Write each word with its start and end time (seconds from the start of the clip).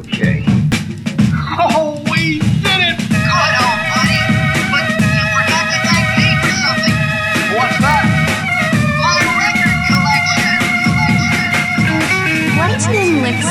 Okay. 0.00 0.42
Oh, 1.58 2.02
we 2.10 2.38
did 2.38 2.80
it! 2.82 2.96
Good 2.98 3.54
almighty! 3.62 4.18
But 4.74 4.84
you 4.90 5.24
forgot 5.30 5.64
to 5.70 5.78
thank 5.86 6.08
me 6.18 6.28
for 6.42 6.50
something. 6.58 6.98
What's 7.54 7.78
that? 7.78 8.04
My 8.98 9.18
record 9.38 9.78
collection. 9.86 10.58
Lightning 12.58 13.22
licks. 13.22 13.46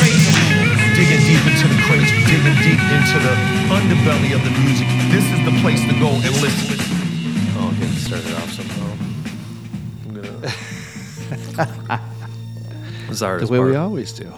digging 0.99 1.23
deep 1.27 1.43
into 1.47 1.67
the 1.71 1.79
crates, 1.87 2.11
digging 2.27 2.57
deep 2.59 2.81
into 2.91 3.17
the 3.23 3.35
underbelly 3.71 4.35
of 4.35 4.43
the 4.43 4.51
music. 4.63 4.87
This 5.15 5.23
is 5.23 5.39
the 5.47 5.55
place 5.61 5.81
to 5.87 5.93
go 5.99 6.09
and 6.11 6.33
listen. 6.43 6.77
Oh, 7.55 7.69
I'm 7.71 7.75
getting 7.79 7.95
started 7.95 8.33
off 8.35 8.51
somehow. 8.51 8.91
I'm 10.05 10.13
gonna. 10.15 10.51
This 13.07 13.17
is 13.17 13.19
the 13.19 13.25
The 13.25 13.25
hardest 13.25 13.51
way 13.51 13.59
we 13.59 13.75
always 13.75 14.11
do. 14.13 14.31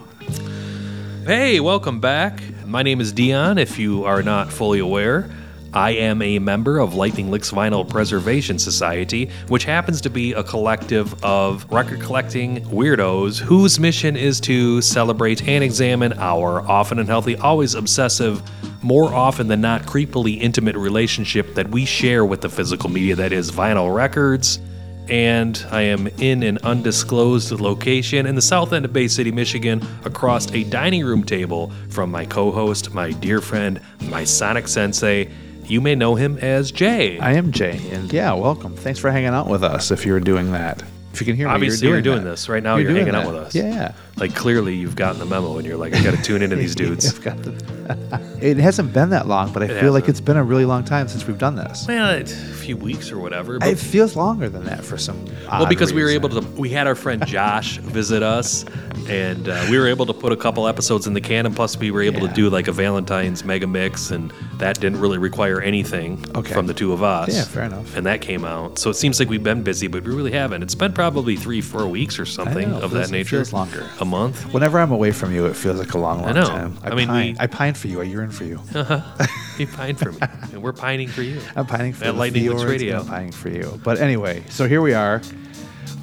Hey, 1.26 1.60
welcome 1.60 2.00
back. 2.00 2.40
My 2.68 2.84
name 2.84 3.02
is 3.02 3.12
Dion. 3.12 3.58
If 3.58 3.80
you 3.80 4.04
are 4.04 4.22
not 4.22 4.54
fully 4.54 4.78
aware, 4.78 5.28
I 5.74 5.94
am 5.94 6.22
a 6.22 6.38
member 6.38 6.78
of 6.78 6.94
Lightning 6.94 7.32
Licks 7.32 7.50
Vinyl 7.50 7.90
Preservation 7.90 8.60
Society, 8.60 9.32
which 9.48 9.64
happens 9.64 10.02
to 10.02 10.12
be 10.12 10.34
a 10.34 10.44
collective 10.44 11.26
of 11.26 11.66
record 11.72 12.00
collecting 12.00 12.64
weirdos 12.66 13.40
whose 13.40 13.80
mission 13.80 14.16
is 14.16 14.40
to 14.42 14.84
celebrate 14.84 15.48
and 15.48 15.64
examine 15.64 16.14
our 16.14 16.62
often 16.70 17.00
unhealthy, 17.00 17.36
always 17.38 17.74
obsessive, 17.74 18.44
more 18.84 19.12
often 19.12 19.48
than 19.48 19.62
not 19.62 19.82
creepily 19.88 20.40
intimate 20.40 20.76
relationship 20.76 21.56
that 21.56 21.68
we 21.72 21.86
share 21.86 22.24
with 22.24 22.42
the 22.42 22.50
physical 22.50 22.88
media 22.88 23.16
that 23.16 23.34
is 23.34 23.50
vinyl 23.50 23.92
records 23.92 24.60
and 25.10 25.66
I 25.72 25.82
am 25.84 26.08
in 26.20 26.44
an 26.44 26.58
undisclosed 26.64 27.52
location 27.52 28.26
in 28.26 28.36
the 28.36 28.42
south 28.42 28.74
end 28.74 28.86
of 28.86 28.94
Bay 28.94 29.08
City, 29.08 29.32
Michigan, 29.32 29.86
across 30.04 30.52
a 30.52 30.64
dining 30.66 31.06
room 31.06 31.24
table 31.24 31.72
from 31.90 32.12
my 32.12 32.26
co 32.26 32.52
host, 32.52 32.94
my 32.94 33.12
dear 33.12 33.42
friend, 33.42 33.80
my 34.10 34.24
Sonic 34.24 34.68
Sensei. 34.68 35.30
You 35.66 35.82
may 35.82 35.96
know 35.96 36.16
him 36.16 36.38
as 36.40 36.72
Jay. 36.72 37.18
I 37.20 37.34
am 37.34 37.52
Jay, 37.52 37.82
and 37.92 38.12
yeah, 38.14 38.34
welcome. 38.34 38.76
Thanks 38.76 39.00
for 39.00 39.10
hanging 39.10 39.30
out 39.30 39.48
with 39.48 39.64
us. 39.64 39.90
If 39.92 40.06
you're 40.06 40.20
doing 40.20 40.52
that, 40.52 40.84
if 41.12 41.22
you 41.22 41.26
can 41.26 41.36
hear 41.36 41.48
me, 41.48 41.54
Obviously, 41.54 41.88
you're 41.88 41.98
you're 41.98 42.02
doing, 42.04 42.18
doing 42.18 42.26
this. 42.26 42.50
Right 42.50 42.62
now, 42.62 42.76
you're 42.76 42.92
doing 42.92 43.06
hanging 43.06 43.16
out 43.16 43.26
that. 43.26 43.34
with 43.34 43.44
us. 43.48 43.56
Yeah. 43.56 43.94
Like, 44.18 44.34
clearly, 44.34 44.76
you've 44.76 44.96
gotten 44.96 45.20
the 45.20 45.26
memo, 45.26 45.58
and 45.58 45.68
you're 45.68 45.76
like, 45.78 45.94
I 45.94 46.02
got 46.02 46.16
to 46.16 46.22
tune 46.22 46.42
into 46.42 46.56
these 46.56 46.74
dudes. 46.84 47.20
The- 47.20 48.30
it 48.42 48.58
hasn't 48.58 48.94
been 48.94 49.10
that 49.10 49.28
long, 49.28 49.52
but 49.52 49.62
I 49.62 49.66
It 49.66 49.80
feel 49.82 49.92
like 49.92 50.04
hasn't. 50.06 50.10
it's 50.18 50.20
been 50.26 50.38
a 50.38 50.44
really 50.44 50.66
long 50.66 50.84
time 50.86 51.08
since 51.08 51.28
we've 51.28 51.38
done 51.38 51.56
this. 51.56 51.86
well, 51.88 52.16
a 52.22 52.26
few 52.26 52.78
weeks 52.78 53.12
or 53.12 53.20
whatever. 53.20 53.60
But 53.60 53.68
It 53.70 53.78
feels 53.78 54.16
longer 54.16 54.48
than 54.50 54.64
that 54.66 54.84
for 54.86 54.98
some. 54.98 55.24
Well, 55.52 55.68
because 55.68 55.94
we 55.94 56.02
were 56.02 56.10
able 56.10 56.30
to, 56.30 56.40
we 56.60 56.70
had 56.70 56.88
our 56.88 56.96
friend 56.96 57.26
Josh 57.28 57.78
visit 57.80 58.24
us, 58.24 58.66
and 59.10 59.48
uh, 59.50 59.68
we 59.70 59.78
were 59.78 59.88
able 59.88 60.06
to 60.08 60.14
put 60.14 60.32
a 60.32 60.36
couple 60.38 60.68
episodes 60.68 61.06
in 61.06 61.14
the 61.14 61.22
can, 61.22 61.46
and 61.46 61.56
plus 61.56 61.78
we 61.78 61.92
were 61.92 62.02
able 62.02 62.22
Yeah. 62.22 62.30
to 62.30 62.34
do 62.34 62.50
like 62.50 62.68
a 62.68 62.72
Valentine's 62.72 63.44
mega 63.44 63.68
mix, 63.68 64.10
and 64.12 64.32
that 64.58 64.80
didn't 64.80 65.00
really 65.00 65.18
require 65.20 65.60
anything 65.62 66.24
Okay. 66.36 66.54
from 66.54 66.66
the 66.68 66.74
two 66.74 66.94
of 66.94 67.04
us. 67.04 67.36
Yeah, 67.36 67.44
fair 67.44 67.64
enough. 67.66 67.96
And 67.96 68.06
that 68.08 68.22
came 68.22 68.46
out, 68.46 68.80
so 68.80 68.90
it 68.90 68.96
seems 68.96 69.20
like 69.20 69.30
we've 69.30 69.44
been 69.44 69.62
busy, 69.62 69.88
but 69.88 70.04
we 70.06 70.12
really 70.16 70.32
haven't. 70.32 70.64
It's 70.64 70.74
been 70.76 70.94
probably 70.94 71.36
three, 71.36 71.62
four 71.62 71.86
weeks 71.88 72.18
or 72.18 72.26
something 72.26 72.72
know, 72.72 72.80
of 72.82 72.92
that 72.92 73.10
it 73.10 73.12
nature. 73.12 73.36
feels 73.38 73.54
longer. 73.54 73.88
A 74.06 74.08
month. 74.08 74.54
Whenever 74.54 74.78
I'm 74.80 74.92
away 74.92 75.12
from 75.12 75.34
you, 75.34 75.48
it 75.48 75.56
feels 75.56 75.80
like 75.80 75.94
a 75.96 75.98
long, 75.98 76.22
long 76.22 76.36
know. 76.36 76.46
time. 76.46 76.78
I 76.84 76.94
mean, 76.94 77.08
pine. 77.08 77.34
we- 77.34 77.40
I 77.40 77.48
pine 77.48 77.74
for 77.74 77.88
you. 77.88 78.02
I 78.02 78.04
yearn 78.04 78.30
for 78.32 78.44
you. 78.44 78.62
He 79.58 79.66
pined 79.66 79.98
for 79.98 80.12
me, 80.12 80.20
and 80.52 80.62
we're 80.62 80.74
pining 80.74 81.08
for 81.08 81.22
you. 81.22 81.40
I'm 81.56 81.66
pining 81.66 81.94
for 81.94 82.04
At 82.04 82.12
the 82.12 82.20
Lightning 82.20 82.44
fjords, 82.44 82.66
Radio. 82.66 83.00
I'm 83.00 83.08
pining 83.08 83.32
for 83.32 83.48
you. 83.48 83.80
But 83.86 84.00
anyway, 84.02 84.44
so 84.50 84.68
here 84.68 84.82
we 84.82 84.94
are. 84.94 85.20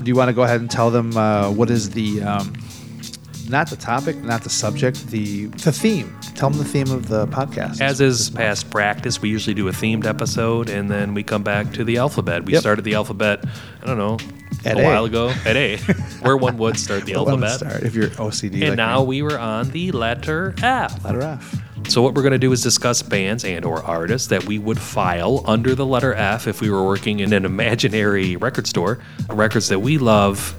Do 0.03 0.09
you 0.09 0.17
want 0.17 0.31
to 0.31 0.33
go 0.33 0.43
ahead 0.43 0.61
and 0.63 0.71
tell 0.71 0.91
them 0.91 1.15
uh, 1.19 1.51
what 1.51 1.69
is 1.69 1.91
the 1.91 2.23
um, 2.23 2.55
not 3.53 3.69
the 3.71 3.77
topic, 3.77 4.17
not 4.25 4.43
the 4.43 4.51
subject, 4.51 5.07
the 5.09 5.47
the 5.47 5.71
theme? 5.71 6.17
Tell 6.35 6.51
them 6.51 6.59
the 6.59 6.65
theme 6.65 6.91
of 6.91 7.07
the 7.09 7.27
podcast. 7.29 7.81
As 7.81 8.01
is 8.01 8.31
past 8.31 8.71
practice, 8.71 9.23
we 9.23 9.29
usually 9.29 9.55
do 9.55 9.69
a 9.69 9.73
themed 9.73 10.07
episode 10.07 10.69
and 10.69 10.91
then 10.91 11.15
we 11.15 11.23
come 11.23 11.43
back 11.45 11.73
to 11.75 11.85
the 11.85 11.99
alphabet. 11.99 12.45
We 12.45 12.55
Yep. 12.55 12.61
started 12.63 12.83
the 12.85 12.95
alphabet, 12.95 13.45
I 13.83 13.87
don't 13.87 13.99
know, 13.99 14.19
At 14.65 14.77
a 14.79 14.81
A. 14.81 14.85
while 14.85 15.05
ago 15.05 15.29
at 15.47 15.57
A, 15.57 15.77
where 16.23 16.37
one 16.37 16.57
would 16.59 16.79
start 16.79 17.05
the 17.05 17.15
alphabet. 17.15 17.59
start 17.59 17.83
if 17.85 17.95
you're 17.95 18.09
OCD. 18.19 18.55
And 18.63 18.71
like 18.71 18.77
now 18.77 19.01
me. 19.03 19.07
we 19.07 19.23
were 19.23 19.39
on 19.39 19.71
the 19.71 19.93
letter 19.93 20.55
F. 20.63 21.05
letter 21.05 21.23
F. 21.23 21.55
So 21.89 22.01
what 22.01 22.15
we're 22.15 22.23
going 22.23 22.33
to 22.33 22.39
do 22.39 22.53
is 22.53 22.63
discuss 22.63 23.03
bands 23.03 23.45
and 23.45 23.65
or 23.65 23.83
artists 23.83 24.29
that 24.29 24.45
we 24.47 24.57
would 24.59 24.79
file 24.79 25.43
under 25.47 25.75
the 25.75 25.85
letter 25.85 26.15
F 26.15 26.47
if 26.47 26.61
we 26.61 26.71
were 26.71 26.85
working 26.87 27.19
in 27.21 27.33
an 27.33 27.45
imaginary 27.45 28.37
record 28.37 28.69
store. 28.69 28.99
Records 29.29 29.69
that 29.69 29.81
we 29.81 29.99
love, 29.99 30.55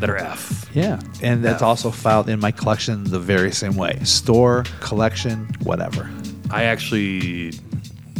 letter 0.00 0.16
F. 0.16 0.68
Yeah, 0.74 1.00
and 1.22 1.44
that's 1.44 1.62
F. 1.62 1.68
also 1.68 1.90
filed 1.90 2.28
in 2.28 2.40
my 2.40 2.50
collection 2.52 3.04
the 3.04 3.18
very 3.20 3.52
same 3.52 3.76
way: 3.76 3.98
store, 4.04 4.64
collection, 4.80 5.46
whatever. 5.62 6.10
I 6.50 6.64
actually, 6.64 7.52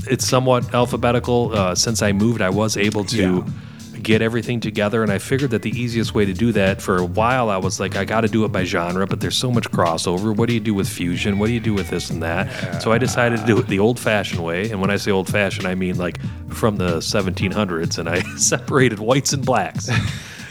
it's 0.07 0.27
somewhat 0.29 0.75
alphabetical. 0.75 1.53
Uh, 1.55 1.75
since 1.75 2.03
I 2.03 2.13
moved, 2.13 2.43
I 2.43 2.51
was 2.51 2.77
able 2.77 3.05
to 3.05 3.17
Yeah. 3.17 4.01
get 4.03 4.23
everything 4.23 4.61
together, 4.61 5.03
and 5.03 5.11
I 5.11 5.19
figured 5.19 5.51
that 5.53 5.63
the 5.63 5.71
easiest 5.79 6.15
way 6.15 6.25
to 6.27 6.33
do 6.33 6.53
that 6.53 6.81
for 6.83 6.99
a 6.99 7.05
while, 7.05 7.49
I 7.51 7.57
was 7.57 7.81
like, 7.81 7.97
I 7.97 8.05
got 8.05 8.21
to 8.23 8.29
do 8.29 8.45
it 8.45 8.53
by 8.53 8.65
genre, 8.65 9.07
but 9.07 9.21
there's 9.21 9.37
so 9.37 9.51
much 9.51 9.69
crossover. 9.71 10.35
What 10.37 10.49
do 10.49 10.55
you 10.55 10.61
do 10.61 10.73
with 10.75 10.89
fusion? 10.89 11.39
What 11.39 11.47
do 11.49 11.53
you 11.53 11.61
do 11.61 11.75
with 11.75 11.89
this 11.91 12.11
and 12.11 12.23
that? 12.23 12.81
So 12.83 12.93
I 12.93 12.99
decided 12.99 13.41
to 13.41 13.47
do 13.47 13.59
it 13.59 13.67
the 13.67 13.79
old 13.81 13.99
fashioned 13.99 14.43
way. 14.45 14.71
And 14.71 14.81
when 14.81 14.91
I 14.91 14.97
say 14.97 15.11
old 15.11 15.29
fashioned, 15.29 15.67
I 15.67 15.75
mean 15.75 15.99
like 15.99 16.19
from 16.51 16.77
the 16.77 16.99
1700s, 16.99 17.99
and 17.99 18.09
I 18.09 18.21
separated 18.37 18.99
whites 19.01 19.33
and 19.33 19.45
blacks. 19.45 19.89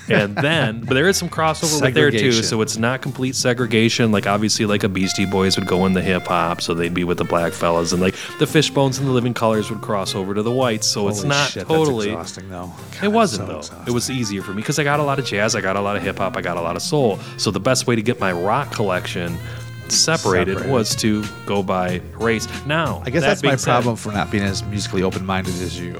And 0.09 0.35
then, 0.35 0.81
but 0.81 0.93
there 0.93 1.07
is 1.07 1.17
some 1.17 1.29
crossover 1.29 1.81
with 1.81 1.93
there 1.93 2.11
too. 2.11 2.31
So 2.31 2.61
it's 2.61 2.77
not 2.77 3.01
complete 3.01 3.35
segregation. 3.35 4.11
Like 4.11 4.25
obviously, 4.27 4.65
like 4.65 4.83
a 4.83 4.89
Beastie 4.89 5.25
Boys 5.25 5.57
would 5.57 5.67
go 5.67 5.85
in 5.85 5.93
the 5.93 6.01
hip 6.01 6.23
hop, 6.27 6.61
so 6.61 6.73
they'd 6.73 6.93
be 6.93 7.03
with 7.03 7.17
the 7.17 7.23
black 7.25 7.53
fellas, 7.53 7.91
and 7.91 8.01
like 8.01 8.15
the 8.39 8.47
Fishbones 8.47 8.97
and 8.99 9.07
the 9.07 9.11
Living 9.11 9.33
Colors 9.33 9.69
would 9.69 9.81
cross 9.81 10.15
over 10.15 10.33
to 10.33 10.41
the 10.41 10.51
whites. 10.51 10.87
So 10.87 11.07
it's 11.09 11.23
not 11.23 11.49
shit, 11.49 11.67
totally. 11.67 12.09
Exhausting, 12.09 12.49
though. 12.49 12.71
God, 12.93 13.03
It 13.03 13.07
wasn't 13.11 13.47
so 13.47 13.53
though. 13.53 13.59
exhausting. 13.59 13.87
It 13.87 13.91
was 13.93 14.09
easier 14.09 14.41
for 14.41 14.51
me 14.51 14.61
because 14.61 14.79
I 14.79 14.83
got 14.83 14.99
a 14.99 15.03
lot 15.03 15.19
of 15.19 15.25
jazz, 15.25 15.55
I 15.55 15.61
got 15.61 15.75
a 15.75 15.81
lot 15.81 15.95
of 15.97 16.03
hip 16.03 16.17
hop, 16.17 16.37
I 16.37 16.41
got 16.41 16.57
a 16.57 16.61
lot 16.61 16.75
of 16.75 16.81
soul. 16.81 17.19
So 17.37 17.51
the 17.51 17.59
best 17.59 17.87
way 17.87 17.95
to 17.95 18.01
get 18.01 18.19
my 18.19 18.31
rock 18.31 18.71
collection 18.71 19.37
separated, 19.89 20.53
Separated. 20.57 20.69
was 20.71 20.95
to 20.97 21.23
go 21.45 21.63
by 21.63 22.01
race. 22.19 22.47
Now, 22.65 23.01
I 23.05 23.09
guess 23.09 23.21
that 23.23 23.27
that's 23.29 23.43
my 23.43 23.55
said, 23.55 23.71
problem 23.71 23.95
for 23.95 24.11
not 24.11 24.29
being 24.31 24.43
as 24.43 24.61
musically 24.63 25.01
open-minded 25.03 25.53
as 25.61 25.79
you. 25.79 25.93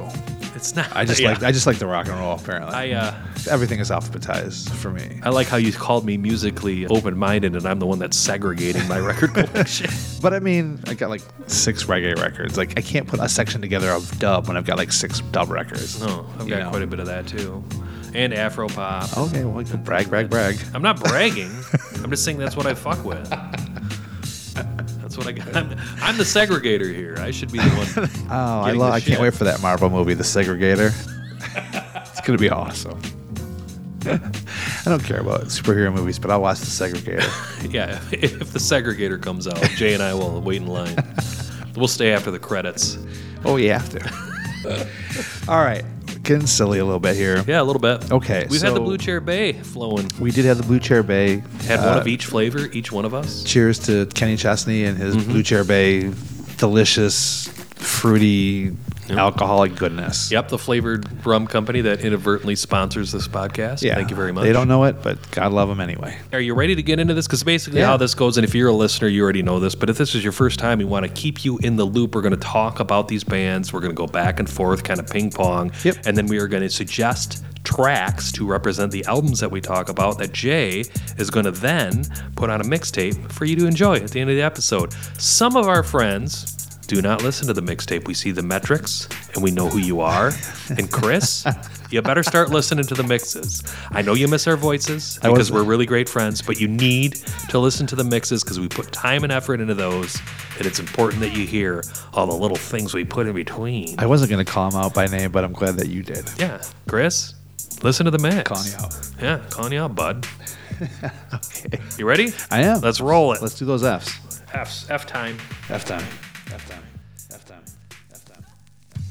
It's 0.67 0.75
not. 0.75 0.93
I 0.93 1.05
just 1.05 1.21
yeah. 1.21 1.29
like 1.29 1.43
I 1.43 1.53
just 1.53 1.65
like 1.65 1.79
the 1.79 1.87
rock 1.87 2.07
and 2.07 2.19
roll. 2.19 2.35
Apparently, 2.35 2.75
I 2.75 2.91
uh, 2.91 3.15
everything 3.49 3.79
is 3.79 3.89
alphabetized 3.89 4.69
for 4.71 4.91
me. 4.91 5.21
I 5.23 5.29
like 5.29 5.47
how 5.47 5.55
you 5.55 5.71
called 5.71 6.03
me 6.03 6.17
musically 6.17 6.85
open-minded, 6.87 7.55
and 7.55 7.65
I'm 7.65 7.79
the 7.79 7.85
one 7.85 7.99
that's 7.99 8.17
segregating 8.17 8.85
my 8.89 8.99
record 8.99 9.33
collection. 9.33 9.89
But 10.21 10.33
I 10.33 10.39
mean, 10.39 10.81
I 10.87 10.93
got 10.93 11.09
like 11.09 11.21
six 11.45 11.85
reggae 11.85 12.17
records. 12.21 12.57
Like 12.57 12.77
I 12.77 12.81
can't 12.81 13.07
put 13.07 13.21
a 13.21 13.29
section 13.29 13.61
together 13.61 13.89
of 13.91 14.19
dub 14.19 14.49
when 14.49 14.57
I've 14.57 14.65
got 14.65 14.77
like 14.77 14.91
six 14.91 15.21
dub 15.31 15.49
records. 15.51 16.01
No, 16.01 16.27
I've 16.33 16.49
got 16.49 16.59
know. 16.59 16.69
quite 16.69 16.81
a 16.81 16.87
bit 16.87 16.99
of 16.99 17.05
that 17.05 17.27
too, 17.27 17.63
and 18.13 18.33
Afro 18.33 18.67
pop. 18.67 19.17
Okay, 19.17 19.45
well, 19.45 19.61
you 19.61 19.71
can 19.71 19.81
brag, 19.81 20.09
brag, 20.09 20.29
brag. 20.29 20.57
I'm 20.73 20.81
not 20.81 20.99
bragging. 21.01 21.55
I'm 22.03 22.09
just 22.09 22.25
saying 22.25 22.39
that's 22.39 22.57
what 22.57 22.65
I 22.65 22.73
fuck 22.73 23.05
with. 23.05 23.33
That's 25.17 25.25
what 25.25 25.27
I 25.27 25.31
got. 25.31 25.55
I'm, 25.55 25.71
I'm 26.01 26.17
the 26.17 26.23
segregator 26.23 26.93
here. 26.93 27.15
I 27.19 27.31
should 27.31 27.51
be 27.51 27.57
the 27.59 27.69
one. 27.69 28.09
Oh, 28.29 28.61
I 28.61 28.65
Getting 28.67 28.79
love. 28.81 28.91
the 28.91 28.95
I 28.95 28.99
can't 28.99 29.21
wait 29.21 29.33
for 29.33 29.45
that 29.45 29.61
Marvel 29.61 29.89
movie, 29.89 30.13
The 30.13 30.23
Segregator. 30.23 30.91
it's 32.09 32.21
gonna 32.21 32.37
be 32.37 32.49
awesome. 32.49 32.99
I 34.05 34.83
don't 34.85 35.03
care 35.03 35.19
about 35.19 35.41
superhero 35.45 35.93
movies, 35.93 36.19
but 36.19 36.29
I'll 36.31 36.41
watch 36.41 36.59
The 36.59 36.65
Segregator. 36.65 37.43
Yeah, 37.71 37.99
if, 38.11 38.39
if 38.41 38.53
the 38.53 38.59
segregator 38.59 39.21
comes 39.21 39.47
out, 39.47 39.59
Jay 39.75 39.93
and 39.93 40.01
I 40.03 40.13
will 40.13 40.39
wait 40.41 40.61
in 40.61 40.67
line. 40.67 40.95
We'll 41.75 41.87
stay 41.89 42.13
after 42.13 42.31
the 42.31 42.39
credits. 42.39 42.97
oh, 43.43 43.57
yeah, 43.57 43.75
after. 43.75 43.99
All 45.51 45.57
right, 45.63 45.83
getting 46.27 46.45
silly 46.45 46.77
a 46.79 46.85
little 46.85 46.99
bit 46.99 47.15
here. 47.15 47.43
Yeah, 47.47 47.61
a 47.61 47.63
little 47.63 47.79
bit. 47.81 48.11
Okay, 48.11 48.45
We've 48.49 48.61
had 48.61 48.75
the 48.75 48.79
Blue 48.79 48.97
Chair 48.99 49.19
Bay 49.19 49.53
flowing. 49.53 50.07
We 50.19 50.29
did 50.31 50.45
have 50.45 50.57
the 50.57 50.63
Blue 50.63 50.79
Chair 50.79 51.01
Bay. 51.01 51.41
Had 51.65 51.79
one 51.79 51.87
Uh, 51.97 52.01
of 52.01 52.07
each 52.07 52.25
flavor, 52.25 52.67
each 52.71 52.91
one 52.91 53.05
of 53.05 53.13
us. 53.15 53.43
Cheers 53.43 53.79
to 53.87 54.05
Kenny 54.07 54.37
Chesney 54.37 54.83
and 54.83 54.97
his 54.97 55.15
Mm-hmm. 55.15 55.31
Blue 55.31 55.41
Chair 55.43 55.63
Bay 55.63 56.13
delicious, 56.57 57.47
fruity, 57.75 58.71
alcoholic 59.11 59.75
goodness. 59.75 60.31
Yep, 60.31 60.49
the 60.49 60.57
flavored 60.57 61.25
rum 61.25 61.47
company 61.47 61.81
that 61.81 62.01
inadvertently 62.01 62.55
sponsors 62.55 63.11
this 63.11 63.27
podcast. 63.27 63.81
Yeah. 63.81 63.95
Thank 63.95 64.09
you 64.09 64.15
very 64.15 64.31
much. 64.31 64.43
They 64.43 64.53
don't 64.53 64.67
know 64.67 64.83
it, 64.85 65.01
but 65.01 65.31
God 65.31 65.51
love 65.51 65.69
them 65.69 65.79
anyway. 65.79 66.17
Are 66.33 66.39
you 66.39 66.53
ready 66.53 66.75
to 66.75 66.83
get 66.83 66.99
into 66.99 67.13
this? 67.13 67.27
Because 67.27 67.43
basically, 67.43 67.79
Yeah. 67.79 67.87
how 67.87 67.97
this 67.97 68.13
goes, 68.15 68.37
and 68.37 68.45
if 68.45 68.53
you're 68.55 68.69
a 68.69 68.73
listener, 68.73 69.07
you 69.07 69.23
already 69.23 69.43
know 69.43 69.59
this. 69.59 69.75
But 69.75 69.89
if 69.89 69.97
this 69.97 70.15
is 70.15 70.23
your 70.23 70.33
first 70.33 70.59
time, 70.59 70.79
we 70.79 70.85
want 70.85 71.05
to 71.05 71.11
keep 71.11 71.45
you 71.45 71.57
in 71.59 71.75
the 71.75 71.85
loop. 71.85 72.15
We're 72.15 72.21
going 72.21 72.31
to 72.33 72.37
talk 72.39 72.79
about 72.79 73.07
these 73.07 73.23
bands. 73.23 73.71
We're 73.73 73.81
going 73.81 73.91
to 73.93 73.97
go 73.97 74.07
back 74.07 74.39
and 74.39 74.49
forth, 74.49 74.83
kind 74.83 74.99
of 74.99 75.07
ping 75.07 75.31
pong. 75.31 75.71
Yep. 75.83 75.97
And 76.05 76.17
then 76.17 76.27
we 76.27 76.37
are 76.39 76.47
going 76.47 76.63
to 76.63 76.69
suggest 76.69 77.43
tracks 77.63 78.31
to 78.31 78.45
represent 78.47 78.93
the 78.93 79.03
albums 79.05 79.41
that 79.41 79.51
we 79.51 79.59
talk 79.59 79.89
about 79.89 80.17
that 80.19 80.31
Jay 80.31 80.85
is 81.17 81.29
going 81.29 81.43
to 81.43 81.51
then 81.51 82.05
put 82.37 82.49
on 82.49 82.61
a 82.61 82.63
mixtape 82.63 83.29
for 83.31 83.43
you 83.43 83.57
to 83.57 83.65
enjoy 83.67 83.95
at 83.97 84.11
the 84.11 84.21
end 84.21 84.29
of 84.29 84.37
the 84.37 84.41
episode. 84.41 84.93
Some 85.17 85.57
of 85.57 85.67
our 85.67 85.83
friends 85.83 86.56
do 86.87 87.01
not 87.01 87.21
listen 87.21 87.47
to 87.47 87.53
the 87.53 87.61
mixtape. 87.61 88.07
We 88.07 88.13
see 88.13 88.31
the 88.31 88.41
metrics 88.41 89.07
and 89.33 89.43
we 89.43 89.51
know 89.51 89.67
who 89.67 89.77
you 89.77 89.99
are. 89.99 90.31
And 90.69 90.89
Chris, 90.91 91.45
you 91.91 92.01
better 92.01 92.23
start 92.23 92.49
listening 92.49 92.85
to 92.85 92.95
the 92.95 93.03
mixes. 93.03 93.61
I 93.91 94.01
know 94.01 94.13
you 94.13 94.27
miss 94.27 94.47
our 94.47 94.55
voices 94.55 95.19
because 95.21 95.51
we're 95.51 95.63
really 95.63 95.85
great 95.85 96.07
friends, 96.07 96.41
but 96.41 96.59
you 96.61 96.67
need 96.67 97.15
to 97.49 97.59
listen 97.59 97.87
to 97.87 97.95
the 97.95 98.03
mixes 98.05 98.43
because 98.43 98.59
we 98.59 98.69
put 98.69 98.91
time 98.93 99.23
and 99.23 99.31
effort 99.33 99.59
into 99.59 99.73
those. 99.75 100.17
And 100.57 100.65
it's 100.65 100.79
important 100.79 101.19
that 101.21 101.35
you 101.35 101.45
hear 101.45 101.83
all 102.13 102.25
the 102.25 102.33
little 102.35 102.57
things 102.57 102.93
we 102.93 103.03
put 103.03 103.27
in 103.27 103.33
between. 103.35 103.99
I 103.99 104.05
wasn't 104.05 104.31
going 104.31 104.43
to 104.45 104.49
call 104.51 104.69
him 104.71 104.75
out 104.77 104.93
by 104.93 105.07
name, 105.07 105.31
but 105.31 105.43
I'm 105.43 105.53
glad 105.53 105.75
that 105.75 105.89
you 105.89 106.03
did. 106.03 106.29
yeah, 106.37 106.61
Chris, 106.87 107.35
listen 107.83 108.05
to 108.05 108.11
the 108.11 108.19
mix. 108.19 108.49
Calling 108.49 108.67
you 108.67 108.77
out. 108.77 109.09
Yeah, 109.21 109.41
calling 109.49 109.73
you 109.73 109.81
out, 109.81 109.93
bud. 109.95 110.25
Okay. 111.33 111.79
You 111.97 112.05
ready? 112.05 112.33
I 112.51 112.61
am. 112.61 112.81
Let's 112.81 113.01
roll 113.01 113.33
it. 113.33 113.41
Let's 113.41 113.55
do 113.57 113.65
those 113.65 113.83
F's. 113.83 114.13
F, 114.53 114.89
F 114.91 115.05
time. 115.07 115.37
F 115.69 115.85
time. 115.85 116.05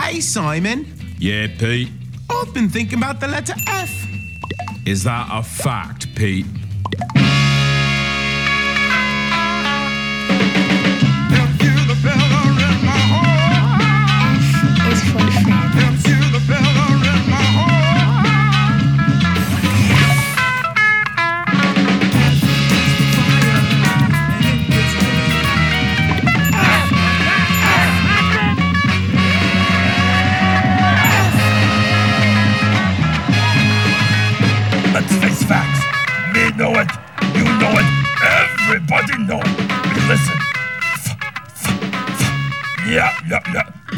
Hey, 0.01 0.21
Simon. 0.21 0.87
Yeah, 1.19 1.49
Pete. 1.59 1.89
I've 2.31 2.53
been 2.55 2.69
thinking 2.69 2.99
about 2.99 3.21
the 3.21 3.29
letter 3.29 3.55
F. 3.67 3.91
Is 4.87 5.05
that 5.05 5.29
a 5.31 5.43
fact, 5.43 6.15
Pete? 6.15 6.47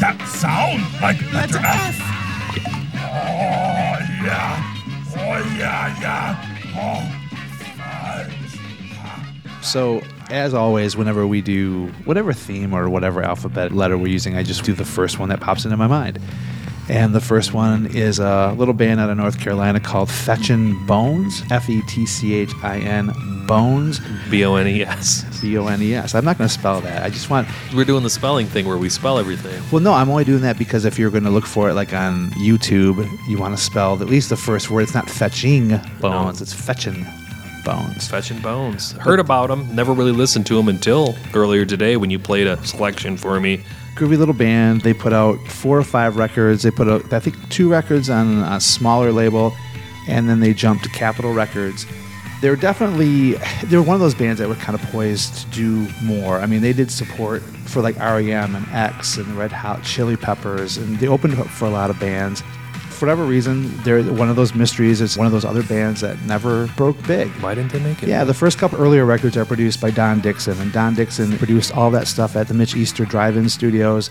That 0.09 0.27
sound 0.27 0.81
like 1.03 1.21
letter 1.31 1.59
F. 1.59 1.99
Oh, 2.95 3.99
yeah. 4.25 4.73
Oh, 5.15 5.37
yeah, 5.55 6.01
yeah. 6.01 6.33
Oh, 6.75 7.05
fudge. 7.77 9.63
So, 9.63 10.01
as 10.31 10.55
always, 10.55 10.97
whenever 10.97 11.27
we 11.27 11.41
do 11.41 11.89
whatever 12.05 12.33
theme 12.33 12.73
or 12.73 12.89
whatever 12.89 13.21
alphabet 13.21 13.71
letter 13.71 13.99
we're 13.99 14.07
using, 14.07 14.35
I 14.35 14.41
just 14.41 14.63
do 14.63 14.73
the 14.73 14.83
first 14.83 15.19
one 15.19 15.29
that 15.29 15.41
pops 15.41 15.63
into 15.63 15.77
my 15.77 15.85
mind. 15.85 16.17
And 16.89 17.13
the 17.13 17.21
first 17.21 17.53
one 17.53 17.85
is 17.95 18.17
a 18.17 18.55
little 18.57 18.73
band 18.73 18.99
out 18.99 19.11
of 19.11 19.17
North 19.17 19.39
Carolina 19.39 19.79
called 19.79 20.09
Fetchin' 20.09 20.87
Bones. 20.87 21.43
F 21.51 21.69
E 21.69 21.83
T 21.83 22.07
C 22.07 22.33
H 22.33 22.51
I 22.63 22.79
N 22.79 23.11
Bones. 23.49 23.99
B 24.29 24.45
O 24.45 24.55
N 24.55 24.67
E 24.67 24.83
S. 24.83 25.41
B 25.41 25.57
O 25.57 25.67
N 25.67 25.81
E 25.81 25.95
S. 25.95 26.15
I'm 26.15 26.23
not 26.23 26.37
going 26.37 26.47
to 26.47 26.53
spell 26.53 26.79
that. 26.81 27.03
I 27.03 27.09
just 27.09 27.29
want. 27.29 27.47
We're 27.75 27.83
doing 27.83 28.03
the 28.03 28.09
spelling 28.09 28.45
thing 28.47 28.65
where 28.67 28.77
we 28.77 28.89
spell 28.89 29.17
everything. 29.19 29.61
Well, 29.71 29.81
no, 29.81 29.91
I'm 29.93 30.09
only 30.09 30.23
doing 30.23 30.41
that 30.43 30.57
because 30.57 30.85
if 30.85 30.97
you're 30.97 31.09
going 31.11 31.23
to 31.23 31.29
look 31.29 31.45
for 31.45 31.69
it 31.69 31.73
like 31.73 31.93
on 31.93 32.29
YouTube, 32.31 33.05
you 33.27 33.37
want 33.39 33.57
to 33.57 33.61
spell 33.61 34.01
at 34.01 34.07
least 34.07 34.29
the 34.29 34.37
first 34.37 34.69
word. 34.69 34.83
It's 34.83 34.93
not 34.93 35.09
fetching 35.09 35.79
bones, 35.99 36.41
it's 36.41 36.53
fetching 36.53 37.05
bones. 37.65 38.07
Fetching 38.07 38.39
Bones. 38.39 38.93
Heard 38.93 39.19
about 39.19 39.47
them. 39.47 39.73
Never 39.75 39.93
really 39.93 40.13
listened 40.13 40.45
to 40.47 40.55
them 40.55 40.69
until 40.69 41.15
earlier 41.33 41.65
today 41.65 41.97
when 41.97 42.09
you 42.09 42.17
played 42.17 42.47
a 42.47 42.63
selection 42.65 43.17
for 43.17 43.39
me. 43.39 43.61
groovy 43.95 44.17
little 44.17 44.33
band. 44.33 44.81
They 44.81 44.93
put 44.93 45.11
out 45.11 45.37
four 45.47 45.77
or 45.77 45.83
five 45.83 46.15
records. 46.15 46.63
They 46.63 46.71
put 46.71 46.87
out, 46.87 47.11
I 47.11 47.19
think, 47.19 47.35
two 47.49 47.69
records 47.69 48.09
on 48.09 48.39
a 48.43 48.61
smaller 48.61 49.11
label, 49.11 49.53
and 50.07 50.29
then 50.29 50.39
they 50.39 50.53
jumped 50.53 50.83
to 50.85 50.89
Capitol 50.89 51.33
Records. 51.33 51.85
They 52.41 52.49
were 52.49 52.55
definitely 52.55 53.33
they 53.65 53.75
were 53.75 53.83
one 53.83 53.95
of 53.95 54.01
those 54.01 54.15
bands 54.15 54.39
that 54.39 54.47
were 54.47 54.55
kind 54.55 54.79
of 54.79 54.81
poised 54.91 55.41
to 55.41 55.47
do 55.49 55.87
more. 56.01 56.39
I 56.39 56.45
mean, 56.45 56.61
they 56.61 56.73
did 56.73 56.89
support 56.89 57.41
for 57.41 57.81
like 57.81 57.97
REM 57.97 58.55
and 58.55 58.67
X 58.69 59.17
and 59.17 59.27
Red 59.37 59.51
Hot 59.51 59.83
Chili 59.83 60.15
Peppers, 60.15 60.77
and 60.77 60.97
they 60.99 61.07
opened 61.07 61.37
up 61.37 61.47
for 61.47 61.65
a 61.65 61.69
lot 61.69 61.89
of 61.89 61.99
bands. 61.99 62.41
For 62.89 63.05
whatever 63.05 63.23
reason, 63.23 63.75
they're 63.83 64.03
one 64.03 64.29
of 64.29 64.35
those 64.35 64.53
mysteries. 64.53 64.99
It's 64.99 65.15
one 65.15 65.25
of 65.25 65.31
those 65.31 65.45
other 65.45 65.63
bands 65.63 66.01
that 66.01 66.21
never 66.23 66.67
broke 66.75 67.01
big. 67.07 67.29
Why 67.41 67.55
didn't 67.55 67.71
they 67.71 67.79
make 67.79 68.03
it? 68.03 68.09
Yeah, 68.09 68.25
the 68.25 68.33
first 68.33 68.57
couple 68.57 68.79
earlier 68.81 69.05
records 69.05 69.37
are 69.37 69.45
produced 69.45 69.79
by 69.79 69.91
Don 69.91 70.19
Dixon, 70.19 70.59
and 70.59 70.71
Don 70.73 70.95
Dixon 70.95 71.37
produced 71.37 71.75
all 71.75 71.91
that 71.91 72.07
stuff 72.07 72.35
at 72.35 72.49
the 72.49 72.53
Mitch 72.53 72.75
Easter 72.75 73.05
Drive-In 73.05 73.47
Studios. 73.47 74.09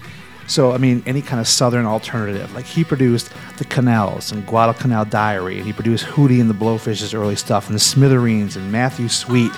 So, 0.49 0.73
I 0.73 0.79
mean, 0.79 1.03
any 1.07 1.21
kind 1.21 1.41
of 1.41 1.47
Southern 1.47 1.85
alternative. 1.85 2.53
Like, 2.55 2.65
he 2.65 2.83
produced 2.83 3.31
the 3.59 3.65
Connells 3.65 4.33
and 4.33 4.47
Guadalcanal 4.47 5.05
Diary, 5.05 5.59
and 5.59 5.67
he 5.67 5.75
produced 5.75 6.07
Hootie 6.07 6.41
and 6.41 6.49
the 6.49 6.55
Blowfish's 6.55 7.13
early 7.13 7.37
stuff, 7.37 7.67
and 7.67 7.75
the 7.75 7.81
Smithereens 7.81 8.57
and 8.57 8.73
Matthew 8.73 9.09
Sweet. 9.09 9.53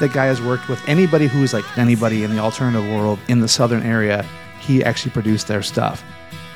That 0.00 0.12
guy 0.12 0.24
has 0.24 0.40
worked 0.40 0.68
with 0.68 0.80
anybody 0.88 1.26
who's 1.26 1.52
like 1.52 1.64
anybody 1.78 2.24
in 2.24 2.34
the 2.34 2.38
alternative 2.38 2.84
world 2.90 3.18
in 3.28 3.40
the 3.40 3.48
Southern 3.48 3.82
area. 3.82 4.26
He 4.60 4.82
actually 4.82 5.12
produced 5.12 5.46
their 5.46 5.62
stuff. 5.62 6.02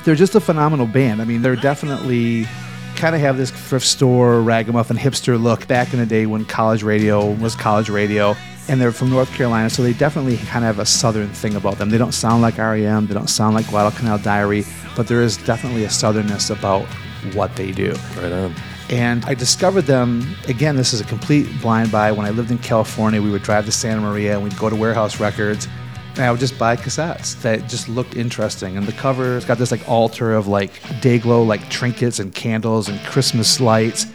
They're 0.03 0.15
just 0.15 0.35
a 0.35 0.39
phenomenal 0.39 0.87
band. 0.87 1.21
I 1.21 1.25
mean, 1.25 1.41
they're 1.41 1.55
definitely 1.55 2.47
kind 2.95 3.15
of 3.15 3.21
have 3.21 3.37
this 3.37 3.51
thrift 3.51 3.85
store 3.85 4.41
ragamuffin 4.41 4.97
hipster 4.97 5.41
look 5.41 5.67
back 5.67 5.93
in 5.93 5.99
the 5.99 6.05
day 6.05 6.25
when 6.25 6.43
college 6.43 6.83
radio 6.83 7.31
was 7.33 7.55
college 7.55 7.89
radio 7.89 8.35
and 8.69 8.79
they're 8.79 8.91
from 8.91 9.09
north 9.09 9.31
carolina 9.33 9.69
so 9.69 9.81
they 9.83 9.93
definitely 9.93 10.37
kind 10.37 10.63
of 10.63 10.75
have 10.75 10.79
a 10.79 10.85
southern 10.85 11.29
thing 11.29 11.55
about 11.55 11.77
them 11.77 11.89
they 11.89 11.97
don't 11.97 12.13
sound 12.13 12.41
like 12.41 12.57
rem 12.57 13.07
they 13.07 13.13
don't 13.13 13.29
sound 13.29 13.55
like 13.55 13.67
guadalcanal 13.69 14.17
diary 14.19 14.63
but 14.95 15.07
there 15.07 15.21
is 15.21 15.37
definitely 15.37 15.83
a 15.83 15.87
southernness 15.87 16.49
about 16.55 16.85
what 17.33 17.53
they 17.55 17.71
do 17.71 17.93
Right 18.15 18.31
on. 18.31 18.53
and 18.89 19.25
I 19.25 19.33
discovered 19.33 19.81
them 19.83 20.35
again. 20.47 20.75
This 20.77 20.93
is 20.93 21.01
a 21.01 21.03
complete 21.03 21.47
blind 21.61 21.91
buy. 21.91 22.11
When 22.13 22.25
I 22.25 22.29
lived 22.29 22.49
in 22.49 22.57
California, 22.59 23.21
we 23.21 23.29
would 23.29 23.43
drive 23.43 23.65
to 23.65 23.71
Santa 23.73 23.99
Maria 24.01 24.35
and 24.35 24.43
we'd 24.43 24.57
go 24.57 24.69
to 24.69 24.75
Warehouse 24.75 25.19
Records, 25.19 25.67
and 26.15 26.23
I 26.23 26.31
would 26.31 26.39
just 26.39 26.57
buy 26.57 26.75
cassettes 26.77 27.39
that 27.41 27.67
just 27.67 27.89
looked 27.89 28.15
interesting. 28.15 28.77
And 28.77 28.87
the 28.87 28.93
cover's 28.93 29.43
got 29.45 29.57
this 29.57 29.71
like 29.71 29.87
altar 29.87 30.33
of 30.33 30.47
like 30.47 30.71
Dayglow 31.01 31.45
like 31.45 31.69
trinkets 31.69 32.19
and 32.19 32.33
candles 32.33 32.87
and 32.89 32.99
Christmas 33.05 33.59
lights, 33.59 34.07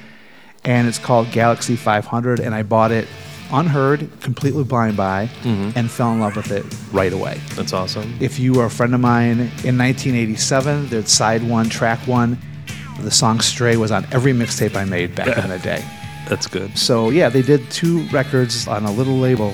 and 0.64 0.88
it's 0.88 0.98
called 0.98 1.30
Galaxy 1.30 1.76
500. 1.76 2.40
And 2.40 2.54
I 2.54 2.62
bought 2.62 2.90
it 2.90 3.06
unheard, 3.52 4.08
completely 4.20 4.64
blind 4.64 4.96
buy, 4.96 5.26
mm-hmm. 5.42 5.76
and 5.78 5.90
fell 5.90 6.12
in 6.12 6.20
love 6.20 6.36
with 6.36 6.50
it 6.50 6.64
right 6.92 7.12
away. 7.12 7.40
That's 7.54 7.72
awesome. 7.72 8.16
If 8.20 8.38
you 8.38 8.60
are 8.60 8.66
a 8.66 8.70
friend 8.70 8.94
of 8.94 9.00
mine 9.00 9.40
in 9.64 9.78
1987, 9.78 10.88
there's 10.88 11.10
side 11.10 11.42
one, 11.48 11.68
track 11.68 12.00
one. 12.06 12.38
The 13.00 13.10
song 13.10 13.40
Stray 13.40 13.76
was 13.76 13.90
on 13.90 14.06
every 14.12 14.32
mixtape 14.32 14.76
I 14.76 14.84
made 14.84 15.14
back 15.14 15.36
in 15.36 15.50
the 15.50 15.58
day. 15.58 15.84
That's 16.28 16.46
good. 16.46 16.78
So, 16.78 17.10
yeah, 17.10 17.28
they 17.28 17.42
did 17.42 17.70
two 17.70 18.06
records 18.08 18.66
on 18.66 18.84
a 18.84 18.92
little 18.92 19.18
label, 19.18 19.50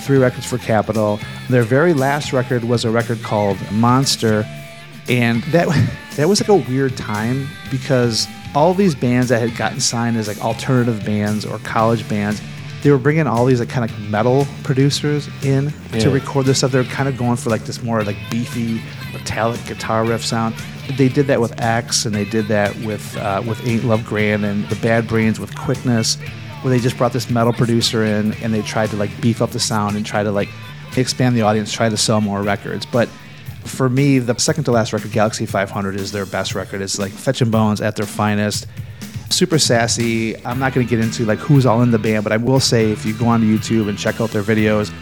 three 0.00 0.18
records 0.18 0.46
for 0.46 0.58
Capitol. 0.58 1.20
Their 1.50 1.64
very 1.64 1.92
last 1.92 2.32
record 2.32 2.64
was 2.64 2.84
a 2.84 2.90
record 2.90 3.22
called 3.22 3.58
Monster. 3.72 4.46
And 5.08 5.42
that, 5.44 5.68
that 6.16 6.28
was 6.28 6.40
like 6.40 6.48
a 6.48 6.70
weird 6.70 6.96
time 6.96 7.48
because 7.70 8.26
all 8.54 8.72
these 8.72 8.94
bands 8.94 9.28
that 9.28 9.40
had 9.40 9.56
gotten 9.56 9.80
signed 9.80 10.16
as 10.16 10.28
like 10.28 10.42
alternative 10.42 11.04
bands 11.04 11.44
or 11.44 11.58
college 11.58 12.08
bands, 12.08 12.40
they 12.84 12.90
were 12.90 12.98
bringing 12.98 13.26
all 13.26 13.46
these 13.46 13.60
like 13.60 13.70
kind 13.70 13.90
of 13.90 13.98
metal 14.10 14.46
producers 14.62 15.28
in 15.42 15.72
to 16.00 16.10
record 16.10 16.44
this 16.44 16.58
stuff. 16.58 16.70
They 16.72 16.78
were 16.78 16.84
kind 16.84 17.08
of 17.08 17.16
going 17.16 17.36
for 17.36 17.48
like 17.48 17.64
this 17.64 17.82
more 17.82 18.04
like 18.04 18.18
beefy, 18.30 18.82
metallic 19.10 19.64
guitar 19.64 20.04
riff 20.04 20.22
sound. 20.22 20.54
They 20.98 21.08
did 21.08 21.26
that 21.28 21.40
with 21.40 21.58
X, 21.62 22.04
and 22.04 22.14
they 22.14 22.26
did 22.26 22.46
that 22.48 22.76
with 22.80 23.16
uh, 23.16 23.42
with 23.46 23.66
Ain't 23.66 23.84
Love 23.84 24.04
Grand 24.04 24.44
and 24.44 24.68
the 24.68 24.76
Bad 24.76 25.08
Brains 25.08 25.40
with 25.40 25.56
Quickness, 25.56 26.16
where 26.60 26.70
they 26.70 26.78
just 26.78 26.98
brought 26.98 27.14
this 27.14 27.30
metal 27.30 27.54
producer 27.54 28.04
in 28.04 28.34
and 28.34 28.52
they 28.52 28.60
tried 28.60 28.90
to 28.90 28.96
like 28.96 29.18
beef 29.22 29.40
up 29.40 29.50
the 29.50 29.60
sound 29.60 29.96
and 29.96 30.04
try 30.04 30.22
to 30.22 30.30
like 30.30 30.50
expand 30.98 31.34
the 31.34 31.40
audience, 31.40 31.72
try 31.72 31.88
to 31.88 31.96
sell 31.96 32.20
more 32.20 32.42
records. 32.42 32.84
But 32.84 33.08
for 33.64 33.88
me, 33.88 34.18
the 34.18 34.36
second 34.36 34.64
to 34.64 34.72
last 34.72 34.92
record, 34.92 35.10
Galaxy 35.10 35.46
500, 35.46 35.96
is 35.96 36.12
their 36.12 36.26
best 36.26 36.54
record. 36.54 36.82
It's 36.82 36.98
like 36.98 37.12
Fetchin' 37.12 37.50
Bones 37.50 37.80
at 37.80 37.96
their 37.96 38.04
finest. 38.04 38.66
Super 39.30 39.58
sassy. 39.58 40.36
I'm 40.44 40.58
not 40.58 40.74
going 40.74 40.86
to 40.86 40.90
get 40.90 41.04
into 41.04 41.24
like 41.24 41.38
who's 41.38 41.66
all 41.66 41.82
in 41.82 41.90
the 41.90 41.98
band, 41.98 42.24
but 42.24 42.32
I 42.32 42.36
will 42.36 42.60
say 42.60 42.90
if 42.90 43.04
you 43.04 43.14
go 43.14 43.26
onto 43.26 43.46
YouTube 43.46 43.88
and 43.88 43.98
check 43.98 44.20
out 44.20 44.30
their 44.30 44.42
videos, 44.42 44.92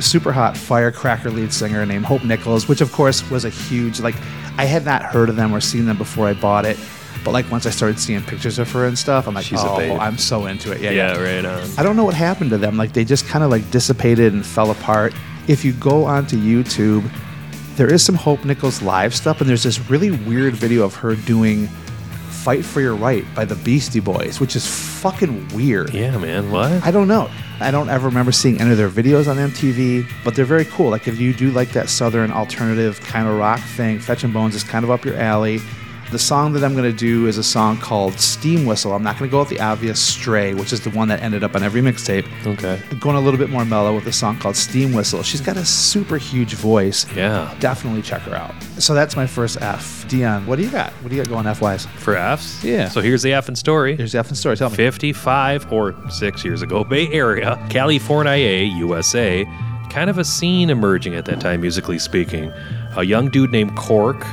super 0.00 0.32
hot 0.32 0.56
firecracker 0.56 1.30
lead 1.30 1.52
singer 1.52 1.84
named 1.84 2.04
Hope 2.04 2.24
Nichols, 2.24 2.68
which 2.68 2.80
of 2.80 2.92
course 2.92 3.28
was 3.30 3.44
a 3.44 3.50
huge 3.50 4.00
like 4.00 4.14
I 4.58 4.64
had 4.64 4.84
not 4.84 5.02
heard 5.02 5.28
of 5.28 5.36
them 5.36 5.54
or 5.54 5.60
seen 5.60 5.86
them 5.86 5.98
before 5.98 6.26
I 6.26 6.34
bought 6.34 6.64
it. 6.64 6.78
But 7.24 7.32
like 7.32 7.50
once 7.50 7.66
I 7.66 7.70
started 7.70 7.98
seeing 7.98 8.22
pictures 8.22 8.58
of 8.58 8.70
her 8.72 8.86
and 8.86 8.96
stuff, 8.96 9.26
I'm 9.26 9.34
like, 9.34 9.44
She's 9.44 9.58
oh. 9.60 9.98
I'm 9.98 10.16
so 10.16 10.46
into 10.46 10.72
it. 10.72 10.80
Yeah, 10.80 10.90
Yeah, 10.92 11.20
right 11.20 11.44
on. 11.44 11.68
I 11.76 11.82
don't 11.82 11.96
know 11.96 12.04
what 12.04 12.14
happened 12.14 12.50
to 12.50 12.58
them. 12.58 12.76
Like 12.76 12.92
they 12.92 13.04
just 13.04 13.26
kind 13.26 13.42
of 13.42 13.50
like 13.50 13.68
dissipated 13.70 14.32
and 14.32 14.46
fell 14.46 14.70
apart. 14.70 15.12
If 15.48 15.64
you 15.64 15.72
go 15.72 16.04
onto 16.04 16.36
YouTube, 16.36 17.08
there 17.76 17.92
is 17.92 18.04
some 18.04 18.14
Hope 18.14 18.44
Nichols 18.44 18.80
live 18.80 19.14
stuff, 19.14 19.40
and 19.40 19.50
there's 19.50 19.62
this 19.62 19.90
really 19.90 20.10
weird 20.10 20.54
video 20.54 20.84
of 20.84 20.94
her 20.96 21.14
doing 21.14 21.68
Fight 22.26 22.64
for 22.64 22.80
Your 22.80 22.94
Right 22.94 23.24
by 23.34 23.44
the 23.44 23.56
Beastie 23.56 24.00
Boys, 24.00 24.40
which 24.40 24.56
is 24.56 24.66
fucking 24.66 25.48
weird. 25.48 25.92
Yeah, 25.94 26.16
man. 26.18 26.50
What? 26.50 26.84
I 26.84 26.90
don't 26.90 27.08
know. 27.08 27.30
I 27.58 27.70
don't 27.70 27.88
ever 27.88 28.06
remember 28.08 28.32
seeing 28.32 28.60
any 28.60 28.72
of 28.72 28.76
their 28.76 28.90
videos 28.90 29.28
on 29.28 29.36
MTV, 29.36 30.06
but 30.24 30.34
they're 30.34 30.44
very 30.44 30.66
cool. 30.66 30.90
Like 30.90 31.08
if 31.08 31.18
you 31.18 31.32
do 31.32 31.50
like 31.50 31.70
that 31.70 31.88
southern 31.88 32.30
alternative 32.30 33.00
kind 33.00 33.26
of 33.26 33.38
rock 33.38 33.60
thing, 33.60 33.98
Fetchin' 33.98 34.32
Bones 34.32 34.54
is 34.54 34.62
kind 34.62 34.84
of 34.84 34.90
up 34.90 35.04
your 35.04 35.16
alley. 35.16 35.60
The 36.12 36.18
song 36.20 36.52
that 36.52 36.62
I'm 36.62 36.74
going 36.74 36.90
to 36.90 36.96
do 36.96 37.26
is 37.26 37.36
a 37.36 37.42
song 37.42 37.78
called 37.78 38.20
Steam 38.20 38.64
Whistle. 38.64 38.92
I'm 38.92 39.02
not 39.02 39.18
going 39.18 39.28
to 39.28 39.32
go 39.32 39.40
with 39.40 39.48
the 39.48 39.58
obvious 39.58 40.00
Stray, 40.00 40.54
which 40.54 40.72
is 40.72 40.80
the 40.80 40.90
one 40.90 41.08
that 41.08 41.20
ended 41.20 41.42
up 41.42 41.56
on 41.56 41.64
every 41.64 41.80
mixtape. 41.82 42.26
Okay. 42.46 42.80
Going 43.00 43.16
a 43.16 43.20
little 43.20 43.38
bit 43.38 43.50
more 43.50 43.64
mellow 43.64 43.92
with 43.92 44.06
a 44.06 44.12
song 44.12 44.38
called 44.38 44.54
Steam 44.54 44.92
Whistle. 44.92 45.24
She's 45.24 45.40
got 45.40 45.56
a 45.56 45.64
super 45.64 46.16
huge 46.16 46.54
voice. 46.54 47.06
Yeah. 47.14 47.52
Definitely 47.58 48.02
check 48.02 48.22
her 48.22 48.36
out. 48.36 48.54
So 48.78 48.94
that's 48.94 49.16
my 49.16 49.26
first 49.26 49.60
F. 49.60 50.06
Dion, 50.08 50.46
what 50.46 50.56
do 50.56 50.62
you 50.62 50.70
got? 50.70 50.92
What 51.02 51.10
do 51.10 51.16
you 51.16 51.24
got 51.24 51.28
going 51.28 51.46
F 51.48 51.60
wise? 51.60 51.86
For 51.98 52.14
F's? 52.14 52.62
Yeah. 52.62 52.88
So 52.88 53.00
here's 53.00 53.22
the 53.22 53.32
F 53.32 53.48
in 53.48 53.56
story. 53.56 53.96
Here's 53.96 54.12
the 54.12 54.18
F 54.18 54.28
in 54.28 54.36
story. 54.36 54.56
Tell 54.56 54.70
me. 54.70 54.76
55 54.76 55.72
or 55.72 55.96
six 56.08 56.44
years 56.44 56.62
ago, 56.62 56.84
Bay 56.84 57.08
Area, 57.08 57.60
California, 57.68 58.62
USA, 58.76 59.44
kind 59.90 60.08
of 60.08 60.18
a 60.18 60.24
scene 60.24 60.70
emerging 60.70 61.16
at 61.16 61.24
that 61.24 61.40
time, 61.40 61.62
musically 61.62 61.98
speaking. 61.98 62.52
A 62.96 63.02
young 63.02 63.28
dude 63.28 63.50
named 63.50 63.76
Cork, 63.76 64.24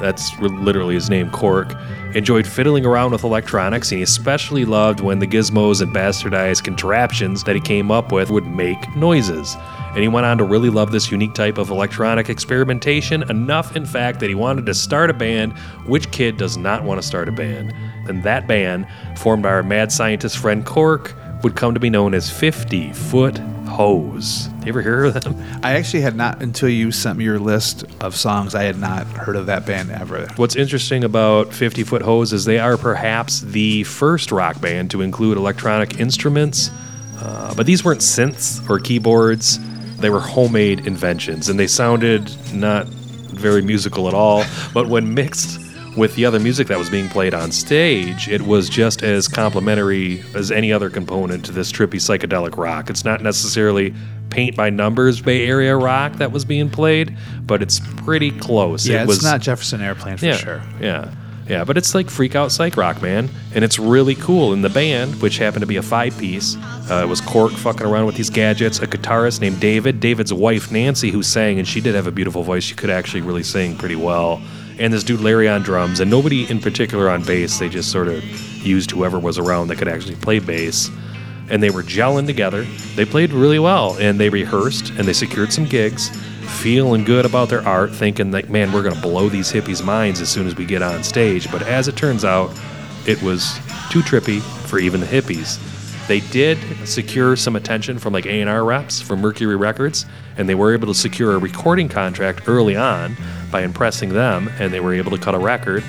that's 0.00 0.38
literally 0.38 0.94
his 0.94 1.10
name, 1.10 1.30
Cork, 1.30 1.74
enjoyed 2.14 2.46
fiddling 2.46 2.86
around 2.86 3.12
with 3.12 3.24
electronics, 3.24 3.90
and 3.90 3.98
he 3.98 4.02
especially 4.02 4.64
loved 4.64 5.00
when 5.00 5.18
the 5.18 5.26
gizmos 5.26 5.82
and 5.82 5.94
bastardized 5.94 6.64
contraptions 6.64 7.44
that 7.44 7.54
he 7.54 7.60
came 7.60 7.90
up 7.90 8.12
with 8.12 8.30
would 8.30 8.46
make 8.46 8.96
noises. 8.96 9.56
And 9.90 9.98
he 9.98 10.08
went 10.08 10.26
on 10.26 10.38
to 10.38 10.44
really 10.44 10.70
love 10.70 10.92
this 10.92 11.10
unique 11.10 11.34
type 11.34 11.58
of 11.58 11.70
electronic 11.70 12.28
experimentation, 12.28 13.28
enough, 13.30 13.74
in 13.74 13.86
fact, 13.86 14.20
that 14.20 14.28
he 14.28 14.34
wanted 14.34 14.66
to 14.66 14.74
start 14.74 15.10
a 15.10 15.14
band. 15.14 15.56
Which 15.86 16.10
kid 16.10 16.36
does 16.36 16.56
not 16.56 16.84
want 16.84 17.00
to 17.00 17.06
start 17.06 17.28
a 17.28 17.32
band? 17.32 17.74
And 18.06 18.22
that 18.22 18.46
band, 18.46 18.86
formed 19.16 19.42
by 19.42 19.50
our 19.50 19.62
mad 19.62 19.90
scientist 19.90 20.38
friend 20.38 20.64
Cork, 20.64 21.14
would 21.42 21.54
come 21.54 21.74
to 21.74 21.80
be 21.80 21.90
known 21.90 22.14
as 22.14 22.30
50 22.30 22.92
Foot 22.92 23.38
Hose. 23.68 24.48
You 24.62 24.68
ever 24.68 24.82
hear 24.82 25.04
of 25.04 25.22
them? 25.22 25.36
I 25.62 25.72
actually 25.74 26.00
had 26.00 26.16
not, 26.16 26.42
until 26.42 26.68
you 26.68 26.90
sent 26.90 27.18
me 27.18 27.24
your 27.24 27.38
list 27.38 27.84
of 28.00 28.16
songs, 28.16 28.54
I 28.54 28.64
had 28.64 28.78
not 28.78 29.06
heard 29.06 29.36
of 29.36 29.46
that 29.46 29.64
band 29.64 29.90
ever. 29.90 30.26
What's 30.36 30.56
interesting 30.56 31.04
about 31.04 31.52
50 31.54 31.84
Foot 31.84 32.02
Hose 32.02 32.32
is 32.32 32.44
they 32.44 32.58
are 32.58 32.76
perhaps 32.76 33.40
the 33.40 33.84
first 33.84 34.32
rock 34.32 34.60
band 34.60 34.90
to 34.90 35.02
include 35.02 35.36
electronic 35.36 36.00
instruments, 36.00 36.70
uh, 37.18 37.54
but 37.54 37.66
these 37.66 37.84
weren't 37.84 38.00
synths 38.00 38.68
or 38.68 38.78
keyboards. 38.78 39.58
They 39.98 40.10
were 40.10 40.20
homemade 40.20 40.86
inventions, 40.86 41.48
and 41.48 41.58
they 41.58 41.66
sounded 41.66 42.30
not 42.52 42.86
very 42.86 43.62
musical 43.62 44.08
at 44.08 44.14
all. 44.14 44.44
But 44.72 44.88
when 44.88 45.14
mixed 45.14 45.60
with 45.98 46.14
the 46.14 46.24
other 46.24 46.38
music 46.38 46.68
that 46.68 46.78
was 46.78 46.88
being 46.88 47.08
played 47.08 47.34
on 47.34 47.52
stage, 47.52 48.28
it 48.28 48.42
was 48.42 48.68
just 48.68 49.02
as 49.02 49.28
complementary 49.28 50.22
as 50.34 50.50
any 50.50 50.72
other 50.72 50.90
component 50.90 51.44
to 51.46 51.52
this 51.52 51.70
trippy 51.70 51.96
psychedelic 51.96 52.56
rock. 52.56 52.88
It's 52.88 53.04
not 53.04 53.22
necessarily 53.22 53.94
paint 54.30 54.56
by 54.56 54.70
numbers 54.70 55.20
Bay 55.20 55.46
Area 55.46 55.76
rock 55.76 56.14
that 56.14 56.32
was 56.32 56.44
being 56.44 56.70
played, 56.70 57.16
but 57.42 57.62
it's 57.62 57.80
pretty 57.96 58.30
close. 58.30 58.86
Yeah, 58.86 59.00
it 59.00 59.02
it's 59.02 59.08
was 59.08 59.22
not 59.22 59.40
Jefferson 59.40 59.80
Airplane 59.80 60.16
for 60.16 60.26
yeah, 60.26 60.36
sure. 60.36 60.62
Yeah. 60.80 61.14
Yeah, 61.48 61.64
but 61.64 61.78
it's 61.78 61.94
like 61.94 62.10
freak 62.10 62.34
out 62.34 62.52
psych 62.52 62.76
rock, 62.76 63.00
man. 63.00 63.30
And 63.54 63.64
it's 63.64 63.78
really 63.78 64.14
cool. 64.14 64.52
In 64.52 64.60
the 64.60 64.68
band, 64.68 65.22
which 65.22 65.38
happened 65.38 65.62
to 65.62 65.66
be 65.66 65.76
a 65.76 65.82
five 65.82 66.16
piece, 66.18 66.56
uh, 66.90 67.00
it 67.02 67.08
was 67.08 67.22
Cork 67.22 67.52
fucking 67.52 67.86
around 67.86 68.04
with 68.04 68.16
these 68.16 68.28
gadgets, 68.28 68.80
a 68.80 68.86
guitarist 68.86 69.40
named 69.40 69.58
David, 69.58 69.98
David's 69.98 70.32
wife 70.32 70.70
Nancy, 70.70 71.10
who 71.10 71.22
sang, 71.22 71.58
and 71.58 71.66
she 71.66 71.80
did 71.80 71.94
have 71.94 72.06
a 72.06 72.12
beautiful 72.12 72.42
voice. 72.42 72.64
She 72.64 72.74
could 72.74 72.90
actually 72.90 73.22
really 73.22 73.42
sing 73.42 73.78
pretty 73.78 73.96
well. 73.96 74.42
And 74.78 74.92
this 74.92 75.02
dude 75.02 75.20
Larry 75.20 75.48
on 75.48 75.62
drums, 75.62 76.00
and 76.00 76.10
nobody 76.10 76.48
in 76.48 76.60
particular 76.60 77.10
on 77.10 77.22
bass. 77.24 77.58
They 77.58 77.68
just 77.68 77.90
sort 77.90 78.08
of 78.08 78.22
used 78.64 78.90
whoever 78.90 79.18
was 79.18 79.38
around 79.38 79.68
that 79.68 79.76
could 79.76 79.88
actually 79.88 80.16
play 80.16 80.38
bass. 80.38 80.90
And 81.50 81.62
they 81.62 81.70
were 81.70 81.82
gelling 81.82 82.26
together. 82.26 82.62
They 82.94 83.04
played 83.04 83.32
really 83.32 83.58
well, 83.58 83.96
and 83.98 84.20
they 84.20 84.28
rehearsed, 84.28 84.90
and 84.90 85.00
they 85.00 85.12
secured 85.12 85.52
some 85.52 85.64
gigs, 85.64 86.10
feeling 86.60 87.04
good 87.04 87.24
about 87.24 87.48
their 87.48 87.66
art, 87.66 87.90
thinking 87.92 88.30
that, 88.32 88.50
man, 88.50 88.70
we're 88.70 88.82
going 88.82 88.94
to 88.94 89.00
blow 89.00 89.28
these 89.28 89.50
hippies' 89.50 89.84
minds 89.84 90.20
as 90.20 90.28
soon 90.28 90.46
as 90.46 90.56
we 90.56 90.64
get 90.64 90.82
on 90.82 91.02
stage. 91.02 91.50
But 91.50 91.62
as 91.62 91.88
it 91.88 91.96
turns 91.96 92.24
out, 92.24 92.50
it 93.06 93.20
was 93.22 93.54
too 93.90 94.00
trippy 94.00 94.40
for 94.68 94.78
even 94.78 95.00
the 95.00 95.06
hippies. 95.06 95.58
They 96.08 96.20
did 96.20 96.58
secure 96.88 97.36
some 97.36 97.54
attention 97.54 97.98
from 97.98 98.14
like 98.14 98.24
A&R 98.24 98.64
reps 98.64 99.00
from 99.00 99.20
Mercury 99.20 99.56
Records, 99.56 100.06
and 100.38 100.48
they 100.48 100.54
were 100.54 100.72
able 100.72 100.86
to 100.88 100.94
secure 100.94 101.34
a 101.34 101.38
recording 101.38 101.90
contract 101.90 102.48
early 102.48 102.76
on 102.76 103.14
by 103.52 103.62
impressing 103.62 104.08
them, 104.08 104.50
and 104.58 104.72
they 104.72 104.80
were 104.80 104.94
able 104.94 105.10
to 105.10 105.18
cut 105.18 105.34
a 105.34 105.38
record. 105.38 105.84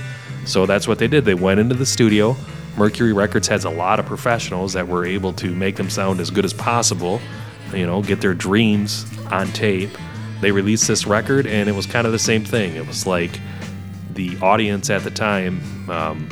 So 0.46 0.66
that's 0.66 0.90
what 0.90 1.00
they 1.00 1.08
did. 1.08 1.24
They 1.24 1.36
went 1.36 1.62
into 1.62 1.74
the 1.74 1.86
studio. 1.86 2.36
Mercury 2.78 3.14
Records 3.14 3.48
has 3.48 3.64
a 3.64 3.70
lot 3.70 3.98
of 3.98 4.06
professionals 4.06 4.74
that 4.74 4.88
were 4.88 5.06
able 5.06 5.32
to 5.34 5.56
make 5.56 5.78
them 5.78 5.90
sound 5.90 6.20
as 6.20 6.30
good 6.30 6.44
as 6.44 6.54
possible, 6.54 7.22
you 7.74 7.86
know, 7.86 8.02
get 8.02 8.20
their 8.20 8.34
dreams 8.34 9.06
on 9.32 9.48
tape. 9.48 9.92
They 10.42 10.52
released 10.52 10.88
this 10.88 11.08
record, 11.08 11.48
and 11.48 11.70
it 11.70 11.74
was 11.74 11.86
kind 11.86 12.06
of 12.06 12.12
the 12.12 12.20
same 12.20 12.44
thing. 12.44 12.76
It 12.76 12.86
was 12.86 13.08
like 13.08 13.40
the 14.16 14.38
audience 14.42 14.90
at 14.90 15.04
the 15.04 15.12
time, 15.12 15.90
um, 15.90 16.30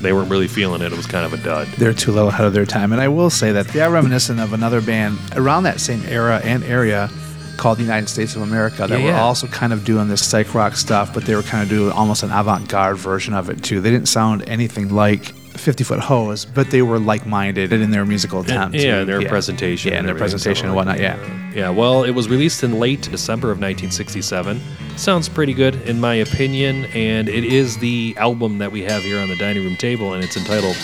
they 0.00 0.12
weren't 0.12 0.30
really 0.30 0.48
feeling 0.48 0.82
it. 0.82 0.92
It 0.92 0.96
was 0.96 1.06
kind 1.06 1.24
of 1.26 1.32
a 1.32 1.42
dud. 1.42 1.68
They're 1.78 1.92
too 1.94 2.12
little 2.12 2.28
ahead 2.28 2.46
of 2.46 2.52
their 2.52 2.66
time. 2.66 2.92
And 2.92 3.00
I 3.00 3.08
will 3.08 3.30
say 3.30 3.52
that 3.52 3.68
they 3.68 3.80
are 3.80 3.90
reminiscent 3.90 4.40
of 4.40 4.52
another 4.52 4.80
band 4.80 5.18
around 5.36 5.64
that 5.64 5.80
same 5.80 6.02
era 6.06 6.40
and 6.44 6.62
area 6.64 7.10
called 7.56 7.76
the 7.78 7.82
United 7.82 8.08
States 8.08 8.36
of 8.36 8.42
America 8.42 8.86
that 8.86 8.98
Yeah, 8.98 9.04
were 9.12 9.18
also 9.18 9.46
kind 9.46 9.72
of 9.72 9.84
doing 9.84 10.08
this 10.08 10.26
psych 10.26 10.54
rock 10.54 10.74
stuff, 10.76 11.12
but 11.12 11.24
they 11.24 11.34
were 11.34 11.42
kind 11.42 11.62
of 11.62 11.68
doing 11.68 11.92
almost 11.92 12.22
an 12.22 12.30
avant 12.30 12.68
garde 12.68 12.96
version 12.96 13.34
of 13.34 13.50
it 13.50 13.62
too. 13.62 13.80
They 13.82 13.90
didn't 13.90 14.08
sound 14.08 14.48
anything 14.48 14.88
like 14.88 15.32
50 15.60 15.84
Foot 15.84 16.00
Hose, 16.00 16.44
but 16.44 16.70
they 16.70 16.82
were 16.82 16.98
like 16.98 17.26
minded 17.26 17.72
in 17.72 17.90
their 17.90 18.04
musical 18.04 18.40
attempt. 18.40 18.76
yeah, 18.76 19.00
and 19.00 19.08
their 19.08 19.26
presentation. 19.28 19.92
Yeah, 19.92 19.98
and 19.98 20.08
their 20.08 20.14
presentation 20.14 20.66
and 20.66 20.74
whatnot. 20.74 20.98
Yeah. 21.00 21.18
Yeah, 21.54 21.70
well, 21.70 22.04
it 22.04 22.12
was 22.12 22.28
released 22.28 22.62
in 22.62 22.78
late 22.78 23.02
December 23.02 23.48
of 23.50 23.58
1967. 23.58 24.60
Sounds 24.96 25.28
pretty 25.28 25.52
good 25.54 25.74
in 25.88 26.00
my 26.00 26.14
opinion, 26.14 26.84
and 26.86 27.28
it 27.28 27.44
is 27.44 27.78
the 27.78 28.14
album 28.18 28.58
that 28.58 28.70
we 28.72 28.82
have 28.82 29.02
here 29.02 29.18
on 29.20 29.28
the 29.28 29.36
dining 29.36 29.64
room 29.64 29.76
table, 29.76 30.14
and 30.14 30.22
it's 30.22 30.36
entitled 30.36 30.76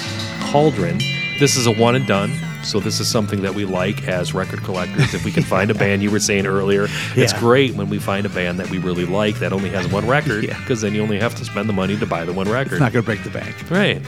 Cauldron. 0.50 0.99
This 1.38 1.56
is 1.56 1.66
a 1.66 1.73
one 1.73 1.95
and 1.95 2.06
done, 2.06 2.33
so 2.64 2.80
this 2.80 2.99
is 2.99 3.09
something 3.09 3.42
that 3.42 3.54
we 3.54 3.64
like 3.66 4.09
as 4.09 4.33
record 4.35 4.62
collectors. 4.64 5.12
If 5.14 5.25
we 5.25 5.30
can 5.30 5.42
find 5.42 5.71
a 5.71 5.75
band, 5.85 6.02
you 6.02 6.11
were 6.11 6.18
saying 6.18 6.47
earlier, 6.47 6.87
it's 7.14 7.33
great 7.35 7.75
when 7.75 7.88
we 7.90 7.99
find 7.99 8.25
a 8.26 8.30
band 8.30 8.59
that 8.59 8.71
we 8.71 8.78
really 8.78 9.04
like 9.04 9.38
that 9.40 9.52
only 9.52 9.68
has 9.71 9.87
one 9.92 10.06
record, 10.09 10.45
Yeah. 10.49 10.59
because 10.59 10.80
then 10.80 10.95
you 10.95 11.02
only 11.02 11.18
have 11.18 11.35
to 11.37 11.45
spend 11.45 11.68
the 11.68 11.73
money 11.75 11.97
to 11.99 12.06
buy 12.06 12.25
the 12.25 12.33
one 12.33 12.49
record. 12.49 12.73
It's 12.75 12.80
not 12.80 12.92
going 12.92 13.04
to 13.04 13.06
break 13.06 13.23
the 13.23 13.30
bank. 13.30 13.54
Right. 13.71 14.00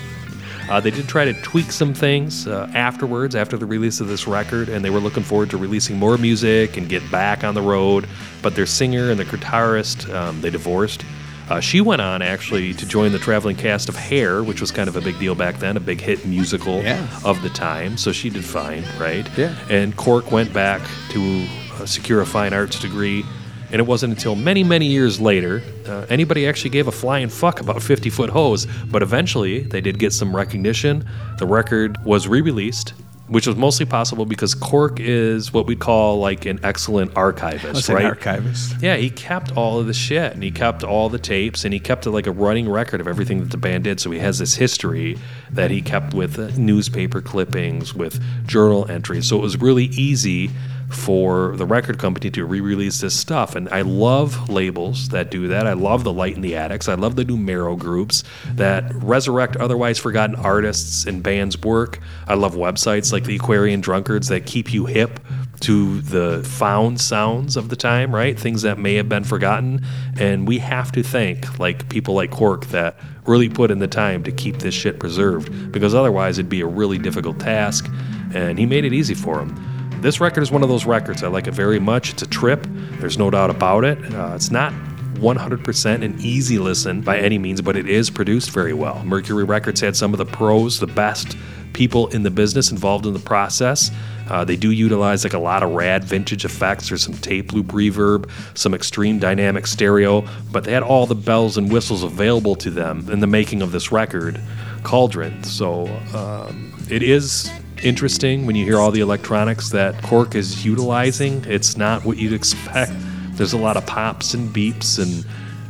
Uh, 0.68 0.80
they 0.80 0.90
did 0.90 1.08
try 1.08 1.25
to 1.25 1.32
tweak 1.42 1.72
some 1.72 1.94
things 1.94 2.46
uh, 2.46 2.70
afterwards, 2.75 3.34
after 3.34 3.56
the 3.56 3.66
release 3.66 4.00
of 4.00 4.08
this 4.08 4.26
record, 4.26 4.68
and 4.68 4.84
they 4.84 4.90
were 4.90 5.00
looking 5.00 5.22
forward 5.22 5.50
to 5.50 5.56
releasing 5.56 5.96
more 5.98 6.18
music 6.18 6.76
and 6.76 6.88
get 6.88 7.08
back 7.10 7.42
on 7.44 7.54
the 7.54 7.62
road. 7.62 8.06
But 8.42 8.54
their 8.54 8.66
singer 8.66 9.10
and 9.10 9.18
their 9.18 9.26
guitarist, 9.26 10.12
um, 10.14 10.40
they 10.40 10.50
divorced. 10.50 11.04
Uh, 11.48 11.60
she 11.60 11.80
went 11.80 12.02
on 12.02 12.20
actually 12.20 12.75
to 12.75 12.84
join 12.87 13.10
the 13.12 13.18
traveling 13.18 13.56
cast 13.56 13.88
of 13.88 13.96
Hair, 13.96 14.42
which 14.44 14.60
was 14.60 14.70
kind 14.70 14.87
of 14.87 14.96
a 14.96 15.00
big 15.00 15.18
deal 15.18 15.34
back 15.34 15.56
then, 15.58 15.78
a 15.78 15.80
big 15.80 15.98
hit 15.98 16.26
musical 16.26 16.82
Yeah. 16.82 17.06
of 17.25 17.40
the 17.40 17.48
time. 17.48 17.96
So 17.96 18.12
she 18.12 18.28
did 18.28 18.44
fine, 18.44 18.84
right? 18.98 19.26
Yeah. 19.38 19.54
And 19.70 19.96
Cork 19.96 20.30
went 20.30 20.52
back 20.52 20.82
to 21.10 21.46
uh, 21.80 21.87
secure 21.87 22.20
a 22.20 22.26
fine 22.26 22.52
arts 22.52 22.78
degree. 22.78 23.25
And 23.70 23.80
it 23.80 23.87
wasn't 23.87 24.14
until 24.14 24.34
many, 24.34 24.64
many 24.64 24.87
years 24.87 25.20
later 25.20 25.62
uh, 25.87 26.06
anybody 26.08 26.46
actually 26.46 26.70
gave 26.70 26.88
a 26.88 26.92
flying 26.92 27.28
fuck 27.28 27.60
about 27.60 27.82
50 27.82 28.10
Foot 28.10 28.30
Hose. 28.30 28.66
But 28.90 29.02
eventually, 29.02 29.60
they 29.60 29.80
did 29.80 29.98
get 29.98 30.12
some 30.12 30.34
recognition. 30.34 31.06
The 31.38 31.46
record 31.46 32.02
was 32.04 32.26
re 32.26 32.40
released, 32.40 32.94
which 33.26 33.46
was 33.46 33.56
mostly 33.56 33.84
possible 33.84 34.25
because 34.25 34.54
Cork 34.54 35.00
is 35.00 35.52
what 35.52 35.66
we 35.66 35.76
call 35.76 36.18
like 36.18 36.46
an 36.46 36.60
excellent 36.62 37.14
archivist, 37.14 37.88
right? 37.90 38.06
archivist. 38.06 38.75
Yeah, 38.80 38.96
he 38.96 39.10
kept 39.10 39.54
all 39.56 39.78
of 39.78 39.87
the 39.87 39.92
shit 39.92 40.32
and 40.32 40.42
he 40.42 40.50
kept 40.50 40.82
all 40.82 41.10
the 41.10 41.18
tapes 41.18 41.64
and 41.64 41.75
he 41.75 41.80
kept 41.80 42.06
like 42.06 42.26
a 42.26 42.32
running 42.32 42.68
record 42.68 43.00
of 43.02 43.08
everything 43.08 43.40
that 43.40 43.50
the 43.50 43.58
band 43.58 43.84
did. 43.84 44.00
So 44.00 44.10
he 44.10 44.18
has 44.18 44.38
this 44.38 44.54
history 44.54 45.18
that 45.50 45.70
he 45.70 45.82
kept 45.82 46.14
with 46.14 46.38
uh, 46.38 46.48
newspaper 46.56 47.20
clippings, 47.20 47.94
with 47.94 48.22
journal 48.46 48.90
entries. 48.90 49.28
So 49.28 49.37
it 49.37 49.42
was 49.42 49.60
really 49.60 49.87
easy 49.87 50.50
for 50.88 51.54
the 51.57 51.66
record 51.66 51.99
company 51.99 52.30
to 52.30 52.45
re-release 52.45 53.00
this 53.00 53.14
stuff 53.14 53.54
and 53.54 53.68
I 53.68 53.83
love 53.83 54.49
labels 54.49 55.11
that 55.11 55.30
do 55.30 55.49
that. 55.49 55.66
I 55.66 55.75
love 55.75 56.02
the 56.02 56.12
Light 56.12 56.35
in 56.35 56.40
the 56.40 56.57
Attics. 56.57 56.88
I 56.88 56.95
love 56.95 57.16
the 57.16 57.25
numero 57.25 57.76
groups 57.76 58.25
that 58.54 58.92
resurrect 58.95 59.57
otherwise 59.57 59.99
forgotten 59.99 60.37
artists 60.37 61.04
and 61.04 61.23
bands' 61.23 61.61
work. 61.61 62.00
I 62.26 62.35
love 62.35 62.54
websites 62.54 63.12
like 63.12 63.25
the 63.25 63.37
Aquarium 63.37 63.80
Drunkards 63.80 64.28
that 64.28 64.47
keep 64.47 64.73
you 64.73 64.87
hip 64.87 65.21
to 65.61 66.00
the 66.02 66.42
found 66.45 67.00
sounds 67.00 67.57
of 67.57 67.68
the 67.68 67.76
time, 67.76 68.14
right? 68.14 68.38
Things 68.38 68.62
that 68.62 68.78
may 68.78 68.95
have 68.95 69.09
been 69.09 69.25
forgotten. 69.25 69.85
And 70.18 70.47
we 70.47 70.59
have 70.59 70.92
to 70.92 71.02
thank 71.02 71.59
like 71.59 71.88
people 71.88 72.14
like 72.14 72.30
Cork 72.30 72.66
that 72.66 72.97
really 73.26 73.49
put 73.49 73.71
in 73.71 73.78
the 73.78 73.88
time 73.88 74.23
to 74.23 74.33
keep 74.33 74.59
this 74.59 74.75
shit 74.75 75.00
preserved 75.00 75.73
because 75.73 75.95
otherwise 75.95 76.38
it'd 76.38 76.49
be 76.49 76.61
a 76.61 76.66
really 76.66 76.99
difficult 76.99 77.40
task. 77.40 77.90
And 78.33 78.59
he 78.59 78.66
made 78.66 78.85
it 78.85 78.92
easy 78.92 79.14
for 79.14 79.40
him. 79.40 79.77
This 80.00 80.20
record 80.20 80.42
is 80.42 80.52
one 80.52 80.62
of 80.62 80.68
those 80.68 80.84
records. 80.84 81.24
I 81.24 81.28
like 81.28 81.48
it 81.48 81.54
very 81.54 81.80
much. 81.80 82.12
It's 82.12 82.22
a 82.22 82.26
trip. 82.26 82.64
There's 83.00 83.18
no 83.18 83.30
doubt 83.30 83.50
about 83.50 83.84
it. 83.84 83.98
Uh, 84.14 84.32
it's 84.34 84.50
not 84.50 84.72
100% 85.14 86.04
an 86.04 86.16
easy 86.20 86.58
listen 86.60 87.00
by 87.00 87.18
any 87.18 87.36
means, 87.36 87.60
but 87.60 87.76
it 87.76 87.88
is 87.88 88.08
produced 88.08 88.50
very 88.50 88.72
well. 88.72 89.02
Mercury 89.04 89.42
Records 89.42 89.80
had 89.80 89.96
some 89.96 90.14
of 90.14 90.18
the 90.18 90.24
pros, 90.24 90.78
the 90.78 90.86
best 90.86 91.36
people 91.72 92.06
in 92.08 92.22
the 92.22 92.30
business 92.30 92.70
involved 92.70 93.06
in 93.06 93.12
the 93.12 93.18
process. 93.18 93.90
Uh, 94.28 94.44
they 94.44 94.56
do 94.56 94.70
utilize 94.70 95.24
like 95.24 95.32
a 95.32 95.38
lot 95.38 95.64
of 95.64 95.72
rad 95.72 96.04
vintage 96.04 96.44
effects. 96.44 96.88
There's 96.88 97.02
some 97.02 97.14
tape 97.14 97.52
loop 97.52 97.66
reverb, 97.66 98.30
some 98.54 98.74
extreme 98.74 99.18
dynamic 99.18 99.66
stereo, 99.66 100.24
but 100.52 100.62
they 100.62 100.72
had 100.72 100.84
all 100.84 101.06
the 101.06 101.16
bells 101.16 101.58
and 101.58 101.72
whistles 101.72 102.04
available 102.04 102.54
to 102.56 102.70
them 102.70 103.10
in 103.10 103.18
the 103.18 103.26
making 103.26 103.62
of 103.62 103.72
this 103.72 103.90
record, 103.90 104.40
Cauldron. 104.84 105.42
So 105.42 105.88
um, 106.14 106.72
it 106.88 107.02
is 107.02 107.50
interesting 107.85 108.47
when 108.47 108.56
you 108.56 108.64
hear 108.64 108.78
all 108.78 108.90
the 108.90 109.00
electronics 109.00 109.70
that 109.70 110.02
Cork 110.02 110.35
is 110.35 110.64
utilizing. 110.64 111.44
It's 111.47 111.76
not 111.76 112.04
what 112.04 112.16
you'd 112.16 112.32
expect. 112.32 112.92
There's 113.32 113.52
a 113.52 113.58
lot 113.58 113.76
of 113.76 113.87
pops 113.87 114.35
and 114.35 114.54
beeps 114.54 114.99
and 115.00 115.25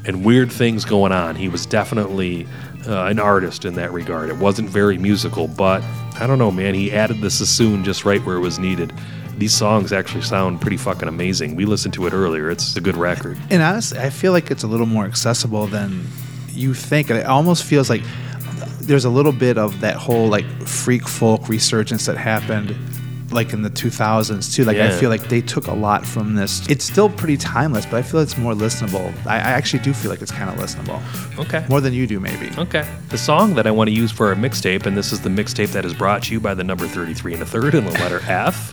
and 0.07 0.25
weird 0.25 0.51
things 0.51 0.85
going 0.85 1.13
on. 1.13 1.37
He 1.37 1.49
was 1.49 1.67
definitely 1.67 2.47
uh, 2.87 3.05
an 3.05 3.19
artist 3.19 3.65
in 3.65 3.75
that 3.75 3.93
regard. 3.93 4.31
It 4.31 4.37
wasn't 4.37 4.71
very 4.71 4.97
musical, 4.97 5.49
but 5.49 5.83
I 6.19 6.27
don't 6.27 6.39
know, 6.39 6.51
man. 6.51 6.75
He 6.75 6.91
added 6.93 7.21
the 7.21 7.31
sassoon 7.31 7.85
just 7.85 8.05
right 8.05 8.25
where 8.25 8.37
it 8.37 8.41
was 8.41 8.59
needed. 8.59 8.93
These 9.37 9.55
songs 9.55 9.93
actually 9.93 10.23
sound 10.23 10.61
pretty 10.61 10.79
fucking 10.79 11.09
amazing. 11.09 11.57
We 11.57 11.65
listened 11.65 11.95
to 11.95 12.07
it 12.07 12.13
earlier. 12.13 12.51
It's 12.51 12.75
a 12.77 12.81
good 12.81 12.97
record. 12.97 13.39
And 13.51 13.63
honestly, 13.63 13.99
I 13.99 14.11
feel 14.11 14.33
like 14.33 14.51
it's 14.51 14.63
a 14.63 14.67
little 14.67 14.87
more 14.87 15.05
accessible 15.05 15.67
than 15.67 16.07
you 16.49 16.75
think. 16.75 17.11
It 17.11 17.27
almost 17.27 17.65
feels 17.65 17.91
like 17.91 18.03
there's 18.89 19.05
a 19.05 19.11
little 19.11 19.33
bit 19.33 19.59
of 19.59 19.81
that 19.81 19.97
whole 19.97 20.29
like 20.29 20.47
freak 20.67 21.07
folk 21.07 21.49
resurgence 21.49 22.07
that 22.07 22.17
happened 22.17 22.77
like 23.31 23.53
in 23.53 23.63
the 23.63 23.71
2000s 23.71 24.55
too. 24.55 24.65
Like 24.65 24.79
I 24.79 24.91
feel 24.91 25.11
like 25.11 25.29
they 25.29 25.41
took 25.41 25.67
a 25.67 25.75
lot 25.75 26.07
from 26.07 26.35
this. 26.35 26.67
It's 26.69 26.85
still 26.85 27.11
pretty 27.11 27.37
timeless, 27.37 27.85
but 27.85 27.97
I 27.97 28.03
feel 28.03 28.21
it's 28.21 28.39
more 28.39 28.55
listenable. 28.55 29.15
I, 29.27 29.37
I 29.37 29.51
actually 29.53 29.83
do 29.83 29.93
feel 29.93 30.11
like 30.11 30.23
it's 30.23 30.33
kind 30.33 30.51
of 30.51 30.57
listenable. 30.57 31.03
Okay. 31.39 31.65
More 31.69 31.81
than 31.81 31.93
you 31.93 32.07
do, 32.07 32.21
maybe. 32.21 32.51
Okay. 32.57 32.89
The 33.11 33.19
song 33.19 33.55
that 33.55 33.67
I 33.67 33.71
want 33.71 33.89
to 33.89 33.95
use 33.95 34.11
for 34.11 34.29
our 34.29 34.35
mixtape, 34.35 34.87
and 34.87 34.97
this 34.97 35.13
is 35.13 35.21
the 35.21 35.29
mixtape 35.29 35.69
that 35.73 35.85
is 35.85 35.95
brought 35.95 36.23
to 36.25 36.33
you 36.33 36.41
by 36.41 36.55
the 36.55 36.65
number 36.65 36.87
33 36.87 37.35
and 37.35 37.43
a 37.43 37.47
third 37.47 37.75
and 37.75 37.87
the 37.87 37.93
letter 37.93 38.21
F, 38.29 38.73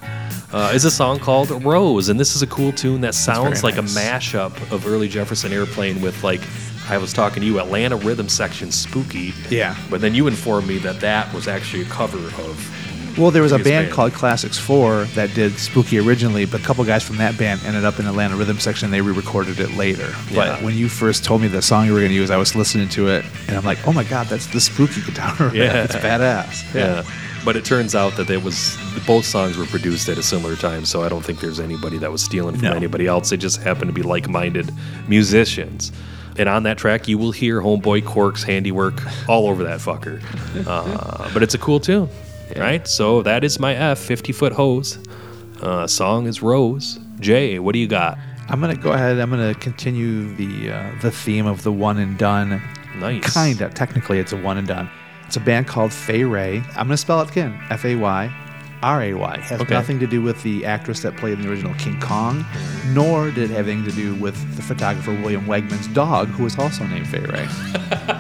uh, 0.54 0.72
is 0.74 0.86
a 0.86 0.92
song 0.92 1.20
called 1.20 1.52
Rose. 1.64 2.08
And 2.08 2.18
this 2.20 2.36
is 2.36 2.42
a 2.42 2.48
cool 2.48 2.72
tune 2.72 3.02
that 3.02 3.14
sounds 3.14 3.62
very 3.62 3.74
like 3.74 3.84
nice. 3.84 3.96
a 3.96 4.00
mashup 4.00 4.72
of 4.72 4.88
early 4.88 5.10
Jefferson 5.10 5.52
Airplane 5.52 6.02
with, 6.02 6.24
like, 6.24 6.42
I 6.88 6.98
was 6.98 7.14
talking 7.14 7.42
to 7.42 7.46
you, 7.48 7.60
Atlanta 7.60 7.96
Rhythm 7.96 8.30
Section 8.30 8.72
Spooky. 8.72 9.34
Yeah. 9.50 9.76
But 9.90 10.02
then 10.02 10.14
you 10.16 10.28
informed 10.28 10.68
me 10.68 10.78
that 10.80 11.00
that 11.02 11.34
was 11.34 11.48
actually 11.48 11.84
a 11.84 11.86
cover 11.86 12.18
of. 12.18 13.18
Well, 13.18 13.32
there 13.32 13.42
was 13.44 13.54
a 13.54 13.58
band 13.58 13.66
band. 13.86 13.92
called 13.94 14.12
Classics 14.14 14.58
4 14.60 15.06
that 15.16 15.34
did 15.34 15.54
Spooky 15.58 16.00
originally, 16.00 16.44
but 16.46 16.60
a 16.60 16.64
couple 16.66 16.84
guys 16.84 17.02
from 17.02 17.16
that 17.18 17.38
band 17.38 17.62
ended 17.64 17.86
up 17.86 17.98
in 17.98 18.06
Atlanta 18.08 18.36
Rhythm 18.36 18.60
Section. 18.60 18.88
And 18.88 18.94
they 18.94 19.00
re-recorded 19.00 19.58
it 19.60 19.72
later. 19.78 20.10
Yeah. 20.30 20.36
But 20.58 20.64
when 20.64 20.76
you 20.76 20.90
first 20.90 21.24
told 21.24 21.42
me 21.42 21.48
the 21.48 21.62
song 21.62 21.86
you 21.86 21.94
were 21.94 22.00
going 22.00 22.10
to 22.12 22.16
use, 22.16 22.30
I 22.30 22.36
was 22.36 22.56
listening 22.58 22.90
to 22.90 23.08
it, 23.08 23.24
and 23.48 23.56
I'm 23.56 23.64
like, 23.64 23.88
oh 23.88 23.94
my 23.94 24.04
god, 24.04 24.28
that's 24.28 24.48
the 24.48 24.60
Spooky 24.60 25.02
guitar. 25.02 25.34
Yeah. 25.56 25.84
it's 25.86 25.96
badass. 25.96 26.74
Yeah. 26.76 27.04
But 27.46 27.56
it 27.56 27.64
turns 27.64 27.96
out 27.96 28.18
that 28.18 28.30
it 28.30 28.44
was 28.44 28.76
both 29.08 29.24
songs 29.24 29.56
were 29.56 29.66
produced 29.68 30.10
at 30.10 30.18
a 30.18 30.24
similar 30.24 30.56
time, 30.58 30.84
so 30.84 31.04
I 31.04 31.08
don't 31.10 31.24
think 31.24 31.40
there's 31.40 31.60
anybody 31.62 31.98
that 32.00 32.12
was 32.12 32.22
stealing 32.22 32.56
from 32.56 32.64
No. 32.70 32.74
anybody 32.74 33.06
else. 33.08 33.30
They 33.30 33.38
just 33.38 33.62
happened 33.62 33.88
to 33.88 33.94
be 33.94 34.02
like-minded 34.02 34.74
musicians. 35.08 35.92
And 36.38 36.50
on 36.50 36.64
that 36.64 36.78
track, 36.78 37.08
you 37.08 37.18
will 37.18 37.32
hear 37.32 37.62
Homeboy 37.62 38.06
Cork's 38.06 38.44
handiwork 38.44 39.02
all 39.30 39.48
over 39.48 39.64
that 39.64 39.80
fucker. 39.80 40.22
Uh, 40.68 41.30
but 41.34 41.44
it's 41.44 41.54
a 41.54 41.58
cool 41.58 41.80
tune, 41.82 42.10
right? 42.56 42.88
So 42.88 43.22
that 43.24 43.44
is 43.44 43.60
my 43.60 43.76
F, 43.76 44.00
50 44.00 44.32
foot 44.32 44.54
hose. 44.54 44.98
Uh, 45.62 45.86
song 45.86 46.28
is 46.28 46.42
Rose. 46.42 46.98
Jay, 47.20 47.60
what 47.60 47.74
do 47.74 47.80
you 47.80 47.88
got? 47.88 48.18
I'm 48.48 48.62
gonna 48.62 48.76
go 48.76 48.92
ahead. 48.94 49.20
I'm 49.20 49.30
gonna 49.30 49.54
continue 49.56 50.34
the 50.36 50.72
uh, 50.72 50.92
the 51.02 51.12
theme 51.12 51.46
of 51.46 51.64
the 51.64 51.72
one 51.72 51.98
and 51.98 52.18
done. 52.18 52.62
Nice. 52.98 53.34
Kinda. 53.34 53.70
Technically, 53.70 54.20
it's 54.20 54.32
a 54.32 54.38
one 54.38 54.58
and 54.58 54.68
done. 54.68 54.90
It's 55.26 55.36
a 55.36 55.40
band 55.40 55.68
called 55.68 55.92
Fay 55.92 56.24
Ray. 56.24 56.60
I'm 56.70 56.88
gonna 56.88 56.98
spell 56.98 57.22
it 57.22 57.30
again. 57.30 57.60
F 57.70 57.84
A 57.86 57.96
Y. 57.96 58.45
R 58.84 59.02
A 59.04 59.14
Y 59.14 59.38
has 59.40 59.62
Okay. 59.62 59.74
nothing 59.74 60.00
to 60.00 60.08
do 60.08 60.22
with 60.22 60.42
the 60.44 60.66
actress 60.66 61.02
that 61.02 61.16
played 61.18 61.34
in 61.34 61.42
the 61.42 61.50
original 61.50 61.74
King 61.76 62.00
Kong, 62.00 62.46
nor 62.94 63.32
did 63.32 63.50
it 63.50 63.54
have 63.56 63.68
anything 63.68 63.90
to 63.90 63.96
do 63.96 64.16
with 64.16 64.36
the 64.56 64.62
photographer 64.62 65.12
William 65.12 65.46
Wegman's 65.46 65.88
dog, 65.88 66.28
who 66.28 66.44
was 66.44 66.58
also 66.60 66.86
named 66.86 67.08
Fay 67.08 67.20
Ray. 67.22 67.48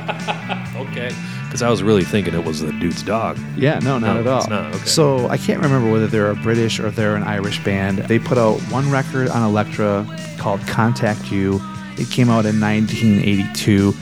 Okay. 0.75 1.09
Because 1.45 1.62
I 1.62 1.69
was 1.69 1.81
really 1.81 2.03
thinking 2.03 2.33
it 2.33 2.43
was 2.43 2.59
the 2.59 2.74
dude's 2.74 3.01
dog. 3.01 3.38
Yeah, 3.55 3.79
no, 3.79 3.97
not 3.97 4.15
No, 4.15 4.19
at 4.19 4.27
all. 4.27 4.39
it's 4.39 4.50
not, 4.50 4.75
okay. 4.75 4.85
So 4.85 5.27
I 5.29 5.38
can't 5.38 5.62
remember 5.62 5.89
whether 5.89 6.07
they're 6.07 6.29
a 6.31 6.35
British 6.35 6.79
or 6.81 6.91
they're 6.91 7.15
an 7.15 7.24
Irish 7.24 7.63
band. 7.63 8.00
They 8.00 8.19
put 8.19 8.38
out 8.38 8.59
one 8.71 8.89
record 8.91 9.29
on 9.29 9.41
Elektra 9.43 10.05
called 10.38 10.59
Contact 10.67 11.31
You. 11.31 11.62
It 11.97 12.09
came 12.09 12.29
out 12.29 12.45
in 12.45 12.59
1982. 12.59 13.93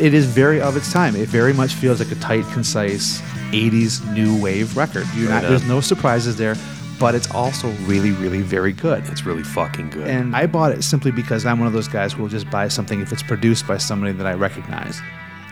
It 0.00 0.14
is 0.14 0.26
very 0.26 0.60
of 0.60 0.76
its 0.76 0.92
time. 0.92 1.14
It 1.14 1.28
very 1.28 1.52
much 1.52 1.74
feels 1.74 2.00
like 2.00 2.10
a 2.10 2.16
tight, 2.16 2.44
concise 2.52 3.20
80s 3.52 4.12
new 4.12 4.40
wave 4.40 4.76
record. 4.76 5.04
Right 5.14 5.28
not, 5.28 5.42
there's 5.42 5.66
no 5.66 5.80
surprises 5.80 6.36
there, 6.36 6.56
but 6.98 7.14
it's 7.14 7.30
also 7.30 7.70
really, 7.84 8.12
really 8.12 8.42
very 8.42 8.72
good. 8.72 9.04
It's 9.08 9.24
really 9.24 9.42
fucking 9.42 9.90
good. 9.90 10.08
And 10.08 10.34
I 10.34 10.46
bought 10.46 10.72
it 10.72 10.82
simply 10.82 11.10
because 11.10 11.46
I'm 11.46 11.58
one 11.58 11.66
of 11.66 11.72
those 11.72 11.88
guys 11.88 12.12
who 12.12 12.22
will 12.22 12.28
just 12.28 12.50
buy 12.50 12.68
something 12.68 13.00
if 13.00 13.12
it's 13.12 13.22
produced 13.22 13.66
by 13.66 13.78
somebody 13.78 14.12
that 14.12 14.26
I 14.26 14.34
recognize. 14.34 15.00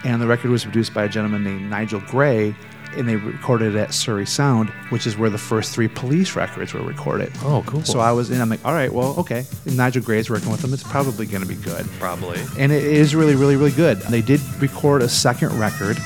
And 0.05 0.21
the 0.21 0.27
record 0.27 0.51
was 0.51 0.65
produced 0.65 0.93
by 0.93 1.05
a 1.05 1.09
gentleman 1.09 1.45
named 1.45 1.71
Nigel 1.71 2.01
Gray, 2.01 2.55
and 2.97 3.09
they 3.09 3.17
recorded 3.17 3.75
it 3.75 3.79
at 3.79 3.95
Surrey 3.95 4.27
Sound, 4.27 4.69
which 4.91 5.07
is 5.07 5.17
where 5.17 5.31
the 5.31 5.39
first 5.39 5.73
three 5.73 5.89
police 5.89 6.37
records 6.37 6.75
were 6.75 6.83
recorded. 6.83 7.33
Oh, 7.43 7.65
cool. 7.67 7.83
So 7.85 8.01
I 8.01 8.13
was 8.13 8.31
in, 8.31 8.41
I'm 8.41 8.49
like, 8.49 8.65
all 8.65 8.75
right, 8.75 8.93
well, 8.93 9.19
okay. 9.19 9.45
And 9.67 9.77
Nigel 9.77 10.03
Gray's 10.03 10.31
working 10.31 10.51
with 10.51 10.61
them. 10.61 10.73
It's 10.73 10.83
probably 10.83 11.27
going 11.27 11.43
to 11.43 11.49
be 11.49 11.57
good. 11.57 11.87
Probably. 11.99 12.39
And 12.59 12.71
it 12.71 12.85
is 12.85 13.15
really, 13.15 13.35
really, 13.35 13.57
really 13.57 13.73
good. 13.73 13.99
They 14.03 14.23
did 14.23 14.41
record 14.61 15.03
a 15.03 15.09
second 15.09 15.59
record, 15.59 15.99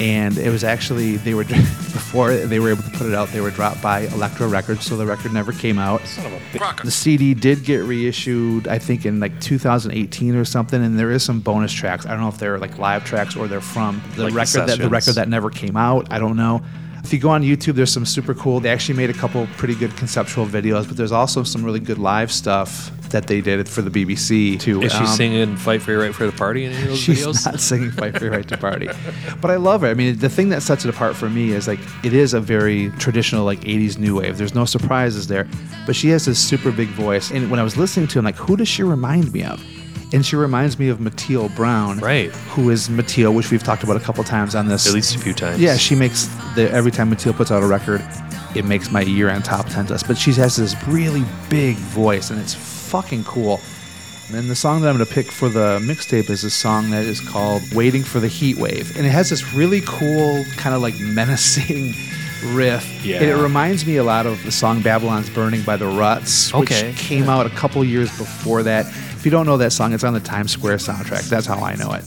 and 0.00 0.38
it 0.38 0.50
was 0.50 0.64
actually 0.64 1.16
they 1.16 1.34
were 1.34 1.44
before 1.98 2.34
they 2.34 2.58
were 2.60 2.70
able 2.70 2.82
to 2.82 2.90
put 2.90 3.06
it 3.06 3.14
out. 3.14 3.28
They 3.28 3.40
were 3.40 3.50
dropped 3.50 3.82
by 3.82 4.00
Elektra 4.08 4.46
Records, 4.46 4.84
so 4.84 4.96
the 4.96 5.06
record 5.06 5.32
never 5.32 5.52
came 5.52 5.78
out. 5.78 6.00
Son 6.06 6.26
of 6.26 6.32
a 6.32 6.82
The 6.82 6.90
CD 6.90 7.34
did 7.34 7.64
get 7.64 7.78
reissued, 7.78 8.68
I 8.68 8.78
think, 8.78 9.06
in 9.06 9.20
like 9.20 9.40
2018 9.40 10.34
or 10.34 10.44
something, 10.44 10.82
and 10.82 10.98
there 10.98 11.10
is 11.10 11.22
some 11.22 11.40
bonus 11.40 11.72
tracks. 11.72 12.06
I 12.06 12.10
don't 12.10 12.20
know 12.20 12.28
if 12.28 12.38
they're 12.38 12.58
like 12.58 12.78
live 12.78 13.04
tracks 13.04 13.36
or 13.36 13.48
they're 13.48 13.60
from 13.60 14.02
the 14.16 14.24
Like 14.24 14.32
the 14.32 14.36
record 14.36 14.66
that 14.68 14.78
the 14.78 14.88
record 14.88 15.14
that 15.14 15.28
never 15.28 15.50
came 15.50 15.76
out. 15.76 16.06
I 16.10 16.18
don't 16.18 16.36
know. 16.36 16.62
If 17.08 17.14
you 17.14 17.20
go 17.20 17.30
on 17.30 17.42
YouTube, 17.42 17.72
there's 17.74 17.90
some 17.90 18.04
super 18.04 18.34
cool. 18.34 18.60
They 18.60 18.68
actually 18.68 18.98
made 18.98 19.08
a 19.08 19.14
couple 19.14 19.46
pretty 19.56 19.74
good 19.74 19.96
conceptual 19.96 20.44
videos, 20.44 20.86
but 20.86 20.98
there's 20.98 21.10
also 21.10 21.42
some 21.42 21.64
really 21.64 21.80
good 21.80 21.96
live 21.96 22.30
stuff 22.30 22.90
that 23.08 23.28
they 23.28 23.40
did 23.40 23.66
for 23.66 23.80
the 23.80 23.88
BBC 23.88 24.60
too. 24.60 24.82
Is 24.82 24.92
she 24.92 24.98
Um, 24.98 25.06
singing 25.06 25.56
"Fight 25.56 25.80
for 25.80 25.92
Your 25.92 26.02
Right 26.02 26.14
for 26.14 26.26
the 26.26 26.32
Party" 26.32 26.66
in 26.66 26.72
any 26.72 26.82
of 26.82 26.88
those 26.90 26.98
She's 26.98 27.24
videos? 27.26 27.46
not 27.46 27.60
singing 27.60 27.92
"Fight 27.92 28.18
for 28.18 28.24
Your 28.24 28.34
Right 28.34 28.46
to 28.48 28.58
Party," 28.58 28.90
but 29.40 29.50
I 29.50 29.56
love 29.56 29.84
it. 29.84 29.88
I 29.88 29.94
mean, 29.94 30.18
the 30.18 30.28
thing 30.28 30.50
that 30.50 30.60
sets 30.62 30.84
it 30.84 30.90
apart 30.90 31.16
for 31.16 31.30
me 31.30 31.52
is 31.52 31.66
like 31.66 31.80
it 32.02 32.12
is 32.12 32.34
a 32.34 32.40
very 32.42 32.90
traditional 32.98 33.46
like 33.46 33.60
'80s 33.64 33.96
new 33.96 34.16
wave. 34.20 34.36
There's 34.36 34.54
no 34.54 34.66
surprises 34.66 35.28
there, 35.28 35.48
but 35.86 35.96
she 35.96 36.10
has 36.10 36.26
this 36.26 36.38
super 36.38 36.70
big 36.70 36.88
voice. 36.88 37.30
And 37.30 37.50
when 37.50 37.58
I 37.58 37.62
was 37.62 37.78
listening 37.78 38.08
to, 38.08 38.18
it, 38.18 38.20
I'm 38.20 38.26
like, 38.26 38.36
who 38.36 38.54
does 38.54 38.68
she 38.68 38.82
remind 38.82 39.32
me 39.32 39.44
of? 39.44 39.64
And 40.12 40.24
she 40.24 40.36
reminds 40.36 40.78
me 40.78 40.88
of 40.88 40.98
Mattiel 40.98 41.54
Brown, 41.54 41.98
Right. 41.98 42.30
Who 42.30 42.70
is 42.70 42.88
Mattiel, 42.88 43.34
which 43.34 43.50
we've 43.50 43.62
talked 43.62 43.82
about 43.82 43.96
a 43.96 44.00
couple 44.00 44.24
times 44.24 44.54
on 44.54 44.66
this. 44.66 44.86
At 44.86 44.94
least 44.94 45.14
a 45.14 45.18
few 45.18 45.34
times. 45.34 45.60
Yeah, 45.60 45.76
she 45.76 45.94
makes 45.94 46.26
the 46.54 46.70
every 46.72 46.90
time 46.90 47.10
Mattiel 47.14 47.34
puts 47.34 47.50
out 47.50 47.62
a 47.62 47.66
record, 47.66 48.02
it 48.54 48.64
makes 48.64 48.90
my 48.90 49.02
year-end 49.02 49.44
top 49.44 49.66
ten 49.68 49.86
list. 49.86 50.06
But 50.08 50.16
she 50.16 50.32
has 50.34 50.56
this 50.56 50.74
really 50.86 51.24
big 51.50 51.76
voice, 51.76 52.30
and 52.30 52.40
it's 52.40 52.54
fucking 52.54 53.24
cool. 53.24 53.60
And 54.32 54.50
the 54.50 54.54
song 54.56 54.82
that 54.82 54.88
I'm 54.88 54.96
going 54.96 55.06
to 55.06 55.14
pick 55.14 55.30
for 55.30 55.48
the 55.48 55.78
mixtape 55.82 56.28
is 56.28 56.44
a 56.44 56.50
song 56.50 56.90
that 56.90 57.04
is 57.04 57.20
called 57.20 57.62
"Waiting 57.74 58.02
for 58.02 58.20
the 58.20 58.28
Heat 58.28 58.56
Wave," 58.58 58.96
and 58.96 59.06
it 59.06 59.10
has 59.10 59.30
this 59.30 59.52
really 59.54 59.82
cool, 59.86 60.44
kind 60.56 60.74
of 60.74 60.82
like 60.82 60.98
menacing 61.00 61.94
riff. 62.46 63.04
Yeah. 63.04 63.16
And 63.20 63.26
it 63.30 63.36
reminds 63.36 63.86
me 63.86 63.96
a 63.96 64.04
lot 64.04 64.26
of 64.26 64.42
the 64.44 64.52
song 64.52 64.80
"Babylon's 64.82 65.30
Burning" 65.30 65.62
by 65.62 65.76
the 65.76 65.86
Ruts, 65.86 66.52
which 66.54 66.70
Okay. 66.72 66.92
came 66.96 67.28
out 67.28 67.46
a 67.46 67.50
couple 67.50 67.82
years 67.84 68.08
before 68.18 68.62
that. 68.64 68.86
If 68.86 69.24
you 69.24 69.30
don't 69.30 69.46
know 69.46 69.56
that 69.56 69.72
song, 69.72 69.92
it's 69.92 70.04
on 70.04 70.14
the 70.14 70.20
Times 70.20 70.52
Square 70.52 70.76
soundtrack. 70.78 71.28
That's 71.28 71.46
how 71.46 71.58
I 71.58 71.74
know 71.74 71.92
it. 71.92 72.04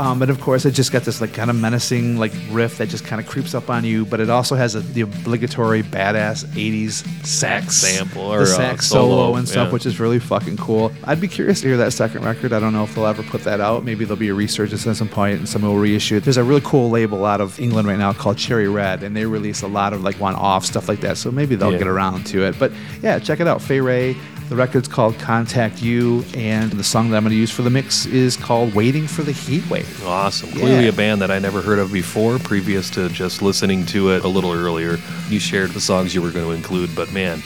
Um, 0.00 0.18
but 0.18 0.30
of 0.30 0.40
course, 0.40 0.64
it 0.64 0.70
just 0.70 0.92
got 0.92 1.02
this 1.02 1.20
like 1.20 1.34
kind 1.34 1.50
of 1.50 1.56
menacing 1.56 2.16
like 2.16 2.32
riff 2.50 2.78
that 2.78 2.88
just 2.88 3.04
kind 3.04 3.20
of 3.20 3.28
creeps 3.28 3.54
up 3.54 3.68
on 3.68 3.84
you. 3.84 4.06
But 4.06 4.20
it 4.20 4.30
also 4.30 4.56
has 4.56 4.74
a, 4.74 4.80
the 4.80 5.02
obligatory 5.02 5.82
badass 5.82 6.46
'80s 6.46 7.04
sax 7.26 7.76
sample 7.76 8.30
the 8.30 8.38
or, 8.38 8.40
uh, 8.42 8.46
sax 8.46 8.86
solo, 8.86 9.10
solo 9.10 9.36
and 9.36 9.46
stuff, 9.46 9.66
yeah. 9.66 9.72
which 9.74 9.84
is 9.84 10.00
really 10.00 10.18
fucking 10.18 10.56
cool. 10.56 10.90
I'd 11.04 11.20
be 11.20 11.28
curious 11.28 11.60
to 11.60 11.68
hear 11.68 11.76
that 11.76 11.92
second 11.92 12.24
record. 12.24 12.54
I 12.54 12.60
don't 12.60 12.72
know 12.72 12.82
if 12.84 12.94
they'll 12.94 13.04
ever 13.04 13.22
put 13.22 13.44
that 13.44 13.60
out. 13.60 13.84
Maybe 13.84 14.06
there'll 14.06 14.18
be 14.18 14.30
a 14.30 14.34
resurgence 14.34 14.86
at 14.86 14.96
some 14.96 15.08
point 15.08 15.38
and 15.38 15.46
someone 15.46 15.70
will 15.72 15.78
reissue 15.80 16.16
it. 16.16 16.24
There's 16.24 16.38
a 16.38 16.44
really 16.44 16.62
cool 16.64 16.88
label 16.88 17.26
out 17.26 17.42
of 17.42 17.60
England 17.60 17.86
right 17.86 17.98
now 17.98 18.14
called 18.14 18.38
Cherry 18.38 18.68
Red, 18.68 19.02
and 19.02 19.14
they 19.14 19.26
release 19.26 19.60
a 19.60 19.68
lot 19.68 19.92
of 19.92 20.02
like 20.02 20.18
one-off 20.18 20.64
stuff 20.64 20.88
like 20.88 21.00
that. 21.02 21.18
So 21.18 21.30
maybe 21.30 21.56
they'll 21.56 21.72
Yeah. 21.72 21.78
get 21.78 21.88
around 21.88 22.24
to 22.28 22.44
it. 22.44 22.58
But 22.58 22.72
yeah, 23.02 23.18
check 23.18 23.38
it 23.40 23.46
out, 23.46 23.60
Fay 23.60 23.80
Ray. 23.82 24.16
The 24.48 24.56
record's 24.56 24.88
called 24.88 25.16
Contact 25.18 25.80
You, 25.80 26.24
and 26.34 26.72
the 26.72 26.82
song 26.82 27.10
that 27.10 27.16
I'm 27.18 27.22
going 27.22 27.30
to 27.30 27.36
use 27.36 27.52
for 27.52 27.62
the 27.62 27.70
mix 27.70 28.04
is 28.06 28.36
called 28.36 28.74
Waiting 28.74 29.06
for 29.06 29.22
the 29.22 29.30
Heat 29.30 29.68
Wave. 29.70 29.89
Awesome. 30.04 30.50
Clearly 30.52 30.84
Yeah. 30.84 30.90
a 30.90 30.92
band 30.92 31.20
that 31.22 31.30
I 31.30 31.38
never 31.38 31.60
heard 31.60 31.78
of 31.78 31.92
before, 31.92 32.38
previous 32.38 32.90
to 32.90 33.08
just 33.08 33.42
listening 33.42 33.84
to 33.86 34.10
it 34.10 34.24
a 34.24 34.28
little 34.28 34.52
earlier. 34.52 34.98
You 35.28 35.38
shared 35.40 35.70
the 35.70 35.80
songs 35.80 36.14
you 36.14 36.22
were 36.22 36.30
going 36.30 36.44
to 36.46 36.52
include, 36.52 36.94
but 36.94 37.12
man, 37.12 37.42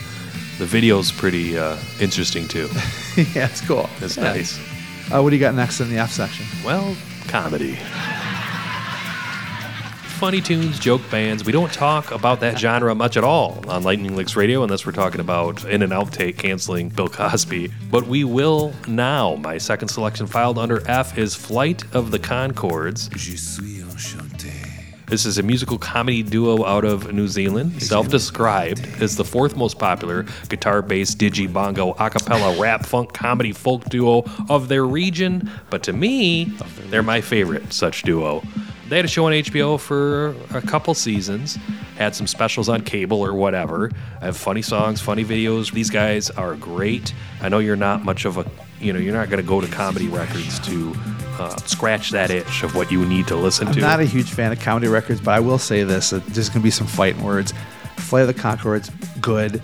the 0.58 0.66
video's 0.66 1.10
pretty 1.12 1.58
uh, 1.58 1.76
interesting 2.00 2.46
too. 2.48 2.68
yeah, 3.16 3.46
it's 3.46 3.60
cool. 3.60 3.88
It's 4.00 4.16
Yeah. 4.16 4.24
nice. 4.24 4.58
Uh, 5.12 5.20
what 5.22 5.30
do 5.30 5.36
you 5.36 5.40
got 5.40 5.54
next 5.54 5.80
in 5.80 5.90
the 5.90 5.98
F 5.98 6.10
section? 6.12 6.46
Well, 6.64 6.96
comedy. 7.28 7.78
Funny 10.24 10.40
tunes, 10.40 10.78
joke 10.78 11.02
bands. 11.10 11.44
We 11.44 11.52
don't 11.52 11.70
talk 11.70 12.10
about 12.10 12.40
that 12.40 12.58
genre 12.58 12.94
much 12.94 13.18
at 13.18 13.24
all 13.24 13.62
on 13.68 13.82
Lightning 13.82 14.16
Licks 14.16 14.36
Radio 14.36 14.62
unless 14.62 14.86
we're 14.86 14.92
talking 14.92 15.20
about 15.20 15.62
In 15.66 15.82
and 15.82 15.92
Outtake 15.92 16.38
canceling 16.38 16.88
Bill 16.88 17.10
Cosby. 17.10 17.70
But 17.90 18.06
we 18.06 18.24
will 18.24 18.72
now. 18.88 19.34
My 19.34 19.58
second 19.58 19.88
selection 19.88 20.26
filed 20.26 20.56
under 20.56 20.82
F 20.90 21.18
is 21.18 21.34
Flight 21.34 21.84
of 21.94 22.10
the 22.10 22.18
Conchords. 22.18 23.10
This 25.06 25.26
is 25.26 25.36
a 25.36 25.42
musical 25.42 25.76
comedy 25.76 26.22
duo 26.22 26.64
out 26.64 26.86
of 26.86 27.12
New 27.12 27.28
Zealand, 27.28 27.82
self 27.82 28.08
described 28.08 28.88
as 29.02 29.16
the 29.16 29.24
fourth 29.26 29.56
most 29.56 29.78
popular 29.78 30.24
guitar 30.48 30.80
based 30.80 31.18
digi 31.18 31.52
bongo 31.52 31.90
a 31.98 32.08
cappella 32.08 32.58
rap 32.58 32.86
funk 32.86 33.12
comedy 33.12 33.52
folk 33.52 33.84
duo 33.90 34.24
of 34.48 34.68
their 34.68 34.86
region. 34.86 35.50
But 35.68 35.82
to 35.82 35.92
me, 35.92 36.44
they're 36.88 37.02
my 37.02 37.20
favorite 37.20 37.74
such 37.74 38.04
duo. 38.04 38.42
They 38.88 38.96
had 38.96 39.04
a 39.04 39.08
show 39.08 39.26
on 39.26 39.32
HBO 39.32 39.80
for 39.80 40.34
a 40.54 40.60
couple 40.60 40.94
seasons, 40.94 41.56
had 41.96 42.14
some 42.14 42.26
specials 42.26 42.68
on 42.68 42.82
cable 42.82 43.20
or 43.20 43.32
whatever. 43.32 43.90
I 44.20 44.26
have 44.26 44.36
funny 44.36 44.62
songs, 44.62 45.00
funny 45.00 45.24
videos. 45.24 45.72
These 45.72 45.90
guys 45.90 46.30
are 46.30 46.54
great. 46.54 47.14
I 47.40 47.48
know 47.48 47.60
you're 47.60 47.76
not 47.76 48.04
much 48.04 48.24
of 48.24 48.36
a, 48.36 48.46
you 48.80 48.92
know, 48.92 48.98
you're 48.98 49.14
not 49.14 49.30
going 49.30 49.42
to 49.42 49.48
go 49.48 49.60
to 49.60 49.66
comedy 49.68 50.08
records 50.08 50.58
to 50.60 50.92
uh, 51.38 51.56
scratch 51.66 52.10
that 52.10 52.30
itch 52.30 52.62
of 52.62 52.74
what 52.74 52.92
you 52.92 53.04
need 53.06 53.26
to 53.28 53.36
listen 53.36 53.66
to. 53.68 53.72
I'm 53.72 53.80
not 53.80 54.00
a 54.00 54.04
huge 54.04 54.30
fan 54.30 54.52
of 54.52 54.60
comedy 54.60 54.88
records, 54.88 55.20
but 55.20 55.32
I 55.32 55.40
will 55.40 55.58
say 55.58 55.82
this: 55.82 56.10
there's 56.10 56.48
going 56.48 56.60
to 56.60 56.64
be 56.64 56.70
some 56.70 56.86
fighting 56.86 57.22
words. 57.22 57.54
Flight 57.96 58.28
of 58.28 58.28
the 58.28 58.34
Conchords, 58.34 58.90
good. 59.20 59.62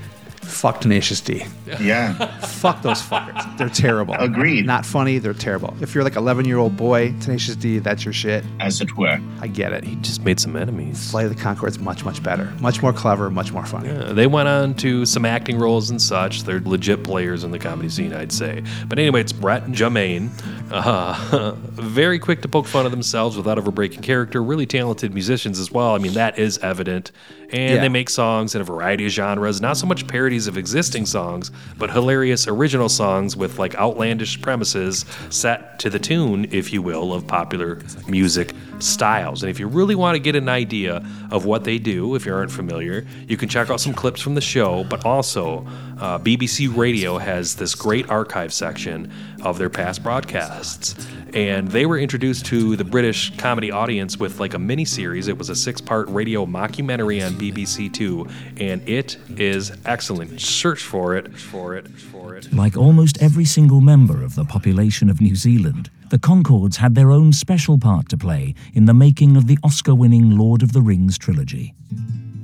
Fuck 0.51 0.81
Tenacious 0.83 1.21
D. 1.21 1.45
Yeah. 1.81 2.13
Fuck 2.41 2.83
those 2.83 3.01
fuckers. 3.01 3.57
They're 3.57 3.69
terrible. 3.69 4.15
Agreed. 4.15 4.67
Not 4.67 4.85
funny. 4.85 5.19
They're 5.19 5.33
terrible. 5.33 5.75
If 5.81 5.95
you're 5.95 6.05
like 6.05 6.17
11 6.17 6.45
year 6.45 6.59
old 6.59 6.77
boy, 6.77 7.15
Tenacious 7.21 7.57
D, 7.57 7.79
that's 7.79 8.05
your 8.05 8.13
shit. 8.13 8.45
As 8.59 8.81
it 8.81 8.97
were. 8.97 9.19
I 9.41 9.47
get 9.47 9.73
it. 9.73 9.85
He 9.85 9.97
just 9.97 10.25
made 10.25 10.39
some 10.41 10.57
enemies. 10.57 11.11
Flight 11.11 11.27
of 11.27 11.35
the 11.37 11.41
Conchords 11.43 11.79
much 11.81 12.05
much 12.05 12.23
better, 12.23 12.53
much 12.61 12.83
more 12.83 12.93
clever, 12.93 13.31
much 13.31 13.53
more 13.53 13.65
funny. 13.65 13.91
Uh, 13.91 14.13
they 14.13 14.27
went 14.27 14.49
on 14.49 14.75
to 14.75 15.07
some 15.07 15.25
acting 15.25 15.59
roles 15.59 15.91
and 15.91 16.01
such. 16.03 16.43
They're 16.43 16.61
legit 16.61 17.05
players 17.05 17.45
in 17.45 17.51
the 17.51 17.59
comedy 17.59 17.89
scene, 17.89 18.13
I'd 18.13 18.33
say. 18.33 18.63
But 18.89 18.99
anyway, 18.99 19.21
it's 19.21 19.33
Brett 19.33 19.63
and 19.63 19.75
Jermaine. 19.75 20.31
Uh, 20.71 21.53
very 21.73 22.19
quick 22.19 22.43
to 22.43 22.49
poke 22.49 22.67
fun 22.67 22.85
of 22.87 22.91
themselves 22.93 23.37
without 23.37 23.59
ever 23.59 23.71
breaking 23.71 24.03
character. 24.03 24.43
Really 24.43 24.67
talented 24.67 25.15
musicians 25.15 25.59
as 25.59 25.71
well. 25.71 25.95
I 25.95 25.99
mean, 25.99 26.15
that 26.15 26.39
is 26.39 26.59
evident. 26.59 27.13
And 27.53 27.75
Yeah. 27.77 27.81
they 27.81 27.89
make 27.89 28.09
songs 28.09 28.55
in 28.55 28.61
a 28.61 28.65
variety 28.65 29.07
of 29.07 29.13
genres. 29.13 29.61
Not 29.61 29.77
so 29.77 29.87
much 29.87 30.07
parodies 30.07 30.40
of 30.47 30.57
existing 30.57 31.07
songs, 31.07 31.51
but 31.79 31.91
hilarious 31.91 32.47
original 32.47 32.89
songs 32.89 33.37
with 33.37 33.59
like 33.59 33.75
outlandish 33.77 34.41
premises 34.41 35.05
set 35.31 35.79
to 35.81 35.91
the 35.91 35.99
tune, 35.99 36.47
if 36.51 36.73
you 36.73 36.83
will, 36.83 37.13
of 37.13 37.27
popular 37.27 37.81
music 38.07 38.55
styles. 38.83 39.43
And 39.43 39.51
if 39.51 39.59
you 39.59 39.67
really 39.67 39.95
want 39.95 40.17
to 40.17 40.19
get 40.21 40.37
an 40.37 40.49
idea 40.49 41.05
of 41.31 41.45
what 41.45 41.65
they 41.65 41.79
do, 41.79 42.15
if 42.15 42.27
you 42.27 42.35
aren't 42.35 42.51
familiar, 42.51 43.07
you 43.27 43.37
can 43.37 43.49
check 43.49 43.71
out 43.71 43.81
some 43.81 43.93
clips 43.93 44.21
from 44.21 44.35
the 44.35 44.41
show, 44.41 44.85
but 44.85 45.05
also 45.05 45.67
uh, 45.99 46.19
BBC 46.19 46.75
Radio 46.75 47.19
has 47.19 47.55
this 47.55 47.75
great 47.75 48.09
archive 48.09 48.53
section 48.53 49.13
of 49.43 49.59
their 49.59 49.71
past 49.71 50.03
broadcasts. 50.03 50.95
And 51.35 51.69
they 51.69 51.87
were 51.87 51.99
introduced 51.99 52.47
to 52.47 52.77
the 52.77 52.85
British 52.85 53.37
comedy 53.37 53.71
audience 53.71 54.19
with 54.19 54.41
like 54.41 54.55
a 54.55 54.59
mini 54.59 54.85
series. 54.85 55.29
It 55.29 55.39
was 55.39 55.49
a 55.49 55.55
six 55.55 55.81
part 55.81 56.09
radio 56.09 56.45
mockumentary 56.45 57.25
on 57.25 57.35
BBC 57.35 57.93
Two, 57.93 58.27
and 58.57 58.87
it 58.89 59.17
is 59.39 59.73
excellent. 59.85 60.41
Search 60.41 60.83
for 60.83 61.17
it, 61.17 61.39
for 61.39 61.77
it, 61.77 61.89
for 61.89 62.35
it. 62.35 62.53
Like 62.53 62.77
almost 62.77 63.23
every 63.23 63.45
single 63.45 63.81
member 63.81 64.25
of 64.25 64.35
the 64.35 64.45
population 64.45 65.09
of 65.09 65.21
New 65.21 65.37
Zealand, 65.37 65.91
the 66.11 66.19
Conchords 66.19 66.77
had 66.77 66.95
their 66.95 67.11
own 67.11 67.33
special 67.33 67.79
part 67.79 68.09
to 68.09 68.19
play 68.19 68.55
in 68.75 68.85
the 68.85 68.95
making 68.95 69.37
of 69.37 69.47
the 69.47 69.59
Oscar 69.63 69.95
winning 69.95 70.37
Lord 70.37 70.63
of 70.63 70.73
the 70.73 70.83
Rings 70.83 71.17
trilogy. 71.17 71.75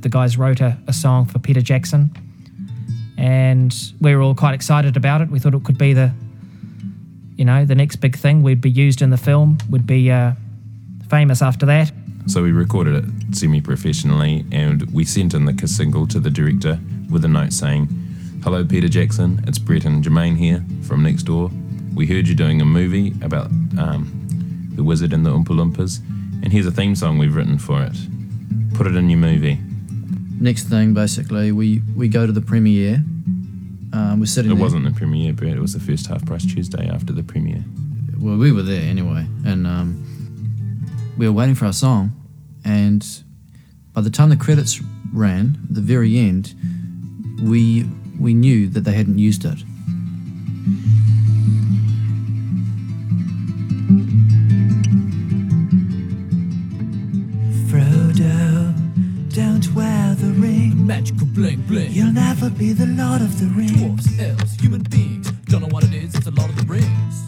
the 0.00 0.08
guys 0.08 0.38
wrote 0.38 0.60
a, 0.60 0.78
a 0.86 0.92
song 0.92 1.26
for 1.26 1.40
Peter 1.40 1.60
Jackson, 1.60 2.10
and 3.18 3.74
we 4.00 4.14
were 4.14 4.22
all 4.22 4.34
quite 4.34 4.54
excited 4.54 4.96
about 4.96 5.20
it. 5.20 5.30
We 5.30 5.40
thought 5.40 5.54
it 5.54 5.64
could 5.64 5.78
be 5.78 5.92
the, 5.92 6.12
you 7.36 7.44
know, 7.44 7.64
the 7.64 7.74
next 7.74 7.96
big 7.96 8.16
thing. 8.16 8.42
We'd 8.42 8.60
be 8.60 8.70
used 8.70 9.02
in 9.02 9.10
the 9.10 9.16
film. 9.16 9.58
Would 9.70 9.86
be 9.86 10.10
uh, 10.12 10.32
famous 11.08 11.42
after 11.42 11.66
that. 11.66 11.92
So 12.26 12.42
we 12.42 12.52
recorded 12.52 13.04
it 13.04 13.36
semi 13.36 13.60
professionally 13.60 14.44
and 14.50 14.82
we 14.92 15.04
sent 15.04 15.34
in 15.34 15.44
the 15.44 15.68
single 15.68 16.06
to 16.08 16.18
the 16.18 16.30
director 16.30 16.78
with 17.10 17.24
a 17.24 17.28
note 17.28 17.52
saying, 17.52 17.88
Hello, 18.42 18.64
Peter 18.64 18.88
Jackson, 18.88 19.42
it's 19.46 19.58
Brett 19.58 19.84
and 19.84 20.04
Jermaine 20.04 20.36
here 20.36 20.64
from 20.82 21.02
next 21.02 21.24
door. 21.24 21.50
We 21.96 22.06
heard 22.06 22.28
you're 22.28 22.36
doing 22.36 22.60
a 22.60 22.64
movie 22.66 23.14
about 23.22 23.46
um, 23.78 24.68
the 24.74 24.84
wizard 24.84 25.12
and 25.14 25.24
the 25.24 25.30
Oompa 25.30 25.46
Loompas, 25.48 26.00
and 26.42 26.52
here's 26.52 26.66
a 26.66 26.70
theme 26.70 26.94
song 26.94 27.16
we've 27.16 27.34
written 27.34 27.58
for 27.58 27.82
it. 27.82 27.96
Put 28.74 28.86
it 28.86 28.94
in 28.96 29.08
your 29.08 29.18
movie. 29.18 29.58
Next 30.38 30.64
thing, 30.64 30.92
basically, 30.92 31.52
we, 31.52 31.80
we 31.96 32.08
go 32.08 32.26
to 32.26 32.32
the 32.32 32.42
premiere. 32.42 33.02
Um, 33.94 34.20
we're 34.20 34.26
sitting 34.26 34.50
It 34.50 34.54
there. 34.56 34.62
wasn't 34.62 34.84
the 34.84 34.90
premiere, 34.90 35.32
Brett, 35.32 35.56
it 35.56 35.60
was 35.60 35.72
the 35.72 35.80
first 35.80 36.06
half 36.06 36.24
price 36.26 36.44
Tuesday 36.44 36.86
after 36.86 37.14
the 37.14 37.22
premiere. 37.22 37.64
Well, 38.20 38.36
we 38.36 38.52
were 38.52 38.62
there 38.62 38.82
anyway, 38.82 39.26
and 39.46 39.66
um, 39.66 40.04
we 41.16 41.26
were 41.26 41.32
waiting 41.32 41.54
for 41.54 41.64
our 41.64 41.72
song. 41.72 42.12
And 42.64 43.06
by 43.94 44.02
the 44.02 44.10
time 44.10 44.28
the 44.28 44.36
credits 44.36 44.82
ran, 45.14 45.58
at 45.70 45.74
the 45.74 45.80
very 45.80 46.18
end, 46.18 46.54
we 47.42 47.86
we 48.20 48.34
knew 48.34 48.68
that 48.68 48.80
they 48.80 48.92
hadn't 48.92 49.18
used 49.18 49.44
it. 49.46 49.58
Magical 61.06 61.26
bling 61.28 61.60
bling. 61.68 61.92
You'll 61.92 62.12
never 62.12 62.50
be 62.50 62.72
the 62.72 62.86
Lord 62.86 63.22
of 63.22 63.38
the 63.38 63.46
Rings. 63.46 63.76
Dwarfs, 63.76 64.18
elves, 64.18 64.54
human 64.56 64.82
beings. 64.82 65.30
Don't 65.44 65.62
know 65.62 65.68
what 65.68 65.84
it 65.84 65.94
is, 65.94 66.16
it's 66.16 66.26
a 66.26 66.32
lot 66.32 66.48
of 66.48 66.56
the 66.56 66.64
rings. 66.64 67.22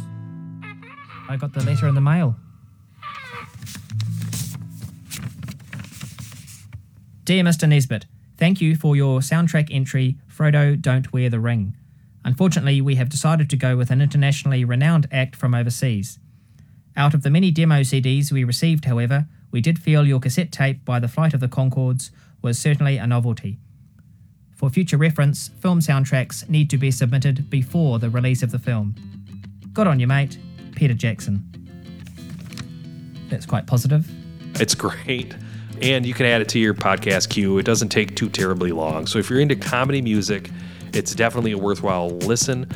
I 1.28 1.36
got 1.36 1.54
the 1.54 1.62
letter 1.62 1.86
in 1.86 1.94
the 1.94 2.00
mail. 2.00 2.34
Dear 7.22 7.44
Mr. 7.44 7.68
Nesbitt, 7.68 8.06
thank 8.36 8.60
you 8.60 8.74
for 8.74 8.96
your 8.96 9.20
soundtrack 9.20 9.68
entry, 9.70 10.16
Frodo 10.28 10.80
Don't 10.80 11.12
Wear 11.12 11.30
the 11.30 11.38
Ring. 11.38 11.76
Unfortunately, 12.24 12.80
we 12.80 12.96
have 12.96 13.08
decided 13.08 13.48
to 13.50 13.56
go 13.56 13.76
with 13.76 13.92
an 13.92 14.00
internationally 14.00 14.64
renowned 14.64 15.06
act 15.12 15.36
from 15.36 15.54
overseas. 15.54 16.18
Out 16.96 17.14
of 17.14 17.22
the 17.22 17.30
many 17.30 17.52
demo 17.52 17.82
CDs 17.82 18.32
we 18.32 18.42
received, 18.42 18.86
however, 18.86 19.28
we 19.52 19.60
did 19.60 19.78
feel 19.78 20.04
your 20.04 20.18
cassette 20.18 20.50
tape 20.50 20.84
by 20.84 20.98
The 20.98 21.06
Flight 21.06 21.32
of 21.32 21.38
the 21.38 21.46
Conchords 21.46 22.10
was 22.42 22.58
certainly 22.58 22.96
a 22.96 23.06
novelty. 23.06 23.60
For 24.58 24.68
future 24.68 24.96
reference, 24.96 25.48
film 25.60 25.78
soundtracks 25.78 26.48
need 26.48 26.68
to 26.70 26.78
be 26.78 26.90
submitted 26.90 27.48
before 27.48 28.00
the 28.00 28.10
release 28.10 28.42
of 28.42 28.50
the 28.50 28.58
film. 28.58 28.96
Good 29.72 29.86
on 29.86 30.00
you, 30.00 30.08
mate. 30.08 30.36
Peter 30.74 30.94
Jackson. 30.94 31.44
That's 33.30 33.46
quite 33.46 33.68
positive. 33.68 34.10
It's 34.60 34.74
great. 34.74 35.36
And 35.80 36.04
you 36.04 36.12
can 36.12 36.26
add 36.26 36.40
it 36.40 36.48
to 36.48 36.58
your 36.58 36.74
podcast 36.74 37.28
queue. 37.28 37.58
It 37.58 37.66
doesn't 37.66 37.90
take 37.90 38.16
too 38.16 38.28
terribly 38.28 38.72
long. 38.72 39.06
So 39.06 39.20
if 39.20 39.30
you're 39.30 39.38
into 39.38 39.54
comedy 39.54 40.02
music, 40.02 40.50
it's 40.92 41.14
definitely 41.14 41.52
a 41.52 41.58
worthwhile 41.58 42.10
listen. 42.10 42.66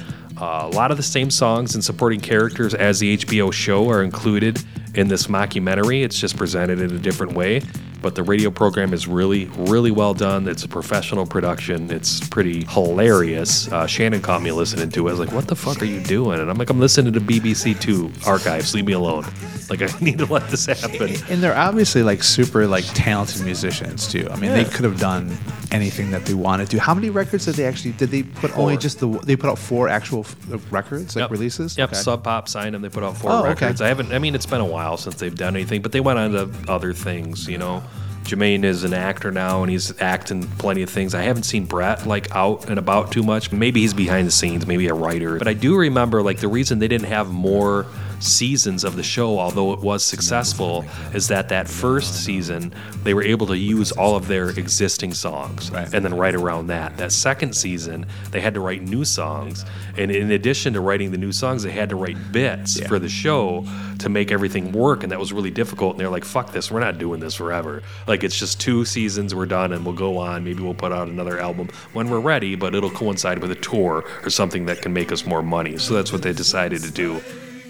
Uh, 0.41 0.69
a 0.73 0.75
lot 0.77 0.93
of 0.93 0.99
the 0.99 1.03
same 1.03 1.33
songs 1.33 1.75
and 1.75 1.83
supporting 1.83 2.21
characters 2.21 2.75
as 2.75 3.01
the 3.01 3.17
HBO 3.19 3.53
show 3.53 3.91
are 3.91 4.05
included 4.05 4.63
in 4.95 5.09
this 5.09 5.27
mockumentary. 5.27 6.05
It's 6.05 6.17
just 6.17 6.37
presented 6.37 6.81
in 6.81 6.95
a 6.95 6.99
different 7.01 7.33
way. 7.33 7.61
But 8.03 8.15
the 8.17 8.23
radio 8.23 8.51
program 8.51 8.93
is 8.93 9.07
really, 9.07 9.45
really 9.57 9.91
well 9.93 10.13
done. 10.13 10.49
It's 10.49 10.65
a 10.65 10.69
professional 10.69 11.25
production. 11.25 11.91
It's 11.91 12.27
pretty 12.29 12.65
hilarious. 12.65 13.71
Uh, 13.71 13.87
Shannon 13.87 14.21
caught 14.21 14.43
me 14.43 14.51
listening 14.53 14.91
to 14.91 15.07
it. 15.07 15.11
I 15.11 15.13
was 15.13 15.21
like, 15.21 15.33
what 15.33 15.47
the 15.49 15.57
fuck 15.57 15.81
are 15.83 15.87
you 15.87 16.01
doing? 16.03 16.41
And 16.41 16.51
I'm 16.51 16.59
like, 16.59 16.69
I'm 16.71 16.81
listening 16.81 17.13
to 17.13 17.21
BBC 17.21 17.81
Two 17.81 18.11
archives. 18.27 18.75
Leave 18.75 18.85
me 18.87 18.93
alone. 18.93 19.25
Like, 19.71 19.81
I 19.81 20.01
need 20.01 20.19
to 20.19 20.27
let 20.27 20.47
this 20.51 20.67
happen. 20.67 21.15
And 21.31 21.43
they're 21.43 21.57
obviously 21.57 22.03
like 22.03 22.23
super 22.23 22.67
like 22.67 22.85
talented 22.95 23.43
musicians 23.43 24.07
too. 24.07 24.29
I 24.31 24.37
mean, 24.37 24.51
they 24.53 24.65
could 24.65 24.85
have 24.85 25.01
done 25.01 25.35
anything 25.71 26.11
that 26.11 26.27
they 26.27 26.35
wanted 26.35 26.69
to. 26.71 26.81
How 26.81 26.93
many 26.93 27.09
records 27.09 27.47
did 27.47 27.55
they 27.55 27.65
actually? 27.65 27.93
Did 27.93 28.11
they 28.11 28.23
put 28.25 28.55
only 28.59 28.77
just 28.77 28.99
the? 29.01 29.09
They 29.09 29.35
put 29.35 29.49
out 29.49 29.59
four 29.59 29.89
actual 29.89 30.21
f- 30.21 30.37
records, 30.71 31.17
like 31.17 31.23
Yep. 31.23 31.31
releases. 31.31 31.79
Yep, 31.79 31.91
Okay. 31.91 31.99
Sub 31.99 32.23
Pop 32.23 32.49
signed 32.51 32.75
them. 32.75 32.83
They 32.83 32.91
put 32.91 33.03
out 33.03 33.17
four 33.17 33.31
Oh, 33.31 33.39
okay. 33.39 33.49
records. 33.51 33.81
I 33.81 33.89
haven't. 33.89 34.13
I 34.13 34.19
mean, 34.19 34.35
it's 34.35 34.45
been 34.47 34.61
a 34.61 34.67
while 34.67 34.99
since 34.99 35.15
they've 35.15 35.35
done 35.35 35.55
anything, 35.57 35.81
but 35.81 35.93
they 35.93 36.01
went 36.01 36.19
on 36.19 36.33
to 36.33 36.51
other 36.71 36.93
things. 36.93 37.49
You 37.49 37.57
know, 37.57 37.83
Jermaine 38.25 38.65
is 38.65 38.85
an 38.85 38.95
actor 38.95 39.31
now, 39.31 39.63
and 39.63 39.71
he's 39.71 40.01
acting 40.01 40.47
plenty 40.59 40.83
of 40.83 40.91
things. 40.91 41.15
I 41.15 41.23
haven't 41.23 41.43
seen 41.43 41.67
Brett 41.67 42.07
like 42.07 42.35
out 42.35 42.69
and 42.69 42.79
about 42.79 43.13
too 43.13 43.23
much. 43.23 43.53
Maybe 43.53 43.81
he's 43.81 43.95
behind 43.95 44.27
the 44.27 44.33
scenes, 44.33 44.67
maybe 44.67 44.89
a 44.89 44.95
writer. 44.95 45.39
But 45.39 45.49
I 45.49 45.55
do 45.55 45.77
remember 45.77 46.23
like 46.23 46.39
the 46.39 46.49
reason 46.49 46.79
they 46.79 46.89
didn't 46.89 47.09
have 47.09 47.31
more 47.31 47.87
seasons 48.23 48.85
of 48.85 48.97
the 48.97 49.03
show, 49.03 49.39
although 49.39 49.73
it 49.73 49.81
was 49.81 50.05
successful, 50.05 50.85
is 51.15 51.29
that 51.29 51.49
that 51.49 51.69
first 51.69 52.25
season 52.25 52.73
they 53.03 53.15
were 53.15 53.23
able 53.23 53.47
to 53.49 53.57
use 53.57 53.93
all 53.93 54.17
of 54.17 54.29
their 54.29 54.51
existing 54.51 55.13
songs, 55.15 55.71
and 55.71 56.05
then 56.05 56.15
right 56.15 56.35
around 56.35 56.69
that. 56.69 56.97
That 56.97 57.13
second 57.13 57.55
season 57.55 58.07
they 58.31 58.41
had 58.41 58.55
to 58.55 58.61
write 58.61 58.83
new 58.83 59.05
songs, 59.05 59.65
and 59.97 60.11
in 60.11 60.31
addition 60.31 60.73
to 60.75 60.81
writing 60.81 61.11
the 61.11 61.19
new 61.19 61.33
songs, 61.33 61.63
they 61.63 61.73
had 61.73 61.89
to 61.91 61.97
write 61.97 62.17
bits 62.33 62.81
for 62.87 62.99
the 62.99 63.09
show 63.09 63.67
to 63.99 64.09
make 64.09 64.33
everything 64.33 64.73
work, 64.73 65.03
and 65.03 65.13
that 65.13 65.19
was 65.19 65.33
really 65.33 65.51
difficult. 65.51 65.93
And 65.93 66.01
they're 66.01 66.09
like, 66.09 66.25
"Fuck 66.25 66.53
this, 66.53 66.71
we're 66.71 66.81
not 66.81 66.99
doing 66.99 67.21
this 67.21 67.35
forever. 67.35 67.83
Like 68.07 68.25
it's 68.25 68.39
just 68.39 68.61
two 68.61 68.85
seasons, 68.85 69.35
we're 69.35 69.47
done, 69.47 69.73
and 69.73 69.85
we'll 69.85 69.95
go 69.95 70.19
on. 70.19 70.45
Maybe 70.45 70.63
we'll 70.63 70.75
put 70.75 70.93
out 70.93 71.09
another 71.09 71.39
album 71.39 71.69
when 71.93 72.09
we're 72.09 72.21
ready, 72.21 72.55
but 72.55 72.75
it'll 72.75 72.91
coincide 72.91 73.39
with 73.41 73.51
a 73.51 73.57
tour 73.57 74.05
or 74.25 74.31
something 74.31 74.67
that 74.67 74.83
can 74.83 74.93
make 74.93 75.13
us 75.13 75.27
more 75.27 75.43
money." 75.43 75.79
So 75.79 75.95
that's 75.95 76.13
what 76.13 76.23
they 76.23 76.33
decided 76.33 76.83
to 76.83 76.91
do. 76.91 77.21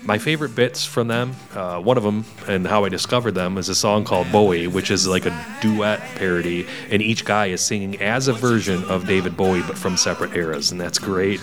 My 0.05 0.19
favorite 0.19 0.57
bits 0.57 0.85
from 0.85 1.07
them, 1.07 1.37
uh, 1.55 1.79
one 1.81 1.97
of 1.97 2.03
them, 2.03 2.25
and 2.49 2.67
how 2.67 2.85
I 2.85 2.89
discovered 2.89 3.33
them, 3.33 3.57
is 3.57 3.69
a 3.69 3.75
song 3.75 4.05
called 4.05 4.31
Bowie, 4.33 4.67
which 4.67 4.91
is 4.91 5.07
like 5.07 5.27
a 5.27 5.47
duet 5.61 6.01
parody, 6.17 6.67
and 6.91 7.01
each 7.01 7.25
guy 7.25 7.47
is 7.47 7.61
singing 7.61 8.01
as 8.03 8.27
a 8.27 8.33
version 8.33 8.83
of 8.87 9.07
David 9.07 9.37
Bowie, 9.37 9.63
but 9.63 9.79
from 9.79 9.97
separate 9.97 10.35
eras, 10.35 10.73
and 10.73 10.81
that's 10.81 10.99
great. 10.99 11.41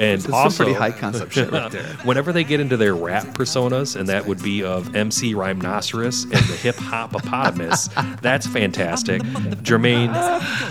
And 0.00 0.20
some 0.22 0.34
also, 0.34 0.64
pretty 0.64 0.78
high 0.78 0.90
concept 0.90 1.32
shit 1.32 1.52
right 1.52 1.70
there. 1.70 1.84
whenever 2.04 2.32
they 2.32 2.42
get 2.42 2.58
into 2.58 2.76
their 2.76 2.96
rap 2.96 3.26
personas, 3.26 3.94
and 3.94 4.08
that 4.08 4.26
would 4.26 4.42
be 4.42 4.64
of 4.64 4.96
MC 4.96 5.34
Rhinoceros 5.34 6.24
and 6.24 6.32
the 6.32 6.56
hip 6.56 6.76
hopopotamus, 6.76 7.90
that's 8.20 8.46
fantastic. 8.46 9.22
Jermaine, 9.62 10.12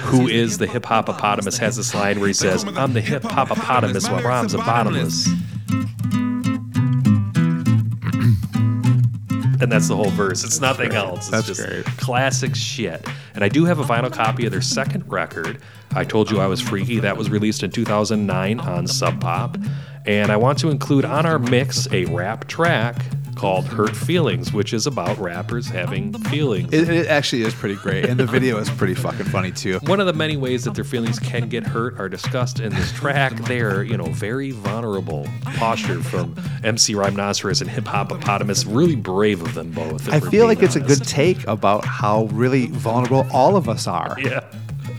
who 0.01 0.27
is 0.27 0.57
the 0.57 0.67
hip 0.67 0.83
hopopotamus, 0.83 1.57
has 1.57 1.77
this 1.77 1.93
line 1.93 2.19
where 2.19 2.27
he 2.27 2.33
says, 2.33 2.65
I'm 2.65 2.91
the 2.91 3.01
hip 3.01 3.23
hopopotamus 3.23 4.09
while 4.09 4.23
rhymes 4.23 4.53
are 4.53 4.65
bottomless. 4.65 5.29
And 9.61 9.71
that's 9.71 9.87
the 9.87 9.95
whole 9.95 10.09
verse. 10.11 10.43
It's 10.43 10.61
nothing 10.61 10.93
else. 10.93 11.27
It's 11.27 11.29
That's 11.29 11.47
just 11.47 11.67
great. 11.67 11.85
classic 11.85 12.55
shit. 12.55 13.05
And 13.35 13.43
I 13.43 13.49
do 13.49 13.65
have 13.65 13.79
a 13.79 13.83
vinyl 13.83 14.11
copy 14.11 14.45
of 14.45 14.51
their 14.51 14.61
second 14.61 15.09
record. 15.11 15.59
I 15.95 16.03
told 16.03 16.31
you 16.31 16.39
I 16.39 16.47
was 16.47 16.61
freaky. 16.61 16.99
That 16.99 17.17
was 17.17 17.29
released 17.29 17.63
in 17.63 17.71
2009 17.71 18.59
on 18.59 18.87
Sub 18.87 19.19
Pop. 19.19 19.57
And 20.05 20.31
I 20.31 20.37
want 20.37 20.57
to 20.59 20.69
include 20.69 21.05
on 21.05 21.25
our 21.25 21.39
mix 21.39 21.87
a 21.91 22.05
rap 22.05 22.47
track 22.47 22.95
called 23.39 23.65
Hurt 23.65 23.95
Feelings, 23.95 24.51
which 24.51 24.73
is 24.73 24.85
about 24.85 25.17
rappers 25.17 25.65
having 25.69 26.11
feelings. 26.23 26.73
It, 26.73 26.89
it 26.89 27.07
actually 27.07 27.43
is 27.43 27.53
pretty 27.53 27.75
great, 27.75 28.03
and 28.03 28.19
the 28.19 28.25
video 28.25 28.57
is 28.57 28.69
pretty 28.69 28.95
fucking 28.95 29.27
funny 29.27 29.49
too. 29.49 29.79
One 29.83 30.01
of 30.01 30.07
the 30.07 30.13
many 30.13 30.35
ways 30.35 30.65
that 30.65 30.75
their 30.75 30.83
feelings 30.83 31.19
can 31.19 31.47
get 31.47 31.63
hurt 31.63 31.97
are 31.97 32.09
discussed 32.09 32.59
in 32.59 32.75
this 32.75 32.91
track. 32.91 33.33
They're, 33.45 33.83
you 33.83 33.95
know, 33.95 34.07
very 34.07 34.51
vulnerable 34.51 35.25
posture 35.55 36.03
from 36.03 36.35
MC 36.65 36.95
Rhinoceros 36.95 37.61
and 37.61 37.69
Hip 37.69 37.85
Hopopotamus. 37.85 38.65
Really 38.67 38.97
brave 38.97 39.41
of 39.41 39.53
them 39.53 39.71
both. 39.71 40.09
I 40.09 40.19
feel 40.19 40.45
like 40.45 40.59
being 40.59 40.67
it's 40.67 40.75
a 40.75 40.81
good 40.81 41.07
take 41.07 41.47
about 41.47 41.85
how 41.85 42.25
really 42.25 42.67
vulnerable 42.67 43.25
all 43.31 43.55
of 43.55 43.69
us 43.69 43.87
are. 43.87 44.17
Yeah. 44.19 44.43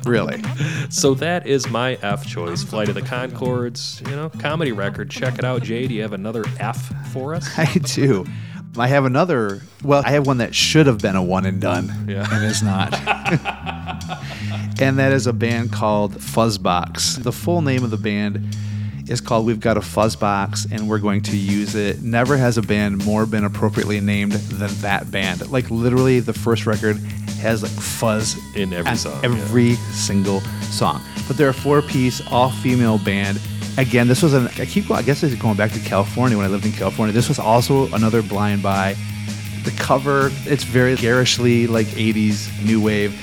Really. 0.05 0.43
So 0.89 1.15
that 1.15 1.47
is 1.47 1.69
my 1.69 1.95
F 2.03 2.27
choice. 2.27 2.63
Flight 2.63 2.89
of 2.89 2.95
the 2.95 3.03
Conchords, 3.03 4.07
you 4.09 4.17
know, 4.17 4.29
comedy 4.29 4.73
record. 4.73 5.11
Check 5.11 5.39
it 5.39 5.45
out, 5.45 5.63
Jay. 5.63 5.87
Do 5.87 5.95
you 5.95 6.03
have 6.03 6.13
another 6.13 6.45
F 6.59 6.93
for 7.13 7.35
us? 7.35 7.49
I 7.59 7.67
do. 7.75 8.25
I 8.79 8.87
have 8.87 9.05
another. 9.05 9.63
Well, 9.83 10.03
I 10.07 10.11
have 10.13 10.27
one 10.27 10.39
that 10.39 10.55
should 10.55 10.87
have 10.87 10.99
been 10.99 11.17
a 11.17 11.23
one 11.23 11.45
and 11.45 11.61
done, 11.61 12.07
Yeah. 12.09 12.27
and 12.31 12.45
is 12.45 12.63
not. 12.63 12.95
and 14.81 14.99
that 14.99 15.13
is 15.13 15.27
a 15.27 15.33
band 15.33 15.73
called 15.73 16.15
Fuzzbox. 16.15 17.23
The 17.23 17.33
full 17.33 17.63
name 17.63 17.85
of 17.85 17.91
the 17.91 17.97
band 17.97 18.57
is 19.09 19.21
called 19.21 19.45
We've 19.47 19.59
Got 19.61 19.77
a 19.77 19.81
Fuzzbox, 19.81 20.71
and 20.71 20.89
we're 20.89 21.01
going 21.01 21.23
to 21.23 21.37
use 21.37 21.75
it. 21.75 22.01
Never 22.03 22.37
has 22.37 22.59
a 22.59 22.63
band 22.63 23.05
more 23.05 23.27
been 23.27 23.45
appropriately 23.45 24.01
named 24.01 24.33
than 24.33 24.71
that 24.83 25.11
band. 25.11 25.51
Like 25.51 25.71
literally, 25.71 26.21
the 26.21 26.33
first 26.33 26.65
record 26.67 26.99
has 27.41 27.63
like 27.63 27.73
fuzz 27.73 28.37
In 28.57 28.73
every 28.73 28.97
song, 28.97 29.21
every 29.25 29.75
single 29.75 30.41
song. 30.71 31.03
But 31.27 31.37
they're 31.37 31.49
a 31.51 31.55
four-piece, 31.55 32.27
all-female 32.31 32.99
band. 32.99 33.41
Again, 33.79 34.09
this 34.09 34.23
was 34.23 34.35
an. 34.35 34.49
I 34.59 34.67
keep. 34.67 34.89
going- 34.89 34.99
I 35.01 35.03
guess 35.03 35.23
it's 35.23 35.35
going 35.37 35.57
back 35.57 35.73
to 35.73 35.81
California 35.81 36.37
when 36.37 36.45
I 36.47 36.49
lived 36.51 36.67
in 36.67 36.73
California. 36.73 37.13
This 37.13 37.29
was 37.29 37.39
also 37.39 37.87
another 37.93 38.21
blind 38.23 38.63
buy. 38.63 38.97
The 39.65 39.71
cover, 39.73 40.31
it's 40.47 40.65
very 40.65 40.97
garishly 40.97 41.67
like 41.67 41.87
80s 41.89 42.49
new 42.65 42.81
wave. 42.81 43.15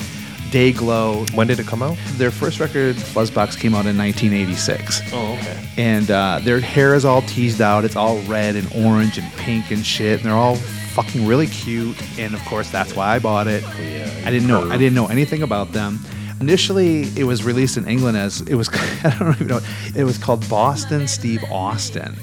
Day 0.52 0.72
Glow. 0.72 1.26
When 1.34 1.48
did 1.48 1.60
it 1.60 1.68
come 1.68 1.84
out? 1.84 1.98
Their 2.14 2.32
first 2.32 2.60
record, 2.62 2.96
Fuzzbox, 2.96 3.60
came 3.60 3.76
out 3.76 3.86
in 3.86 3.98
1986. 3.98 5.02
Oh, 5.12 5.34
okay. 5.34 5.58
And 5.78 6.10
uh, 6.10 6.40
their 6.42 6.62
hair 6.62 6.96
is 6.96 7.04
all 7.04 7.22
teased 7.24 7.60
out. 7.60 7.84
It's 7.84 7.98
all 7.98 8.20
red 8.22 8.56
and 8.56 8.72
orange 8.74 9.18
and 9.18 9.30
pink 9.34 9.72
and 9.72 9.86
shit. 9.86 10.20
And 10.22 10.26
they're 10.30 10.38
all 10.38 10.58
fucking 10.98 11.28
really 11.28 11.46
cute. 11.46 11.96
And 12.18 12.34
of 12.34 12.44
course, 12.46 12.72
that's 12.72 12.96
why 12.96 13.16
I 13.16 13.20
bought 13.20 13.46
it. 13.46 13.64
I 13.64 14.32
didn't 14.32 14.48
know. 14.48 14.68
I 14.68 14.78
didn't 14.78 14.96
know 14.96 15.06
anything 15.06 15.44
about 15.44 15.72
them. 15.72 16.00
Initially, 16.42 17.04
it 17.16 17.24
was 17.24 17.44
released 17.44 17.78
in 17.78 17.88
England 17.88 18.18
as 18.18 18.42
it 18.42 18.56
was. 18.56 18.68
I 19.04 19.16
don't 19.20 19.36
even 19.36 19.48
know. 19.48 19.60
It 19.96 20.06
was 20.06 20.18
called 20.18 20.48
Bostin' 20.50 21.08
Steve 21.08 21.44
Austin. 21.52 22.16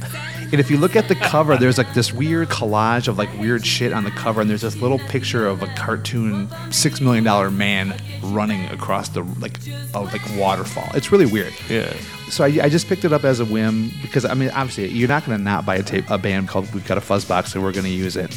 And 0.51 0.61
if 0.61 0.71
you 0.71 0.77
look 0.77 0.97
at 0.97 1.07
the 1.07 1.15
cover, 1.15 1.57
there's 1.57 1.79
like 1.79 1.95
this 1.95 2.13
weird 2.13 2.49
collage 2.49 3.07
of 3.07 3.17
like 3.17 3.33
weird 3.39 3.65
shit 3.65 3.93
on 3.93 4.03
the 4.03 4.11
cover, 4.11 4.41
and 4.41 4.51
there's 4.51 4.63
this 4.63 4.77
little 4.77 4.99
picture 4.99 5.47
of 5.47 5.63
a 5.63 5.69
cartoon 5.75 6.49
six 6.71 7.01
million 7.01 7.23
dollar 7.23 7.53
man 7.53 7.95
running 8.23 8.65
across 8.67 9.09
the 9.09 9.23
like 9.39 9.59
a 9.95 10.01
like 10.01 10.23
waterfall. 10.37 10.89
It's 10.95 11.13
really 11.13 11.27
weird. 11.27 11.53
Yeah. 11.69 11.93
So 12.29 12.43
I, 12.45 12.49
I 12.65 12.69
just 12.69 12.89
picked 12.89 13.05
it 13.05 13.13
up 13.13 13.23
as 13.23 13.39
a 13.39 13.45
whim 13.45 13.93
because 14.03 14.25
I 14.25 14.35
mean, 14.35 14.51
obviously, 14.51 14.89
you're 14.89 15.09
not 15.09 15.25
going 15.25 15.39
to 15.39 15.45
not 15.45 15.65
buy 15.65 15.77
a 15.77 15.83
tape 15.83 16.11
a 16.11 16.19
band 16.19 16.49
called 16.49 16.73
We've 16.75 16.87
Got 16.87 16.99
a 16.99 17.01
Fuzzbox, 17.01 17.55
and 17.55 17.63
we're 17.63 17.73
going 17.73 17.85
to 17.85 17.91
use 17.91 18.17
it. 18.17 18.37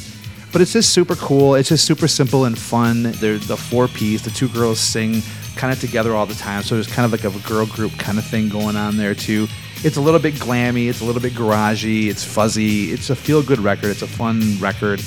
But 0.51 0.61
it's 0.61 0.73
just 0.73 0.93
super 0.93 1.15
cool. 1.15 1.55
It's 1.55 1.69
just 1.69 1.85
super 1.85 2.07
simple 2.07 2.45
and 2.45 2.57
fun. 2.57 3.03
They're 3.03 3.37
the 3.37 3.57
four 3.57 3.87
piece. 3.87 4.21
The 4.21 4.29
two 4.29 4.47
girls 4.49 4.79
sing 4.79 5.21
kind 5.55 5.73
of 5.73 5.79
together 5.79 6.15
all 6.15 6.25
the 6.25 6.35
time. 6.35 6.63
So 6.63 6.75
there's 6.75 6.87
kind 6.87 7.05
of 7.05 7.11
like 7.11 7.23
a 7.23 7.47
girl 7.47 7.65
group 7.65 7.91
kind 7.97 8.17
of 8.17 8.25
thing 8.25 8.49
going 8.49 8.75
on 8.75 8.97
there 8.97 9.13
too. 9.13 9.47
It's 9.83 9.97
a 9.97 10.01
little 10.01 10.19
bit 10.19 10.35
glammy. 10.35 10.89
It's 10.89 11.01
a 11.01 11.05
little 11.05 11.21
bit 11.21 11.33
garagey. 11.33 12.07
It's 12.07 12.23
fuzzy. 12.23 12.91
It's 12.91 13.09
a 13.09 13.15
feel 13.15 13.43
good 13.43 13.59
record. 13.59 13.89
It's 13.89 14.01
a 14.01 14.07
fun 14.07 14.57
record. 14.59 15.01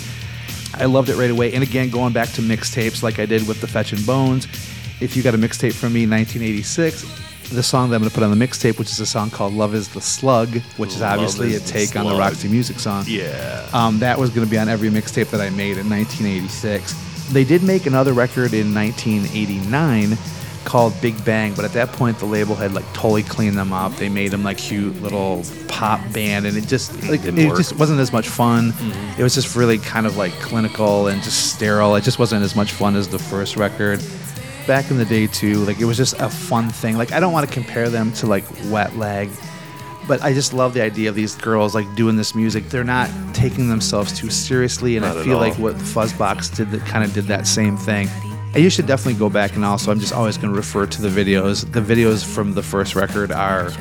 I 0.74 0.85
loved 0.85 1.09
it 1.09 1.16
right 1.16 1.31
away. 1.31 1.53
And 1.53 1.62
again, 1.62 1.90
going 1.90 2.12
back 2.12 2.29
to 2.31 2.42
mixtapes 2.42 3.03
like 3.03 3.18
I 3.18 3.26
did 3.26 3.48
with 3.48 3.61
the 3.61 3.66
Fetchin' 3.66 4.05
Bones. 4.05 4.46
If 5.00 5.16
you 5.16 5.22
got 5.22 5.35
a 5.35 5.38
mixtape 5.38 5.72
from 5.72 5.92
me, 5.92 6.07
1986, 6.07 7.29
the 7.50 7.62
song 7.62 7.90
that 7.90 7.96
I'm 7.96 8.02
going 8.02 8.10
to 8.10 8.14
put 8.14 8.24
on 8.24 8.36
the 8.36 8.46
mixtape, 8.46 8.78
which 8.78 8.90
is 8.90 9.00
a 9.00 9.06
song 9.06 9.30
called 9.30 9.52
"Love 9.54 9.74
Is 9.74 9.88
the 9.88 10.00
Slug," 10.00 10.48
which 10.76 10.90
is 10.90 11.00
Love 11.00 11.12
obviously 11.14 11.52
is 11.52 11.62
a 11.62 11.66
the 11.66 11.72
take 11.72 11.96
on 11.96 12.04
the 12.04 12.10
Slug. 12.10 12.20
Roxy 12.20 12.48
Music 12.48 12.78
song. 12.78 13.04
Yeah. 13.06 13.68
Um, 13.72 13.98
that 13.98 14.18
was 14.18 14.30
going 14.30 14.46
to 14.46 14.50
be 14.50 14.58
on 14.58 14.68
every 14.68 14.88
mixtape 14.88 15.30
that 15.30 15.40
I 15.40 15.50
made 15.50 15.76
in 15.78 15.88
1986. 15.88 17.32
They 17.32 17.44
did 17.44 17.62
make 17.62 17.86
another 17.86 18.12
record 18.12 18.54
in 18.54 18.74
1989 18.74 20.16
called 20.64 20.98
Big 21.00 21.22
Bang, 21.24 21.54
but 21.54 21.64
at 21.64 21.72
that 21.72 21.92
point 21.92 22.18
the 22.18 22.26
label 22.26 22.54
had 22.54 22.74
like 22.74 22.84
totally 22.92 23.22
cleaned 23.22 23.56
them 23.56 23.72
up. 23.72 23.94
They 23.96 24.08
made 24.08 24.30
them 24.30 24.42
like 24.44 24.58
cute 24.58 25.00
little 25.00 25.44
pop 25.68 26.00
band, 26.12 26.46
and 26.46 26.56
it 26.56 26.66
just 26.66 26.92
like 27.08 27.22
Didn't 27.22 27.38
it 27.38 27.56
just 27.56 27.76
wasn't 27.76 28.00
as 28.00 28.12
much 28.12 28.28
fun. 28.28 28.72
It 29.18 29.22
was 29.22 29.34
just 29.34 29.56
really 29.56 29.78
kind 29.78 30.06
of 30.06 30.16
like 30.16 30.32
clinical 30.34 31.08
and 31.08 31.22
just 31.22 31.54
sterile. 31.54 31.94
It 31.96 32.02
just 32.04 32.18
wasn't 32.18 32.44
as 32.44 32.54
much 32.54 32.72
fun 32.72 32.94
as 32.96 33.08
the 33.08 33.18
first 33.18 33.56
record. 33.56 34.02
Back 34.70 34.92
in 34.92 34.98
the 34.98 35.04
day 35.04 35.26
too, 35.26 35.64
like 35.64 35.80
it 35.80 35.85
was 35.85 35.96
just 35.96 36.14
a 36.20 36.28
fun 36.30 36.70
thing. 36.70 36.96
Like 36.96 37.11
I 37.11 37.18
don't 37.18 37.33
want 37.33 37.44
to 37.48 37.52
compare 37.52 37.88
them 37.88 38.12
to 38.12 38.28
like 38.28 38.44
Wet 38.66 38.94
Leg, 38.96 39.28
but 40.06 40.22
I 40.22 40.33
just 40.33 40.52
love 40.52 40.74
the 40.74 40.80
idea 40.80 41.09
of 41.09 41.16
these 41.16 41.35
girls 41.35 41.74
like 41.74 41.92
doing 41.96 42.14
this 42.14 42.37
music. 42.37 42.68
They're 42.68 42.85
not 42.85 43.11
taking 43.35 43.68
themselves 43.68 44.16
too 44.16 44.30
seriously, 44.30 44.96
and 44.96 45.04
Not 45.04 45.16
I 45.16 45.24
feel 45.24 45.35
all. 45.35 45.40
like 45.40 45.59
what 45.59 45.74
Fuzzbox 45.74 46.54
did 46.54 46.70
that 46.70 46.87
kind 46.87 47.04
of 47.04 47.12
did 47.12 47.24
that 47.24 47.48
same 47.48 47.76
thing. 47.76 48.09
And 48.54 48.62
you 48.62 48.70
should 48.70 48.87
definitely 48.87 49.18
go 49.18 49.28
back 49.28 49.56
and 49.56 49.64
also 49.64 49.90
I'm 49.90 49.98
just 49.98 50.12
always 50.12 50.37
going 50.37 50.52
to 50.52 50.56
refer 50.56 50.87
to 50.87 51.02
the 51.02 51.09
videos. 51.09 51.68
The 51.72 51.80
videos 51.80 52.24
from 52.24 52.54
the 52.54 52.62
first 52.62 52.94
record 52.94 53.33
are 53.33 53.72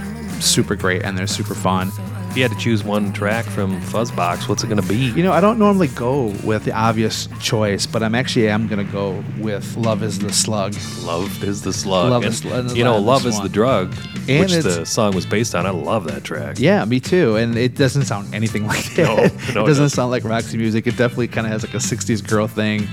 super 0.41 0.75
great 0.75 1.03
and 1.03 1.15
they're 1.15 1.27
super 1.27 1.53
fun. 1.53 1.91
You 2.39 2.45
had 2.47 2.53
to 2.53 2.57
choose 2.57 2.85
one 2.85 3.11
track 3.11 3.43
from 3.43 3.81
Fuzzbox, 3.81 4.47
what's 4.47 4.63
it 4.63 4.67
going 4.67 4.81
to 4.81 4.87
be? 4.87 4.95
You 5.11 5.23
know, 5.23 5.33
I 5.33 5.41
don't 5.41 5.59
normally 5.59 5.89
go 5.89 6.27
with 6.45 6.63
the 6.63 6.71
obvious 6.71 7.27
choice, 7.41 7.85
but 7.85 8.01
I'm 8.01 8.15
actually 8.15 8.47
am 8.47 8.65
going 8.69 8.85
to 8.85 8.89
go 8.93 9.21
with 9.39 9.75
"Love 9.75 10.03
Is 10.03 10.19
the 10.19 10.31
Slug." 10.31 10.73
Love 11.03 11.43
is 11.43 11.63
the 11.63 11.73
slug. 11.73 12.11
Love 12.11 12.23
And, 12.23 12.31
is- 12.33 12.45
and 12.45 12.71
you 12.77 12.85
know, 12.85 12.97
love 12.97 13.25
is 13.25 13.37
the 13.41 13.49
drug, 13.49 13.93
And 14.29 14.39
which 14.49 14.63
the 14.63 14.85
song 14.85 15.13
was 15.15 15.25
based 15.25 15.53
on. 15.53 15.65
I 15.65 15.71
love 15.71 16.05
that 16.05 16.23
track. 16.23 16.55
Yeah, 16.59 16.85
me 16.85 17.01
too. 17.01 17.35
And 17.35 17.57
it 17.57 17.75
doesn't 17.75 18.05
sound 18.05 18.33
anything 18.33 18.65
like 18.73 18.85
that. 18.95 19.05
No, 19.05 19.15
no, 19.17 19.23
it 19.23 19.29
doesn't 19.31 19.65
doesn't. 19.65 19.89
sound 19.89 20.09
like 20.11 20.23
Roxy 20.23 20.55
music. 20.57 20.87
It 20.87 20.95
definitely 20.95 21.27
kind 21.27 21.45
of 21.45 21.51
has 21.51 21.65
like 21.65 21.73
a 21.73 21.77
'60s 21.79 22.25
girl 22.25 22.47
thing. 22.47 22.87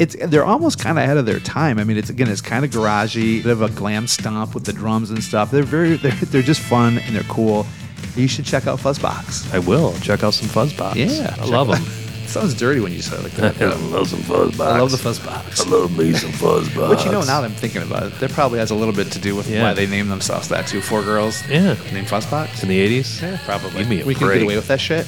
It's 0.00 0.16
they're 0.26 0.44
almost 0.44 0.80
kind 0.80 0.98
of 0.98 1.04
ahead 1.04 1.18
of 1.18 1.24
their 1.26 1.38
time. 1.40 1.78
I 1.78 1.84
mean, 1.84 1.98
it's 1.98 2.10
again, 2.10 2.26
it's 2.28 2.40
kind 2.40 2.64
of 2.64 2.72
garagey. 2.72 3.44
They 3.44 3.48
have 3.50 3.62
a 3.62 3.68
glam 3.68 4.08
stomp 4.08 4.54
with 4.56 4.64
the 4.64 4.72
drums 4.72 5.10
and 5.12 5.22
stuff. 5.22 5.52
They're 5.52 5.62
very, 5.62 5.96
they're, 5.98 6.10
they're 6.12 6.42
just 6.42 6.60
fun 6.62 6.98
and 6.98 7.14
they're 7.14 7.22
cool. 7.24 7.64
You 8.18 8.26
should 8.28 8.44
check 8.44 8.66
out 8.66 8.78
Fuzzbox. 8.80 9.52
I 9.54 9.60
will 9.60 9.92
check 10.00 10.24
out 10.24 10.34
some 10.34 10.48
Fuzzbox. 10.48 10.96
Yeah, 10.96 11.34
I 11.38 11.44
love 11.46 11.68
them. 11.68 11.82
Sounds 12.26 12.52
dirty 12.52 12.80
when 12.80 12.92
you 12.92 13.00
say 13.00 13.16
it 13.16 13.22
like 13.22 13.32
that. 13.32 13.62
I 13.62 13.74
love 13.76 14.08
some 14.08 14.18
Fuzzbox. 14.20 14.60
I 14.66 14.80
love 14.80 14.90
the 14.90 14.96
Fuzzbox. 14.98 15.66
I 15.66 15.70
love 15.70 15.96
me 15.96 16.12
some 16.12 16.32
Fuzzbox. 16.32 16.74
But 16.88 17.04
you 17.06 17.12
know, 17.12 17.20
now 17.20 17.40
that 17.40 17.44
I'm 17.44 17.52
thinking 17.52 17.80
about 17.82 18.02
it, 18.02 18.18
that 18.20 18.30
probably 18.32 18.58
has 18.58 18.70
a 18.70 18.74
little 18.74 18.92
bit 18.92 19.10
to 19.12 19.18
do 19.18 19.34
with 19.36 19.48
Yeah. 19.48 19.62
why 19.62 19.72
they 19.72 19.86
named 19.86 20.10
themselves 20.10 20.48
that 20.48 20.66
too. 20.66 20.82
Four 20.82 21.02
girls 21.02 21.42
Yeah. 21.48 21.76
named 21.92 22.08
Fuzzbox. 22.08 22.62
in 22.62 22.68
the 22.68 22.78
80s? 22.80 23.22
Yeah, 23.22 23.38
probably. 23.46 23.78
Give 23.78 23.88
me 23.88 24.00
a 24.02 24.04
we 24.04 24.14
can 24.14 24.26
break. 24.26 24.40
get 24.40 24.44
away 24.44 24.56
with 24.56 24.68
that 24.68 24.80
shit. 24.80 25.06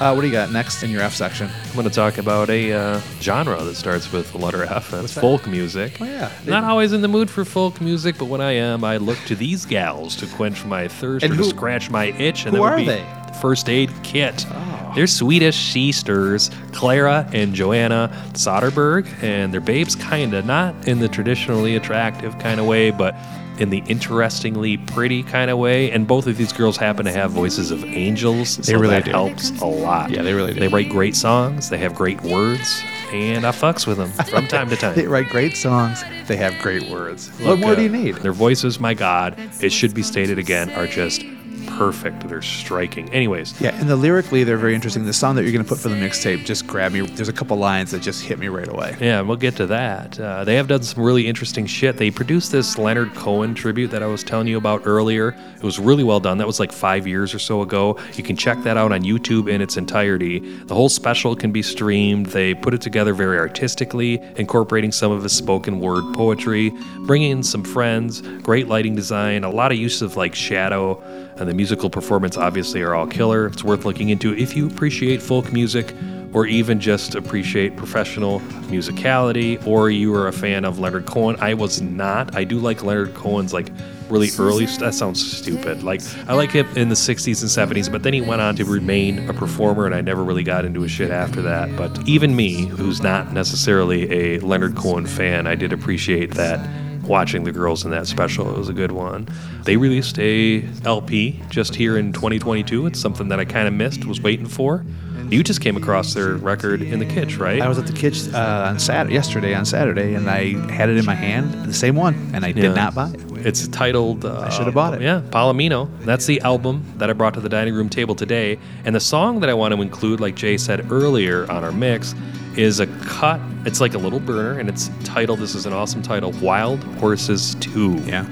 Uh, 0.00 0.14
what 0.14 0.22
do 0.22 0.26
you 0.28 0.32
got 0.32 0.50
next 0.50 0.82
in 0.82 0.90
your 0.90 1.02
F 1.02 1.14
section? 1.14 1.50
I'm 1.66 1.74
going 1.74 1.86
to 1.86 1.94
talk 1.94 2.16
about 2.16 2.48
a 2.48 2.72
uh, 2.72 3.00
genre 3.20 3.62
that 3.62 3.74
starts 3.74 4.10
with 4.10 4.32
the 4.32 4.38
letter 4.38 4.64
F. 4.64 4.90
That's 4.92 5.12
folk 5.12 5.46
music. 5.46 5.98
Oh, 6.00 6.04
yeah. 6.06 6.32
Not 6.46 6.64
always 6.64 6.94
in 6.94 7.02
the 7.02 7.08
mood 7.08 7.28
for 7.28 7.44
folk 7.44 7.82
music, 7.82 8.16
but 8.18 8.24
when 8.24 8.40
I 8.40 8.52
am, 8.52 8.82
I 8.82 8.96
look 8.96 9.18
to 9.26 9.34
these 9.34 9.66
gals 9.66 10.16
to 10.16 10.26
quench 10.26 10.64
my 10.64 10.88
thirst 10.88 11.22
And 11.22 11.34
or 11.34 11.36
who- 11.36 11.42
to 11.44 11.48
scratch 11.50 11.90
my 11.90 12.06
itch. 12.12 12.46
And 12.46 12.56
who 12.56 12.56
that 12.56 12.60
would 12.62 12.72
are 12.72 12.76
be 12.78 12.84
they? 12.86 13.02
Oh. 13.06 13.32
First 13.42 13.68
Aid 13.68 13.90
Kit. 14.02 14.46
They're 14.94 15.06
Swedish 15.06 15.56
sisters, 15.72 16.48
Klara 16.72 17.28
and 17.32 17.54
Johanna 17.54 18.10
Soderberg, 18.32 19.06
and 19.22 19.52
they're 19.52 19.60
babes, 19.60 19.94
kind 19.94 20.34
of 20.34 20.44
not 20.46 20.88
in 20.88 20.98
the 20.98 21.08
traditionally 21.08 21.76
attractive 21.76 22.38
kind 22.38 22.58
of 22.58 22.66
way, 22.66 22.90
but 22.90 23.14
in 23.60 23.70
the 23.70 23.82
interestingly 23.86 24.76
pretty 24.78 25.22
kind 25.22 25.50
of 25.50 25.58
way. 25.58 25.90
And 25.90 26.06
both 26.06 26.26
of 26.26 26.36
these 26.36 26.52
girls 26.52 26.76
happen 26.76 27.04
to 27.04 27.12
have 27.12 27.30
voices 27.30 27.70
of 27.70 27.84
angels, 27.84 28.64
so 28.66 28.72
really 28.74 28.88
that 28.88 29.04
do. 29.04 29.10
helps 29.10 29.50
a 29.60 29.66
lot. 29.66 30.10
Yeah, 30.10 30.22
they 30.22 30.34
really 30.34 30.54
do. 30.54 30.60
They 30.60 30.68
write 30.68 30.88
great 30.88 31.14
songs. 31.16 31.68
They 31.68 31.78
have 31.78 31.94
great 31.94 32.20
words, 32.22 32.82
and 33.12 33.46
I 33.46 33.50
fucks 33.50 33.86
with 33.86 33.98
them 33.98 34.10
from 34.10 34.46
time 34.46 34.68
to 34.70 34.76
time. 34.76 34.94
They 35.00 35.06
write 35.06 35.28
great 35.28 35.56
songs. 35.56 36.02
They 36.26 36.36
have 36.36 36.60
great 36.60 36.90
words. 36.90 37.28
what 37.38 37.46
Look, 37.46 37.60
more 37.60 37.74
do 37.74 37.80
uh, 37.80 37.84
you 37.84 37.88
need? 37.88 38.16
Their 38.16 38.32
voices, 38.32 38.80
my 38.80 38.92
God, 38.92 39.38
it 39.62 39.70
should 39.70 39.94
be 39.94 40.02
stated 40.02 40.38
again, 40.38 40.70
are 40.70 40.86
just 40.86 41.22
perfect. 41.66 42.28
They're 42.28 42.42
striking. 42.42 43.08
Anyways, 43.12 43.60
Yeah, 43.60 43.78
and 43.80 43.88
the 43.88 43.96
lyrically, 43.96 44.44
they're 44.44 44.56
very 44.56 44.74
interesting. 44.74 45.04
The 45.04 45.12
song 45.12 45.34
that 45.36 45.42
you're 45.42 45.52
going 45.52 45.64
to 45.64 45.68
put 45.68 45.78
for 45.78 45.88
the 45.88 45.96
mixtape 45.96 46.44
just 46.44 46.66
grabbed 46.66 46.94
me. 46.94 47.00
There's 47.02 47.28
a 47.28 47.32
couple 47.32 47.56
lines 47.56 47.90
that 47.90 48.02
just 48.02 48.22
hit 48.22 48.38
me 48.38 48.48
right 48.48 48.68
away. 48.68 48.96
Yeah, 49.00 49.20
we'll 49.22 49.36
get 49.36 49.56
to 49.56 49.66
that. 49.66 50.18
Uh, 50.18 50.44
they 50.44 50.56
have 50.56 50.68
done 50.68 50.82
some 50.82 51.02
really 51.02 51.26
interesting 51.26 51.66
shit. 51.66 51.96
They 51.96 52.10
produced 52.10 52.52
this 52.52 52.78
Leonard 52.78 53.14
Cohen 53.14 53.54
tribute 53.54 53.88
that 53.90 54.02
I 54.02 54.06
was 54.06 54.22
telling 54.24 54.46
you 54.46 54.58
about 54.58 54.82
earlier. 54.84 55.34
It 55.56 55.62
was 55.62 55.78
really 55.78 56.04
well 56.04 56.20
done. 56.20 56.38
That 56.38 56.46
was 56.46 56.60
like 56.60 56.72
five 56.72 57.06
years 57.06 57.34
or 57.34 57.38
so 57.38 57.62
ago. 57.62 57.98
You 58.14 58.24
can 58.24 58.36
check 58.36 58.62
that 58.62 58.76
out 58.76 58.92
on 58.92 59.02
YouTube 59.02 59.48
in 59.48 59.60
its 59.60 59.76
entirety. 59.76 60.38
The 60.64 60.74
whole 60.74 60.88
special 60.88 61.36
can 61.36 61.52
be 61.52 61.62
streamed. 61.62 62.26
They 62.26 62.54
put 62.54 62.74
it 62.74 62.80
together 62.80 63.14
very 63.14 63.38
artistically, 63.38 64.22
incorporating 64.36 64.92
some 64.92 65.12
of 65.12 65.22
his 65.22 65.32
spoken 65.32 65.80
word 65.80 66.14
poetry, 66.14 66.72
bringing 67.00 67.30
in 67.30 67.42
some 67.42 67.64
friends, 67.64 68.20
great 68.42 68.68
lighting 68.68 68.94
design, 68.94 69.44
a 69.44 69.50
lot 69.50 69.72
of 69.72 69.78
use 69.78 70.02
of 70.02 70.16
like 70.16 70.34
shadow, 70.34 71.02
and 71.40 71.48
the 71.48 71.54
musical 71.54 71.90
performance 71.90 72.36
obviously 72.36 72.82
are 72.82 72.94
all 72.94 73.06
killer. 73.06 73.46
It's 73.46 73.64
worth 73.64 73.84
looking 73.84 74.10
into 74.10 74.36
if 74.36 74.54
you 74.54 74.66
appreciate 74.66 75.22
folk 75.22 75.52
music 75.52 75.94
or 76.32 76.46
even 76.46 76.78
just 76.78 77.14
appreciate 77.16 77.76
professional 77.76 78.40
musicality, 78.70 79.66
or 79.66 79.90
you 79.90 80.14
are 80.14 80.28
a 80.28 80.32
fan 80.32 80.64
of 80.64 80.78
Leonard 80.78 81.06
Cohen. 81.06 81.36
I 81.40 81.54
was 81.54 81.82
not. 81.82 82.36
I 82.36 82.44
do 82.44 82.58
like 82.58 82.84
Leonard 82.84 83.14
Cohen's 83.14 83.52
like 83.52 83.68
really 84.08 84.28
early. 84.38 84.66
That 84.66 84.94
sounds 84.94 85.38
stupid. 85.38 85.82
Like 85.82 86.02
I 86.28 86.34
like 86.34 86.52
him 86.52 86.68
in 86.76 86.88
the 86.88 86.94
'60s 86.94 87.40
and 87.42 87.72
'70s, 87.74 87.90
but 87.90 88.02
then 88.02 88.12
he 88.12 88.20
went 88.20 88.42
on 88.42 88.54
to 88.56 88.64
remain 88.64 89.28
a 89.28 89.34
performer, 89.34 89.86
and 89.86 89.94
I 89.94 90.02
never 90.02 90.22
really 90.22 90.44
got 90.44 90.64
into 90.64 90.82
his 90.82 90.92
shit 90.92 91.10
after 91.10 91.42
that. 91.42 91.74
But 91.76 92.08
even 92.08 92.36
me, 92.36 92.66
who's 92.66 93.02
not 93.02 93.32
necessarily 93.32 94.10
a 94.12 94.38
Leonard 94.40 94.76
Cohen 94.76 95.06
fan, 95.06 95.46
I 95.46 95.56
did 95.56 95.72
appreciate 95.72 96.34
that 96.34 96.60
watching 97.10 97.44
the 97.44 97.52
girls 97.52 97.84
in 97.84 97.90
that 97.90 98.06
special. 98.06 98.48
It 98.48 98.56
was 98.56 98.68
a 98.68 98.72
good 98.72 98.92
one. 98.92 99.28
They 99.64 99.76
released 99.76 100.18
a 100.18 100.64
LP 100.84 101.42
just 101.50 101.74
here 101.74 101.98
in 101.98 102.12
2022. 102.12 102.86
It's 102.86 103.00
something 103.00 103.28
that 103.28 103.40
I 103.40 103.44
kind 103.44 103.68
of 103.68 103.74
missed, 103.74 104.06
was 104.06 104.22
waiting 104.22 104.46
for. 104.46 104.84
You 105.30 105.44
just 105.44 105.60
came 105.60 105.76
across 105.76 106.12
their 106.12 106.34
record 106.34 106.82
in 106.82 106.98
the 106.98 107.06
kitsch, 107.06 107.38
right? 107.38 107.62
I 107.62 107.68
was 107.68 107.78
at 107.78 107.86
the 107.86 107.92
kitchen 107.92 108.34
uh, 108.34 108.66
on 108.68 108.80
Saturday, 108.80 109.14
yesterday 109.14 109.54
on 109.54 109.64
Saturday, 109.64 110.14
and 110.14 110.28
I 110.28 110.54
had 110.72 110.88
it 110.88 110.96
in 110.96 111.04
my 111.06 111.14
hand, 111.14 111.52
the 111.66 111.72
same 111.72 111.94
one, 111.94 112.30
and 112.34 112.44
I 112.44 112.48
Yeah. 112.48 112.62
did 112.62 112.74
not 112.74 112.96
buy 112.96 113.10
it. 113.10 113.46
It's 113.46 113.68
titled. 113.68 114.24
Uh, 114.24 114.40
I 114.40 114.48
should 114.48 114.66
have 114.66 114.74
bought 114.74 114.94
it. 114.94 115.02
Yeah, 115.02 115.22
Palomino. 115.30 115.88
That's 116.04 116.26
the 116.26 116.40
album 116.40 116.82
that 116.98 117.10
I 117.10 117.12
brought 117.12 117.34
to 117.34 117.40
the 117.40 117.48
dining 117.48 117.74
room 117.74 117.88
table 117.88 118.16
today. 118.16 118.58
And 118.84 118.94
the 118.94 119.00
song 119.00 119.38
that 119.40 119.48
I 119.48 119.54
want 119.54 119.72
to 119.72 119.80
include, 119.80 120.18
like 120.20 120.34
Jay 120.34 120.56
said 120.56 120.90
earlier 120.90 121.50
on 121.50 121.62
our 121.62 121.72
mix, 121.72 122.14
is 122.56 122.80
a 122.80 122.86
cut. 123.06 123.40
It's 123.64 123.80
like 123.80 123.94
a 123.94 123.98
little 123.98 124.20
burner, 124.20 124.58
and 124.58 124.68
it's 124.68 124.90
titled. 125.04 125.38
This 125.38 125.54
is 125.54 125.64
an 125.64 125.72
awesome 125.72 126.02
title: 126.02 126.32
"Wild 126.42 126.82
Horses 126.98 127.54
2." 127.60 128.02
Yeah. 128.04 128.26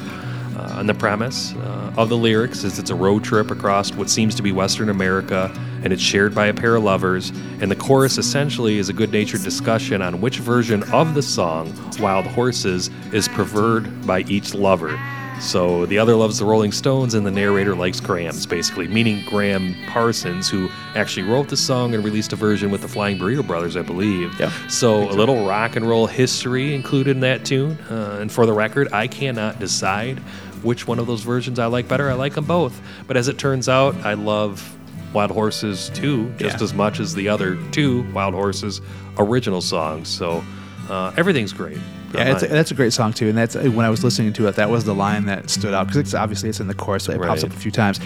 Uh, 0.59 0.81
and 0.81 0.89
the 0.89 0.95
premise 0.95 1.55
uh, 1.55 1.93
of 1.97 2.09
the 2.09 2.17
lyrics 2.17 2.65
is 2.65 2.81
it's 2.81 2.91
a 2.91 2.95
road 2.97 3.23
trip 3.23 3.53
across 3.53 3.93
what 3.95 4.11
seems 4.11 4.35
to 4.35 4.43
be 4.43 4.51
Western 4.51 4.89
America, 4.89 5.49
and 5.83 5.93
it's 5.93 6.03
shared 6.03 6.35
by 6.35 6.47
a 6.47 6.55
pair 6.55 6.77
of 6.77 6.85
lovers. 6.85 7.31
And 7.61 7.71
the 7.71 7.77
chorus 7.77 8.19
essentially 8.19 8.79
is 8.79 8.89
a 8.89 8.93
good 8.93 9.13
natured 9.13 9.43
discussion 9.43 10.03
on 10.03 10.21
which 10.21 10.39
version 10.39 10.83
of 10.93 11.15
the 11.15 11.23
song, 11.23 11.73
Wild 11.99 12.27
Horses, 12.27 12.91
is 13.13 13.29
preferred 13.29 14.07
by 14.07 14.21
each 14.23 14.55
lover. 14.55 14.99
So 15.41 15.87
the 15.87 15.99
other 15.99 16.17
loves 16.17 16.39
the 16.39 16.45
Rolling 16.45 16.73
Stones, 16.73 17.15
and 17.15 17.25
the 17.25 17.31
narrator 17.31 17.77
likes 17.77 18.01
Gram's, 18.01 18.45
basically, 18.45 18.89
meaning 18.89 19.25
Gram 19.29 19.77
Parsons, 19.87 20.49
who 20.49 20.69
actually 20.97 21.29
wrote 21.29 21.49
the 21.49 21.57
song 21.57 21.95
and 21.95 22.05
released 22.05 22.33
a 22.33 22.37
version 22.37 22.73
with 22.73 22.81
the 22.81 22.89
Flying 22.89 23.19
Burrito 23.19 23.47
Brothers, 23.47 23.77
I 23.77 23.83
believe. 23.83 24.39
Yeah. 24.41 24.51
So 24.67 25.09
a 25.09 25.13
little 25.13 25.47
rock 25.47 25.77
and 25.77 25.89
roll 25.89 26.07
history 26.07 26.75
included 26.75 27.13
in 27.13 27.21
that 27.21 27.45
tune. 27.45 27.79
Uh, 27.89 28.19
and 28.21 28.33
for 28.33 28.47
the 28.47 28.53
record, 28.53 28.93
I 28.93 29.07
cannot 29.07 29.61
decide 29.61 30.19
which 30.63 30.89
one 30.89 30.99
of 30.99 31.07
those 31.07 31.23
versions 31.23 31.61
I 31.61 31.67
like 31.67 31.87
better. 31.87 32.11
I 32.11 32.15
like 32.15 32.35
them 32.35 32.45
both. 32.45 32.81
But 33.07 33.17
as 33.17 33.29
it 33.29 33.39
turns 33.39 33.69
out, 33.69 33.95
I 34.05 34.15
love 34.15 34.77
Wild 35.13 35.31
Horses 35.31 35.91
2 35.95 36.33
just 36.39 36.59
Yeah. 36.59 36.63
as 36.65 36.75
much 36.75 37.01
as 37.01 37.15
the 37.15 37.29
other 37.29 37.57
two 37.73 38.03
Wild 38.13 38.35
Horses 38.35 38.81
original 39.19 39.61
songs. 39.61 40.09
So 40.09 40.43
uh, 40.91 41.13
everything's 41.17 41.53
great. 41.53 41.79
Yeah, 42.15 42.33
it's, 42.33 42.43
Uh, 42.43 42.47
that's 42.47 42.71
a 42.71 42.75
great 42.75 42.93
song 42.95 43.13
too, 43.13 43.29
and 43.29 43.37
that's 43.37 43.55
when 43.55 43.81
I 43.85 43.91
was 43.91 44.03
listening 44.03 44.33
to 44.35 44.47
it. 44.49 44.57
That 44.57 44.71
was 44.71 44.85
the 44.85 44.95
line 44.95 45.27
that 45.27 45.51
stood 45.51 45.75
out 45.75 45.87
because 45.87 45.99
it's 45.99 46.15
obviously 46.15 46.49
it's 46.49 46.61
in 46.61 46.67
the 46.67 46.75
chorus, 46.75 47.05
so 47.05 47.13
it 47.13 47.21
pops 47.21 47.45
up 47.45 47.51
a 47.51 47.57
few 47.57 47.71
times. 47.71 48.01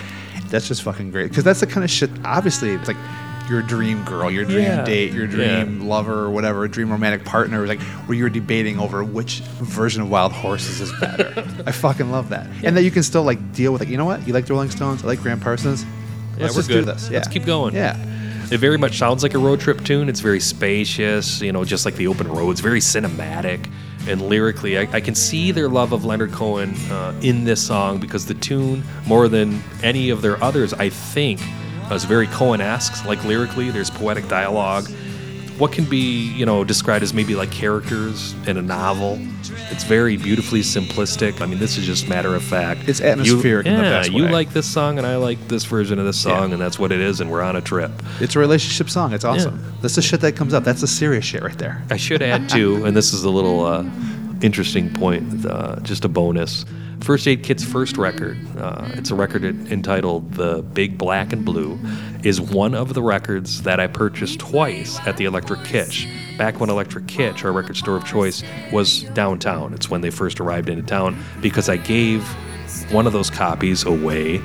That's 0.49 0.67
just 0.69 0.83
fucking 0.83 1.13
great 1.13 1.29
because 1.29 1.45
that's 1.45 1.61
the 1.61 1.67
kind 1.69 1.85
of 1.85 1.91
shit. 1.91 2.11
Obviously, 2.25 2.73
it's 2.73 2.89
like 2.89 2.97
your 3.49 3.63
dream 3.63 4.05
girl, 4.05 4.29
your 4.31 4.45
dream 4.45 4.63
Yeah. 4.65 4.85
date, 4.85 5.13
your 5.13 5.27
dream 5.29 5.87
lover, 5.89 6.19
or 6.25 6.31
whatever, 6.31 6.67
dream 6.67 6.91
romantic 6.91 7.25
partner. 7.25 7.65
Like 7.67 7.81
where 8.07 8.19
you're 8.19 8.29
debating 8.29 8.79
over 8.81 9.05
which 9.05 9.41
version 9.61 10.03
of 10.03 10.11
Wild 10.11 10.33
Horses 10.33 10.81
is 10.81 10.93
better. 11.01 11.33
I 11.67 11.71
fucking 11.71 12.11
love 12.11 12.31
that, 12.31 12.49
and 12.65 12.77
that 12.77 12.83
you 12.83 12.91
can 12.91 13.05
still 13.05 13.23
like 13.23 13.53
deal 13.53 13.71
with 13.73 13.83
like 13.83 13.89
you 13.89 13.97
know 13.97 14.05
what 14.05 14.27
you 14.27 14.33
like 14.35 14.47
the 14.47 14.53
Rolling 14.55 14.71
Stones, 14.71 15.05
I 15.05 15.07
like 15.07 15.21
Gram 15.23 15.39
Parsons. 15.39 15.87
Yeah, 16.37 16.45
Let's 16.45 16.57
we're 16.57 16.63
good. 16.63 16.85
do 16.87 16.93
this. 16.93 17.11
Let's 17.11 17.29
keep 17.29 17.45
going. 17.45 17.75
Yeah. 17.75 17.97
It 18.51 18.59
very 18.59 18.77
much 18.77 18.99
sounds 18.99 19.23
like 19.23 19.35
a 19.35 19.39
road 19.39 19.61
trip 19.61 19.83
tune. 19.83 20.09
It's 20.09 20.21
very 20.21 20.41
spacious, 20.41 21.41
you 21.41 21.53
know, 21.53 21.65
just 21.65 21.85
like 21.87 21.95
the 21.97 22.07
open 22.07 22.29
roads, 22.29 22.61
very 22.61 22.81
cinematic. 22.81 23.71
And 24.07 24.21
lyrically, 24.21 24.79
I, 24.79 24.83
I 24.93 25.01
can 25.01 25.15
see 25.15 25.53
their 25.53 25.69
love 25.69 25.93
of 25.93 26.05
Leonard 26.05 26.33
Cohen 26.33 26.75
uh, 26.91 27.19
in 27.23 27.45
this 27.45 27.65
song 27.65 27.99
because 27.99 28.27
the 28.27 28.35
tune, 28.35 28.83
more 29.07 29.29
than 29.29 29.63
any 29.83 30.11
of 30.11 30.23
their 30.23 30.43
others, 30.43 30.75
I 30.75 30.89
think, 30.91 31.41
is 31.91 32.05
very 32.05 32.27
Cohen 32.27 32.61
esque. 32.61 33.05
Like 33.07 33.25
lyrically, 33.25 33.71
there's 33.71 33.91
poetic 33.91 34.29
dialogue. 34.29 34.91
What 35.59 35.71
can 35.73 35.85
be, 35.85 36.33
you 36.33 36.45
know, 36.47 36.65
described 36.65 37.03
as 37.05 37.15
maybe 37.15 37.35
like 37.35 37.51
characters 37.51 38.35
in 38.47 38.57
a 38.57 38.63
novel. 38.63 39.19
It's 39.71 39.85
very 39.85 40.17
beautifully 40.17 40.61
simplistic. 40.61 41.41
I 41.41 41.47
mean, 41.47 41.59
this 41.59 41.77
is 41.79 41.87
just 41.87 42.09
matter 42.09 42.35
of 42.35 42.43
fact. 42.43 42.89
It's 42.89 43.01
atmospheric 43.01 43.67
You, 43.67 43.73
in 43.73 43.79
the 43.79 43.85
yeah, 43.85 44.05
you 44.05 44.29
like 44.29 44.53
this 44.53 44.67
song, 44.67 44.99
and 44.99 45.07
I 45.07 45.17
like 45.17 45.39
this 45.49 45.65
version 45.65 45.99
of 45.99 46.05
this 46.07 46.19
song, 46.21 46.49
Yeah. 46.49 46.55
and 46.55 46.63
that's 46.63 46.79
what 46.79 46.91
it 46.91 47.01
is, 47.01 47.21
and 47.21 47.31
we're 47.31 47.43
on 47.43 47.57
a 47.57 47.61
trip. 47.61 47.91
It's 48.21 48.35
a 48.35 48.39
relationship 48.39 48.89
song. 48.91 49.13
It's 49.13 49.25
awesome. 49.25 49.63
That's 49.83 49.95
the 49.95 50.03
shit 50.03 50.21
that 50.23 50.37
comes 50.37 50.55
up. 50.55 50.65
That's 50.65 50.81
the 50.81 50.87
serious 50.87 51.25
shit 51.25 51.43
right 51.43 51.59
there. 51.59 51.83
I 51.91 51.97
should 51.97 52.23
add 52.23 52.49
too, 52.49 52.85
and 52.85 52.97
this 52.97 53.13
is 53.13 53.25
a 53.25 53.31
little 53.31 53.65
uh, 53.65 53.85
interesting 54.41 54.93
point, 54.93 55.45
uh, 55.47 55.81
just 55.81 56.05
a 56.05 56.09
bonus. 56.09 56.65
First 57.03 57.27
Aid 57.27 57.43
Kit's 57.43 57.65
first 57.65 57.97
record, 57.99 58.39
uh, 58.57 58.89
it's 58.93 59.11
a 59.11 59.17
record 59.17 59.45
entitled 59.45 60.35
"The 60.35 60.63
Big 60.63 60.97
Black 60.97 61.33
and 61.33 61.45
Blue," 61.45 61.77
is 62.23 62.41
one 62.41 62.77
of 62.77 62.95
the 62.95 63.03
records 63.03 63.63
that 63.63 63.81
I 63.81 63.89
purchased 63.89 64.39
twice 64.39 65.01
at 65.05 65.17
the 65.17 65.25
Electric 65.25 65.65
Kitch. 65.65 66.07
Back 66.39 66.61
when 66.61 66.71
Electric 66.71 67.09
Kitch, 67.09 67.45
our 67.45 67.51
record 67.51 67.77
store 67.77 67.97
of 67.97 68.05
choice, 68.05 68.45
was 68.73 69.03
downtown. 69.15 69.75
It's 69.75 69.91
when 69.91 70.01
they 70.01 70.11
first 70.11 70.39
arrived 70.39 70.69
into 70.69 70.85
town 70.85 71.21
because 71.41 71.69
I 71.69 71.77
gave 71.77 72.23
one 72.93 73.09
of 73.09 73.13
those 73.13 73.31
copies 73.31 73.85
away 73.85 74.41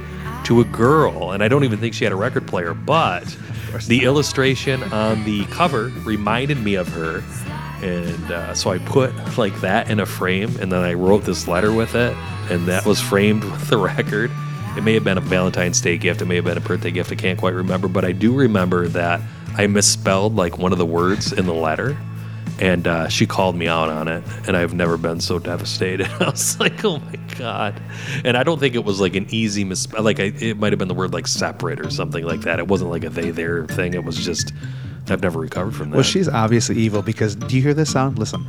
to 0.46 0.60
a 0.60 0.66
girl, 0.66 1.34
and 1.34 1.44
I 1.44 1.48
don't 1.48 1.64
even 1.64 1.78
think 1.78 1.94
she 1.94 2.06
had 2.06 2.14
a 2.14 2.18
record 2.18 2.48
player, 2.48 2.74
but 2.74 3.38
the 3.86 4.04
illustration 4.04 4.82
on 4.92 5.24
the 5.26 5.46
cover 5.46 5.92
reminded 6.04 6.58
me 6.58 6.74
of 6.74 6.88
her. 6.88 7.24
And 7.82 8.32
uh, 8.32 8.54
so 8.56 8.72
I 8.72 8.80
put 8.80 9.14
like 9.38 9.60
that 9.62 9.90
in 9.90 10.00
a 10.00 10.06
frame, 10.06 10.56
and 10.60 10.72
then 10.72 10.84
I 10.84 10.94
wrote 10.94 11.24
this 11.24 11.48
letter 11.48 11.72
with 11.72 11.96
it, 11.96 12.16
and 12.50 12.68
that 12.68 12.86
was 12.86 13.00
framed 13.00 13.44
with 13.52 13.70
the 13.70 13.78
record. 13.78 14.32
It 14.76 14.84
may 14.84 14.94
have 14.94 15.04
been 15.04 15.18
a 15.18 15.22
Valentine's 15.22 15.82
Day 15.82 15.98
gift, 15.98 16.22
it 16.22 16.26
may 16.26 16.36
have 16.36 16.46
been 16.46 16.58
a 16.58 16.62
birthday 16.62 16.92
gift, 16.92 17.12
I 17.12 17.16
can't 17.16 17.40
quite 17.40 17.54
remember, 17.54 17.88
but 17.88 18.06
I 18.06 18.12
do 18.12 18.36
remember 18.36 18.88
that 18.90 19.22
I 19.56 19.66
misspelled 19.68 20.36
like 20.36 20.58
one 20.58 20.72
of 20.72 20.78
the 20.78 20.86
words 20.86 21.34
in 21.34 21.46
the 21.46 21.54
letter, 21.54 21.98
and 22.60 22.88
uh, 22.88 23.08
she 23.08 23.26
called 23.26 23.56
me 23.56 23.68
out 23.68 23.90
on 23.90 24.08
it, 24.08 24.24
and 24.48 24.58
I've 24.58 24.74
never 24.74 24.98
been 24.98 25.20
so 25.20 25.40
devastated. 25.40 26.08
I 26.20 26.30
was 26.30 26.60
like, 26.60 26.84
oh 26.84 27.00
my 27.00 27.16
god! 27.38 27.80
And 28.24 28.36
I 28.38 28.44
don't 28.44 28.60
think 28.60 28.76
it 28.76 28.84
was 28.84 29.00
like 29.00 29.16
an 29.16 29.28
easy 29.30 29.64
misspell. 29.64 30.04
Like 30.04 30.20
I, 30.20 30.34
it 30.40 30.58
might 30.58 30.74
have 30.74 30.80
been 30.80 30.88
the 30.88 30.96
word 30.96 31.14
like 31.14 31.28
separate 31.28 31.80
or 31.80 31.90
something 31.90 32.24
like 32.24 32.42
that. 32.42 32.60
It 32.60 32.68
wasn't 32.68 32.90
like 32.90 33.04
a 33.04 33.10
they 33.10 33.30
there 33.32 33.66
thing. 33.68 33.94
It 33.94 34.04
was 34.04 34.18
just 34.18 34.54
I've 35.10 35.22
never 35.22 35.40
recovered 35.40 35.76
from 35.76 35.92
that. 35.92 35.98
Well, 35.98 36.04
she's 36.04 36.28
obviously 36.28 36.78
evil 36.78 37.02
because 37.02 37.36
do 37.36 37.56
you 37.56 37.62
hear 37.62 37.74
this 37.74 37.92
sound? 37.92 38.20
Listen, 38.20 38.46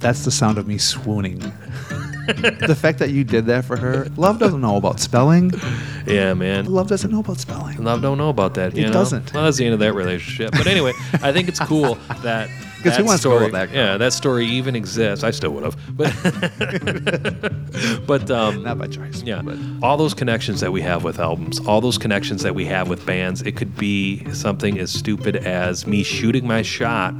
that's 0.00 0.24
the 0.24 0.30
sound 0.30 0.58
of 0.58 0.66
me 0.66 0.78
swooning. 0.78 1.38
the 2.26 2.76
fact 2.78 2.98
that 3.00 3.10
you 3.10 3.24
did 3.24 3.46
that 3.46 3.64
for 3.64 3.76
her, 3.76 4.06
Love 4.16 4.38
doesn't 4.38 4.60
know 4.60 4.76
about 4.76 5.00
spelling. 5.00 5.50
Yeah, 6.06 6.34
man. 6.34 6.66
Love 6.66 6.88
doesn't 6.88 7.10
know 7.10 7.20
about 7.20 7.38
spelling. 7.38 7.82
Love 7.82 8.00
don't 8.00 8.18
know 8.18 8.28
about 8.28 8.54
that. 8.54 8.76
It 8.76 8.86
know? 8.86 8.92
doesn't. 8.92 9.32
Well, 9.32 9.44
that's 9.44 9.56
the 9.56 9.64
end 9.64 9.74
of 9.74 9.80
that 9.80 9.92
relationship. 9.94 10.52
But 10.52 10.66
anyway, 10.66 10.92
I 11.14 11.32
think 11.32 11.48
it's 11.48 11.58
cool 11.60 11.94
that. 12.22 12.48
'Cause 12.82 12.96
who 12.96 13.04
wants 13.04 13.22
to 13.22 13.28
go 13.28 13.34
story, 13.36 13.44
with 13.44 13.52
that 13.52 13.72
girl? 13.72 13.76
Yeah, 13.84 13.96
that 13.98 14.12
story 14.12 14.46
even 14.46 14.74
exists. 14.76 15.24
I 15.24 15.30
still 15.30 15.50
would 15.52 15.64
have, 15.64 15.76
but 15.96 16.12
but 18.06 18.30
um, 18.30 18.62
Not 18.62 18.78
by 18.78 18.86
choice. 18.88 19.22
yeah, 19.22 19.42
all 19.82 19.96
those 19.96 20.14
connections 20.14 20.60
that 20.60 20.72
we 20.72 20.80
have 20.82 21.04
with 21.04 21.18
albums, 21.18 21.60
all 21.66 21.80
those 21.80 21.98
connections 21.98 22.42
that 22.42 22.54
we 22.54 22.64
have 22.66 22.88
with 22.88 23.04
bands, 23.06 23.42
it 23.42 23.56
could 23.56 23.76
be 23.76 24.24
something 24.32 24.78
as 24.78 24.90
stupid 24.92 25.36
as 25.36 25.86
me 25.86 26.02
shooting 26.02 26.46
my 26.46 26.62
shot 26.62 27.14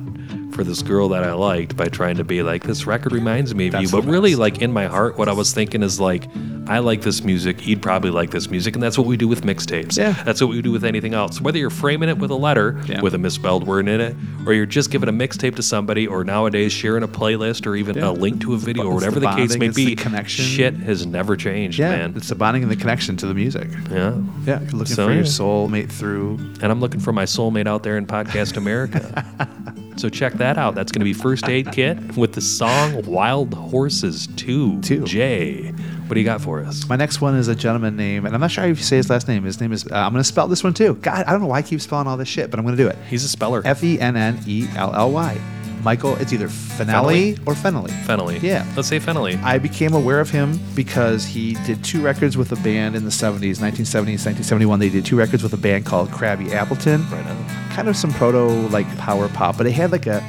for 0.52 0.64
this 0.64 0.82
girl 0.82 1.08
that 1.10 1.24
I 1.24 1.32
liked 1.32 1.76
by 1.76 1.86
trying 1.88 2.16
to 2.16 2.24
be 2.24 2.42
like, 2.42 2.62
this 2.64 2.86
record 2.86 3.12
reminds 3.12 3.54
me 3.54 3.66
of 3.68 3.72
That's 3.72 3.90
you. 3.92 4.00
But 4.00 4.08
really, 4.08 4.34
like 4.34 4.60
in 4.60 4.72
my 4.72 4.86
heart, 4.86 5.16
what 5.18 5.28
I 5.28 5.32
was 5.32 5.52
thinking 5.52 5.82
is 5.82 5.98
like, 5.98 6.24
I 6.68 6.78
like 6.78 7.02
this 7.02 7.24
music. 7.24 7.66
You'd 7.66 7.82
probably 7.82 8.10
like 8.10 8.30
this 8.30 8.48
music, 8.50 8.74
and 8.74 8.82
that's 8.82 8.96
what 8.96 9.06
we 9.06 9.16
do 9.16 9.26
with 9.26 9.42
mixtapes. 9.42 9.96
Yeah. 9.98 10.12
that's 10.24 10.40
what 10.40 10.50
we 10.50 10.62
do 10.62 10.70
with 10.70 10.84
anything 10.84 11.12
else. 11.14 11.40
Whether 11.40 11.58
you're 11.58 11.70
framing 11.70 12.08
it 12.08 12.18
with 12.18 12.30
a 12.30 12.36
letter 12.36 12.80
Yeah. 12.86 13.00
with 13.00 13.14
a 13.14 13.18
misspelled 13.18 13.66
word 13.66 13.88
in 13.88 14.00
it, 14.00 14.14
or 14.46 14.52
you're 14.52 14.66
just 14.66 14.90
giving 14.90 15.08
a 15.08 15.12
mixtape 15.12 15.56
to 15.56 15.62
somebody, 15.62 16.06
or 16.06 16.22
nowadays 16.24 16.72
sharing 16.72 17.02
a 17.02 17.08
playlist, 17.08 17.66
or 17.66 17.74
even 17.74 17.96
Yeah. 17.96 18.10
a 18.10 18.12
link 18.12 18.40
to 18.42 18.54
a 18.54 18.58
video, 18.58 18.84
or 18.84 18.92
It's 18.94 19.04
the 19.04 19.10
whatever 19.10 19.20
the, 19.20 19.34
case 19.42 19.56
may 19.58 19.68
be. 19.70 19.96
connection. 19.96 20.44
Shit 20.44 20.74
has 20.76 21.04
never 21.06 21.36
changed, 21.36 21.78
Yeah, 21.78 21.90
man. 21.90 22.14
it's 22.16 22.28
the 22.28 22.34
bonding 22.36 22.62
and 22.62 22.70
the 22.70 22.76
connection 22.76 23.16
to 23.16 23.26
the 23.26 23.34
music. 23.34 23.68
Yeah. 23.90 24.14
Yeah, 24.46 24.60
you're 24.60 24.70
looking 24.72 24.94
So, 24.94 25.06
for 25.06 25.12
your 25.12 25.24
soulmate 25.24 25.90
through. 25.90 26.38
And 26.60 26.70
I'm 26.70 26.80
looking 26.80 27.00
for 27.00 27.12
my 27.12 27.24
soulmate 27.24 27.66
out 27.66 27.82
there 27.82 27.96
in 27.96 28.06
Podcast 28.06 28.56
America. 28.56 29.24
so 29.96 30.08
check 30.08 30.34
that 30.34 30.58
out. 30.58 30.74
That's 30.74 30.92
going 30.92 31.00
to 31.00 31.04
be 31.04 31.12
First 31.12 31.48
Aid 31.48 31.72
Kit 31.72 32.16
with 32.16 32.32
the 32.32 32.40
song 32.40 33.02
Wild 33.02 33.54
Horses 33.54 34.26
2. 34.36 34.80
Two. 34.80 35.04
Jay, 35.04 35.70
what 36.06 36.14
do 36.14 36.20
you 36.20 36.24
got 36.24 36.40
for 36.40 36.60
us? 36.64 36.88
My 36.88 36.96
next 36.96 37.20
one 37.20 37.34
is 37.34 37.48
a 37.48 37.54
gentleman 37.54 37.96
name, 37.96 38.26
and 38.26 38.34
I'm 38.34 38.40
not 38.40 38.50
sure 38.50 38.64
if 38.64 38.78
you 38.78 38.84
say 38.84 38.96
his 38.96 39.10
last 39.10 39.28
name. 39.28 39.44
His 39.44 39.60
name 39.60 39.72
is. 39.72 39.86
Uh, 39.86 39.94
I'm 39.94 40.12
going 40.12 40.20
to 40.20 40.24
spell 40.24 40.48
this 40.48 40.64
one 40.64 40.74
too. 40.74 40.94
God, 40.94 41.24
I 41.26 41.32
don't 41.32 41.40
know 41.40 41.46
why 41.46 41.58
I 41.58 41.62
keep 41.62 41.80
spelling 41.80 42.06
all 42.06 42.16
this 42.16 42.28
shit, 42.28 42.50
but 42.50 42.58
I'm 42.58 42.64
going 42.64 42.76
to 42.76 42.82
do 42.82 42.88
it. 42.88 42.96
He's 43.08 43.24
a 43.24 43.28
speller. 43.28 43.62
F 43.64 43.82
E 43.84 44.00
N 44.00 44.16
N 44.16 44.38
E 44.46 44.66
L 44.76 44.94
L 44.94 45.10
Y. 45.10 45.40
Michael. 45.82 46.16
It's 46.16 46.32
either 46.32 46.48
Fennelly 46.48 47.38
or 47.46 47.54
Fennelly. 47.54 47.90
Fennelly. 48.04 48.40
Yeah. 48.42 48.66
Let's 48.76 48.88
say 48.88 49.00
Fennelly. 49.00 49.42
I 49.42 49.58
became 49.58 49.94
aware 49.94 50.20
of 50.20 50.30
him 50.30 50.60
because 50.74 51.24
he 51.24 51.54
did 51.66 51.82
two 51.84 52.02
records 52.02 52.36
with 52.36 52.52
a 52.52 52.56
band 52.56 52.94
in 52.94 53.04
the 53.04 53.10
70s, 53.10 53.58
1970s, 53.58 54.24
1971. 54.24 54.78
They 54.78 54.88
did 54.88 55.04
two 55.04 55.16
records 55.16 55.42
with 55.42 55.52
a 55.52 55.58
band 55.58 55.86
called 55.86 56.10
Crabby 56.10 56.52
Appleton. 56.52 57.08
Right 57.10 57.26
on. 57.26 57.48
Kind 57.70 57.88
of 57.88 57.96
some 57.96 58.12
proto 58.12 58.46
like 58.68 58.86
power 58.98 59.28
pop, 59.28 59.56
but 59.56 59.66
it 59.66 59.72
had 59.72 59.92
like 59.92 60.06
a 60.06 60.22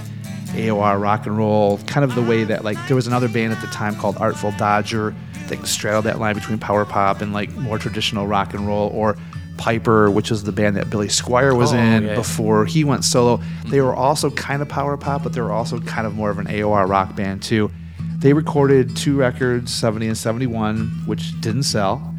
AOR 0.54 1.02
rock 1.02 1.26
and 1.26 1.38
roll, 1.38 1.80
kind 1.80 2.04
of 2.04 2.14
the 2.16 2.22
way 2.22 2.44
that 2.44 2.64
like 2.64 2.78
there 2.88 2.96
was 2.96 3.08
another 3.08 3.28
band 3.28 3.54
at 3.54 3.62
the 3.62 3.68
time 3.68 3.96
called 3.96 4.16
Artful 4.18 4.52
Dodger 4.58 5.16
that 5.48 5.66
straddled 5.66 6.06
that 6.06 6.20
line 6.20 6.36
between 6.36 6.58
power 6.60 6.86
pop 6.86 7.22
and 7.22 7.34
like 7.34 7.52
more 7.54 7.78
traditional 7.78 8.28
rock 8.28 8.54
and 8.54 8.66
roll, 8.68 8.90
or 8.90 9.18
Piper, 9.58 10.10
which 10.10 10.32
is 10.32 10.44
the 10.44 10.52
band 10.52 10.76
that 10.78 10.90
Billy 10.90 11.08
Squier 11.08 11.56
was 11.58 11.74
Oh, 11.74 11.78
in 11.78 12.04
yeah. 12.04 12.16
before 12.16 12.66
he 12.66 12.84
went 12.84 13.04
solo. 13.04 13.42
They 13.68 13.82
were 13.82 13.96
also 13.96 14.30
kind 14.32 14.62
of 14.62 14.70
power 14.70 14.98
pop, 14.98 15.24
but 15.24 15.34
they 15.34 15.42
were 15.42 15.52
also 15.52 15.80
kind 15.80 16.08
of 16.08 16.16
more 16.16 16.30
of 16.30 16.40
an 16.40 16.48
AOR 16.48 16.88
rock 16.88 17.16
band 17.16 17.42
too. 17.44 17.72
They 18.18 18.34
recorded 18.34 18.96
two 18.96 19.18
records, 19.18 19.74
70 19.74 20.08
and 20.08 20.18
71, 20.18 20.88
which 21.06 21.40
didn't 21.42 21.64
sell. 21.64 22.16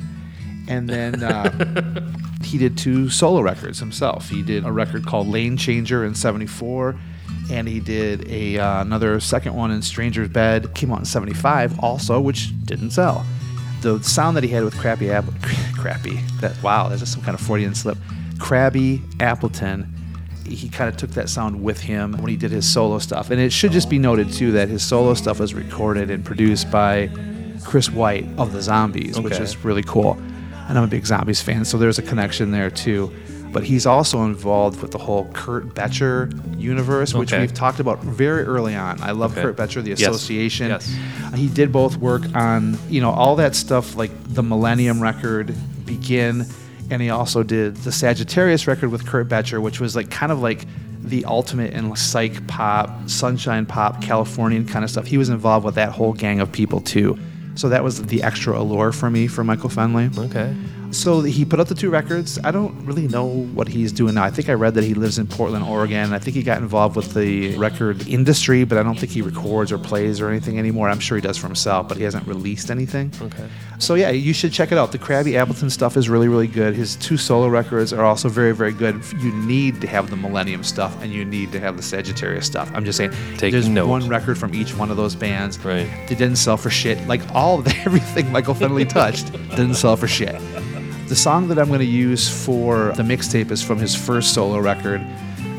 And 0.68 0.88
then 0.88 1.22
uh, 1.22 2.10
he 2.42 2.56
did 2.58 2.76
two 2.78 3.08
solo 3.10 3.40
records 3.40 3.78
himself. 3.78 4.28
He 4.30 4.42
did 4.42 4.64
a 4.64 4.72
record 4.72 5.06
called 5.06 5.28
Lane 5.28 5.56
Changer 5.56 6.04
in 6.04 6.14
74, 6.14 6.94
and 7.50 7.66
he 7.68 7.80
did 7.80 8.26
a 8.30 8.58
uh, 8.58 8.80
another 8.82 9.18
second 9.20 9.54
one 9.54 9.70
in 9.70 9.82
Stranger's 9.82 10.28
Bed, 10.28 10.74
came 10.74 10.92
out 10.92 11.00
in 11.00 11.04
75 11.04 11.78
also, 11.80 12.20
which 12.20 12.52
didn't 12.64 12.90
sell. 12.90 13.26
The 13.84 14.02
sound 14.02 14.34
that 14.38 14.44
he 14.44 14.48
had 14.48 14.64
with 14.64 14.78
Crappy 14.78 15.10
Apple, 15.10 15.34
Crappy, 15.76 16.16
that 16.40 16.60
wow, 16.62 16.88
that's 16.88 17.00
just 17.00 17.12
some 17.12 17.20
kind 17.20 17.38
of 17.38 17.40
Freudian 17.44 17.74
slip. 17.74 17.98
Crabby 18.38 19.02
Appleton, 19.20 19.94
he 20.46 20.70
kind 20.70 20.88
of 20.88 20.96
took 20.96 21.10
that 21.10 21.28
sound 21.28 21.62
with 21.62 21.80
him 21.80 22.12
when 22.12 22.30
he 22.30 22.36
did 22.38 22.50
his 22.50 22.66
solo 22.66 22.98
stuff. 22.98 23.30
And 23.30 23.38
it 23.38 23.52
should 23.52 23.72
just 23.72 23.90
be 23.90 23.98
noted 23.98 24.32
too 24.32 24.52
that 24.52 24.70
his 24.70 24.82
solo 24.82 25.12
stuff 25.12 25.38
was 25.38 25.52
recorded 25.52 26.10
and 26.10 26.24
produced 26.24 26.70
by 26.70 27.10
Chris 27.62 27.90
White 27.90 28.26
of 28.38 28.52
the 28.52 28.62
Zombies, 28.62 29.20
which 29.20 29.38
is 29.38 29.62
really 29.64 29.82
cool. 29.82 30.14
And 30.66 30.78
I'm 30.78 30.84
a 30.84 30.88
big 30.88 31.04
Zombies 31.04 31.42
fan, 31.42 31.66
so 31.66 31.76
there's 31.76 31.98
a 31.98 32.02
connection 32.02 32.52
there 32.52 32.70
too. 32.70 33.12
But 33.54 33.62
he's 33.64 33.86
also 33.86 34.24
involved 34.24 34.82
with 34.82 34.90
the 34.90 34.98
whole 34.98 35.30
Curt 35.32 35.74
Boettcher 35.76 36.28
universe, 36.60 37.14
which 37.14 37.32
Okay. 37.32 37.40
we've 37.40 37.54
talked 37.54 37.78
about 37.78 38.02
very 38.02 38.42
early 38.42 38.74
on. 38.74 39.00
I 39.00 39.12
love 39.12 39.32
Okay. 39.32 39.42
Curt 39.42 39.56
Boettcher, 39.56 39.82
the 39.82 39.92
association. 39.92 40.68
Yes. 40.70 40.92
He 41.36 41.46
did 41.46 41.70
both 41.70 41.96
work 41.96 42.22
on, 42.34 42.76
you 42.90 43.00
know, 43.00 43.10
all 43.12 43.36
that 43.36 43.54
stuff 43.54 43.96
like 43.96 44.10
the 44.34 44.42
Millennium 44.42 45.00
record, 45.00 45.54
Begin, 45.86 46.46
and 46.90 47.00
he 47.00 47.10
also 47.10 47.42
did 47.44 47.76
the 47.76 47.92
Sagittarius 47.92 48.66
record 48.66 48.90
with 48.90 49.06
Curt 49.06 49.28
Boettcher, 49.28 49.62
which 49.62 49.78
was 49.80 49.94
like 49.94 50.10
kind 50.10 50.32
of 50.32 50.40
like 50.40 50.66
the 51.04 51.24
ultimate 51.26 51.74
in 51.74 51.94
psych 51.94 52.44
pop, 52.48 52.90
sunshine 53.08 53.66
pop, 53.66 54.02
Californian 54.02 54.66
kind 54.66 54.84
of 54.84 54.90
stuff. 54.90 55.06
He 55.06 55.16
was 55.18 55.28
involved 55.28 55.64
with 55.64 55.76
that 55.76 55.90
whole 55.90 56.12
gang 56.12 56.40
of 56.40 56.50
people 56.50 56.80
too. 56.80 57.16
So 57.54 57.68
that 57.68 57.84
was 57.84 58.02
the 58.02 58.22
extra 58.24 58.58
allure 58.58 58.90
for 58.90 59.10
me 59.10 59.28
for 59.28 59.44
Michael 59.44 59.70
Fennelly. 59.70 60.16
Okay. 60.30 60.52
So 60.94 61.22
he 61.22 61.44
put 61.44 61.58
out 61.58 61.66
the 61.66 61.74
two 61.74 61.90
records. 61.90 62.38
I 62.44 62.50
don't 62.52 62.86
really 62.86 63.08
know 63.08 63.24
what 63.26 63.66
he's 63.66 63.90
doing 63.90 64.14
now. 64.14 64.22
I 64.22 64.30
think 64.30 64.48
I 64.48 64.52
read 64.52 64.74
that 64.74 64.84
he 64.84 64.94
lives 64.94 65.18
in 65.18 65.26
Portland, 65.26 65.64
Oregon. 65.64 66.12
I 66.12 66.18
think 66.20 66.36
he 66.36 66.42
got 66.42 66.58
involved 66.58 66.94
with 66.94 67.14
the 67.14 67.56
record 67.56 68.06
industry, 68.06 68.64
but 68.64 68.78
I 68.78 68.82
don't 68.84 68.98
think 68.98 69.10
he 69.10 69.20
records 69.20 69.72
or 69.72 69.78
plays 69.78 70.20
or 70.20 70.28
anything 70.28 70.58
anymore. 70.58 70.88
I'm 70.88 71.00
sure 71.00 71.16
he 71.16 71.20
does 71.22 71.36
for 71.36 71.48
himself, 71.48 71.88
but 71.88 71.96
he 71.96 72.04
hasn't 72.04 72.26
released 72.28 72.70
anything. 72.70 73.12
Okay. 73.20 73.48
So 73.78 73.94
yeah, 73.96 74.10
you 74.10 74.32
should 74.32 74.52
check 74.52 74.70
it 74.70 74.78
out. 74.78 74.92
The 74.92 74.98
Crabby 74.98 75.36
Appleton 75.36 75.68
stuff 75.68 75.96
is 75.96 76.08
really, 76.08 76.28
really 76.28 76.46
good. 76.46 76.74
His 76.74 76.94
two 76.96 77.16
solo 77.16 77.48
records 77.48 77.92
are 77.92 78.04
also 78.04 78.28
very, 78.28 78.54
very 78.54 78.72
good. 78.72 79.02
You 79.18 79.32
need 79.32 79.80
to 79.80 79.88
have 79.88 80.10
the 80.10 80.16
Millennium 80.16 80.62
stuff, 80.62 80.96
and 81.02 81.12
you 81.12 81.24
need 81.24 81.50
to 81.52 81.60
have 81.60 81.76
the 81.76 81.82
Sagittarius 81.82 82.46
stuff. 82.46 82.70
I'm 82.72 82.84
just 82.84 82.98
saying, 82.98 83.10
Taking 83.36 83.50
there's 83.50 83.68
note. 83.68 83.88
one 83.88 84.08
record 84.08 84.38
from 84.38 84.54
each 84.54 84.76
one 84.76 84.92
of 84.92 84.96
those 84.96 85.16
bands. 85.16 85.58
Right. 85.58 85.88
They 86.08 86.14
didn't 86.14 86.36
sell 86.36 86.56
for 86.56 86.70
shit. 86.70 87.04
Like 87.08 87.20
all 87.34 87.58
of 87.58 87.64
the, 87.64 87.76
everything 87.84 88.30
Michael 88.30 88.54
Fennelly 88.54 88.88
touched 88.88 89.32
didn't 89.50 89.74
sell 89.74 89.96
for 89.96 90.06
shit. 90.06 90.40
The 91.06 91.16
song 91.16 91.48
that 91.48 91.58
I'm 91.58 91.68
going 91.68 91.80
to 91.80 91.84
use 91.86 92.28
for 92.44 92.92
the 92.96 93.02
mixtape 93.02 93.50
is 93.50 93.62
from 93.62 93.78
his 93.78 93.94
first 93.94 94.32
solo 94.34 94.58
record. 94.58 95.00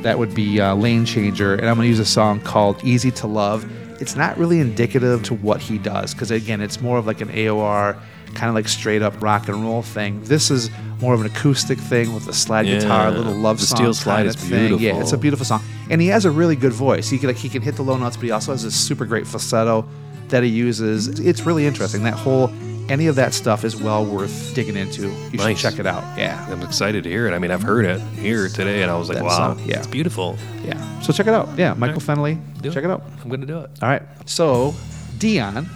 That 0.02 0.18
would 0.20 0.34
be 0.36 0.60
uh, 0.60 0.76
Lane 0.76 1.06
Changer, 1.06 1.54
and 1.54 1.68
I'm 1.68 1.76
going 1.76 1.86
to 1.86 1.90
use 1.90 2.00
a 2.00 2.06
song 2.06 2.40
called 2.42 2.84
Easy 2.84 3.12
to 3.12 3.28
Love. 3.28 3.66
It's 4.02 4.16
not 4.16 4.38
really 4.38 4.60
indicative 4.60 5.24
to 5.24 5.36
what 5.36 5.62
he 5.62 5.78
does 5.78 6.14
because 6.14 6.32
again, 6.32 6.62
it's 6.62 6.82
more 6.82 6.98
of 6.98 7.06
like 7.08 7.22
an 7.22 7.30
AOR 7.30 7.98
kind 8.34 8.50
of 8.50 8.56
like 8.56 8.68
straight 8.68 9.02
up 9.02 9.22
rock 9.22 9.48
and 9.48 9.64
roll 9.64 9.82
thing. 9.82 10.22
This 10.24 10.52
is 10.52 10.70
more 11.00 11.14
of 11.14 11.22
an 11.22 11.28
acoustic 11.28 11.78
thing 11.80 12.14
with 12.14 12.28
a 12.28 12.34
slide 12.34 12.66
guitar, 12.66 13.08
a 13.08 13.12
little 13.12 13.34
love 13.34 13.60
The 13.60 13.66
song. 13.68 13.78
steel 13.78 13.94
slide 13.94 14.26
is 14.26 14.36
of 14.36 14.42
thing. 14.42 14.80
Yeah, 14.80 15.00
it's 15.00 15.14
a 15.14 15.18
beautiful 15.18 15.46
song, 15.46 15.62
and 15.90 16.02
he 16.02 16.08
has 16.08 16.26
a 16.26 16.32
really 16.32 16.56
good 16.56 16.74
voice. 16.74 17.10
He 17.10 17.18
can 17.18 17.28
like 17.28 17.38
he 17.38 17.50
can 17.50 17.62
hit 17.62 17.76
the 17.76 17.84
low 17.84 17.96
notes, 17.98 18.18
but 18.18 18.26
he 18.26 18.32
also 18.32 18.52
has 18.52 18.64
this 18.64 18.76
super 18.76 19.06
great 19.06 19.26
falsetto 19.28 19.88
that 20.28 20.44
he 20.44 20.50
uses. 20.50 21.20
It's 21.20 21.42
really 21.46 21.66
interesting. 21.66 22.04
That 22.04 22.16
whole 22.16 22.52
any 22.90 23.08
of 23.08 23.16
that 23.16 23.34
stuff 23.34 23.64
is 23.64 23.76
well 23.76 24.06
worth 24.06 24.54
digging 24.54 24.76
into. 24.78 25.04
You 25.32 25.38
Nice. 25.38 25.58
should 25.60 25.72
check 25.72 25.80
it 25.80 25.86
out. 25.88 26.04
Yeah, 26.18 26.46
I'm 26.50 26.62
excited 26.62 27.04
to 27.06 27.10
hear 27.10 27.28
it. 27.28 27.34
I 27.34 27.40
mean, 27.40 27.52
I've 27.52 27.64
heard 27.64 27.86
it 27.86 28.00
here 28.20 28.48
today, 28.48 28.82
and 28.84 28.92
I 28.92 28.98
was 28.98 29.10
like, 29.10 29.18
That 29.18 29.24
wow, 29.26 29.56
song, 29.56 29.62
yeah. 29.66 29.78
it's 29.78 29.88
beautiful. 29.88 30.38
yeah. 30.64 31.00
So 31.02 31.12
check 31.14 31.28
it 31.28 31.34
out. 31.34 31.50
Yeah, 31.58 31.74
Michael 31.74 32.02
Fennelly. 32.02 32.40
Do 32.62 32.72
Check 32.72 32.84
it 32.84 32.90
out. 32.90 33.04
I'm 33.22 33.30
going 33.30 33.42
to 33.42 33.48
do 33.48 33.60
it. 33.60 33.70
All 33.82 33.90
right. 33.90 34.02
So 34.26 34.74
Dion, 35.18 35.68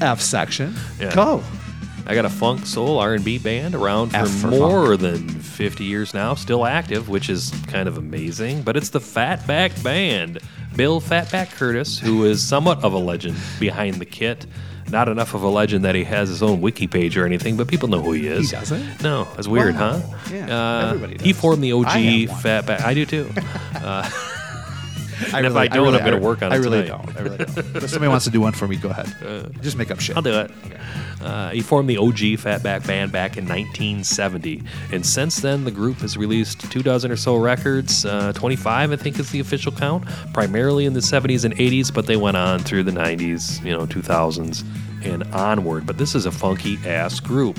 F 0.00 0.20
section. 0.20 0.72
Mm-hmm. 0.72 1.02
Yeah. 1.02 1.14
Go. 1.14 1.42
I 2.04 2.16
got 2.16 2.24
a 2.24 2.30
funk 2.30 2.66
soul 2.66 2.98
R&B 2.98 3.38
band 3.38 3.76
around 3.76 4.10
for, 4.10 4.26
for 4.26 4.46
more 4.48 4.96
than 4.96 5.28
50 5.28 5.84
years 5.84 6.12
now, 6.12 6.34
still 6.34 6.66
active, 6.66 7.08
which 7.08 7.30
is 7.30 7.52
kind 7.68 7.86
of 7.88 7.96
amazing. 7.96 8.62
But 8.62 8.76
it's 8.76 8.88
the 8.90 8.98
Fatback 8.98 9.80
Band. 9.84 10.40
Bill 10.74 11.00
Fatback 11.00 11.52
Curtis, 11.52 11.98
who 12.00 12.24
is 12.24 12.42
somewhat 12.42 12.82
of 12.82 12.92
a 12.92 12.98
legend 12.98 13.36
behind 13.60 13.96
the 13.96 14.04
kit. 14.04 14.46
Not 14.90 15.08
enough 15.08 15.32
of 15.34 15.42
a 15.42 15.48
legend 15.48 15.84
that 15.84 15.94
he 15.94 16.04
has 16.04 16.28
his 16.28 16.42
own 16.42 16.60
wiki 16.60 16.86
page 16.86 17.16
or 17.16 17.24
anything, 17.24 17.56
but 17.56 17.66
people 17.68 17.88
know 17.88 18.02
who 18.02 18.12
he 18.12 18.26
is. 18.26 18.50
He 18.50 18.56
doesn't? 18.56 19.02
No, 19.02 19.26
it's 19.38 19.48
weird, 19.48 19.74
Wow. 19.74 20.00
huh? 20.00 20.16
Yeah, 20.30 20.46
Uh, 20.80 20.92
everybody 20.94 21.22
He 21.24 21.32
formed 21.32 21.62
the 21.62 21.72
OG. 21.72 21.86
Fatback. 22.28 22.82
I 22.82 22.94
do 22.94 23.06
too. 23.06 23.30
Uh, 23.82 24.08
I 25.32 25.38
And 25.38 25.46
if 25.46 25.56
I 25.56 25.68
don't, 25.68 25.94
I'm 25.94 26.04
gonna 26.04 26.18
work 26.18 26.42
on 26.42 26.52
I 26.52 26.56
really 26.56 26.82
tonight. 26.86 27.04
don't. 27.06 27.16
I 27.16 27.20
really 27.20 27.36
don't. 27.44 27.76
if 27.76 27.90
somebody 27.90 28.08
wants 28.08 28.24
to 28.26 28.30
do 28.30 28.40
one 28.40 28.52
for 28.52 28.66
me, 28.68 28.76
go 28.76 28.90
ahead. 28.90 29.52
Just 29.62 29.76
make 29.76 29.90
up 29.90 30.00
shit. 30.00 30.16
I'll 30.16 30.22
do 30.22 30.38
it. 30.40 30.50
Uh, 31.20 31.50
he 31.50 31.60
formed 31.60 31.88
the 31.88 31.98
OG 31.98 32.38
Fatback 32.40 32.86
Band 32.86 33.12
back 33.12 33.36
in 33.36 33.44
1970, 33.46 34.62
and 34.92 35.06
since 35.06 35.40
then 35.40 35.64
the 35.64 35.70
group 35.70 35.98
has 35.98 36.16
released 36.16 36.70
two 36.72 36.82
dozen 36.82 37.10
or 37.12 37.16
so 37.16 37.36
records, 37.36 38.04
uh, 38.04 38.32
25 38.34 38.90
I 38.92 38.96
think 38.96 39.18
is 39.18 39.30
the 39.30 39.38
official 39.40 39.70
count, 39.72 40.04
primarily 40.32 40.84
in 40.84 40.94
the 40.94 41.00
70s 41.00 41.44
and 41.44 41.54
80s, 41.54 41.94
but 41.94 42.06
they 42.06 42.16
went 42.16 42.36
on 42.36 42.58
through 42.58 42.82
the 42.82 42.90
90s, 42.90 43.64
you 43.64 43.70
know, 43.72 43.86
2000s 43.86 44.64
and 45.04 45.22
onward. 45.32 45.86
But 45.86 45.98
this 45.98 46.14
is 46.16 46.26
a 46.26 46.32
funky 46.32 46.76
ass 46.86 47.20
group. 47.20 47.58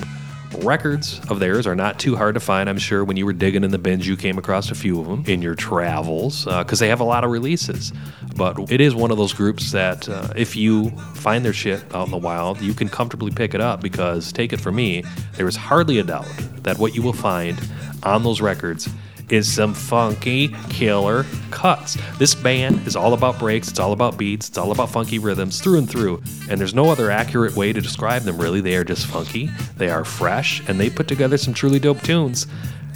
Records 0.62 1.20
of 1.28 1.40
theirs 1.40 1.66
are 1.66 1.74
not 1.74 1.98
too 1.98 2.16
hard 2.16 2.34
to 2.34 2.40
find. 2.40 2.68
I'm 2.68 2.78
sure 2.78 3.04
when 3.04 3.16
you 3.16 3.26
were 3.26 3.32
digging 3.32 3.64
in 3.64 3.70
the 3.70 3.78
bins, 3.78 4.06
you 4.06 4.16
came 4.16 4.38
across 4.38 4.70
a 4.70 4.74
few 4.74 5.00
of 5.00 5.06
them 5.06 5.24
in 5.26 5.42
your 5.42 5.54
travels 5.54 6.44
because 6.44 6.78
they 6.78 6.88
have 6.88 7.00
a 7.00 7.04
lot 7.04 7.24
of 7.24 7.30
releases. 7.30 7.92
But 8.36 8.70
it 8.70 8.80
is 8.80 8.94
one 8.94 9.10
of 9.10 9.16
those 9.16 9.32
groups 9.32 9.72
that 9.72 10.08
uh, 10.08 10.32
if 10.36 10.56
you 10.56 10.90
find 11.14 11.44
their 11.44 11.52
shit 11.52 11.82
out 11.94 12.06
in 12.06 12.10
the 12.10 12.18
wild, 12.18 12.60
you 12.60 12.74
can 12.74 12.88
comfortably 12.88 13.30
pick 13.30 13.54
it 13.54 13.60
up 13.60 13.80
because, 13.80 14.32
take 14.32 14.52
it 14.52 14.60
from 14.60 14.76
me, 14.76 15.04
there 15.36 15.46
is 15.46 15.56
hardly 15.56 15.98
a 15.98 16.04
doubt 16.04 16.28
that 16.62 16.78
what 16.78 16.94
you 16.94 17.02
will 17.02 17.12
find 17.12 17.60
on 18.02 18.22
those 18.22 18.40
records 18.40 18.88
is 19.30 19.52
some 19.52 19.74
funky 19.74 20.48
killer 20.68 21.24
cuts. 21.50 21.96
This 22.18 22.34
band 22.34 22.86
is 22.86 22.96
all 22.96 23.14
about 23.14 23.38
breaks, 23.38 23.68
it's 23.68 23.78
all 23.78 23.92
about 23.92 24.18
beats, 24.18 24.48
it's 24.48 24.58
all 24.58 24.72
about 24.72 24.90
funky 24.90 25.18
rhythms 25.18 25.60
through 25.60 25.78
and 25.78 25.90
through. 25.90 26.22
And 26.48 26.60
there's 26.60 26.74
no 26.74 26.90
other 26.90 27.10
accurate 27.10 27.56
way 27.56 27.72
to 27.72 27.80
describe 27.80 28.22
them 28.22 28.38
really. 28.38 28.60
They 28.60 28.76
are 28.76 28.84
just 28.84 29.06
funky, 29.06 29.50
they 29.76 29.90
are 29.90 30.04
fresh, 30.04 30.66
and 30.68 30.78
they 30.78 30.90
put 30.90 31.08
together 31.08 31.36
some 31.36 31.54
truly 31.54 31.78
dope 31.78 32.02
tunes. 32.02 32.46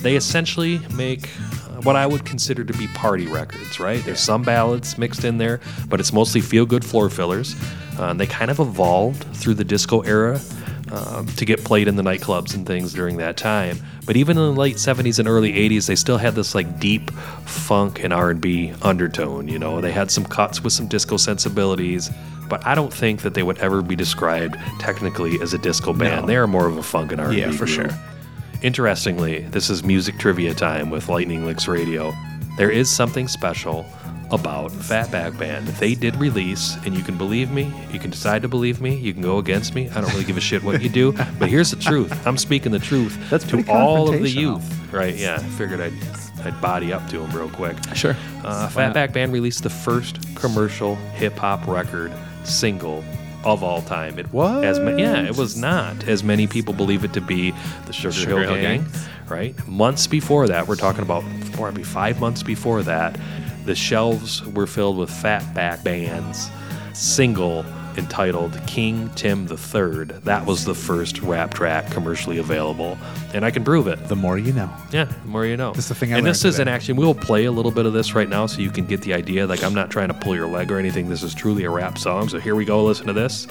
They 0.01 0.17
essentially 0.17 0.81
make 0.95 1.29
uh, 1.41 1.81
what 1.83 1.97
I 1.97 2.07
would 2.07 2.25
consider 2.25 2.65
to 2.65 2.73
be 2.75 2.87
party 2.89 3.27
records, 3.27 3.81
right? 3.81 4.05
There's 4.05 4.21
some 4.21 4.43
ballads 4.43 4.97
mixed 4.97 5.25
in 5.25 5.39
there, 5.39 5.61
but 5.89 5.99
it's 5.99 6.13
mostly 6.13 6.41
feel 6.41 6.67
good 6.67 6.85
floor 6.85 7.11
fillers. 7.11 7.57
Uh, 7.99 8.15
they 8.15 8.27
kind 8.27 8.51
of 8.51 8.61
evolved 8.61 9.25
through 9.35 9.55
the 9.55 9.65
disco 9.65 10.03
era 10.03 10.41
um, 10.93 11.27
to 11.27 11.45
get 11.45 11.65
played 11.65 11.89
in 11.89 11.97
the 11.97 12.03
nightclubs 12.03 12.55
and 12.55 12.67
things 12.67 12.93
during 12.93 13.17
that 13.19 13.37
time. 13.37 13.79
But 14.07 14.17
even 14.17 14.37
in 14.39 14.55
the 14.55 14.61
late 14.61 14.77
70s 14.77 15.19
and 15.19 15.29
early 15.29 15.53
80s, 15.53 15.87
they 15.87 15.97
still 15.97 16.19
had 16.19 16.35
this 16.35 16.55
like 16.55 16.81
deep 16.81 17.11
funk 17.11 18.03
and 18.03 18.13
R&B 18.13 18.73
undertone. 18.83 19.49
You 19.49 19.59
know, 19.59 19.81
they 19.81 19.93
had 19.93 20.11
some 20.11 20.25
cuts 20.25 20.63
with 20.63 20.73
some 20.73 20.87
disco 20.89 21.17
sensibilities. 21.17 22.11
But 22.49 22.67
I 22.67 22.75
don't 22.75 22.93
think 22.93 23.21
that 23.23 23.35
they 23.35 23.43
would 23.43 23.59
ever 23.59 23.83
be 23.83 23.95
described 23.95 24.57
technically 24.79 25.39
as 25.43 25.53
a 25.53 25.59
disco 25.59 25.93
band. 25.93 26.23
No. 26.23 26.27
They 26.27 26.37
are 26.37 26.47
more 26.47 26.67
of 26.67 26.79
a 26.79 26.83
funk 26.83 27.13
and 27.13 27.21
R&B 27.21 27.39
Yeah, 27.41 27.51
for 27.51 27.67
group. 27.67 27.91
sure. 27.91 27.99
Interestingly, 28.63 29.41
this 29.51 29.71
is 29.71 29.85
music 29.85 30.19
trivia 30.19 30.55
time 30.55 30.91
with 30.91 31.09
Lightning 31.09 31.45
Licks 31.45 31.69
Radio. 31.69 32.13
There 32.57 32.71
is 32.71 32.91
something 32.91 33.29
special 33.29 33.85
about 34.31 34.71
Fatback 34.73 35.39
Band. 35.39 35.67
They 35.69 35.95
did 35.95 36.17
release, 36.17 36.77
and 36.85 36.95
you 36.97 37.03
can 37.03 37.17
believe 37.17 37.51
me, 37.51 37.73
you 37.91 37.99
can 37.99 38.11
decide 38.11 38.43
to 38.43 38.49
believe 38.49 38.81
me, 38.81 38.97
you 38.97 39.13
can 39.13 39.23
go 39.23 39.39
against 39.39 39.75
me. 39.75 39.89
I 39.91 40.01
don't 40.01 40.11
really 40.13 40.25
give 40.25 40.37
a 40.37 40.41
shit 40.41 40.63
what 40.63 40.83
you 40.83 40.89
do, 40.89 41.13
but 41.39 41.49
here's 41.49 41.71
the 41.71 41.77
truth. 41.77 42.27
I'm 42.27 42.37
speaking 42.37 42.73
the 42.73 42.79
truth 42.79 43.19
That's 43.31 43.45
to 43.45 43.65
all 43.71 44.13
of 44.13 44.21
the 44.21 44.29
youth. 44.29 44.93
Right? 44.93 45.15
Yeah, 45.15 45.37
I 45.37 45.39
figured 45.39 45.81
I'd 45.81 45.93
I'd 46.45 46.61
body 46.61 46.93
up 46.93 47.07
to 47.09 47.19
them 47.19 47.31
real 47.33 47.49
quick. 47.51 47.77
Sure. 47.95 48.17
Uh? 48.45 48.69
Fatback 48.69 49.13
Band 49.13 49.33
released 49.33 49.63
the 49.63 49.71
first 49.71 50.19
commercial 50.37 50.95
hip 50.95 51.37
hop 51.37 51.67
record 51.67 52.13
single 52.45 53.05
of 53.45 53.63
all 53.63 53.83
time. 53.83 54.19
It 54.19 54.33
was 54.33 54.65
As 54.65 54.79
ma- 54.81 54.91
yeah, 54.97 55.23
it 55.23 55.37
was 55.37 55.57
not 55.57 56.05
as 56.05 56.23
many 56.25 56.47
people 56.47 56.75
believe 56.75 57.05
it 57.05 57.13
to 57.15 57.21
be 57.21 57.53
the 57.87 57.93
Sugar, 57.93 58.13
Sugar 58.13 58.39
Hill, 58.43 58.55
Hill 58.55 58.63
Gang, 58.63 58.83
Gang. 58.83 58.93
right? 59.29 59.69
Months 59.69 60.07
before 60.07 60.49
that, 60.49 60.67
we're 60.69 60.77
talking 60.77 61.03
about 61.03 61.25
maybe 61.59 61.83
five 61.83 62.21
months 62.21 62.43
before 62.43 62.83
that, 62.83 63.19
the 63.69 63.75
shelves 63.75 64.43
were 64.47 64.67
filled 64.67 64.97
with 64.97 65.11
Fatback 65.11 65.85
Band's 65.85 66.51
single 66.95 67.67
entitled 67.99 68.59
King 68.67 69.11
Tim 69.11 69.47
III. 69.47 70.05
That 70.25 70.47
was 70.47 70.65
the 70.65 70.75
first 70.75 71.21
rap 71.21 71.53
track 71.53 71.91
commercially 71.91 72.39
available, 72.39 72.97
and 73.35 73.45
I 73.45 73.51
can 73.51 73.65
prove 73.65 73.87
it. 73.87 74.09
The 74.09 74.17
more 74.17 74.39
you 74.39 74.55
know. 74.55 74.71
Yeah, 74.91 75.05
the 75.05 75.29
more 75.29 75.45
you 75.45 75.59
know. 75.59 75.73
That's 75.75 75.89
the 75.89 75.95
thing 75.95 76.15
I 76.15 76.17
and 76.17 76.27
this 76.27 76.47
is 76.47 76.59
an 76.59 76.67
action. 76.67 76.97
We'll 76.97 77.15
play 77.15 77.45
a 77.45 77.53
little 77.53 77.71
bit 77.71 77.85
of 77.85 77.93
this 77.93 78.15
right 78.15 78.29
now 78.29 78.47
so 78.47 78.63
you 78.63 78.71
can 78.71 78.87
get 78.87 79.03
the 79.03 79.13
idea. 79.13 79.47
Like, 79.47 79.63
I'm 79.63 79.75
not 79.75 79.91
trying 79.91 80.09
to 80.09 80.15
pull 80.15 80.35
your 80.35 80.47
leg 80.49 80.73
or 80.73 80.79
anything. 80.79 81.11
This 81.11 81.23
is 81.23 81.35
truly 81.35 81.65
a 81.65 81.71
rap 81.71 81.99
song. 81.99 82.31
So 82.31 82.41
here 82.41 82.55
we 82.55 82.65
go. 82.65 82.83
Listen 82.83 83.07
to 83.07 83.13
this. 83.13 83.47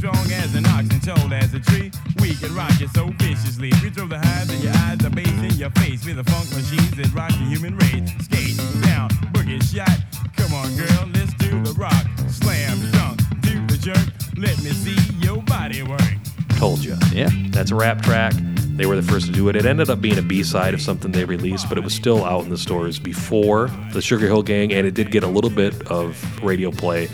Strong 0.00 0.32
as 0.32 0.54
an 0.54 0.64
ox 0.68 0.88
and 0.88 1.02
tall 1.02 1.34
as 1.34 1.52
a 1.52 1.60
tree. 1.60 1.90
We 2.22 2.34
can 2.34 2.54
rock 2.54 2.80
it 2.80 2.88
so 2.94 3.08
viciously. 3.18 3.70
We 3.82 3.90
throw 3.90 4.06
the 4.06 4.18
highs 4.18 4.48
in 4.48 4.62
your 4.62 4.72
eyes, 4.72 4.96
the 4.96 5.10
bass 5.10 5.28
in 5.28 5.52
your 5.58 5.68
face. 5.72 6.06
We're 6.06 6.14
the 6.14 6.24
funk 6.24 6.48
machines 6.56 6.90
that 6.92 7.12
rock 7.12 7.28
the 7.28 7.44
human 7.52 7.76
race. 7.76 8.08
Skate 8.24 8.56
down, 8.82 9.10
boogie 9.34 9.62
shot. 9.62 10.00
Come 10.38 10.54
on, 10.54 10.74
girl, 10.74 11.06
let's 11.12 11.34
do 11.34 11.50
the 11.62 11.74
rock. 11.78 12.06
Slam 12.30 12.80
dunk, 12.92 13.20
do 13.42 13.66
the 13.66 13.76
jerk. 13.76 14.06
Let 14.38 14.56
me 14.64 14.70
see 14.70 14.96
your 15.18 15.42
body 15.42 15.82
work. 15.82 16.00
Told 16.56 16.82
you. 16.82 16.96
Yeah. 17.12 17.28
That's 17.50 17.70
a 17.70 17.74
rap 17.74 18.00
track. 18.00 18.32
They 18.80 18.86
were 18.86 18.96
the 18.96 19.02
first 19.02 19.26
to 19.26 19.32
do 19.32 19.50
it. 19.50 19.56
It 19.56 19.66
ended 19.66 19.90
up 19.90 20.00
being 20.00 20.16
a 20.16 20.22
B 20.22 20.42
side 20.42 20.72
of 20.72 20.80
something 20.80 21.12
they 21.12 21.26
released, 21.26 21.68
but 21.68 21.76
it 21.76 21.84
was 21.84 21.92
still 21.92 22.24
out 22.24 22.44
in 22.44 22.48
the 22.48 22.56
stores 22.56 22.98
before 22.98 23.70
the 23.92 24.00
Sugar 24.00 24.26
Hill 24.26 24.42
Gang, 24.42 24.72
and 24.72 24.86
it 24.86 24.94
did 24.94 25.10
get 25.10 25.24
a 25.24 25.26
little 25.26 25.50
bit 25.50 25.74
of 25.88 26.42
radio 26.42 26.70
play, 26.70 27.10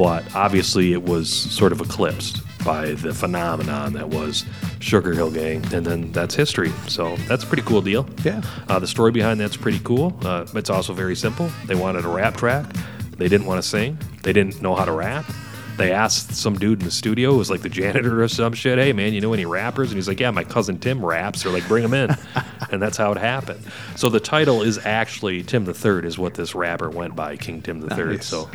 but 0.00 0.24
obviously 0.34 0.94
it 0.94 1.02
was 1.02 1.30
sort 1.30 1.72
of 1.72 1.80
eclipsed 1.82 2.40
by 2.64 2.92
the 2.92 3.12
phenomenon 3.12 3.92
that 3.92 4.08
was 4.08 4.46
Sugar 4.78 5.12
Hill 5.12 5.30
Gang, 5.30 5.62
and 5.74 5.84
then 5.84 6.10
that's 6.10 6.34
history. 6.34 6.70
So 6.88 7.16
that's 7.28 7.44
a 7.44 7.46
pretty 7.46 7.64
cool 7.64 7.82
deal. 7.82 8.08
Yeah. 8.24 8.40
Uh, 8.66 8.78
the 8.78 8.86
story 8.86 9.12
behind 9.12 9.38
that's 9.38 9.58
pretty 9.58 9.78
cool. 9.80 10.18
Uh, 10.22 10.46
it's 10.54 10.70
also 10.70 10.94
very 10.94 11.14
simple. 11.14 11.50
They 11.66 11.74
wanted 11.74 12.06
a 12.06 12.08
rap 12.08 12.34
track. 12.34 12.64
They 13.18 13.28
didn't 13.28 13.46
want 13.46 13.62
to 13.62 13.68
sing. 13.68 13.98
They 14.22 14.32
didn't 14.32 14.62
know 14.62 14.74
how 14.74 14.86
to 14.86 14.92
rap. 14.92 15.26
They 15.80 15.92
asked 15.92 16.34
some 16.34 16.58
dude 16.58 16.80
in 16.80 16.84
the 16.84 16.90
studio, 16.90 17.32
who 17.32 17.38
was 17.38 17.50
like 17.50 17.62
the 17.62 17.68
janitor 17.68 18.22
or 18.22 18.28
some 18.28 18.52
shit, 18.52 18.78
hey 18.78 18.92
man, 18.92 19.12
you 19.12 19.20
know 19.20 19.32
any 19.32 19.46
rappers? 19.46 19.88
And 19.90 19.96
he's 19.96 20.08
like, 20.08 20.20
yeah, 20.20 20.30
my 20.30 20.44
cousin 20.44 20.78
Tim 20.78 21.04
raps. 21.04 21.42
They're 21.42 21.52
like, 21.52 21.66
bring 21.68 21.82
him 21.84 21.94
in. 21.94 22.14
and 22.70 22.80
that's 22.82 22.96
how 22.96 23.12
it 23.12 23.18
happened. 23.18 23.60
So 23.96 24.08
the 24.08 24.20
title 24.20 24.62
is 24.62 24.78
actually 24.84 25.42
Tim 25.42 25.64
the 25.64 25.74
Third 25.74 26.04
is 26.04 26.18
what 26.18 26.34
this 26.34 26.54
rapper 26.54 26.90
went 26.90 27.16
by, 27.16 27.36
King 27.36 27.62
Tim 27.62 27.80
the 27.80 27.88
Third. 27.94 28.16
Nice. 28.16 28.26
So 28.26 28.50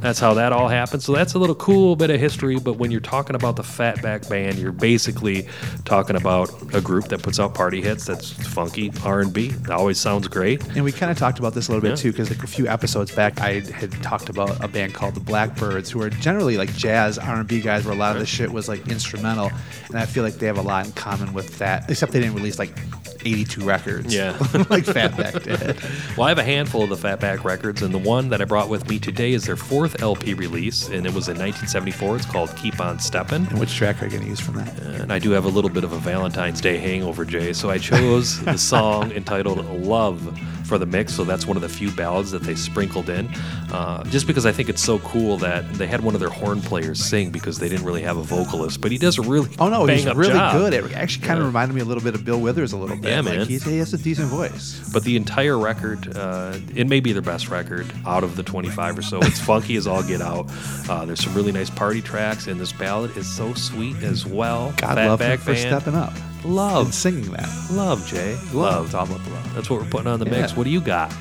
that's 0.00 0.18
how 0.20 0.34
that 0.34 0.52
all 0.52 0.68
happened. 0.68 1.02
So 1.02 1.12
that's 1.12 1.34
a 1.34 1.38
little 1.38 1.54
cool 1.56 1.96
bit 1.96 2.10
of 2.10 2.20
history. 2.20 2.58
But 2.58 2.74
when 2.74 2.90
you're 2.90 3.00
talking 3.00 3.34
about 3.36 3.56
the 3.56 3.62
Fatback 3.62 4.28
Band, 4.28 4.58
you're 4.58 4.72
basically 4.72 5.48
talking 5.84 6.16
about 6.16 6.50
a 6.74 6.80
group 6.80 7.06
that 7.08 7.22
puts 7.22 7.40
out 7.40 7.54
party 7.54 7.82
hits 7.82 8.06
that's 8.06 8.30
funky 8.32 8.92
R&B. 9.04 9.48
It 9.48 9.70
always 9.70 9.98
sounds 9.98 10.28
great. 10.28 10.64
And 10.76 10.84
we 10.84 10.92
kind 10.92 11.10
of 11.10 11.18
talked 11.18 11.38
about 11.38 11.54
this 11.54 11.68
a 11.68 11.72
little 11.72 11.82
bit 11.82 11.90
Yeah. 11.90 11.96
too, 11.96 12.12
because 12.12 12.30
like 12.30 12.42
a 12.44 12.46
few 12.46 12.68
episodes 12.68 13.10
back, 13.14 13.40
I 13.40 13.60
had 13.60 13.92
talked 14.02 14.28
about 14.28 14.62
a 14.62 14.68
band 14.68 14.94
called 14.94 15.14
the 15.14 15.20
Blackbirds, 15.20 15.90
who 15.90 16.00
are 16.02 16.10
generally 16.10 16.56
like 16.56 16.67
jazz 16.76 17.18
R&B 17.18 17.60
guys, 17.60 17.84
where 17.84 17.94
a 17.94 17.98
lot 17.98 18.14
of 18.16 18.20
the 18.20 18.26
shit 18.26 18.50
was 18.50 18.68
like 18.68 18.86
instrumental, 18.88 19.50
and 19.88 19.96
I 19.98 20.06
feel 20.06 20.22
like 20.22 20.34
they 20.34 20.46
have 20.46 20.58
a 20.58 20.62
lot 20.62 20.86
in 20.86 20.92
common 20.92 21.32
with 21.32 21.58
that, 21.58 21.90
except 21.90 22.12
they 22.12 22.20
didn't 22.20 22.34
release 22.34 22.58
like 22.58 22.76
82 23.24 23.64
records, 23.64 24.14
Yeah. 24.14 24.30
like 24.70 24.84
Fatback 24.84 25.42
did. 25.42 25.76
Well, 26.16 26.26
I 26.26 26.30
have 26.30 26.38
a 26.38 26.44
handful 26.44 26.82
of 26.82 26.88
the 26.90 26.96
Fatback 27.08 27.44
records, 27.44 27.82
and 27.82 27.92
the 27.94 27.98
one 27.98 28.28
that 28.30 28.40
I 28.40 28.44
brought 28.44 28.68
with 28.68 28.88
me 28.88 28.98
today 28.98 29.32
is 29.32 29.44
their 29.44 29.56
fourth 29.56 30.02
LP 30.02 30.34
release, 30.34 30.88
and 30.88 31.06
it 31.06 31.12
was 31.14 31.28
in 31.28 31.36
1974. 31.38 32.16
It's 32.16 32.26
called 32.26 32.54
Keep 32.56 32.80
On 32.80 32.98
Steppin'. 32.98 33.46
And 33.46 33.58
which 33.60 33.74
track 33.74 34.00
are 34.02 34.06
you 34.06 34.10
going 34.12 34.22
to 34.24 34.28
use 34.28 34.40
from 34.40 34.56
that? 34.56 34.78
And 34.80 35.12
I 35.12 35.18
do 35.18 35.30
have 35.30 35.44
a 35.44 35.48
little 35.48 35.70
bit 35.70 35.84
of 35.84 35.92
a 35.92 35.98
Valentine's 35.98 36.60
Day 36.60 36.78
hangover, 36.78 37.24
Jay, 37.24 37.52
so 37.52 37.70
I 37.70 37.78
chose 37.78 38.40
the 38.44 38.56
song 38.56 39.12
entitled 39.12 39.64
Love 39.84 40.38
for 40.66 40.76
the 40.78 40.86
mix. 40.86 41.14
So 41.14 41.24
that's 41.24 41.46
one 41.46 41.56
of 41.56 41.62
the 41.62 41.68
few 41.68 41.90
ballads 41.92 42.30
that 42.32 42.42
they 42.42 42.54
sprinkled 42.54 43.08
in. 43.08 43.28
Uh, 43.72 44.02
just 44.04 44.26
because 44.26 44.44
I 44.44 44.52
think 44.52 44.68
it's 44.68 44.82
so 44.82 44.98
cool 45.00 45.36
that 45.38 45.70
they 45.74 45.86
had 45.86 46.00
one 46.02 46.14
of 46.14 46.20
their 46.20 46.28
horn 46.30 46.57
players 46.62 47.04
sing 47.04 47.30
because 47.30 47.58
they 47.58 47.68
didn't 47.68 47.84
really 47.86 48.02
have 48.02 48.16
a 48.16 48.22
vocalist, 48.22 48.80
but 48.80 48.90
he 48.92 48.98
does 48.98 49.18
a 49.18 49.22
really 49.22 49.48
Oh 49.58 49.68
no, 49.68 49.86
he's 49.86 50.04
really 50.06 50.32
job. 50.32 50.52
good. 50.54 50.72
It 50.74 50.92
actually 50.94 51.26
kind 51.26 51.38
of 51.40 51.46
reminded 51.46 51.74
me 51.74 51.80
a 51.80 51.84
little 51.84 52.02
bit 52.02 52.14
of 52.14 52.24
Bill 52.24 52.40
Withers 52.40 52.72
a 52.72 52.76
little 52.76 52.96
bit. 52.96 53.10
Yeah, 53.10 53.22
man. 53.22 53.46
he, 53.46 53.58
he 53.58 53.78
has 53.78 53.92
a 53.94 53.98
decent 53.98 54.28
voice. 54.28 54.90
But 54.92 55.04
the 55.04 55.16
entire 55.16 55.58
record, 55.58 56.16
uh, 56.16 56.58
it 56.74 56.86
may 56.86 57.00
be 57.00 57.12
their 57.12 57.22
best 57.22 57.48
record 57.48 57.86
out 58.06 58.24
of 58.24 58.36
the 58.36 58.42
25 58.42 58.98
or 58.98 59.02
so. 59.02 59.18
It's 59.22 59.40
funky 59.40 59.76
as 59.76 59.86
all 59.86 60.02
get 60.02 60.20
out. 60.20 60.46
Uh, 60.88 61.04
there's 61.04 61.22
some 61.24 61.34
really 61.34 61.52
nice 61.52 61.70
party 61.70 62.00
tracks, 62.02 62.46
and 62.46 62.60
this 62.60 62.72
ballad 62.72 63.16
is 63.16 63.26
so 63.26 63.54
sweet 63.54 63.96
as 64.02 64.24
well. 64.26 64.72
God 64.76 64.96
love 64.96 65.20
him 65.20 65.38
for 65.38 65.52
Band. 65.52 65.58
stepping 65.58 65.94
up. 65.94 66.12
Love. 66.44 66.86
and 66.86 66.94
singing 66.94 67.30
that. 67.32 67.48
Love, 67.72 68.06
Jay. 68.06 68.34
Love. 68.34 68.54
Love. 68.54 68.84
It's 68.86 68.94
all 68.94 69.04
about 69.06 69.24
the 69.24 69.30
love. 69.30 69.54
That's 69.54 69.68
what 69.70 69.80
we're 69.82 69.88
putting 69.90 70.06
on 70.06 70.18
the 70.20 70.26
mix. 70.26 70.56
What 70.56 70.64
do 70.64 70.70
you 70.70 70.80
got? 70.80 71.12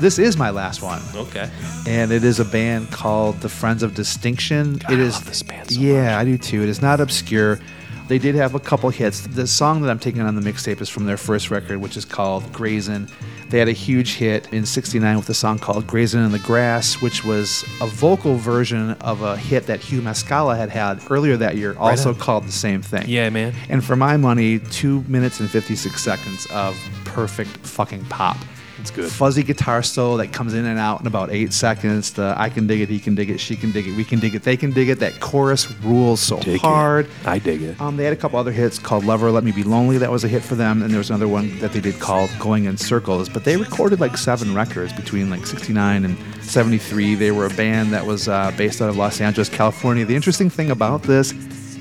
This 0.00 0.18
is 0.18 0.36
my 0.36 0.50
last 0.50 0.82
one. 0.82 1.02
Okay. 1.14 1.50
and 1.86 2.10
it 2.10 2.24
is 2.24 2.40
a 2.40 2.44
band 2.44 2.90
called 2.90 3.40
the 3.40 3.48
Friends 3.48 3.82
of 3.82 3.94
Distinction. 3.94 4.80
I 4.88 4.94
it 4.94 4.98
is 4.98 5.14
love 5.14 5.26
this 5.26 5.42
band 5.42 5.70
so 5.70 5.80
yeah, 5.80 6.18
I 6.18 6.24
do 6.24 6.38
too. 6.38 6.62
It 6.62 6.68
is 6.68 6.80
not 6.80 7.00
obscure. 7.00 7.60
They 8.08 8.18
did 8.18 8.34
have 8.34 8.56
a 8.56 8.58
couple 8.60 8.90
hits. 8.90 9.20
The 9.20 9.46
song 9.46 9.82
that 9.82 9.90
I'm 9.90 10.00
taking 10.00 10.20
on 10.22 10.34
the 10.34 10.40
mixtape 10.40 10.80
is 10.80 10.88
from 10.88 11.06
their 11.06 11.16
first 11.16 11.48
record, 11.48 11.78
which 11.78 11.96
is 11.96 12.04
called 12.04 12.42
Grazin'. 12.52 13.08
They 13.50 13.60
had 13.60 13.68
a 13.68 13.72
huge 13.72 14.14
hit 14.14 14.52
in 14.52 14.66
69 14.66 15.16
with 15.16 15.28
a 15.28 15.34
song 15.34 15.60
called 15.60 15.86
Grazin' 15.86 16.24
in 16.24 16.32
the 16.32 16.40
Grass, 16.40 17.00
which 17.00 17.24
was 17.24 17.64
a 17.80 17.86
vocal 17.86 18.34
version 18.34 18.92
of 19.00 19.22
a 19.22 19.36
hit 19.36 19.66
that 19.68 19.78
Hugh 19.78 20.00
Masekela 20.00 20.56
had 20.56 20.70
had 20.70 21.00
earlier 21.08 21.36
that 21.36 21.56
year, 21.56 21.76
also 21.78 22.08
on. 22.08 22.14
called 22.16 22.46
the 22.48 22.52
same 22.52 22.82
thing. 22.82 23.04
Yeah, 23.06 23.30
man. 23.30 23.54
And 23.68 23.84
for 23.84 23.94
my 23.94 24.16
money, 24.16 24.58
two 24.58 25.04
minutes 25.06 25.38
and 25.38 25.48
56 25.48 26.02
seconds 26.02 26.46
of 26.50 26.76
perfect 27.04 27.50
fucking 27.58 28.06
pop. 28.06 28.36
It's 28.80 28.90
good. 28.90 29.10
Fuzzy 29.10 29.42
guitar 29.42 29.82
solo 29.82 30.16
that 30.16 30.32
comes 30.32 30.54
in 30.54 30.64
and 30.64 30.78
out 30.78 31.00
in 31.00 31.06
about 31.06 31.30
eight 31.30 31.52
seconds. 31.52 32.12
The 32.12 32.34
I 32.36 32.48
can 32.48 32.66
dig 32.66 32.80
it, 32.80 32.88
he 32.88 32.98
can 32.98 33.14
dig 33.14 33.30
it, 33.30 33.38
she 33.38 33.56
can 33.56 33.72
dig 33.72 33.86
it, 33.86 33.96
we 33.96 34.04
can 34.04 34.18
dig 34.20 34.34
it, 34.34 34.42
they 34.42 34.56
can 34.56 34.70
dig 34.72 34.88
it. 34.88 34.98
That 35.00 35.20
chorus 35.20 35.70
rules 35.82 36.20
so 36.20 36.38
Dig 36.40 36.56
it. 36.56 36.60
hard. 36.60 37.08
I 37.24 37.38
dig 37.38 37.62
it. 37.62 37.80
Um, 37.80 37.96
they 37.96 38.04
had 38.04 38.12
a 38.12 38.16
couple 38.16 38.38
other 38.38 38.52
hits 38.52 38.78
called 38.78 39.04
Lover, 39.04 39.30
Let 39.30 39.44
Me 39.44 39.52
Be 39.52 39.62
Lonely. 39.64 39.98
That 39.98 40.10
was 40.10 40.24
a 40.24 40.28
hit 40.28 40.42
for 40.42 40.54
them. 40.54 40.82
And 40.82 40.90
there 40.90 40.98
was 40.98 41.10
another 41.10 41.28
one 41.28 41.58
that 41.60 41.72
they 41.72 41.80
did 41.80 41.98
called 42.00 42.30
Going 42.38 42.64
in 42.64 42.76
Circles. 42.76 43.28
But 43.28 43.44
they 43.44 43.56
recorded 43.56 44.00
like 44.00 44.16
seven 44.16 44.54
records 44.54 44.92
between 44.94 45.30
like 45.30 45.46
69 45.46 46.04
and 46.04 46.16
73. 46.42 47.14
They 47.16 47.30
were 47.30 47.46
a 47.46 47.50
band 47.54 47.92
that 47.92 48.06
was 48.06 48.28
uh, 48.28 48.52
based 48.56 48.80
out 48.80 48.88
of 48.88 48.96
Los 48.96 49.20
Angeles, 49.20 49.48
California. 49.48 50.04
The 50.04 50.16
interesting 50.16 50.48
thing 50.50 50.70
about 50.70 51.02
this 51.02 51.32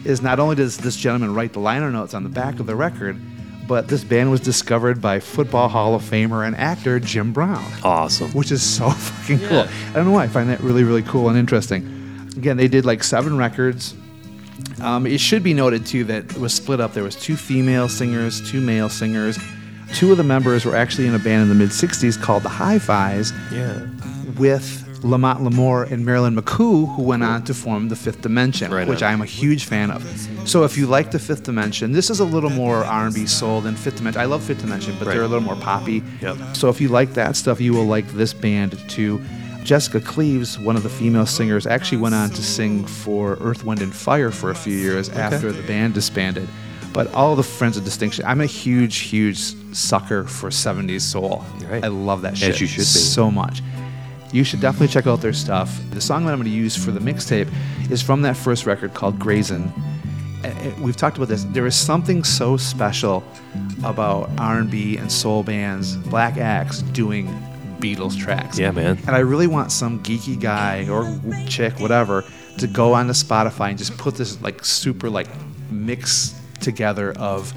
is 0.05 0.21
not 0.21 0.39
only 0.39 0.55
does 0.55 0.77
this 0.77 0.95
gentleman 0.95 1.33
write 1.33 1.53
the 1.53 1.59
liner 1.59 1.91
notes 1.91 2.13
on 2.13 2.23
the 2.23 2.29
back 2.29 2.59
of 2.59 2.65
the 2.65 2.75
record, 2.75 3.17
but 3.69 3.87
this 3.87 4.03
band 4.03 4.31
was 4.31 4.41
discovered 4.41 4.99
by 4.99 5.19
Football 5.19 5.69
Hall 5.69 5.93
of 5.93 6.01
Famer 6.01 6.45
and 6.45 6.55
actor 6.55 6.99
Jim 6.99 7.31
Brown. 7.31 7.71
Awesome. 7.83 8.31
Which 8.31 8.51
is 8.51 8.63
so 8.63 8.89
fucking 8.89 9.39
cool. 9.47 9.59
I 9.59 9.93
don't 9.93 10.05
know 10.05 10.11
why. 10.11 10.23
I 10.23 10.27
find 10.27 10.49
that 10.49 10.59
really, 10.59 10.83
really 10.83 11.03
cool 11.03 11.29
and 11.29 11.37
interesting. 11.37 12.27
Again, 12.35 12.57
they 12.57 12.67
did 12.67 12.83
like 12.83 13.03
seven 13.03 13.37
records. 13.37 13.93
Um, 14.81 15.05
it 15.05 15.19
should 15.19 15.43
be 15.43 15.53
noted 15.53 15.85
too 15.85 16.03
that 16.05 16.31
it 16.31 16.37
was 16.39 16.51
split 16.53 16.81
up. 16.81 16.93
There 16.93 17.03
was 17.03 17.15
two 17.15 17.35
female 17.37 17.87
singers, 17.87 18.41
two 18.49 18.59
male 18.59 18.89
singers. 18.89 19.37
Two 19.93 20.11
of 20.11 20.17
the 20.17 20.23
members 20.23 20.65
were 20.65 20.75
actually 20.75 21.05
in 21.07 21.13
a 21.13 21.19
band 21.19 21.43
in 21.43 21.49
the 21.49 21.55
mid 21.55 21.69
'60s 21.69 22.19
called 22.19 22.41
the 22.43 22.49
Hi-Fi's 22.49 23.31
Yeah. 23.51 23.85
with 24.37 24.83
Lamonte 25.01 25.39
McLemore 25.39 25.89
and 25.91 26.05
Marilyn 26.05 26.35
McCoo, 26.35 26.93
who 26.95 27.01
went 27.03 27.23
on 27.23 27.43
to 27.45 27.53
form 27.53 27.87
the 27.89 27.95
Fifth 27.95 28.21
Dimension, 28.21 28.71
Right 28.71 28.87
which. 28.87 29.01
I'm 29.01 29.21
a 29.21 29.25
huge 29.25 29.65
fan 29.65 29.91
of. 29.91 30.03
So 30.45 30.63
if 30.63 30.77
you 30.77 30.87
like 30.87 31.11
the 31.11 31.19
Fifth 31.19 31.43
Dimension, 31.43 31.91
this 31.93 32.09
is 32.09 32.19
a 32.19 32.25
little 32.25 32.49
more 32.49 32.83
R&B 32.83 33.25
soul 33.25 33.61
than 33.61 33.75
Fifth 33.75 33.97
Dimension. 33.97 34.21
I 34.21 34.25
love 34.25 34.43
Fifth 34.43 34.61
Dimension, 34.61 34.95
but 34.99 35.07
Right. 35.07 35.13
they're 35.13 35.23
a 35.23 35.27
little 35.27 35.43
more 35.43 35.55
poppy. 35.55 36.03
Yep. 36.21 36.37
So 36.53 36.69
if 36.69 36.81
you 36.81 36.89
like 36.89 37.13
that 37.13 37.35
stuff, 37.35 37.61
you 37.61 37.73
will 37.73 37.85
like 37.85 38.07
this 38.13 38.33
band 38.33 38.77
too. 38.89 39.21
Jessica 39.63 39.99
Cleaves, 40.01 40.57
one 40.59 40.75
of 40.75 40.83
the 40.83 40.89
female 40.89 41.25
singers, 41.25 41.67
actually 41.67 41.99
went 41.99 42.15
on 42.15 42.29
to 42.31 42.41
sing 42.41 42.85
for 42.85 43.37
Earth, 43.41 43.63
Wind, 43.63 43.81
and 43.81 43.93
Fire 43.93 44.31
for 44.31 44.49
a 44.51 44.55
few 44.55 44.73
years 44.75 45.09
after 45.09 45.51
the 45.51 45.61
band 45.63 45.93
disbanded. 45.93 46.47
But 46.91 47.13
all 47.13 47.35
the 47.35 47.43
Friends 47.43 47.77
of 47.77 47.83
Distinction, 47.85 48.25
I'm 48.25 48.41
a 48.41 48.47
huge, 48.47 48.97
huge 48.97 49.53
sucker 49.73 50.23
for 50.23 50.49
70s 50.49 51.01
soul. 51.03 51.45
Right. 51.69 51.83
I 51.85 51.87
love 51.89 52.23
that 52.23 52.33
As 52.33 52.39
shit 52.39 52.61
you 52.61 52.67
should 52.67 52.79
be. 52.79 52.83
so 52.85 53.29
much. 53.29 53.61
You 54.31 54.43
should 54.43 54.59
definitely 54.61 54.89
check 54.89 55.07
out 55.07 55.21
their 55.21 55.33
stuff. 55.33 55.79
The 55.91 56.01
song 56.01 56.25
that 56.25 56.31
I'm 56.33 56.39
going 56.39 56.49
to 56.51 56.55
use 56.55 56.75
for 56.75 56.91
the 56.91 56.99
mixtape 56.99 57.51
is 57.89 58.01
from 58.01 58.21
that 58.21 58.37
first 58.37 58.65
record 58.65 58.93
called 58.93 59.17
Grazin'. 59.19 59.71
And- 60.43 60.45
eh, 60.45 60.49
and 60.49 60.73
eh, 60.73 60.81
We've 60.81 60.95
talked 60.95 61.17
about 61.17 61.29
this. 61.29 61.43
There 61.45 61.65
is 61.65 61.75
something 61.75 62.23
so 62.23 62.55
special 62.57 63.23
about 63.83 64.29
R&B 64.37 64.97
and 64.97 65.11
soul 65.11 65.43
bands, 65.43 65.95
black 65.95 66.37
acts 66.37 66.81
doing 66.81 67.27
Beatles 67.79 68.17
tracks. 68.17 68.59
Yeah, 68.59 68.71
man. 68.71 68.97
And 69.07 69.15
I 69.15 69.19
really 69.19 69.47
want 69.47 69.71
some 69.71 70.03
geeky 70.03 70.39
guy 70.39 70.87
or 70.89 71.17
chick, 71.47 71.79
whatever, 71.79 72.23
to 72.57 72.67
go 72.67 72.93
onto 72.93 73.13
Spotify 73.13 73.69
and 73.69 73.77
just 73.77 73.97
put 73.97 74.15
this 74.15 74.39
like 74.41 74.63
super 74.65 75.09
like 75.09 75.27
mix 75.71 76.35
together 76.59 77.13
of 77.13 77.53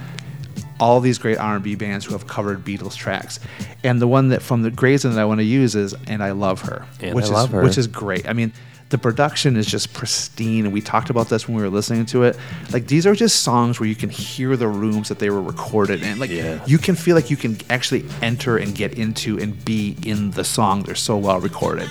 all 0.83 0.99
these 1.01 1.17
great 1.19 1.39
R&B 1.39 1.77
bands 1.77 2.05
who 2.05 2.13
have 2.13 2.27
covered 2.27 2.65
Beatles 2.65 2.97
tracks. 2.97 3.39
And 3.85 4.01
the 4.03 4.09
one 4.09 4.31
that 4.31 4.43
from 4.43 4.63
the 4.63 4.71
Grazin' 4.71 5.13
that 5.15 5.21
I 5.21 5.25
want 5.25 5.39
to 5.39 5.45
use 5.45 5.77
is 5.77 5.95
"And 6.09 6.23
I 6.23 6.33
Love 6.33 6.63
Her," 6.63 6.85
And 7.01 7.15
which 7.15 7.31
I 7.31 7.45
is 7.45 7.51
Her. 7.51 7.63
which 7.63 7.79
is 7.79 7.87
great. 7.87 8.29
I 8.29 8.33
mean, 8.33 8.53
the 8.89 8.99
production 8.99 9.57
is 9.57 9.65
just 9.67 9.95
pristine, 9.95 10.65
and 10.65 10.73
we 10.75 10.81
talked 10.81 11.09
about 11.09 11.29
this 11.29 11.47
when 11.47 11.57
we 11.57 11.63
were 11.63 11.71
listening 11.71 12.05
to 12.07 12.25
it. 12.25 12.37
Like 12.73 12.89
these 12.89 13.07
are 13.07 13.15
just 13.15 13.43
songs 13.43 13.79
where 13.79 13.89
you 13.89 13.95
can 13.95 14.11
hear 14.11 14.57
the 14.57 14.67
rooms 14.67 15.09
that 15.09 15.21
they 15.21 15.31
were 15.31 15.41
recorded 15.41 16.03
in. 16.03 16.19
Like 16.19 16.31
Yeah. 16.31 16.59
you 16.67 16.79
can 16.79 16.97
feel 16.97 17.15
like 17.15 17.31
you 17.31 17.37
can 17.37 17.57
actually 17.71 18.05
enter 18.21 18.57
and 18.57 18.75
get 18.75 18.95
into 18.95 19.39
and 19.39 19.65
be 19.65 19.97
in 20.05 20.33
the 20.33 20.45
song. 20.45 20.83
They're 20.83 20.95
so 20.97 21.17
well 21.17 21.39
recorded. 21.41 21.89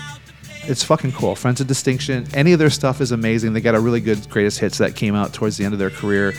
It's 0.64 0.84
fucking 0.84 1.12
cool. 1.12 1.34
Friends 1.34 1.60
of 1.60 1.66
Distinction. 1.66 2.26
Any 2.34 2.52
of 2.52 2.60
their 2.60 2.70
stuff 2.70 3.00
is 3.00 3.10
amazing. 3.10 3.52
They 3.54 3.60
got 3.60 3.74
a 3.74 3.80
really 3.80 4.00
good 4.00 4.28
greatest 4.30 4.60
hits 4.60 4.78
that 4.78 4.94
came 4.94 5.16
out 5.16 5.32
towards 5.32 5.56
the 5.56 5.64
end 5.64 5.72
of 5.72 5.80
their 5.80 5.90
career. 5.90 6.34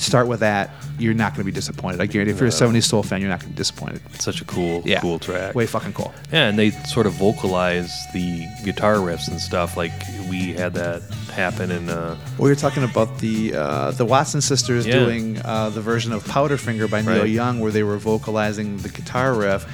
Start 0.00 0.26
with 0.28 0.40
that. 0.40 0.70
You're 0.98 1.14
not 1.14 1.32
going 1.34 1.40
to 1.40 1.44
be 1.44 1.52
disappointed. 1.52 2.00
I 2.00 2.06
guarantee. 2.06 2.32
If 2.32 2.40
you're 2.40 2.48
a 2.48 2.52
70s 2.52 2.84
soul 2.84 3.02
fan, 3.02 3.20
you're 3.20 3.28
not 3.30 3.40
going 3.40 3.50
to 3.52 3.54
be 3.54 3.58
disappointed. 3.58 4.00
It's 4.14 4.24
such 4.24 4.40
a 4.40 4.44
cool, 4.44 4.82
Yeah. 4.84 5.00
cool 5.00 5.18
track. 5.18 5.54
Way 5.54 5.66
fucking 5.66 5.92
cool. 5.92 6.12
Yeah, 6.32 6.48
and 6.48 6.58
they 6.58 6.70
sort 6.70 7.06
of 7.06 7.12
vocalize 7.14 7.90
the 8.12 8.46
guitar 8.64 8.96
riffs 8.96 9.28
and 9.28 9.40
stuff. 9.40 9.76
Like 9.76 9.92
we 10.30 10.52
had 10.54 10.74
that 10.74 11.02
happen 11.32 11.70
in. 11.70 11.88
Uh, 11.88 12.16
We 12.38 12.48
were 12.48 12.54
talking 12.56 12.82
about 12.84 13.18
the 13.18 13.54
uh, 13.54 13.90
the 13.92 14.04
Watson 14.04 14.40
sisters 14.40 14.86
Yeah. 14.86 15.00
doing 15.04 15.38
uh, 15.44 15.70
the 15.70 15.80
version 15.80 16.12
of 16.12 16.24
Powderfinger 16.24 16.90
by 16.90 17.02
Neil 17.02 17.20
Right. 17.20 17.28
Young, 17.30 17.60
where 17.60 17.70
they 17.72 17.82
were 17.82 17.98
vocalizing 17.98 18.78
the 18.78 18.88
guitar 18.88 19.34
riff 19.34 19.64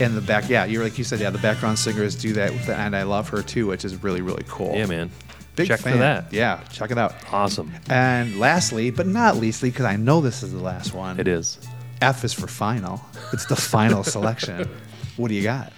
in 0.00 0.14
the 0.14 0.20
back. 0.20 0.48
Yeah, 0.48 0.64
you're 0.64 0.82
like 0.84 0.96
you 0.98 1.04
said. 1.04 1.20
Yeah, 1.20 1.30
the 1.30 1.38
background 1.38 1.78
singers 1.78 2.14
do 2.16 2.32
that, 2.34 2.52
with 2.52 2.66
the, 2.66 2.76
and 2.76 2.94
I 2.96 3.02
love 3.02 3.28
her 3.30 3.42
too, 3.42 3.66
which 3.66 3.84
is 3.84 4.02
really 4.02 4.22
really 4.22 4.44
cool. 4.48 4.74
yeah, 4.76 4.86
man. 4.86 5.10
Big 5.54 5.68
Check 5.68 5.80
for 5.80 5.90
fan. 5.90 5.98
that. 5.98 6.32
Yeah, 6.32 6.62
check 6.70 6.90
it 6.90 6.98
out. 6.98 7.14
Awesome. 7.32 7.72
And 7.90 8.38
lastly, 8.38 8.90
but 8.90 9.06
not 9.06 9.36
leastly, 9.36 9.70
because 9.70 9.84
I 9.84 9.96
know 9.96 10.20
this 10.22 10.42
is 10.42 10.52
the 10.52 10.58
last 10.62 10.94
one. 10.94 11.20
It 11.20 11.28
is. 11.28 11.58
F 12.00 12.24
is 12.24 12.32
for 12.32 12.46
final. 12.46 13.02
It's 13.32 13.44
the 13.46 13.56
final 13.56 14.02
selection. 14.04 14.68
What 15.18 15.28
do 15.28 15.34
you 15.34 15.42
got? 15.42 15.74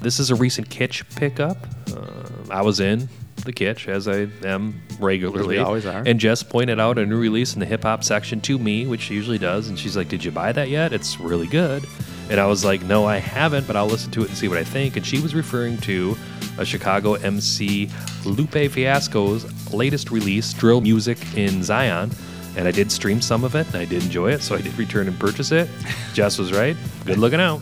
This 0.00 0.20
is 0.20 0.30
a 0.30 0.36
recent 0.36 0.68
Kitsch 0.70 1.02
pickup. 1.16 1.66
Uh, 1.92 2.22
I 2.50 2.62
was 2.62 2.78
in 2.78 3.08
the 3.44 3.52
Kitsch, 3.52 3.88
as 3.88 4.06
I 4.06 4.28
am 4.46 4.80
regularly. 5.00 5.56
We 5.56 5.62
always 5.62 5.84
are. 5.86 6.04
And 6.06 6.20
Jess 6.20 6.44
pointed 6.44 6.78
out 6.78 6.96
a 6.96 7.04
new 7.04 7.18
release 7.18 7.54
in 7.54 7.60
the 7.60 7.66
hip 7.66 7.82
hop 7.82 8.04
section 8.04 8.40
to 8.42 8.56
me, 8.56 8.86
which 8.86 9.00
she 9.00 9.14
usually 9.14 9.38
does. 9.38 9.68
And 9.68 9.76
she's 9.76 9.96
like, 9.96 10.08
Did 10.08 10.24
you 10.24 10.30
buy 10.30 10.52
that 10.52 10.68
yet? 10.68 10.92
It's 10.92 11.18
really 11.18 11.48
good. 11.48 11.84
And 12.30 12.40
I 12.40 12.46
was 12.46 12.64
like, 12.64 12.82
No, 12.82 13.04
I 13.06 13.18
haven't, 13.18 13.66
but 13.66 13.76
I'll 13.76 13.86
listen 13.86 14.10
to 14.12 14.22
it 14.22 14.28
and 14.28 14.36
see 14.36 14.48
what 14.48 14.58
I 14.58 14.64
think. 14.64 14.96
And 14.96 15.04
she 15.06 15.20
was 15.20 15.34
referring 15.34 15.78
to 15.78 16.16
a 16.58 16.64
Chicago 16.64 17.14
MC 17.14 17.90
Lupe 18.24 18.70
Fiasco's 18.70 19.72
latest 19.72 20.10
release, 20.10 20.52
Drill 20.54 20.80
Music 20.80 21.18
in 21.36 21.62
Zion. 21.62 22.10
And 22.56 22.68
I 22.68 22.70
did 22.70 22.92
stream 22.92 23.20
some 23.20 23.42
of 23.42 23.56
it, 23.56 23.66
and 23.66 23.76
I 23.76 23.84
did 23.84 24.04
enjoy 24.04 24.30
it, 24.30 24.40
so 24.40 24.54
I 24.54 24.60
did 24.60 24.78
return 24.78 25.08
and 25.08 25.18
purchase 25.18 25.50
it. 25.50 25.68
Jess 26.14 26.38
was 26.38 26.52
right. 26.52 26.76
Good 27.04 27.18
looking 27.18 27.40
out. 27.40 27.60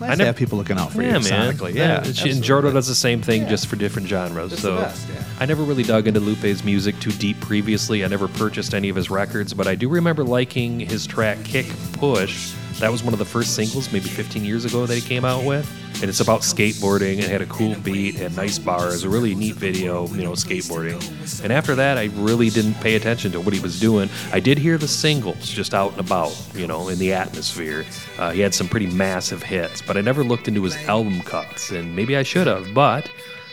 Nice 0.00 0.10
I 0.10 0.12
to 0.12 0.16
never- 0.18 0.26
have 0.26 0.36
people 0.36 0.58
looking 0.58 0.76
out 0.78 0.92
for 0.92 1.00
yeah, 1.00 1.16
you 1.18 1.30
man. 1.30 1.52
sonically. 1.54 1.72
Yeah, 1.74 2.02
she, 2.02 2.08
absolutely. 2.10 2.30
and 2.32 2.44
Jordo 2.44 2.72
does 2.72 2.88
the 2.88 2.94
same 2.94 3.22
thing, 3.22 3.46
just 3.46 3.68
for 3.68 3.76
different 3.76 4.08
genres. 4.08 4.52
It's 4.52 4.62
so 4.62 4.76
best, 4.76 5.08
yeah. 5.08 5.22
I 5.40 5.46
never 5.46 5.62
really 5.62 5.84
dug 5.84 6.06
into 6.08 6.18
Lupe's 6.20 6.64
music 6.64 6.98
too 6.98 7.12
deep 7.12 7.40
previously. 7.40 8.04
I 8.04 8.08
never 8.08 8.26
purchased 8.28 8.74
any 8.74 8.88
of 8.88 8.96
his 8.96 9.10
records, 9.10 9.54
but 9.54 9.66
I 9.68 9.74
do 9.76 9.88
remember 9.88 10.22
liking 10.24 10.80
his 10.80 11.06
track 11.06 11.38
"Kick 11.44 11.66
Push." 11.92 12.52
That 12.78 12.92
was 12.92 13.02
one 13.02 13.14
of 13.14 13.18
the 13.18 13.24
first 13.24 13.54
singles, 13.54 13.90
maybe 13.90 14.08
15 14.08 14.44
years 14.44 14.66
ago, 14.66 14.84
that 14.84 14.94
he 14.94 15.00
came 15.00 15.24
out 15.24 15.44
with. 15.44 15.66
And 16.02 16.10
it's 16.10 16.20
about 16.20 16.42
skateboarding. 16.42 17.18
It 17.18 17.24
had 17.30 17.40
a 17.40 17.46
cool 17.46 17.74
beat, 17.76 18.16
had 18.16 18.36
nice 18.36 18.58
bars, 18.58 19.02
a 19.02 19.08
really 19.08 19.34
neat 19.34 19.54
video, 19.54 20.06
you 20.08 20.22
know, 20.22 20.32
skateboarding. 20.32 21.42
And 21.42 21.50
after 21.50 21.74
that, 21.74 21.96
I 21.96 22.10
really 22.16 22.50
didn't 22.50 22.74
pay 22.74 22.96
attention 22.96 23.32
to 23.32 23.40
what 23.40 23.54
he 23.54 23.60
was 23.60 23.80
doing. 23.80 24.10
I 24.30 24.40
did 24.40 24.58
hear 24.58 24.76
the 24.76 24.88
singles 24.88 25.48
just 25.48 25.72
out 25.72 25.92
and 25.92 26.00
about, 26.00 26.38
you 26.54 26.66
know, 26.66 26.88
in 26.88 26.98
the 26.98 27.14
atmosphere. 27.14 27.86
Uh, 28.18 28.32
he 28.32 28.40
had 28.40 28.52
some 28.52 28.68
pretty 28.68 28.88
massive 28.88 29.42
hits, 29.42 29.80
but 29.80 29.96
I 29.96 30.02
never 30.02 30.22
looked 30.22 30.48
into 30.48 30.62
his 30.62 30.76
album 30.86 31.22
cuts, 31.22 31.70
and 31.70 31.96
maybe 31.96 32.14
I 32.14 32.24
should 32.24 32.46
have. 32.46 32.74
But 32.74 33.10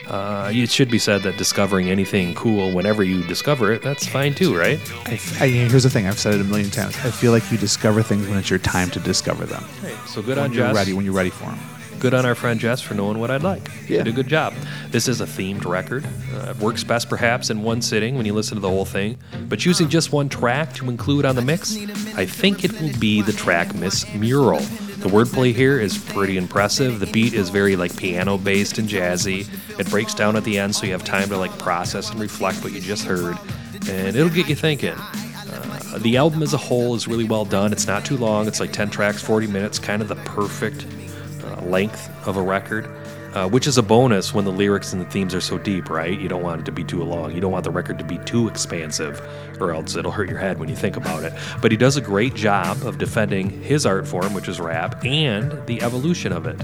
uh, 0.08 0.51
it 0.54 0.70
should 0.70 0.89
be 0.91 0.99
said 0.99 1.24
that 1.24 1.38
discovering 1.38 1.89
anything 1.89 2.34
cool 2.36 2.72
whenever 2.72 3.04
you 3.04 3.24
discover 3.24 3.72
it, 3.72 3.82
that's 3.82 4.08
fine 4.08 4.34
too, 4.34 4.56
right? 4.58 4.80
I, 5.06 5.14
I, 5.39 5.47
here's 5.47 5.84
the 5.84 5.89
thing. 5.89 6.08
I've 6.08 6.20
said 6.20 6.36
it 6.36 6.41
a 6.41 6.43
million 6.43 6.70
times. 6.70 6.95
I 6.97 7.12
feel 7.12 7.32
like 7.32 7.49
you 7.51 7.58
discover 7.58 8.04
things 8.04 8.28
when 8.28 8.38
it's 8.38 8.49
your 8.49 8.60
time 8.60 8.89
to 8.91 8.99
discover 8.99 9.45
them. 9.45 9.64
So 10.08 10.22
good 10.22 10.38
when 10.38 10.45
on 10.45 10.54
you're 10.54 10.68
Jess. 10.68 10.76
ready. 10.76 10.93
When 10.93 11.06
you're 11.06 11.14
ready 11.14 11.30
for 11.30 11.45
them. 11.45 11.60
Good 11.99 12.14
on 12.14 12.26
our 12.26 12.36
friend 12.36 12.60
Jess 12.60 12.82
for 12.82 12.95
knowing 12.95 13.18
what 13.18 13.32
I'd 13.32 13.43
like. 13.43 13.70
Yeah. 13.88 13.99
Did 14.04 14.10
a 14.10 14.12
good 14.12 14.28
job. 14.28 14.54
This 14.89 15.08
is 15.08 15.22
a 15.22 15.26
themed 15.26 15.64
record. 15.64 16.06
Uh, 16.34 16.49
it 16.49 16.58
works 16.58 16.84
best 16.84 17.08
perhaps 17.08 17.49
in 17.49 17.64
one 17.64 17.82
sitting 17.82 18.16
when 18.18 18.26
you 18.26 18.34
listen 18.34 18.56
to 18.56 18.62
the 18.62 18.68
whole 18.70 18.84
thing. 18.84 19.18
But 19.47 19.60
choosing 19.60 19.88
just 19.88 20.12
one 20.12 20.28
track 20.28 20.74
to 20.74 20.89
include 20.89 21.24
on 21.24 21.36
the 21.38 21.41
mix, 21.41 21.78
I 22.18 22.26
think 22.26 22.66
it 22.66 22.74
will 22.82 22.91
be 22.99 23.22
the 23.22 23.32
track 23.32 23.74
Miss 23.74 24.06
Mural. 24.16 24.62
The 25.04 25.10
wordplay 25.10 25.54
here 25.54 25.82
is 25.82 25.97
pretty 25.97 26.38
impressive. 26.38 27.01
The 27.01 27.08
beat 27.08 27.34
is 27.34 27.49
very 27.49 27.76
like 27.76 27.93
piano 27.97 28.38
based 28.38 28.78
and 28.78 28.88
jazzy. 28.88 29.45
It 29.78 29.89
breaks 29.89 30.14
down 30.14 30.38
at 30.38 30.45
the 30.45 30.58
end 30.58 30.74
so 30.74 30.86
you 30.86 30.93
have 30.93 31.04
time 31.04 31.28
to 31.28 31.36
like 31.36 31.51
process 31.60 32.10
and 32.10 32.22
reflect 32.22 32.64
what 32.64 32.72
you 32.72 32.80
just 32.80 33.04
heard. 33.04 33.38
And 33.89 34.16
it'll 34.16 34.30
get 34.30 34.47
you 34.47 34.56
thinking. 34.56 34.93
Uh, 34.93 35.99
the 35.99 36.16
album 36.16 36.41
as 36.41 36.54
a 36.54 36.58
whole 36.58 36.95
is 36.95 37.06
really 37.06 37.26
well 37.26 37.43
done. 37.43 37.74
It's 37.74 37.86
not 37.86 38.06
too 38.06 38.16
long. 38.16 38.47
It's 38.47 38.62
like 38.62 38.72
10 38.72 38.91
tracks, 38.91 39.22
40 39.22 39.47
minutes, 39.47 39.78
kind 39.78 40.01
of 40.01 40.08
the 40.08 40.16
perfect 40.16 40.88
uh, 41.43 41.62
length 41.66 42.10
of 42.26 42.38
a 42.38 42.41
record, 42.41 42.89
uh, 43.34 43.49
which 43.49 43.67
is 43.67 43.77
a 43.77 43.84
bonus 43.84 44.34
when 44.34 44.45
the 44.45 44.51
lyrics 44.51 44.93
and 44.93 45.01
the 45.01 45.09
themes 45.09 45.34
are 45.34 45.41
so 45.41 45.57
deep, 45.57 45.89
right? 45.89 46.19
You 46.19 46.29
don't 46.29 46.43
want 46.43 46.61
it 46.61 46.65
to 46.65 46.71
be 46.71 46.84
too 46.84 47.03
long. 47.03 47.34
You 47.34 47.41
don't 47.41 47.51
want 47.51 47.63
the 47.63 47.71
record 47.71 47.97
to 47.99 48.05
be 48.05 48.17
too 48.19 48.47
expansive, 48.47 49.21
or 49.59 49.71
else 49.71 49.95
it'll 49.95 50.11
hurt 50.11 50.29
your 50.29 50.39
head 50.39 50.59
when 50.59 50.69
you 50.69 50.75
think 50.75 50.97
about 50.97 51.23
it. 51.23 51.34
But 51.61 51.71
he 51.71 51.77
does 51.77 51.97
a 51.97 52.01
great 52.01 52.36
job 52.36 52.84
of 52.84 52.97
defending 52.97 53.49
his 53.49 53.86
art 53.86 54.07
form, 54.07 54.34
which 54.34 54.47
is 54.47 54.59
rap, 54.59 55.03
and 55.03 55.65
the 55.67 55.81
evolution 55.81 56.31
of 56.31 56.45
it. 56.45 56.63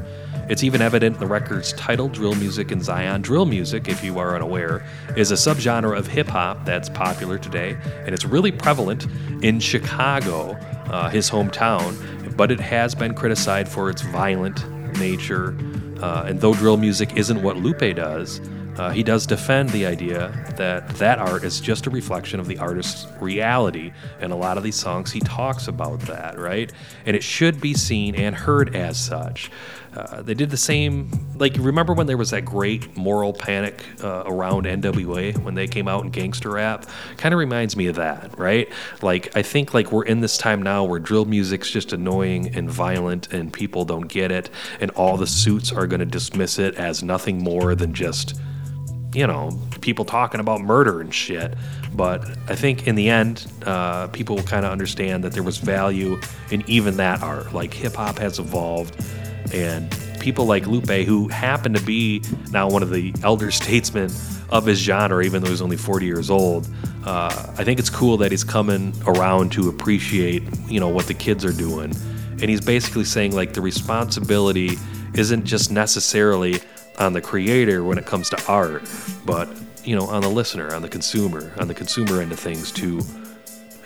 It's 0.49 0.63
even 0.63 0.81
evident 0.81 1.15
in 1.15 1.19
the 1.19 1.27
record's 1.27 1.73
title, 1.73 2.09
Drill 2.09 2.33
Music 2.33 2.71
in 2.71 2.81
Zion. 2.81 3.21
Drill 3.21 3.45
music, 3.45 3.87
if 3.87 4.03
you 4.03 4.17
are 4.17 4.35
unaware, 4.35 4.83
is 5.15 5.29
a 5.29 5.35
subgenre 5.35 5.95
of 5.95 6.07
hip 6.07 6.27
hop 6.27 6.65
that's 6.65 6.89
popular 6.89 7.37
today, 7.37 7.77
and 8.05 8.15
it's 8.15 8.25
really 8.25 8.51
prevalent 8.51 9.05
in 9.43 9.59
Chicago, 9.59 10.53
uh, 10.89 11.09
his 11.09 11.29
hometown. 11.29 11.95
but 12.35 12.51
it 12.51 12.59
has 12.59 12.95
been 12.95 13.13
criticized 13.13 13.69
for 13.69 13.89
its 13.89 14.01
violent 14.01 14.65
nature. 14.97 15.53
Uh, 16.01 16.25
and 16.27 16.39
though 16.39 16.53
drill 16.53 16.77
music 16.77 17.17
isn't 17.17 17.41
what 17.41 17.57
Lupe 17.57 17.95
does, 17.95 18.41
uh, 18.77 18.91
he 18.91 19.03
does 19.03 19.27
defend 19.27 19.69
the 19.69 19.85
idea 19.85 20.31
that 20.55 20.87
that 20.95 21.19
art 21.19 21.43
is 21.43 21.59
just 21.59 21.85
a 21.85 21.89
reflection 21.89 22.39
of 22.39 22.47
the 22.47 22.57
artist's 22.59 23.07
reality. 23.19 23.91
And 24.21 24.31
a 24.31 24.35
lot 24.37 24.57
of 24.57 24.63
these 24.63 24.77
songs, 24.77 25.11
he 25.11 25.19
talks 25.19 25.67
about 25.67 25.99
that, 26.01 26.39
right? 26.39 26.71
And 27.05 27.15
it 27.15 27.23
should 27.23 27.59
be 27.59 27.73
seen 27.73 28.15
and 28.15 28.33
heard 28.33 28.75
as 28.75 28.97
such. 28.97 29.51
Uh, 29.95 30.21
they 30.21 30.33
did 30.33 30.49
the 30.49 30.57
same, 30.57 31.09
like, 31.37 31.55
remember 31.57 31.93
when 31.93 32.07
there 32.07 32.17
was 32.17 32.29
that 32.29 32.45
great 32.45 32.95
moral 32.95 33.33
panic 33.33 33.83
uh, 34.03 34.23
around 34.25 34.65
NWA 34.65 35.37
when 35.43 35.55
they 35.55 35.67
came 35.67 35.87
out 35.87 36.03
in 36.03 36.11
gangster 36.11 36.51
rap? 36.51 36.85
Kind 37.17 37.33
of 37.33 37.39
reminds 37.39 37.75
me 37.75 37.87
of 37.87 37.95
that, 37.95 38.37
right? 38.37 38.69
Like, 39.01 39.35
I 39.35 39.41
think, 39.41 39.73
like, 39.73 39.91
we're 39.91 40.05
in 40.05 40.21
this 40.21 40.37
time 40.37 40.61
now 40.61 40.83
where 40.83 40.99
drill 40.99 41.25
music's 41.25 41.71
just 41.71 41.91
annoying 41.91 42.55
and 42.55 42.69
violent 42.69 43.33
and 43.33 43.51
people 43.51 43.85
don't 43.85 44.07
get 44.07 44.31
it, 44.31 44.49
and 44.79 44.91
all 44.91 45.17
the 45.17 45.27
suits 45.27 45.71
are 45.71 45.87
going 45.87 46.01
to 46.01 46.05
dismiss 46.05 46.59
it 46.59 46.75
as 46.75 47.01
nothing 47.03 47.43
more 47.43 47.75
than 47.75 47.93
just 47.93 48.39
you 49.13 49.25
know, 49.25 49.49
people 49.81 50.05
talking 50.05 50.39
about 50.39 50.61
murder 50.61 51.01
and 51.01 51.13
shit. 51.13 51.55
But 51.93 52.23
I 52.47 52.55
think 52.55 52.87
in 52.87 52.95
the 52.95 53.09
end, 53.09 53.47
uh, 53.65 54.07
people 54.07 54.35
will 54.35 54.43
kind 54.43 54.65
of 54.65 54.71
understand 54.71 55.23
that 55.23 55.33
there 55.33 55.43
was 55.43 55.57
value 55.57 56.19
in 56.51 56.63
even 56.67 56.97
that 56.97 57.23
art. 57.23 57.53
Like 57.53 57.73
hip 57.73 57.95
hop 57.95 58.19
has 58.19 58.39
evolved, 58.39 58.95
and 59.53 59.95
people 60.19 60.45
like 60.45 60.67
Lupe, 60.67 61.05
who 61.05 61.27
happen 61.27 61.73
to 61.73 61.81
be 61.81 62.21
now 62.51 62.69
one 62.69 62.83
of 62.83 62.89
the 62.89 63.13
elder 63.23 63.51
statesmen 63.51 64.11
of 64.49 64.65
his 64.65 64.79
genre, 64.79 65.23
even 65.23 65.43
though 65.43 65.49
he's 65.49 65.61
only 65.61 65.77
40 65.77 66.05
years 66.05 66.29
old, 66.29 66.67
uh, 67.05 67.53
I 67.57 67.63
think 67.63 67.79
it's 67.79 67.89
cool 67.89 68.17
that 68.17 68.31
he's 68.31 68.43
coming 68.43 68.93
around 69.05 69.51
to 69.53 69.69
appreciate, 69.69 70.43
you 70.67 70.79
know, 70.79 70.89
what 70.89 71.07
the 71.07 71.13
kids 71.13 71.45
are 71.45 71.53
doing. 71.53 71.95
And 72.41 72.43
he's 72.43 72.61
basically 72.61 73.05
saying 73.05 73.33
like 73.33 73.53
the 73.53 73.61
responsibility 73.61 74.77
isn't 75.13 75.45
just 75.45 75.71
necessarily 75.71 76.59
on 76.97 77.13
the 77.13 77.21
creator 77.21 77.83
when 77.83 77.97
it 77.97 78.05
comes 78.05 78.29
to 78.29 78.45
art, 78.47 78.83
but 79.25 79.49
you 79.83 79.95
know, 79.95 80.05
on 80.05 80.21
the 80.21 80.29
listener, 80.29 80.73
on 80.73 80.81
the 80.81 80.89
consumer, 80.89 81.53
on 81.57 81.67
the 81.67 81.73
consumer 81.73 82.21
end 82.21 82.31
of 82.31 82.39
things 82.39 82.71
to 82.73 83.01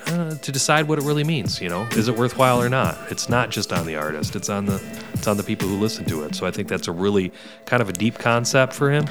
uh, 0.06 0.34
to 0.36 0.52
decide 0.52 0.88
what 0.88 0.98
it 0.98 1.04
really 1.04 1.24
means. 1.24 1.60
You 1.60 1.68
know, 1.68 1.82
is 1.92 2.08
it 2.08 2.16
worthwhile 2.16 2.60
or 2.60 2.68
not? 2.68 2.96
It's 3.10 3.28
not 3.28 3.50
just 3.50 3.72
on 3.72 3.86
the 3.86 3.96
artist; 3.96 4.36
it's 4.36 4.48
on 4.48 4.66
the 4.66 4.82
it's 5.14 5.26
on 5.26 5.36
the 5.36 5.42
people 5.44 5.68
who 5.68 5.76
listen 5.78 6.04
to 6.06 6.24
it. 6.24 6.34
So 6.34 6.46
I 6.46 6.50
think 6.50 6.68
that's 6.68 6.88
a 6.88 6.92
really 6.92 7.32
kind 7.66 7.80
of 7.82 7.88
a 7.88 7.92
deep 7.92 8.18
concept 8.18 8.72
for 8.72 8.90
him, 8.90 9.06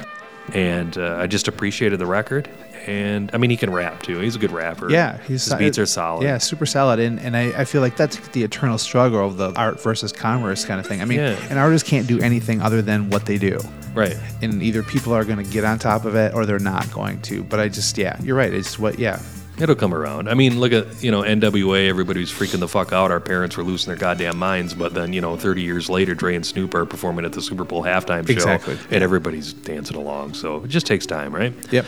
and 0.52 0.96
uh, 0.98 1.16
I 1.18 1.26
just 1.26 1.48
appreciated 1.48 1.98
the 1.98 2.06
record. 2.06 2.48
And 2.86 3.30
I 3.32 3.38
mean, 3.38 3.48
he 3.48 3.56
can 3.56 3.72
rap 3.72 4.02
too. 4.02 4.18
He's 4.18 4.36
a 4.36 4.38
good 4.38 4.52
rapper. 4.52 4.90
Yeah, 4.90 5.16
he's 5.26 5.46
his 5.46 5.54
beats 5.54 5.78
are 5.78 5.86
solid. 5.86 6.22
Yeah, 6.22 6.36
super 6.36 6.66
solid. 6.66 6.98
And 7.00 7.18
and 7.18 7.34
I, 7.34 7.60
I 7.60 7.64
feel 7.64 7.80
like 7.80 7.96
that's 7.96 8.16
the 8.28 8.42
eternal 8.42 8.76
struggle 8.76 9.26
of 9.26 9.38
the 9.38 9.52
art 9.54 9.82
versus 9.82 10.12
commerce 10.12 10.66
kind 10.66 10.78
of 10.78 10.86
thing. 10.86 11.00
I 11.00 11.06
mean, 11.06 11.18
Yeah. 11.18 11.38
an 11.48 11.56
artist 11.56 11.86
can't 11.86 12.06
do 12.06 12.20
anything 12.20 12.60
other 12.60 12.82
than 12.82 13.08
what 13.08 13.24
they 13.24 13.38
do. 13.38 13.58
Right. 13.94 14.14
And 14.42 14.62
either 14.62 14.82
people 14.82 15.14
are 15.14 15.24
going 15.24 15.42
to 15.42 15.50
get 15.50 15.64
on 15.64 15.78
top 15.78 16.04
of 16.04 16.14
it 16.14 16.34
or 16.34 16.44
they're 16.44 16.58
not 16.58 16.90
going 16.92 17.22
to. 17.22 17.42
But 17.44 17.58
I 17.60 17.68
just, 17.68 17.96
yeah, 17.96 18.20
you're 18.20 18.36
right. 18.36 18.52
It's 18.52 18.78
what, 18.78 18.98
yeah. 18.98 19.18
It'll 19.58 19.76
come 19.76 19.94
around. 19.94 20.28
I 20.28 20.34
mean, 20.34 20.58
look 20.58 20.72
at 20.72 21.02
you 21.02 21.10
know 21.10 21.22
NWA. 21.22 21.88
Everybody's 21.88 22.32
freaking 22.32 22.58
the 22.60 22.68
fuck 22.68 22.92
out. 22.92 23.10
Our 23.10 23.20
parents 23.20 23.56
were 23.56 23.62
losing 23.62 23.88
their 23.90 23.96
goddamn 23.98 24.36
minds. 24.36 24.74
But 24.74 24.94
then 24.94 25.12
you 25.12 25.20
know, 25.20 25.36
30 25.36 25.62
years 25.62 25.88
later, 25.88 26.14
Dre 26.14 26.34
and 26.34 26.44
Snoop 26.44 26.74
are 26.74 26.84
performing 26.84 27.24
at 27.24 27.32
the 27.32 27.40
Super 27.42 27.64
Bowl 27.64 27.82
halftime 27.84 28.26
show, 28.26 28.32
Exactly. 28.32 28.76
and 28.90 29.04
everybody's 29.04 29.52
dancing 29.52 29.96
along. 29.96 30.34
So 30.34 30.64
it 30.64 30.68
just 30.68 30.86
takes 30.86 31.06
time, 31.06 31.32
right? 31.34 31.52
Yep. 31.72 31.86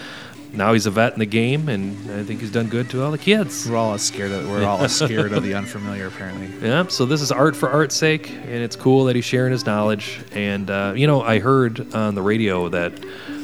Now 0.53 0.73
he's 0.73 0.87
a 0.87 0.91
vet 0.91 1.12
in 1.12 1.19
the 1.19 1.27
game, 1.27 1.69
and 1.69 2.11
I 2.12 2.23
think 2.23 2.41
he's 2.41 2.53
done 2.53 2.69
good 2.69 2.89
to 2.91 3.03
all 3.03 3.11
the 3.11 3.19
kids. 3.19 3.69
We're 3.69 3.77
all 3.77 3.99
scared 3.99 4.31
of, 4.31 4.49
we're 4.49 4.64
all 4.64 4.89
scared 4.89 5.33
of 5.33 5.43
the 5.43 5.53
unfamiliar, 5.55 6.07
apparently. 6.07 6.49
Yeah, 6.67 6.87
so 6.87 7.05
this 7.05 7.21
is 7.21 7.31
art 7.31 7.55
for 7.57 7.69
art's 7.69 7.95
sake, 7.97 8.31
and 8.31 8.62
it's 8.62 8.77
cool 8.77 9.05
that 9.07 9.17
he's 9.17 9.25
sharing 9.27 9.51
his 9.53 9.67
knowledge. 9.67 10.21
And 10.33 10.71
uh, 10.71 10.95
you 10.97 11.07
know, 11.09 11.21
I 11.21 11.41
heard 11.41 11.93
on 11.95 12.14
the 12.14 12.23
radio 12.23 12.69
that 12.71 12.93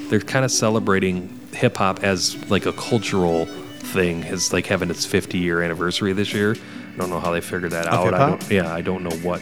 they're 0.09 0.20
kind 0.20 0.45
of 0.45 0.51
celebrating 0.53 1.39
hip 1.53 1.77
hop 1.77 2.03
as 2.03 2.37
like 2.51 2.64
a 2.64 2.73
cultural 2.73 3.47
thing, 3.93 4.24
is 4.24 4.53
like 4.53 4.66
having 4.66 4.90
its 4.90 5.05
50 5.07 5.38
year 5.38 5.62
anniversary 5.62 6.12
this 6.12 6.32
year. 6.32 6.57
I 6.95 6.97
don't 6.99 7.11
know 7.11 7.20
how 7.20 7.30
they 7.30 7.40
figured 7.40 7.70
that 7.72 7.86
out. 7.86 8.12
I 8.14 8.18
don't, 8.28 8.51
yeah, 8.51 8.72
I 8.72 8.80
don't 8.80 9.03
know 9.05 9.16
what. 9.18 9.40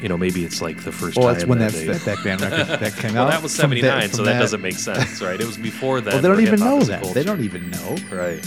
You 0.00 0.08
know, 0.08 0.16
maybe 0.16 0.44
it's 0.44 0.62
like 0.62 0.84
the 0.84 0.92
first 0.92 1.16
Well, 1.16 1.26
time. 1.26 1.34
that's 1.34 1.46
when 1.46 1.58
that, 1.58 1.72
that- 1.72 2.02
that- 2.04 2.22
band 2.24 2.40
record- 2.40 2.78
that 2.80 2.94
came 2.96 3.10
out. 3.10 3.14
well, 3.14 3.26
out 3.26 3.30
that 3.32 3.42
was 3.42 3.56
from 3.58 3.70
that- 3.70 3.80
79, 3.80 4.10
so 4.10 4.22
that, 4.22 4.34
that- 4.34 4.38
doesn't 4.38 4.60
make 4.62 4.76
sense, 4.76 5.20
right? 5.20 5.40
It 5.40 5.44
was 5.46 5.56
before 5.58 6.00
that. 6.00 6.12
Well, 6.12 6.22
they 6.22 6.28
don't 6.28 6.40
even 6.40 6.60
know 6.60 6.80
that. 6.82 7.00
culture. 7.02 7.14
They 7.14 7.24
don't 7.24 7.40
even 7.42 7.70
know. 7.70 7.96
Right. 8.12 8.40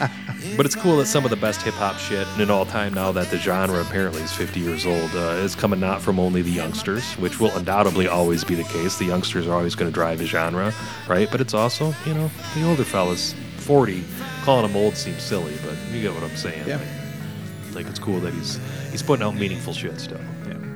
but 0.56 0.64
it's 0.64 0.74
cool 0.74 0.96
that 0.96 1.06
some 1.06 1.24
of 1.24 1.30
the 1.30 1.36
best 1.36 1.60
hip 1.62 1.74
hop 1.74 1.98
shit 1.98 2.26
in 2.38 2.50
all 2.50 2.64
time 2.64 2.94
now 2.94 3.12
that 3.12 3.30
the 3.30 3.36
genre 3.36 3.80
apparently 3.82 4.22
is 4.22 4.32
50 4.32 4.58
years 4.60 4.86
old 4.86 5.10
uh, 5.14 5.36
is 5.44 5.54
coming 5.54 5.78
not 5.80 6.00
from 6.00 6.18
only 6.18 6.40
the 6.40 6.50
youngsters, 6.50 7.04
which 7.14 7.38
will 7.38 7.50
undoubtedly 7.56 8.08
always 8.08 8.42
be 8.42 8.54
the 8.54 8.64
case. 8.64 8.96
The 8.98 9.04
youngsters 9.04 9.46
are 9.46 9.54
always 9.54 9.74
going 9.74 9.90
to 9.90 9.94
drive 9.94 10.18
the 10.18 10.26
genre, 10.26 10.72
right? 11.06 11.30
But 11.30 11.42
it's 11.42 11.52
also, 11.54 11.94
you 12.06 12.14
know, 12.14 12.30
the 12.54 12.66
older 12.66 12.84
fellas, 12.84 13.34
40, 13.66 14.04
calling 14.44 14.68
him 14.68 14.76
old 14.76 14.96
seems 14.96 15.22
silly, 15.22 15.54
but 15.64 15.74
you 15.92 16.00
get 16.02 16.14
what 16.14 16.22
I'm 16.22 16.36
saying. 16.36 16.66
Yeah. 16.66 16.76
Like, 16.76 17.74
like, 17.74 17.86
it's 17.88 17.98
cool 17.98 18.20
that 18.20 18.32
he's 18.32 18.58
he's 18.90 19.02
putting 19.02 19.24
out 19.26 19.34
meaningful 19.34 19.72
shit 19.74 20.00
still. 20.00 20.20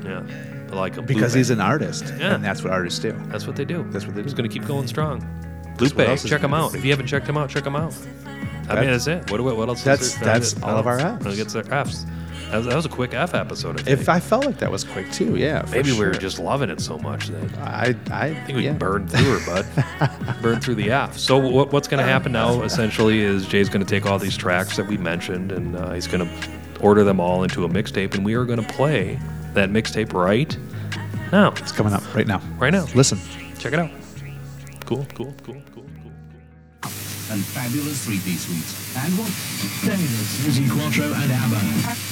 Yeah. 0.05 0.23
Yeah. 0.23 0.67
I 0.71 0.75
like 0.75 0.97
him. 0.97 1.07
Because 1.07 1.33
Lupe. 1.33 1.39
he's 1.39 1.51
an 1.51 1.61
artist. 1.61 2.05
Yeah. 2.19 2.35
And 2.35 2.45
that's 2.45 2.63
what 2.63 2.73
artists 2.73 2.99
do. 3.01 3.13
That's 3.29 3.47
what 3.47 3.57
they 3.57 3.65
do. 3.65 3.85
That's 3.91 4.05
what 4.07 4.15
they 4.15 4.21
do. 4.21 4.25
He's 4.25 4.35
going 4.35 4.49
to 4.49 4.53
keep 4.53 4.67
going 4.69 4.87
strong. 4.87 5.21
That's 5.65 5.81
Lupe, 5.81 5.97
what 5.97 6.09
else 6.09 6.25
is 6.25 6.31
check 6.31 6.43
him 6.43 6.53
out. 6.53 6.75
If 6.75 6.85
you 6.85 6.91
haven't 6.91 7.07
checked 7.07 7.27
him 7.29 7.37
out, 7.39 7.49
check 7.49 7.65
him 7.65 7.75
out. 7.77 7.95
I 8.69 8.75
mean, 8.75 8.85
That's- 8.85 9.05
that's 9.07 9.25
it. 9.27 9.31
What, 9.33 9.41
what, 9.41 9.57
what 9.57 9.69
else? 9.69 9.79
is 9.79 9.85
that's- 9.85 10.15
there? 10.17 10.25
that's 10.25 10.63
all 10.63 10.77
of 10.77 10.87
our 10.87 10.99
apps. 10.99 11.35
Gets 11.37 11.55
their 11.55 11.65
Fs. 11.65 12.05
That 12.51 12.57
was, 12.57 12.67
that 12.67 12.75
was 12.75 12.85
a 12.85 12.89
quick 12.89 13.15
F 13.15 13.35
episode. 13.35 13.79
I 13.79 13.83
think. 13.85 14.01
If 14.01 14.09
I 14.09 14.19
felt 14.19 14.45
like 14.45 14.59
that 14.59 14.73
was 14.73 14.83
quick 14.83 15.11
too, 15.13 15.37
yeah. 15.37 15.63
for 15.63 15.77
Maybe 15.77 15.93
we 15.93 16.01
were 16.01 16.11
just 16.11 16.41
loving 16.41 16.69
it 16.69 16.81
so 16.81 16.99
much 16.99 17.29
that 17.29 17.59
I, 17.59 17.95
I, 18.11 18.35
think 18.45 18.59
we 18.59 18.65
yeah. 18.65 18.73
burned 18.73 19.09
through 19.09 19.39
her, 19.39 19.63
bud. 19.63 20.43
burned 20.43 20.65
through 20.65 20.75
the 20.75 20.91
F. 20.91 21.17
So 21.17 21.39
what, 21.39 21.73
what's 21.73 21.87
going 21.87 22.05
to 22.05 22.11
happen 22.11 22.33
now? 22.33 22.63
Essentially, 22.63 23.21
is 23.21 23.47
Jay's 23.47 23.69
going 23.69 23.87
to 23.87 23.89
take 23.89 24.05
all 24.05 24.19
these 24.19 24.37
tracks 24.37 24.77
that 24.77 24.87
we 24.87 24.97
mentioned, 24.97 25.53
and 25.53 25.77
uh, 25.77 25.93
he's 25.93 26.09
going 26.09 26.29
to 26.29 26.51
order 26.81 27.05
them 27.05 27.21
all 27.21 27.45
into 27.45 27.65
a 27.65 27.69
mixtape, 27.69 28.15
and 28.15 28.25
we 28.25 28.35
are 28.35 28.45
going 28.45 28.61
to 28.61 28.73
play 28.73 29.17
that 29.55 29.71
mixtape 29.71 30.13
right 30.13 30.57
now. 31.31 31.53
It's 31.53 31.73
coming 31.73 31.93
up 31.93 32.15
right 32.15 32.27
now. 32.27 32.43
Right 32.59 32.73
now. 32.73 32.87
Listen. 32.97 33.21
Check 33.59 33.75
it 33.75 33.79
out. 33.79 33.91
Cool, 34.87 35.07
cool, 35.15 35.33
cool, 35.45 35.63
cool. 35.73 35.85
Cool. 36.03 36.93
And 37.31 37.45
fabulous 37.45 38.05
three-piece 38.05 38.47
suites. 38.47 38.97
And 38.97 39.13
what? 39.15 39.31
Davis, 39.85 40.45
using 40.45 40.69
Quattro 40.69 41.13
and 41.15 41.31
ABBA. 41.31 42.10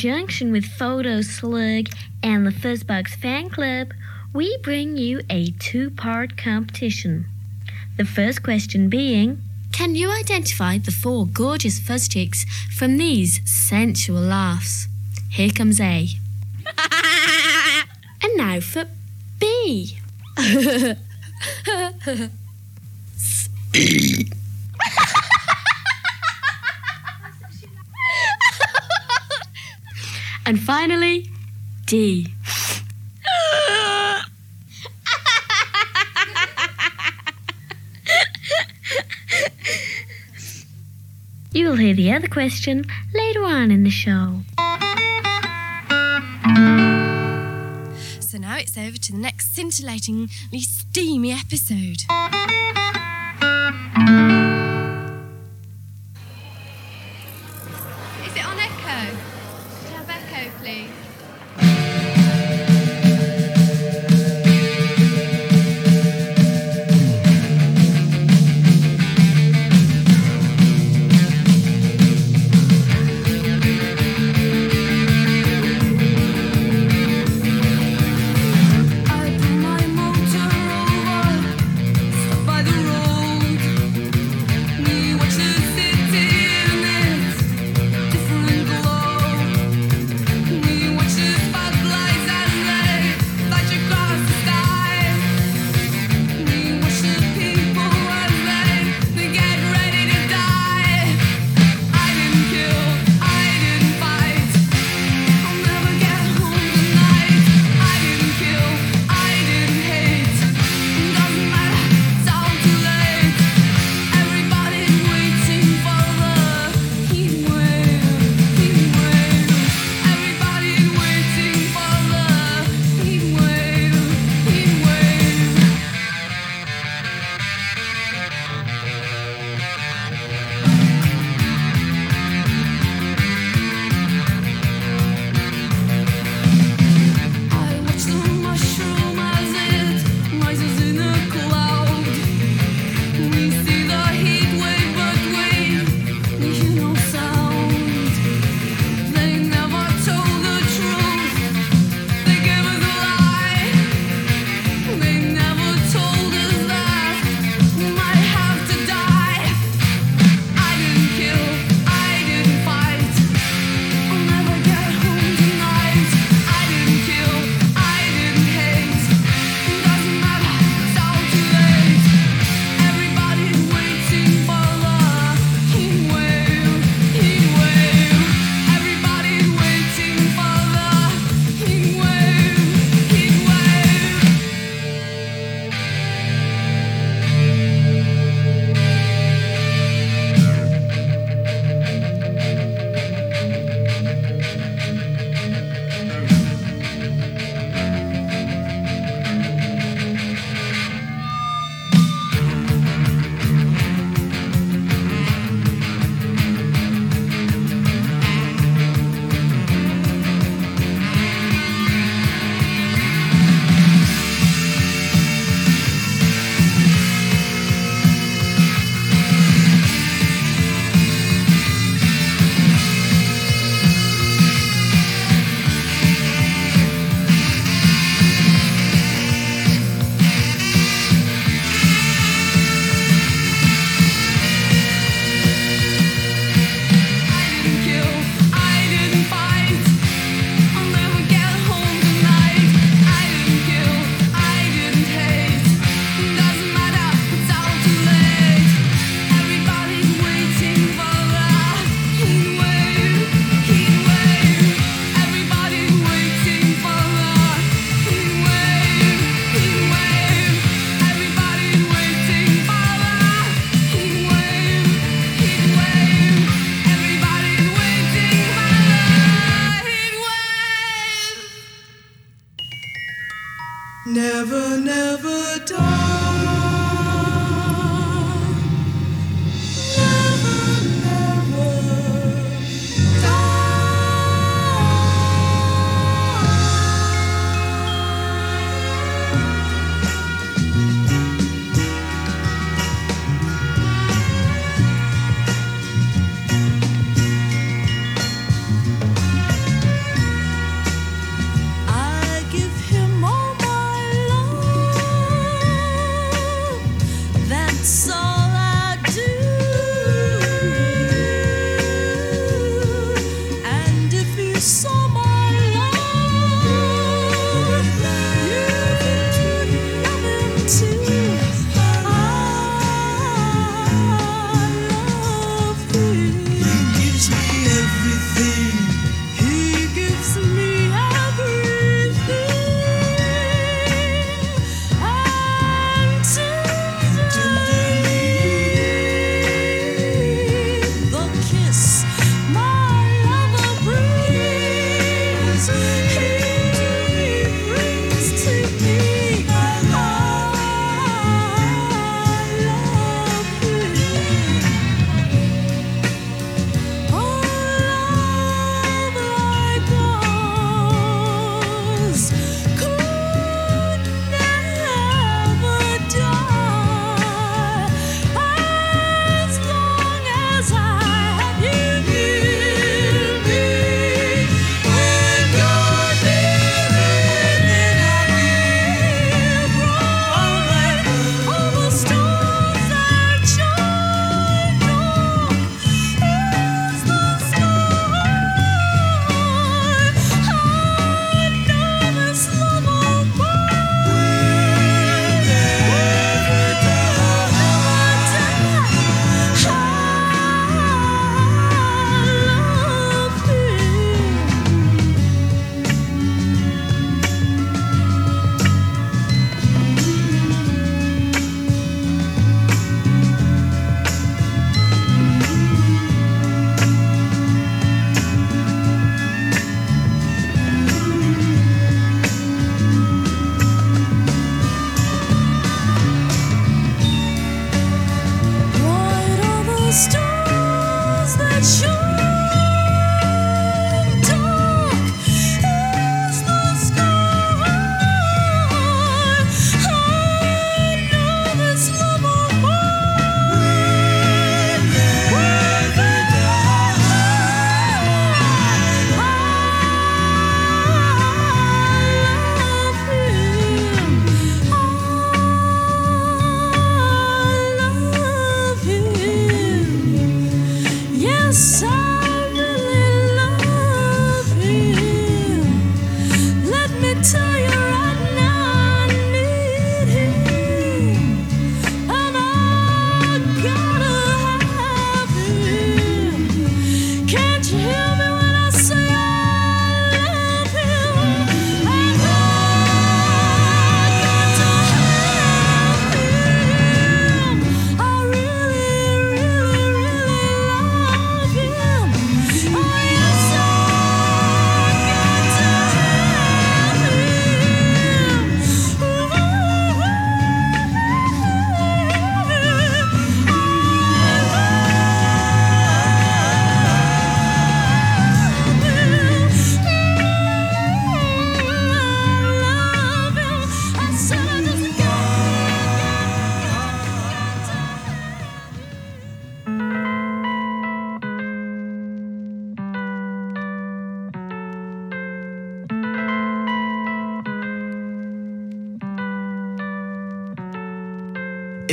Conjunction 0.00 0.50
with 0.50 0.64
Photo 0.64 1.20
Slug 1.20 1.90
and 2.22 2.46
the 2.46 2.50
Fuzzbox 2.50 3.08
Fan 3.08 3.50
Club, 3.50 3.92
we 4.32 4.56
bring 4.62 4.96
you 4.96 5.20
a 5.28 5.50
two 5.58 5.90
part 5.90 6.38
competition. 6.38 7.26
The 7.98 8.06
first 8.06 8.42
question 8.42 8.88
being 8.88 9.42
Can 9.72 9.94
you 9.94 10.10
identify 10.10 10.78
the 10.78 10.90
four 10.90 11.26
gorgeous 11.26 11.78
fuzz 11.78 12.08
chicks 12.08 12.46
from 12.74 12.96
these 12.96 13.42
sensual 13.44 14.22
laughs? 14.22 14.88
Here 15.28 15.50
comes 15.50 15.78
A. 15.78 16.08
and 18.22 18.36
now 18.38 18.60
for 18.60 18.86
B. 19.38 19.98
and 30.46 30.60
finally, 30.60 31.30
D. 31.86 32.26
You 41.52 41.68
will 41.68 41.76
hear 41.76 41.94
the 41.94 42.12
other 42.12 42.28
question 42.28 42.84
later 43.12 43.42
on 43.42 43.70
in 43.72 43.82
the 43.82 43.90
show. 43.90 44.40
So 48.20 48.38
now 48.38 48.56
it's 48.56 48.78
over 48.78 48.96
to 48.96 49.12
the 49.12 49.18
next 49.18 49.54
scintillatingly 49.54 50.60
steamy 50.60 51.32
episode. 51.32 52.04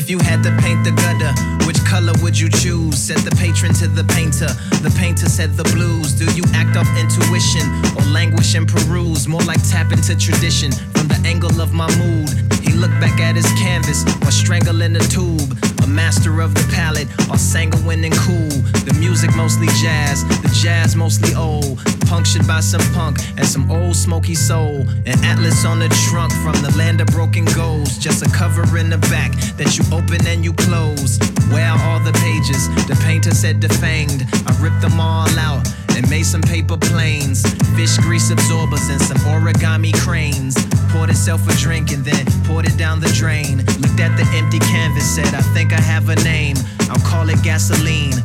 If 0.07 0.11
you 0.11 0.19
had 0.19 0.41
to 0.43 0.55
paint 0.63 0.85
the 0.85 0.91
gutter, 0.95 1.35
which 1.67 1.83
color 1.83 2.13
would 2.23 2.39
you 2.39 2.47
choose? 2.47 2.97
Said 2.97 3.17
the 3.27 3.35
patron 3.35 3.73
to 3.73 3.89
the 3.89 4.05
painter. 4.15 4.47
The 4.79 4.89
painter 4.97 5.27
said 5.27 5.57
the 5.57 5.67
blues. 5.75 6.13
Do 6.13 6.23
you 6.31 6.43
act 6.55 6.77
off 6.77 6.87
intuition 6.95 7.67
or 7.91 8.07
languish 8.15 8.55
and 8.55 8.65
peruse? 8.65 9.27
More 9.27 9.43
like 9.43 9.59
tap 9.67 9.91
into 9.91 10.15
tradition 10.15 10.71
from 10.95 11.09
the 11.09 11.19
angle 11.27 11.59
of 11.59 11.73
my 11.73 11.91
mood. 11.99 12.56
He 12.77 12.83
looked 12.83 13.01
back 13.01 13.19
at 13.19 13.35
his 13.35 13.51
canvas 13.57 14.05
or 14.21 14.29
strangling 14.29 14.95
a 14.95 14.99
tube. 14.99 15.57
A 15.81 15.87
master 15.87 16.41
of 16.41 16.53
the 16.53 16.61
palette, 16.71 17.07
or 17.27 17.35
sanguine 17.35 18.03
and 18.03 18.13
cool. 18.13 18.53
The 18.85 18.95
music 18.99 19.35
mostly 19.35 19.65
jazz, 19.81 20.23
the 20.43 20.51
jazz 20.53 20.95
mostly 20.95 21.33
old. 21.33 21.83
Punctured 22.05 22.45
by 22.45 22.59
some 22.59 22.81
punk 22.93 23.17
and 23.35 23.47
some 23.47 23.71
old 23.71 23.95
smoky 23.95 24.35
soul. 24.35 24.85
An 25.07 25.17
atlas 25.25 25.65
on 25.65 25.79
the 25.79 25.89
trunk 26.05 26.31
from 26.43 26.53
the 26.61 26.71
land 26.77 27.01
of 27.01 27.07
broken 27.07 27.45
goals. 27.45 27.97
Just 27.97 28.23
a 28.23 28.29
cover 28.29 28.77
in 28.77 28.91
the 28.91 28.99
back 29.09 29.31
that 29.57 29.75
you 29.75 29.83
open 29.91 30.27
and 30.27 30.45
you 30.45 30.53
close. 30.53 31.17
Where 31.49 31.65
are 31.71 31.81
all 31.81 31.99
the 31.99 32.13
pages? 32.21 32.69
The 32.85 32.95
painter 33.03 33.33
said 33.33 33.59
defanged. 33.59 34.21
I 34.45 34.53
ripped 34.61 34.81
them 34.81 34.99
all 34.99 35.27
out 35.39 35.65
and 35.97 36.07
made 36.11 36.27
some 36.27 36.43
paper 36.43 36.77
planes. 36.77 37.41
Fish 37.75 37.97
grease 37.97 38.29
absorbers 38.29 38.87
and 38.89 39.01
some 39.01 39.17
origami 39.33 39.95
cranes. 40.05 40.53
Poured 40.89 41.09
it 41.09 41.17
myself 41.17 41.49
a 41.49 41.55
drink 41.57 41.91
and 41.91 42.05
then 42.05 42.25
poured 42.45 42.65
it 42.65 42.77
down 42.77 42.99
the 43.01 43.09
drain. 43.09 43.57
Looked 43.57 43.99
at 43.99 44.15
the 44.15 44.25
empty 44.37 44.59
canvas, 44.59 45.15
said, 45.15 45.33
I 45.33 45.41
think 45.53 45.73
I 45.73 45.81
have 45.81 46.07
a 46.09 46.15
name. 46.23 46.55
I'll 46.89 47.03
call 47.05 47.27
it 47.29 47.43
gasoline, 47.43 48.15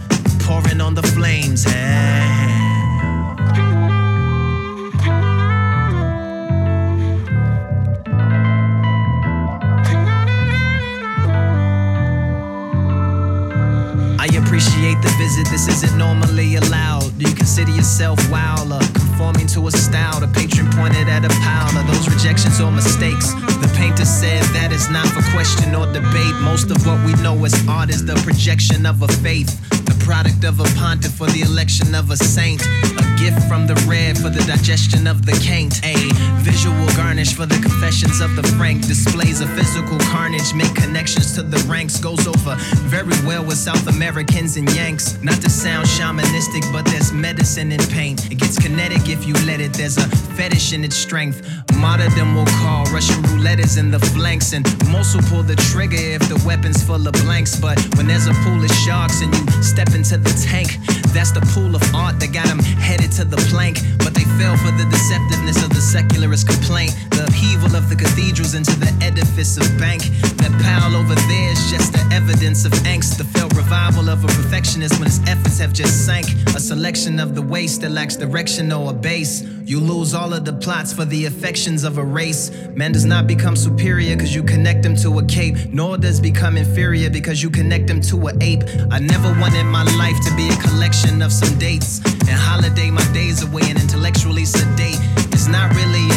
pouring 0.40 0.80
on 0.80 0.94
the 0.94 1.02
flames. 1.02 1.64
Hey. 1.64 2.51
Appreciate 14.52 15.00
the 15.00 15.08
visit, 15.16 15.48
this 15.48 15.66
isn't 15.66 15.96
normally 15.96 16.56
allowed. 16.56 17.08
Do 17.16 17.26
you 17.26 17.34
consider 17.34 17.70
yourself 17.70 18.18
wilder? 18.30 18.80
conforming 18.92 19.46
to 19.46 19.66
a 19.66 19.70
style? 19.70 20.20
The 20.20 20.28
patron 20.28 20.68
pointed 20.72 21.08
at 21.08 21.24
a 21.24 21.32
pile 21.40 21.72
of 21.78 21.86
those 21.86 22.06
rejections 22.12 22.60
or 22.60 22.70
mistakes. 22.70 23.32
The 23.64 23.72
painter 23.74 24.04
said 24.04 24.42
that 24.52 24.70
is 24.70 24.90
not 24.90 25.06
for 25.08 25.22
question 25.32 25.74
or 25.74 25.86
debate. 25.92 26.36
Most 26.42 26.70
of 26.70 26.84
what 26.86 27.00
we 27.06 27.14
know 27.22 27.42
as 27.46 27.54
art 27.66 27.88
is 27.88 28.04
the 28.04 28.14
projection 28.26 28.84
of 28.84 29.00
a 29.00 29.08
faith. 29.24 29.50
Product 30.04 30.44
of 30.44 30.60
a 30.60 30.64
pontiff 30.76 31.12
for 31.12 31.26
the 31.28 31.42
election 31.42 31.94
of 31.94 32.10
a 32.10 32.16
saint. 32.16 32.60
A 32.62 33.16
gift 33.16 33.40
from 33.48 33.66
the 33.66 33.74
red 33.88 34.18
for 34.18 34.30
the 34.30 34.42
digestion 34.46 35.06
of 35.06 35.24
the 35.24 35.32
caint. 35.40 35.80
A 35.84 35.94
visual 36.42 36.86
garnish 36.96 37.34
for 37.34 37.46
the 37.46 37.54
confessions 37.62 38.20
of 38.20 38.34
the 38.36 38.42
frank. 38.58 38.86
Displays 38.86 39.40
of 39.40 39.48
physical 39.50 39.98
carnage, 40.10 40.52
make 40.54 40.74
connections 40.74 41.34
to 41.36 41.42
the 41.42 41.58
ranks. 41.70 41.98
Goes 41.98 42.26
over 42.26 42.56
very 42.90 43.16
well 43.24 43.44
with 43.44 43.56
South 43.56 43.86
Americans 43.86 44.56
and 44.56 44.68
Yanks. 44.74 45.22
Not 45.22 45.40
to 45.42 45.48
sound 45.48 45.86
shamanistic, 45.86 46.70
but 46.72 46.84
there's 46.86 47.12
medicine 47.12 47.70
in 47.72 47.80
paint. 47.86 48.30
It 48.30 48.36
gets 48.36 48.58
kinetic 48.58 49.08
if 49.08 49.26
you 49.26 49.34
let 49.46 49.60
it. 49.60 49.72
There's 49.72 49.98
a 49.98 50.08
fetish 50.36 50.72
in 50.72 50.84
its 50.84 50.96
strength. 50.96 51.42
Martyrdom 51.76 52.34
will 52.34 52.52
call. 52.60 52.84
Russian 52.86 53.22
roulette 53.22 53.60
is 53.60 53.76
in 53.76 53.90
the 53.90 54.00
flanks. 54.00 54.52
And 54.52 54.66
most 54.90 55.14
will 55.14 55.22
pull 55.22 55.42
the 55.42 55.56
trigger 55.56 55.96
if 55.96 56.28
the 56.28 56.42
weapon's 56.44 56.82
full 56.82 57.06
of 57.06 57.14
blanks. 57.24 57.58
But 57.58 57.78
when 57.96 58.06
there's 58.06 58.26
a 58.26 58.34
pool 58.42 58.62
of 58.62 58.70
sharks 58.84 59.22
and 59.22 59.32
you 59.34 59.62
step 59.62 59.91
into 59.94 60.16
the 60.16 60.32
tank, 60.48 60.78
that's 61.12 61.32
the 61.32 61.40
pool 61.52 61.74
of 61.74 61.82
art 61.94 62.18
that 62.20 62.32
got 62.32 62.46
them 62.46 62.58
headed 62.58 63.12
to 63.12 63.24
the 63.24 63.36
plank. 63.52 63.78
But 63.98 64.14
they 64.14 64.24
fell 64.40 64.56
for 64.56 64.72
the 64.72 64.84
deceptiveness 64.88 65.62
of 65.62 65.70
the 65.70 65.80
secularist 65.80 66.48
complaint. 66.48 66.96
The 67.10 67.24
upheaval 67.28 67.76
of 67.76 67.88
the 67.88 67.96
cathedrals 67.96 68.54
into 68.54 68.74
the 68.78 68.92
edifice 69.02 69.56
of 69.56 69.66
bank. 69.78 70.02
That 70.40 70.52
pile 70.62 70.96
over 70.96 71.14
there 71.14 71.52
is 71.52 71.70
just 71.70 71.92
the 71.92 72.04
evidence 72.12 72.64
of 72.64 72.72
angst. 72.88 73.18
The 73.18 73.24
failed 73.24 73.56
revival 73.56 74.08
of 74.08 74.24
a 74.24 74.28
perfectionist 74.28 74.98
when 74.98 75.08
his 75.08 75.20
efforts 75.28 75.58
have 75.58 75.72
just 75.72 76.06
sank. 76.06 76.26
A 76.56 76.60
selection 76.60 77.20
of 77.20 77.34
the 77.34 77.42
waste 77.42 77.82
that 77.82 77.90
lacks 77.90 78.16
direction 78.16 78.72
or 78.72 78.90
a 78.90 78.94
base. 78.94 79.42
You 79.64 79.78
lose 79.78 80.12
all 80.12 80.32
of 80.32 80.44
the 80.44 80.52
plots 80.52 80.92
for 80.92 81.04
the 81.04 81.26
affections 81.26 81.84
of 81.84 81.98
a 81.98 82.04
race. 82.04 82.50
Man 82.74 82.92
does 82.92 83.04
not 83.04 83.26
become 83.26 83.54
superior 83.54 84.16
because 84.16 84.34
you 84.34 84.42
connect 84.42 84.84
him 84.84 84.96
to 84.96 85.18
a 85.18 85.24
cape, 85.24 85.56
nor 85.72 85.96
does 85.96 86.20
become 86.20 86.56
inferior 86.56 87.08
because 87.10 87.42
you 87.42 87.48
connect 87.48 87.88
him 87.88 88.00
to 88.02 88.26
an 88.26 88.42
ape. 88.42 88.62
I 88.90 88.98
never 88.98 89.28
wanted 89.40 89.64
my 89.64 89.84
life 89.96 90.16
to 90.26 90.36
be 90.36 90.48
a 90.48 90.56
collection 90.56 91.22
of 91.22 91.32
some 91.32 91.56
dates 91.58 92.00
and 92.04 92.30
holiday 92.30 92.90
my 92.90 93.04
days 93.12 93.42
away 93.42 93.62
and 93.66 93.80
intellectually 93.80 94.44
sedate. 94.44 94.98
It's 95.32 95.46
not 95.46 95.74
really 95.74 96.11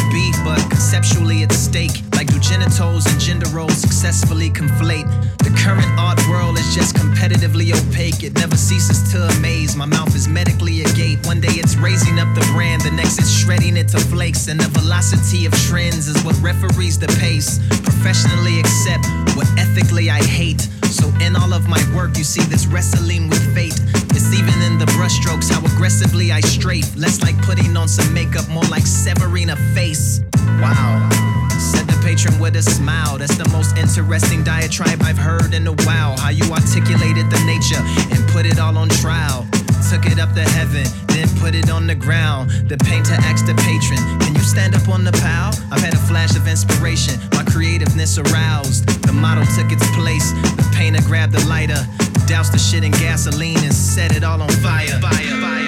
but 0.46 0.62
conceptually 0.70 1.42
it's 1.42 1.58
stake. 1.58 2.06
Like 2.14 2.28
do 2.28 2.38
genitals 2.38 3.04
and 3.10 3.18
gender 3.20 3.48
roles 3.48 3.76
successfully 3.76 4.48
conflate? 4.48 5.08
The 5.42 5.50
current 5.58 5.90
art 5.98 6.20
world 6.30 6.56
is 6.56 6.72
just 6.72 6.94
competitively 6.94 7.74
opaque. 7.74 8.22
It 8.22 8.34
never 8.34 8.56
ceases 8.56 9.10
to 9.12 9.26
amaze. 9.36 9.74
My 9.74 9.86
mouth 9.86 10.14
is 10.14 10.28
medically 10.28 10.82
agape. 10.82 11.26
One 11.26 11.40
day 11.40 11.58
it's 11.58 11.74
raising 11.74 12.20
up 12.20 12.30
the 12.38 12.46
brand, 12.54 12.82
the 12.82 12.92
next 12.92 13.18
it's 13.18 13.30
shredding 13.30 13.76
it 13.76 13.88
to 13.88 13.98
flakes. 13.98 14.46
And 14.46 14.60
the 14.60 14.70
velocity 14.78 15.46
of 15.46 15.52
trends 15.66 16.06
is 16.06 16.22
what 16.22 16.38
referees 16.40 16.96
the 16.96 17.08
pace. 17.18 17.58
Professionally 17.82 18.60
accept 18.60 19.04
what 19.34 19.48
ethically 19.58 20.10
I 20.10 20.22
hate. 20.22 20.62
So 20.94 21.08
in 21.26 21.34
all 21.34 21.52
of 21.52 21.68
my 21.68 21.82
work, 21.96 22.16
you 22.16 22.24
see 22.24 22.44
this 22.44 22.66
wrestling 22.66 23.28
with 23.28 23.42
fate. 23.52 23.78
It's 24.14 24.32
even 24.32 24.54
in 24.62 24.78
the 24.78 24.86
brushstrokes 24.94 25.50
how 25.50 25.60
aggressively 25.74 26.30
I 26.30 26.40
strafe. 26.40 26.94
Less 26.96 27.20
like 27.20 27.36
putting 27.42 27.76
on 27.76 27.88
some 27.88 28.14
makeup, 28.14 28.48
more 28.48 28.68
like 28.70 28.86
severing 28.86 29.50
a 29.50 29.56
face. 29.74 30.20
Wow. 30.60 31.08
Said 31.58 31.86
the 31.86 31.98
patron 32.04 32.38
with 32.38 32.56
a 32.56 32.62
smile. 32.62 33.18
That's 33.18 33.36
the 33.36 33.48
most 33.50 33.76
interesting 33.76 34.44
diatribe 34.44 35.02
I've 35.02 35.18
heard 35.18 35.54
in 35.54 35.66
a 35.66 35.74
while. 35.84 36.16
How 36.16 36.30
you 36.30 36.44
articulated 36.52 37.30
the 37.30 37.40
nature 37.44 37.82
and 38.14 38.26
put 38.30 38.46
it 38.46 38.58
all 38.58 38.76
on 38.76 38.88
trial. 38.88 39.46
Took 39.90 40.06
it 40.06 40.18
up 40.18 40.34
to 40.34 40.42
heaven, 40.42 40.84
then 41.06 41.28
put 41.38 41.54
it 41.54 41.70
on 41.70 41.86
the 41.86 41.94
ground. 41.94 42.50
The 42.68 42.76
painter 42.76 43.14
asked 43.14 43.46
the 43.46 43.54
patron, 43.54 44.00
Can 44.20 44.34
you 44.34 44.40
stand 44.40 44.74
up 44.74 44.88
on 44.88 45.04
the 45.04 45.12
pile? 45.12 45.54
I've 45.70 45.80
had 45.80 45.94
a 45.94 46.02
flash 46.10 46.34
of 46.34 46.48
inspiration, 46.48 47.20
my 47.32 47.44
creativeness 47.44 48.18
aroused. 48.18 48.88
The 49.06 49.12
model 49.12 49.44
took 49.54 49.70
its 49.70 49.86
place, 49.94 50.32
the 50.58 50.68
painter 50.74 51.02
grabbed 51.02 51.32
the 51.34 51.44
lighter, 51.46 51.86
doused 52.26 52.52
the 52.52 52.58
shit 52.58 52.82
in 52.82 52.90
gasoline, 52.92 53.58
and 53.58 53.72
set 53.72 54.16
it 54.16 54.24
all 54.24 54.42
on 54.42 54.50
fire. 54.58 54.98
Fire, 54.98 55.40
fire, 55.40 55.65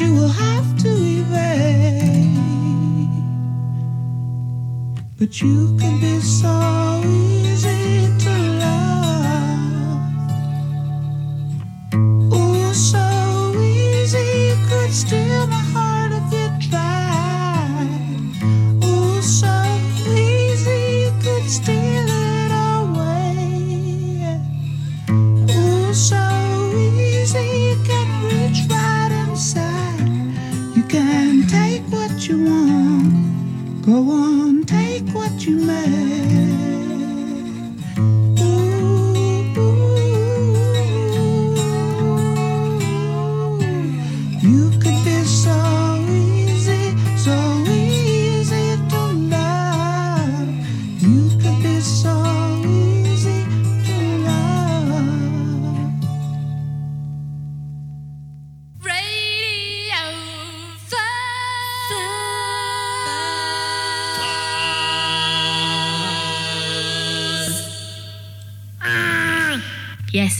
you 0.00 0.14
will 0.14 0.28
have 0.28 0.78
to 0.78 0.88
evade. 0.88 1.60
But 5.18 5.40
you 5.42 5.76
can 5.78 6.00
be 6.00 6.20
so 6.20 7.02
easy 7.04 8.08
to. 8.24 8.29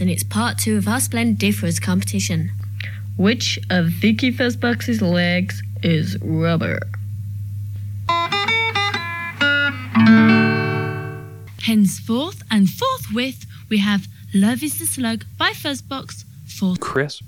And 0.01 0.09
it's 0.09 0.23
part 0.23 0.57
two 0.57 0.79
of 0.79 0.89
our 0.89 0.99
Splendiferous 0.99 1.79
competition. 1.79 2.51
Which 3.19 3.59
of 3.69 3.87
Vicky 3.89 4.33
Fuzzbox's 4.33 5.03
legs 5.03 5.63
is 5.83 6.17
rubber? 6.23 6.81
Henceforth 11.63 12.43
and 12.51 12.69
forthwith, 12.69 13.45
we 13.69 13.79
have 13.79 14.09
Love 14.33 14.63
is 14.63 14.79
the 14.79 14.87
Slug 14.87 15.25
by 15.37 15.51
Fuzzbox 15.51 16.25
for 16.47 16.77
Chris 16.77 17.23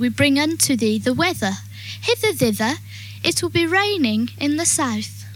we 0.00 0.08
bring 0.08 0.38
unto 0.38 0.76
thee 0.76 0.98
the 0.98 1.14
weather. 1.14 1.52
Hither, 2.00 2.32
thither, 2.32 2.74
it 3.22 3.42
will 3.42 3.50
be 3.50 3.66
raining 3.66 4.30
in 4.38 4.56
the 4.56 4.64
south. 4.64 5.26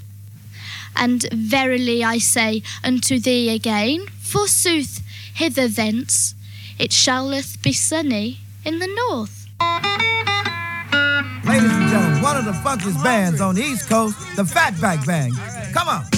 And 0.97 1.23
verily 1.33 2.03
I 2.03 2.19
say 2.19 2.63
unto 2.83 3.19
thee 3.19 3.55
again, 3.55 4.07
forsooth, 4.21 5.03
hither 5.35 5.69
thence 5.69 6.35
it 6.79 6.93
shalleth 6.93 7.63
be 7.63 7.73
sunny 7.73 8.39
in 8.65 8.79
the 8.79 8.87
north. 8.87 9.47
Ladies 11.45 11.71
and 11.71 11.89
gentlemen, 11.91 12.23
one 12.23 12.37
of 12.37 12.45
the 12.47 12.53
funkiest 12.53 13.03
bands 13.05 13.41
on 13.41 13.55
the 13.55 13.63
East 13.63 13.89
Coast, 13.89 14.19
the 14.35 14.43
Fatback 14.43 15.07
Band. 15.07 15.35
Come 15.75 15.89
on. 15.89 16.14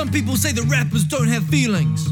Some 0.00 0.10
people 0.10 0.34
say 0.34 0.52
that 0.52 0.64
rappers 0.64 1.04
don't 1.04 1.28
have 1.28 1.44
feelings. 1.44 2.08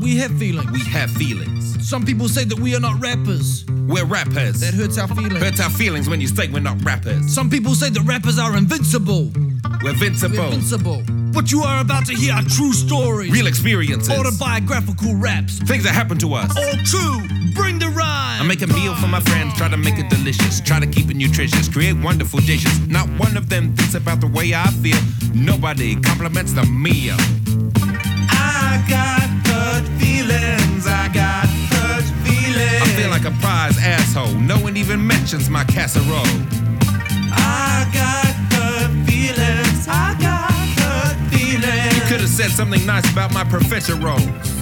We 0.00 0.16
have 0.18 0.30
feelings. 0.38 0.70
We 0.70 0.84
have 0.84 1.10
feelings. 1.10 1.76
Some 1.86 2.06
people 2.06 2.28
say 2.28 2.44
that 2.44 2.56
we 2.56 2.76
are 2.76 2.78
not 2.78 3.02
rappers. 3.02 3.64
We're 3.88 4.04
rappers. 4.04 4.60
That 4.60 4.74
hurts 4.74 4.96
our 4.96 5.08
feelings. 5.08 5.42
Hurts 5.42 5.58
our 5.60 5.68
feelings 5.68 6.08
when 6.08 6.20
you 6.20 6.28
say 6.28 6.46
we're 6.46 6.60
not 6.60 6.80
rappers. 6.84 7.34
Some 7.34 7.50
people 7.50 7.74
say 7.74 7.90
that 7.90 8.00
rappers 8.02 8.38
are 8.38 8.56
invincible. 8.56 9.32
We're 9.82 9.90
invincible. 9.90 10.38
We're 10.38 10.44
invincible. 10.44 11.02
What 11.32 11.50
you 11.50 11.62
are 11.62 11.80
about 11.80 12.06
to 12.06 12.14
hear 12.14 12.32
are 12.32 12.44
true 12.44 12.72
stories. 12.72 13.32
Real 13.32 13.48
experiences. 13.48 14.08
Autobiographical 14.08 15.16
raps. 15.16 15.58
Things 15.58 15.82
that 15.82 15.94
happened 15.94 16.20
to 16.20 16.34
us. 16.34 16.56
All 16.56 16.76
true. 16.84 17.31
Bring 17.54 17.78
the 17.78 17.88
rhyme. 17.88 18.40
I 18.40 18.44
make 18.46 18.62
a 18.62 18.66
meal 18.66 18.94
for 18.94 19.06
my 19.06 19.20
friends, 19.20 19.54
try 19.56 19.68
to 19.68 19.76
make 19.76 19.98
it 19.98 20.08
delicious, 20.08 20.60
try 20.60 20.80
to 20.80 20.86
keep 20.86 21.10
it 21.10 21.16
nutritious, 21.16 21.68
create 21.68 21.96
wonderful 21.96 22.40
dishes. 22.40 22.86
Not 22.88 23.08
one 23.18 23.36
of 23.36 23.48
them 23.48 23.74
thinks 23.76 23.94
about 23.94 24.20
the 24.20 24.26
way 24.26 24.54
I 24.54 24.66
feel. 24.82 24.98
Nobody 25.34 25.96
compliments 26.00 26.52
the 26.52 26.64
meal. 26.64 27.16
I 28.30 28.84
got 28.88 29.28
hurt 29.46 29.86
feelings. 30.00 30.86
I 30.86 31.08
got 31.12 31.46
hurt 31.46 32.04
feelings. 32.24 32.82
I 32.82 32.96
feel 32.96 33.10
like 33.10 33.24
a 33.24 33.32
prize 33.40 33.78
asshole. 33.78 34.34
No 34.40 34.58
one 34.58 34.76
even 34.76 35.06
mentions 35.06 35.48
my 35.48 35.64
casserole. 35.64 36.26
I 37.32 37.88
got 37.92 38.34
hurt 38.54 38.90
feelings. 39.06 39.86
I 39.88 40.16
got 40.20 40.52
hurt 40.80 41.16
feelings. 41.30 41.94
You 41.96 42.02
could 42.02 42.20
have 42.20 42.30
said 42.30 42.50
something 42.50 42.84
nice 42.86 43.10
about 43.12 43.32
my 43.32 43.44
professor 43.44 43.94
roles. 43.96 44.61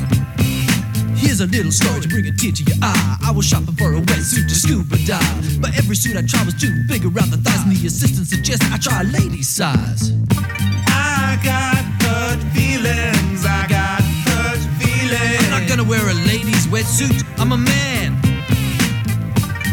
Here's 1.41 1.53
a 1.53 1.57
little 1.57 1.73
story 1.73 2.01
to 2.03 2.09
bring 2.09 2.27
a 2.27 2.33
tear 2.33 2.53
to 2.53 2.63
your 2.65 2.77
eye. 2.83 3.17
I 3.25 3.31
was 3.31 3.47
shopping 3.47 3.75
for 3.77 3.95
a 3.95 4.01
wetsuit 4.01 4.47
to 4.47 4.55
scuba 4.55 4.99
dive. 5.07 5.63
But 5.63 5.75
every 5.75 5.97
suit 5.97 6.15
I 6.15 6.21
tried 6.21 6.45
was 6.45 6.53
too 6.61 6.69
big 6.87 7.03
around 7.03 7.31
the 7.31 7.39
thighs, 7.39 7.65
and 7.65 7.73
the 7.75 7.87
assistant 7.87 8.27
suggested 8.27 8.69
I 8.71 8.77
try 8.77 9.01
a 9.01 9.05
lady 9.05 9.43
size. 9.43 10.13
I 10.37 11.41
got 11.43 11.81
hurt 12.05 12.43
feelings. 12.53 13.47
I 13.47 13.65
got 13.73 14.03
hurt 14.29 14.61
feelings. 14.85 15.45
I'm 15.49 15.61
not 15.63 15.67
gonna 15.67 15.89
wear 15.89 16.07
a 16.11 16.15
lady's 16.29 16.67
wetsuit, 16.67 17.25
I'm 17.41 17.53
a 17.53 17.57
man. 17.57 18.21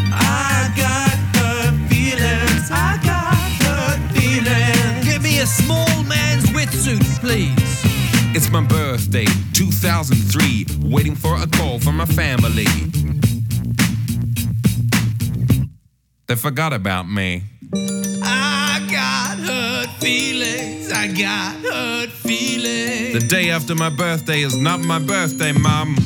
I 0.08 0.72
got 0.74 1.18
hurt 1.36 1.76
feelings. 1.92 2.70
I 2.72 2.96
got 3.04 3.36
hurt 3.60 4.00
feelings. 4.16 5.04
Give 5.04 5.22
me 5.22 5.40
a 5.40 5.46
small 5.46 6.02
man's 6.04 6.46
wetsuit, 6.56 7.04
please. 7.20 7.57
It's 8.34 8.50
my 8.50 8.62
birthday, 8.62 9.24
2003. 9.54 10.90
Waiting 10.90 11.14
for 11.14 11.36
a 11.36 11.46
call 11.46 11.78
from 11.78 11.96
my 11.96 12.04
family. 12.04 12.66
They 16.26 16.34
forgot 16.34 16.74
about 16.74 17.08
me. 17.08 17.44
I 18.22 18.86
got 18.90 19.38
hurt 19.38 19.88
feelings. 19.98 20.92
I 20.92 21.06
got 21.08 21.54
hurt 21.56 22.10
feelings. 22.10 23.14
The 23.14 23.26
day 23.26 23.50
after 23.50 23.74
my 23.74 23.88
birthday 23.88 24.42
is 24.42 24.56
not 24.56 24.80
my 24.80 24.98
birthday, 24.98 25.52
Mom. 25.52 25.96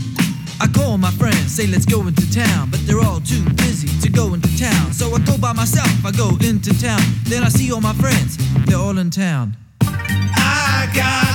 I 0.61 0.69
call 0.69 0.97
my 0.99 1.11
friends, 1.11 1.57
say 1.57 1.66
let's 1.66 1.85
go 1.85 2.07
into 2.07 2.32
town, 2.32 2.70
but 2.70 2.78
they're 2.86 3.01
all 3.01 3.20
too 3.20 3.44
busy 3.57 3.89
to 4.01 4.09
go 4.09 4.32
into 4.32 4.49
town. 4.57 4.93
So 4.93 5.12
I 5.12 5.19
go 5.19 5.36
by 5.36 5.53
myself, 5.53 5.90
I 6.07 6.12
go 6.12 6.31
into 6.40 6.70
town. 6.81 7.03
Then 7.24 7.43
I 7.43 7.49
see 7.49 7.73
all 7.73 7.81
my 7.81 7.94
friends, 7.94 8.39
they're 8.66 8.78
all 8.78 8.99
in 8.99 9.11
town. 9.11 9.57
I 9.82 10.89
got 10.94 11.27
hurt 11.27 11.32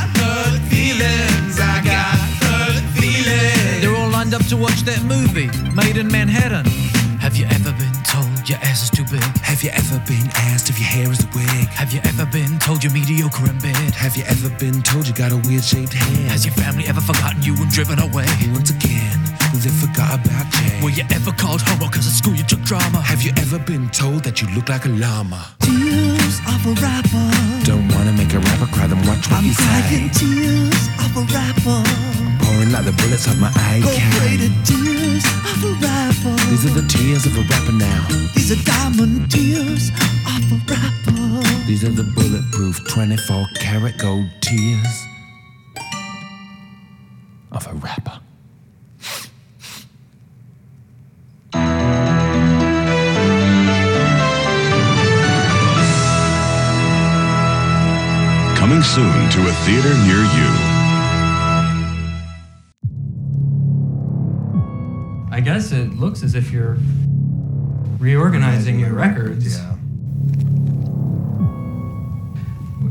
feelings. 0.88 1.60
I 1.60 1.82
got 1.84 2.18
hurt 2.44 2.84
feelings. 2.96 3.82
They're 3.82 3.96
all 3.96 4.10
lined 4.10 4.34
up 4.34 4.46
to 4.48 4.56
watch 4.58 4.82
that 4.84 5.04
movie, 5.04 5.50
Maid 5.76 5.98
in 5.98 6.08
Manhattan. 6.08 6.66
Have 7.20 7.36
you 7.36 7.46
ever 7.46 7.72
been 7.74 7.98
told 8.04 8.27
your 8.50 8.60
ass 8.60 8.84
is 8.84 8.90
too 8.90 9.04
big? 9.06 9.24
Have 9.44 9.64
you 9.64 9.70
ever 9.72 10.00
been 10.08 10.28
asked 10.52 10.70
if 10.70 10.80
your 10.80 10.88
hair 10.88 11.12
is 11.12 11.24
a 11.24 11.28
wig? 11.36 11.68
Have 11.76 11.92
you 11.92 12.00
ever 12.06 12.26
been 12.26 12.60
told 12.60 12.84
you're 12.84 12.94
mediocre 12.94 13.50
in 13.50 13.58
bed? 13.60 13.92
Have 13.96 14.16
you 14.16 14.24
ever 14.24 14.50
been 14.58 14.82
told 14.82 15.08
you 15.08 15.14
got 15.14 15.32
a 15.32 15.38
weird 15.48 15.64
shaped 15.64 15.94
head? 15.94 16.32
Has 16.32 16.46
your 16.46 16.54
family 16.54 16.86
ever 16.88 17.02
forgotten 17.02 17.42
you 17.42 17.56
and 17.56 17.70
driven 17.70 18.00
away? 18.00 18.28
Once 18.54 18.70
again, 18.70 19.20
they 19.54 19.70
forgot 19.70 20.24
about 20.24 20.48
Jay. 20.54 20.80
Were 20.82 20.92
you 20.92 21.04
ever 21.12 21.32
called 21.32 21.62
homo 21.62 21.90
cause 21.90 22.08
at 22.08 22.14
school 22.14 22.36
you 22.36 22.44
took 22.44 22.62
drama? 22.62 23.02
Have 23.02 23.22
you 23.22 23.32
ever 23.38 23.60
been 23.60 23.90
told 23.90 24.24
that 24.24 24.42
you 24.42 24.48
look 24.56 24.70
like 24.70 24.86
a 24.86 24.90
llama? 24.90 25.56
Tears 25.60 26.40
of 26.48 26.62
a 26.68 26.74
rapper. 26.80 27.28
Don't 27.66 27.88
wanna 27.94 28.14
make 28.14 28.34
a 28.34 28.40
rapper 28.40 28.68
cry, 28.72 28.88
then 28.88 29.00
watch 29.08 29.28
what 29.30 29.40
I'm 29.40 29.46
you 29.46 29.56
crying 29.56 30.14
say. 30.14 30.26
tears 30.26 30.88
of 31.04 31.18
a 31.18 31.24
rapper. 31.34 32.27
Pouring 32.42 32.72
like 32.72 32.86
the 32.86 32.92
bullets 32.94 33.28
of 33.28 33.40
my 33.40 33.50
AK. 33.50 33.84
Gold-braided 33.84 34.54
tears 34.66 35.26
of 35.52 35.64
a 35.64 35.74
rapper. 35.82 36.36
These 36.50 36.66
are 36.66 36.76
the 36.82 36.88
tears 36.88 37.26
of 37.26 37.38
a 37.38 37.42
rapper 37.42 37.72
now. 37.74 38.08
These 38.36 38.52
are 38.52 38.64
diamond 38.64 39.30
tears 39.32 39.92
of 40.26 40.52
a 40.52 40.60
rapper. 40.72 41.66
These 41.68 41.84
are 41.84 41.92
the 41.92 42.04
bulletproof 42.04 42.88
24 42.88 43.48
karat 43.60 43.98
gold 43.98 44.30
tears 44.42 45.06
of 47.52 47.68
a 47.68 47.74
rapper. 47.74 48.20
Coming 58.56 58.82
soon 58.84 59.30
to 59.30 59.40
a 59.48 59.54
theater 59.64 59.94
near 60.06 60.24
you. 60.24 60.67
Guess 65.48 65.72
it 65.72 65.94
looks 65.94 66.24
as 66.24 66.36
if 66.36 66.52
you're 66.52 66.78
reorganizing 68.00 68.78
your 68.82 68.92
records. 68.92 69.58
Yeah. 69.58 69.72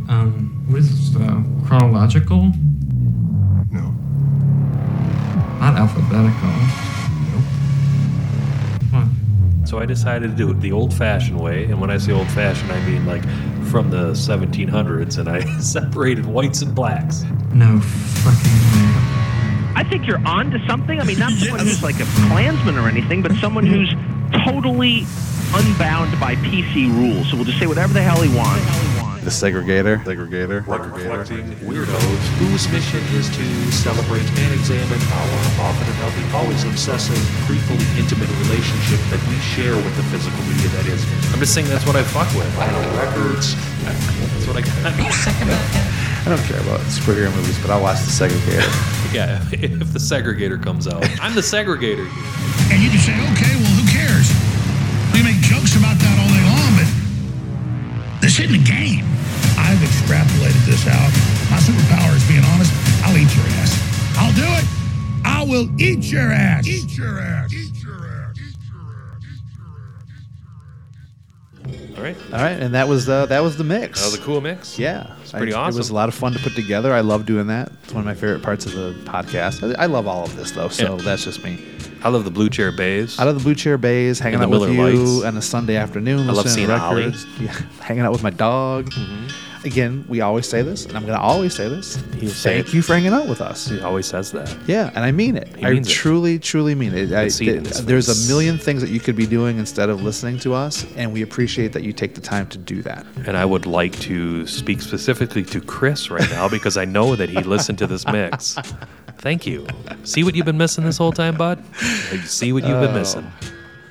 Um, 0.08 0.64
what 0.66 0.78
is 0.78 1.12
this, 1.12 1.20
uh, 1.20 1.42
chronological? 1.66 2.50
No. 3.70 3.94
Not 5.60 5.76
alphabetical. 5.76 6.48
No. 8.90 9.66
So 9.66 9.78
I 9.78 9.84
decided 9.84 10.30
to 10.30 10.36
do 10.38 10.50
it 10.50 10.58
the 10.62 10.72
old 10.72 10.94
fashioned 10.94 11.38
way. 11.38 11.64
And 11.64 11.78
when 11.78 11.90
I 11.90 11.98
say 11.98 12.12
old 12.12 12.28
fashioned, 12.28 12.72
I 12.72 12.82
mean 12.86 13.04
like 13.04 13.24
from 13.66 13.90
the 13.90 14.12
1700s. 14.12 15.18
And 15.18 15.28
I 15.28 15.44
separated 15.60 16.24
whites 16.24 16.62
and 16.62 16.74
blacks. 16.74 17.22
No 17.52 17.80
fucking 17.80 19.10
way. 19.12 19.15
I 19.76 19.84
think 19.84 20.06
you're 20.06 20.26
on 20.26 20.50
to 20.52 20.66
something. 20.66 20.98
I 20.98 21.04
mean, 21.04 21.18
not 21.18 21.32
someone 21.32 21.60
who's 21.60 21.82
like 21.82 22.00
a 22.00 22.08
Klansman 22.32 22.78
or 22.78 22.88
anything, 22.88 23.20
but 23.20 23.32
someone 23.36 23.66
who's 23.66 23.92
totally 24.48 25.04
unbound 25.52 26.18
by 26.18 26.34
PC 26.36 26.88
rules. 26.96 27.28
So 27.28 27.36
we'll 27.36 27.44
just 27.44 27.58
say 27.58 27.66
whatever 27.66 27.92
the 27.92 28.00
hell 28.00 28.22
he 28.22 28.34
wants. 28.34 28.64
The 29.20 29.28
segregator. 29.28 30.00
Segregator. 30.00 30.64
We're 30.64 30.80
collecting 30.80 31.44
weirdos 31.68 32.20
whose 32.40 32.64
mission 32.72 33.04
is 33.12 33.28
to 33.36 33.44
celebrate 33.70 34.24
and 34.24 34.54
examine 34.54 35.02
our 35.12 35.66
often 35.68 35.84
unhealthy, 35.92 36.24
always 36.32 36.64
obsessive, 36.64 37.18
creepily 37.44 37.84
intimate 38.00 38.32
relationship 38.48 39.00
that 39.12 39.20
we 39.28 39.36
share 39.44 39.76
with 39.76 39.94
the 39.96 40.04
physical 40.08 40.40
media 40.48 40.72
that 40.80 40.86
is. 40.86 41.04
I'm 41.34 41.38
just 41.38 41.52
saying 41.52 41.68
that's 41.68 41.84
what 41.84 41.96
I 41.96 42.02
fuck 42.02 42.32
with. 42.32 42.48
I 42.56 42.70
don't 42.70 42.80
know, 42.80 42.96
records. 42.96 43.52
That's 43.84 44.46
what 44.46 44.56
I 44.56 44.62
got. 44.62 44.72
I 46.24 46.28
don't 46.30 46.42
care 46.48 46.60
about 46.60 46.80
superhero 46.88 47.34
movies, 47.36 47.58
but 47.60 47.70
I'll 47.70 47.82
watch 47.82 48.00
the 48.00 48.10
segregator. 48.10 48.95
Yeah, 49.12 49.42
if 49.52 49.92
the 49.92 49.98
segregator 49.98 50.62
comes 50.62 50.86
out. 50.86 51.04
I'm 51.20 51.34
the 51.34 51.44
segregator. 51.44 52.06
And 52.72 52.82
you 52.82 52.90
can 52.90 53.00
say, 53.00 53.14
okay, 53.34 53.54
well, 53.60 53.74
who 53.76 53.86
cares? 53.90 54.28
We 55.12 55.22
make 55.22 55.38
jokes 55.42 55.76
about 55.76 55.96
that 55.96 56.14
all 56.18 56.30
day 56.30 56.44
long, 56.44 56.72
but 56.76 56.88
this 58.20 58.40
isn't 58.40 58.54
a 58.54 58.64
game. 58.64 59.04
I've 59.58 59.78
extrapolated 59.78 60.64
this 60.66 60.86
out. 60.86 61.12
My 61.50 61.58
superpower 61.58 62.16
is 62.16 62.26
being 62.28 62.44
honest. 62.54 62.72
I'll 63.04 63.16
eat 63.16 63.30
your 63.34 63.46
ass. 63.60 63.72
I'll 64.18 64.34
do 64.34 64.46
it. 64.46 64.64
I 65.24 65.44
will 65.44 65.68
eat 65.80 66.04
your 66.10 66.30
ass. 66.32 66.66
Eat 66.66 66.96
your 66.96 67.18
ass. 67.18 67.52
All 67.52 67.65
right. 72.06 72.16
All 72.32 72.38
right, 72.40 72.58
and 72.60 72.74
that 72.74 72.88
was 72.88 73.08
uh, 73.08 73.26
that 73.26 73.40
was 73.40 73.56
the 73.56 73.64
mix. 73.64 74.00
That 74.00 74.06
was 74.12 74.20
a 74.20 74.22
cool 74.24 74.40
mix. 74.40 74.78
Yeah, 74.78 75.14
It's 75.22 75.32
pretty 75.32 75.52
I- 75.52 75.60
awesome. 75.60 75.76
It 75.76 75.80
was 75.80 75.90
a 75.90 75.94
lot 75.94 76.08
of 76.08 76.14
fun 76.14 76.32
to 76.32 76.38
put 76.38 76.54
together. 76.54 76.92
I 76.92 77.00
love 77.00 77.26
doing 77.26 77.46
that. 77.48 77.70
It's 77.84 77.92
one 77.92 78.00
of 78.00 78.06
my 78.06 78.14
favorite 78.14 78.42
parts 78.42 78.66
of 78.66 78.72
the 78.72 78.92
podcast. 79.04 79.76
I, 79.76 79.84
I 79.84 79.86
love 79.86 80.06
all 80.06 80.24
of 80.24 80.34
this 80.36 80.50
though, 80.52 80.68
so 80.68 80.96
Yeah. 80.96 81.02
that's 81.02 81.24
just 81.24 81.42
me. 81.44 81.64
I 82.02 82.08
love 82.08 82.24
the 82.24 82.30
Blue 82.30 82.48
Chair 82.48 82.70
Bays. 82.72 83.18
I 83.18 83.24
love 83.24 83.34
the 83.36 83.42
Blue 83.42 83.54
Chair 83.54 83.78
Bays, 83.78 84.18
hanging 84.20 84.40
out 84.40 84.48
with 84.50 84.60
Miller 84.60 84.72
you 84.92 85.02
Lights. 85.02 85.24
on 85.24 85.36
a 85.36 85.42
Sunday 85.42 85.76
afternoon. 85.76 86.28
I 86.28 86.32
love 86.32 86.48
seeing 86.48 86.70
Ollie. 86.70 87.12
Yeah, 87.40 87.52
hanging 87.80 88.02
out 88.04 88.12
with 88.12 88.22
my 88.22 88.30
dog. 88.30 88.92
Again, 89.66 90.04
we 90.08 90.20
always 90.20 90.48
say 90.48 90.62
this, 90.62 90.86
and 90.86 90.96
I'm 90.96 91.04
going 91.04 91.18
to 91.18 91.20
always 91.22 91.52
say 91.54 91.68
this. 91.68 91.96
He'll 92.18 92.30
say 92.30 92.54
Thank 92.62 92.68
it. 92.68 92.74
you 92.74 92.82
for 92.82 92.94
hanging 92.94 93.12
out 93.12 93.26
with 93.28 93.40
us. 93.40 93.66
He 93.66 93.80
always 93.80 94.06
says 94.06 94.30
that. 94.32 94.56
Yeah, 94.66 94.90
and 94.94 95.04
I 95.04 95.10
mean 95.10 95.36
it. 95.36 95.48
He 95.56 95.64
I 95.66 95.72
means 95.72 95.88
it. 95.88 95.92
truly, 95.92 96.38
truly 96.38 96.74
mean 96.76 96.94
it. 96.94 97.10
I, 97.12 97.26
see 97.28 97.48
it 97.48 97.56
in 97.56 97.64
his 97.64 97.84
there's 97.84 98.06
face. 98.06 98.26
a 98.26 98.32
million 98.32 98.58
things 98.58 98.80
that 98.80 98.90
you 98.90 99.00
could 99.00 99.16
be 99.16 99.26
doing 99.26 99.58
instead 99.58 99.90
of 99.90 100.02
listening 100.02 100.38
to 100.40 100.54
us, 100.54 100.86
and 100.94 101.12
we 101.12 101.22
appreciate 101.22 101.72
that 101.72 101.82
you 101.82 101.92
take 101.92 102.14
the 102.14 102.20
time 102.20 102.46
to 102.48 102.58
do 102.58 102.80
that. 102.82 103.04
And 103.26 103.36
I 103.36 103.44
would 103.44 103.66
like 103.66 103.98
to 104.00 104.46
speak 104.46 104.80
specifically 104.80 105.42
to 105.46 105.60
Chris 105.60 106.10
right 106.10 106.30
now 106.30 106.48
because 106.48 106.76
I 106.76 106.84
know 106.84 107.16
that 107.16 107.28
he 107.28 107.42
listened 107.42 107.78
to 107.78 107.86
this 107.88 108.06
mix. 108.06 108.54
Thank 109.18 109.46
you. 109.46 109.66
See 110.04 110.22
what 110.22 110.36
you've 110.36 110.46
been 110.46 110.58
missing 110.58 110.84
this 110.84 110.98
whole 110.98 111.10
time, 111.12 111.36
bud? 111.36 111.60
See 112.24 112.52
what 112.52 112.62
you've 112.64 112.80
been 112.80 112.90
Oh. 112.90 112.98
missing. 112.98 113.26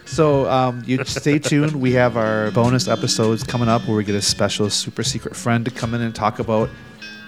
So 0.05 0.49
um, 0.49 0.83
you 0.85 1.03
stay 1.05 1.39
tuned. 1.39 1.73
We 1.73 1.93
have 1.93 2.15
our 2.17 2.51
bonus 2.51 2.87
episodes 2.87 3.43
coming 3.43 3.67
up 3.67 3.87
where 3.87 3.97
we 3.97 4.03
get 4.03 4.15
a 4.15 4.21
special 4.21 4.69
super 4.69 5.03
secret 5.03 5.35
friend 5.35 5.65
to 5.65 5.71
come 5.71 5.93
in 5.93 6.01
and 6.01 6.13
talk 6.13 6.39
about 6.39 6.69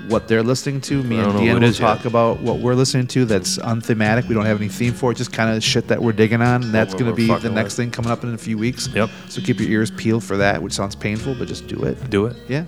what 0.07 0.27
they're 0.27 0.43
listening 0.43 0.79
to. 0.81 1.01
Me 1.03 1.17
and 1.17 1.27
know 1.27 1.31
who 1.33 1.39
Deanna 1.39 1.57
it 1.57 1.61
will 1.61 1.73
talk 1.73 1.99
yet. 1.99 2.05
about 2.05 2.39
what 2.39 2.59
we're 2.59 2.75
listening 2.75 3.07
to 3.07 3.25
that's 3.25 3.57
unthematic. 3.57 4.27
We 4.27 4.35
don't 4.35 4.45
have 4.45 4.61
any 4.61 4.69
theme 4.69 4.93
for 4.93 5.11
it, 5.11 5.15
just 5.17 5.33
kind 5.33 5.55
of 5.55 5.63
shit 5.63 5.87
that 5.87 6.01
we're 6.01 6.13
digging 6.13 6.41
on. 6.41 6.63
And 6.63 6.73
that's 6.73 6.93
going 6.93 7.05
to 7.07 7.13
be 7.13 7.27
the 7.27 7.49
next 7.49 7.77
with. 7.77 7.85
thing 7.85 7.91
coming 7.91 8.11
up 8.11 8.23
in 8.23 8.33
a 8.33 8.37
few 8.37 8.57
weeks. 8.57 8.87
Yep. 8.87 9.09
So 9.29 9.41
keep 9.41 9.59
your 9.59 9.69
ears 9.69 9.91
peeled 9.91 10.23
for 10.23 10.37
that, 10.37 10.61
which 10.61 10.73
sounds 10.73 10.95
painful, 10.95 11.35
but 11.35 11.47
just 11.47 11.67
do 11.67 11.83
it. 11.83 12.09
Do 12.09 12.27
it. 12.27 12.37
Yeah. 12.47 12.65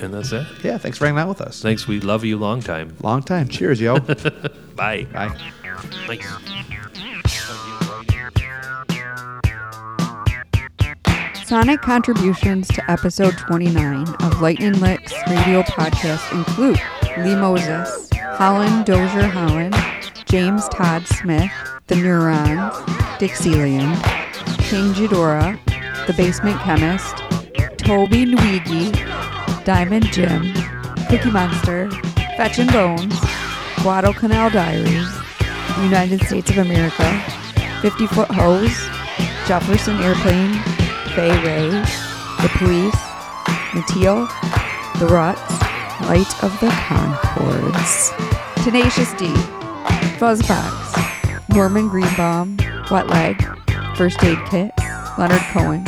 And 0.00 0.12
that's 0.12 0.32
it. 0.32 0.46
Yeah. 0.62 0.76
Thanks 0.76 0.98
for 0.98 1.06
hanging 1.06 1.20
out 1.20 1.28
with 1.28 1.40
us. 1.40 1.62
Thanks. 1.62 1.86
We 1.86 2.00
love 2.00 2.24
you 2.24 2.36
long 2.36 2.60
time. 2.60 2.94
Long 3.00 3.22
time. 3.22 3.48
Cheers, 3.48 3.80
yo. 3.80 3.98
Bye. 4.76 5.06
Bye. 5.12 5.34
Nice. 6.08 6.20
Sonic 11.46 11.80
contributions 11.80 12.66
to 12.66 12.90
episode 12.90 13.38
29 13.38 14.08
of 14.24 14.40
Lightning 14.40 14.80
Licks 14.80 15.12
radio 15.28 15.62
podcast 15.62 16.32
include 16.32 16.76
Lee 17.18 17.36
Moses, 17.36 18.10
Holland 18.14 18.84
Dozier 18.84 19.28
Holland, 19.28 19.76
James 20.24 20.68
Todd 20.70 21.06
Smith, 21.06 21.52
The 21.86 21.94
Neurons, 21.94 22.74
Dixieland, 23.20 23.94
King 24.58 24.92
Ghidorah, 24.92 25.56
The 26.08 26.14
Basement 26.14 26.60
Chemist, 26.62 27.18
Tobe 27.78 28.26
Nwigwe, 28.26 29.64
Diamond 29.64 30.06
Jim, 30.06 30.52
Cookie 31.08 31.30
Monster, 31.30 31.88
Fetchin' 32.36 32.66
Bones, 32.72 33.14
Guadalcanal 33.82 34.50
Diaries, 34.50 35.16
United 35.80 36.22
States 36.22 36.50
of 36.50 36.58
America, 36.58 37.20
50 37.82 38.08
Foot 38.08 38.32
Hose, 38.32 38.76
Jefferson 39.46 39.96
Airplane, 40.02 40.60
Fay 41.16 41.30
Ray, 41.30 41.70
The 41.70 42.50
Police, 42.58 42.94
Mattiel, 43.72 44.28
The 44.98 45.06
Ruts, 45.06 45.40
Flight 45.96 46.44
of 46.44 46.52
the 46.60 46.68
Conchords, 46.68 48.12
Tenacious 48.62 49.14
D, 49.14 49.28
Fuzzbox, 50.18 51.48
Norman 51.54 51.88
Greenbaum, 51.88 52.58
Wet 52.90 53.06
Leg, 53.06 53.42
First 53.96 54.22
Aid 54.22 54.36
Kit, 54.50 54.70
Leonard 55.16 55.40
Cohen, 55.52 55.84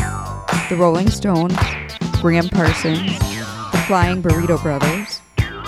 The 0.71 0.77
Rolling 0.79 1.11
Stones, 1.11 1.59
Gram 2.23 2.49
Parsons, 2.49 3.19
The 3.19 3.85
Flying 3.87 4.23
Burrito 4.23 4.63
Brothers, 4.63 5.21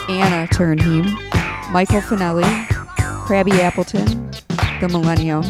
Anna 0.08 0.48
Ternheim, 0.48 1.04
Michael 1.70 2.00
Fennelly, 2.00 2.66
Crabby 3.26 3.52
Appleton, 3.60 4.30
The 4.80 4.88
Millennium, 4.90 5.42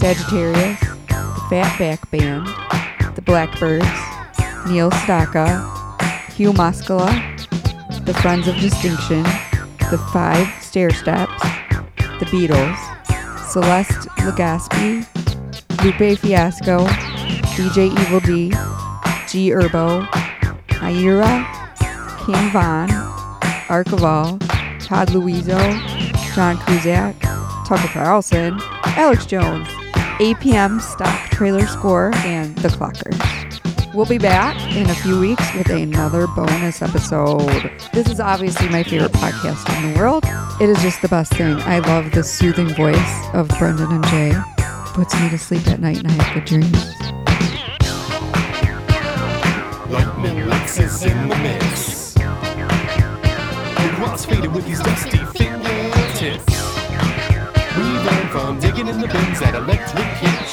Sagittarius, 0.00 0.80
The 0.80 1.46
Fatback 1.48 2.10
Band, 2.10 2.48
The 2.48 2.57
Blackbirds, 3.28 3.84
Neil 4.66 4.90
Sedaka, 4.90 5.60
Hugh 6.32 6.54
Masekela, 6.54 7.12
The 8.06 8.14
Friends 8.14 8.48
of 8.48 8.56
Distinction, 8.56 9.22
The 9.90 9.98
Five 10.14 10.46
Stairsteps, 10.60 11.38
The 12.18 12.24
Beatles, 12.24 12.78
Celeste 13.50 14.08
Legaspi, 14.24 15.04
Lupe 15.84 16.18
Fiasco, 16.18 16.86
DJ 17.54 17.92
Evil 18.00 18.20
Dee, 18.20 18.48
G 19.28 19.50
Herbo, 19.50 20.08
Naira, 20.80 21.44
King 22.24 22.50
Von, 22.50 22.88
Archival, 23.68 24.40
Todd 24.82 25.08
Louiso, 25.08 25.60
John 26.34 26.56
Cusack, 26.56 27.14
Tucker 27.66 27.88
Carlson, 27.88 28.58
Alex 28.96 29.26
Jones, 29.26 29.68
APM 30.18 30.80
Stock 30.80 31.27
Trailer 31.38 31.68
Score, 31.68 32.10
and 32.24 32.52
The 32.56 32.66
Clockers. 32.66 33.94
We'll 33.94 34.06
be 34.06 34.18
back 34.18 34.56
in 34.74 34.90
a 34.90 34.94
few 34.96 35.20
weeks 35.20 35.54
with 35.54 35.70
another 35.70 36.26
bonus 36.26 36.82
episode. 36.82 37.70
This 37.92 38.08
is 38.08 38.18
obviously 38.18 38.68
my 38.70 38.82
favorite 38.82 39.12
podcast 39.12 39.64
in 39.76 39.92
the 39.92 40.00
world. 40.00 40.24
It 40.60 40.68
is 40.68 40.82
just 40.82 41.00
the 41.00 41.06
best 41.06 41.32
thing. 41.34 41.54
I 41.60 41.78
love 41.78 42.10
the 42.10 42.24
soothing 42.24 42.74
voice 42.74 43.28
of 43.34 43.46
Brendan 43.50 43.92
and 43.92 44.04
Jay. 44.08 44.32
Puts 44.94 45.14
me 45.20 45.30
to 45.30 45.38
sleep 45.38 45.64
at 45.68 45.78
night 45.78 45.98
and 45.98 46.08
I 46.08 46.24
have 46.24 46.34
good 46.34 46.44
dreams. 46.44 46.72
Lightning 49.88 50.48
Lex 50.48 50.80
is 50.80 51.04
in 51.04 51.28
the 51.28 51.36
mix. 51.36 52.14
The 52.14 52.20
crossfader 53.94 54.52
with 54.52 54.66
these 54.66 54.80
dusty 54.80 55.18
fingertips. 55.38 56.74
We 57.76 57.84
learn 57.84 58.28
from 58.30 58.58
digging 58.58 58.88
in 58.88 59.00
the 59.00 59.06
bins 59.06 59.40
at 59.40 59.54
Electric 59.54 60.04
Hitch. 60.04 60.47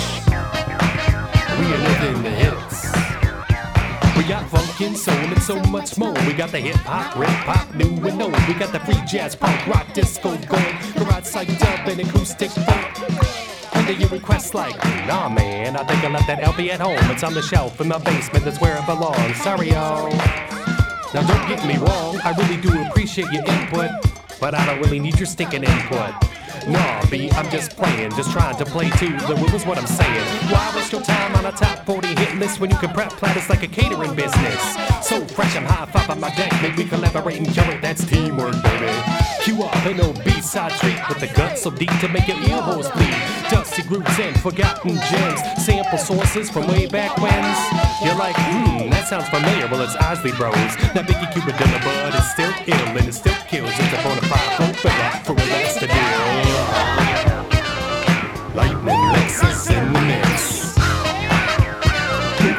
Living 2.06 2.22
the 2.22 2.30
hits. 2.30 2.86
We 4.16 4.24
got 4.30 4.48
funk 4.52 4.80
and 4.80 4.96
soul 4.96 5.16
and 5.16 5.42
so 5.42 5.60
much 5.72 5.98
more. 5.98 6.14
We 6.28 6.34
got 6.34 6.52
the 6.52 6.60
hip 6.60 6.76
hop, 6.76 7.16
rap 7.16 7.46
pop, 7.48 7.74
new 7.74 7.90
and 8.06 8.22
old. 8.22 8.48
We 8.48 8.54
got 8.54 8.72
the 8.72 8.80
free 8.82 9.02
jazz, 9.08 9.36
punk, 9.36 9.66
rock, 9.66 9.92
disco, 9.92 10.38
gold, 10.38 10.76
garage, 10.96 11.26
psych, 11.26 11.48
dub, 11.58 11.88
and 11.88 12.02
acoustic 12.02 12.52
funk. 12.52 13.76
Under 13.76 13.92
your 13.94 14.10
request 14.10 14.54
like, 14.54 14.76
nah 15.08 15.30
man, 15.30 15.76
I 15.76 15.84
think 15.84 16.04
I 16.04 16.10
left 16.10 16.28
that 16.28 16.44
LP 16.44 16.70
at 16.70 16.80
home. 16.80 17.00
It's 17.10 17.24
on 17.24 17.34
the 17.34 17.42
shelf 17.42 17.82
in 17.82 17.88
my 17.88 17.98
basement, 17.98 18.46
that's 18.46 18.62
where 18.62 18.78
it 18.78 18.86
belongs. 18.86 19.38
Sorry 19.38 19.72
y'all. 19.72 20.12
Now 21.12 21.26
don't 21.26 21.48
get 21.50 21.66
me 21.66 21.78
wrong, 21.78 22.20
I 22.24 22.36
really 22.38 22.62
do 22.62 22.70
appreciate 22.84 23.32
your 23.32 23.44
input, 23.46 23.90
but 24.40 24.54
I 24.54 24.64
don't 24.68 24.80
really 24.80 25.00
need 25.00 25.18
your 25.18 25.26
stinking 25.26 25.64
input. 25.64 26.14
Nah, 26.68 27.06
B, 27.12 27.30
I'm 27.32 27.50
just 27.52 27.78
playing, 27.78 28.12
just 28.12 28.32
trying 28.32 28.58
to 28.58 28.66
play 28.66 28.90
to 28.90 29.08
the 29.28 29.36
rules, 29.36 29.66
what 29.66 29.78
I'm 29.78 29.86
saying. 29.86 30.26
Why 30.50 30.74
waste 30.76 30.92
your 30.92 31.02
time 31.02 31.36
on 31.36 31.46
a 31.46 31.52
top 31.52 31.86
40 31.86 32.08
hit 32.08 32.36
list 32.38 32.60
when 32.60 32.72
you 32.72 32.78
can 32.78 32.90
prep 32.90 33.12
platters 33.12 33.50
like 33.50 33.62
a 33.62 33.68
catering 33.68 34.16
business? 34.16 34.62
So 35.02 35.24
fresh, 35.28 35.56
I'm 35.56 35.66
high 35.66 35.86
five 35.86 36.10
on 36.10 36.20
my 36.20 36.34
deck, 36.36 36.52
maybe 36.64 36.84
we 36.84 36.90
collaborate 36.90 37.38
and 37.38 37.48
curate, 37.54 37.82
that's 37.82 38.04
teamwork, 38.06 38.56
baby. 38.64 38.92
Cue 39.42 39.62
up 39.62 39.86
an 39.86 40.02
old 40.02 40.24
B-side 40.24 40.72
treat 40.80 40.98
with 41.08 41.20
the 41.20 41.28
guts 41.28 41.62
so 41.62 41.70
deep 41.70 41.92
to 42.00 42.08
make 42.08 42.28
your 42.28 42.38
ear 42.50 42.60
holes 42.60 42.90
bleed. 42.90 43.14
Dusty 43.52 43.84
grooves 43.84 44.20
and 44.20 44.40
forgotten 44.40 44.98
gems, 45.12 45.42
sample 45.64 46.00
sources 46.00 46.50
from 46.50 46.68
way 46.68 46.88
back 46.88 47.16
when's. 47.20 47.60
You're 48.04 48.18
like, 48.18 48.36
hmm, 48.36 48.90
that 48.90 49.08
sounds 49.08 49.30
familiar. 49.30 49.68
Well, 49.68 49.84
it's 49.84 49.96
Isley 49.98 50.32
Bros. 50.32 50.56
That 50.96 51.06
Biggie 51.06 51.32
Cupid 51.32 51.54
Dilla 51.56 51.80
Bud 51.86 52.16
is 52.16 52.32
still 52.32 52.54
ill 52.66 52.98
and 52.98 53.08
it 53.08 53.14
still 53.14 53.38
kills. 53.48 53.70
It's 53.70 53.94
a 53.94 54.02
bona 54.02 54.22
fide 54.22 54.76
for 54.78 54.88
that 54.88 55.22
for 55.26 55.34
a 55.34 55.65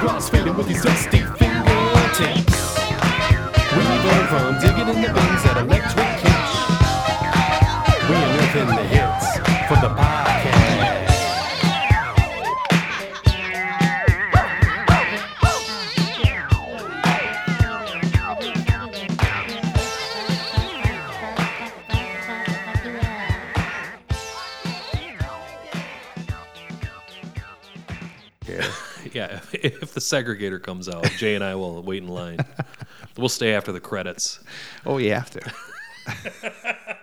We 0.07 0.13
crossfaded 0.13 0.57
with 0.57 0.69
these 0.69 0.87
If 29.83 29.95
the 29.95 30.01
segregator 30.01 30.63
comes 30.63 30.89
out, 30.89 31.05
Jay 31.17 31.35
and 31.35 31.43
I 31.43 31.55
will 31.55 31.83
wait 31.83 32.03
in 32.03 32.09
line. 32.09 32.39
we'll 33.17 33.29
stay 33.29 33.55
after 33.55 33.73
the 33.73 33.81
credits. 33.81 34.41
Oh, 34.85 34.99
you 34.99 35.13
have 35.13 35.31
to. 35.31 36.95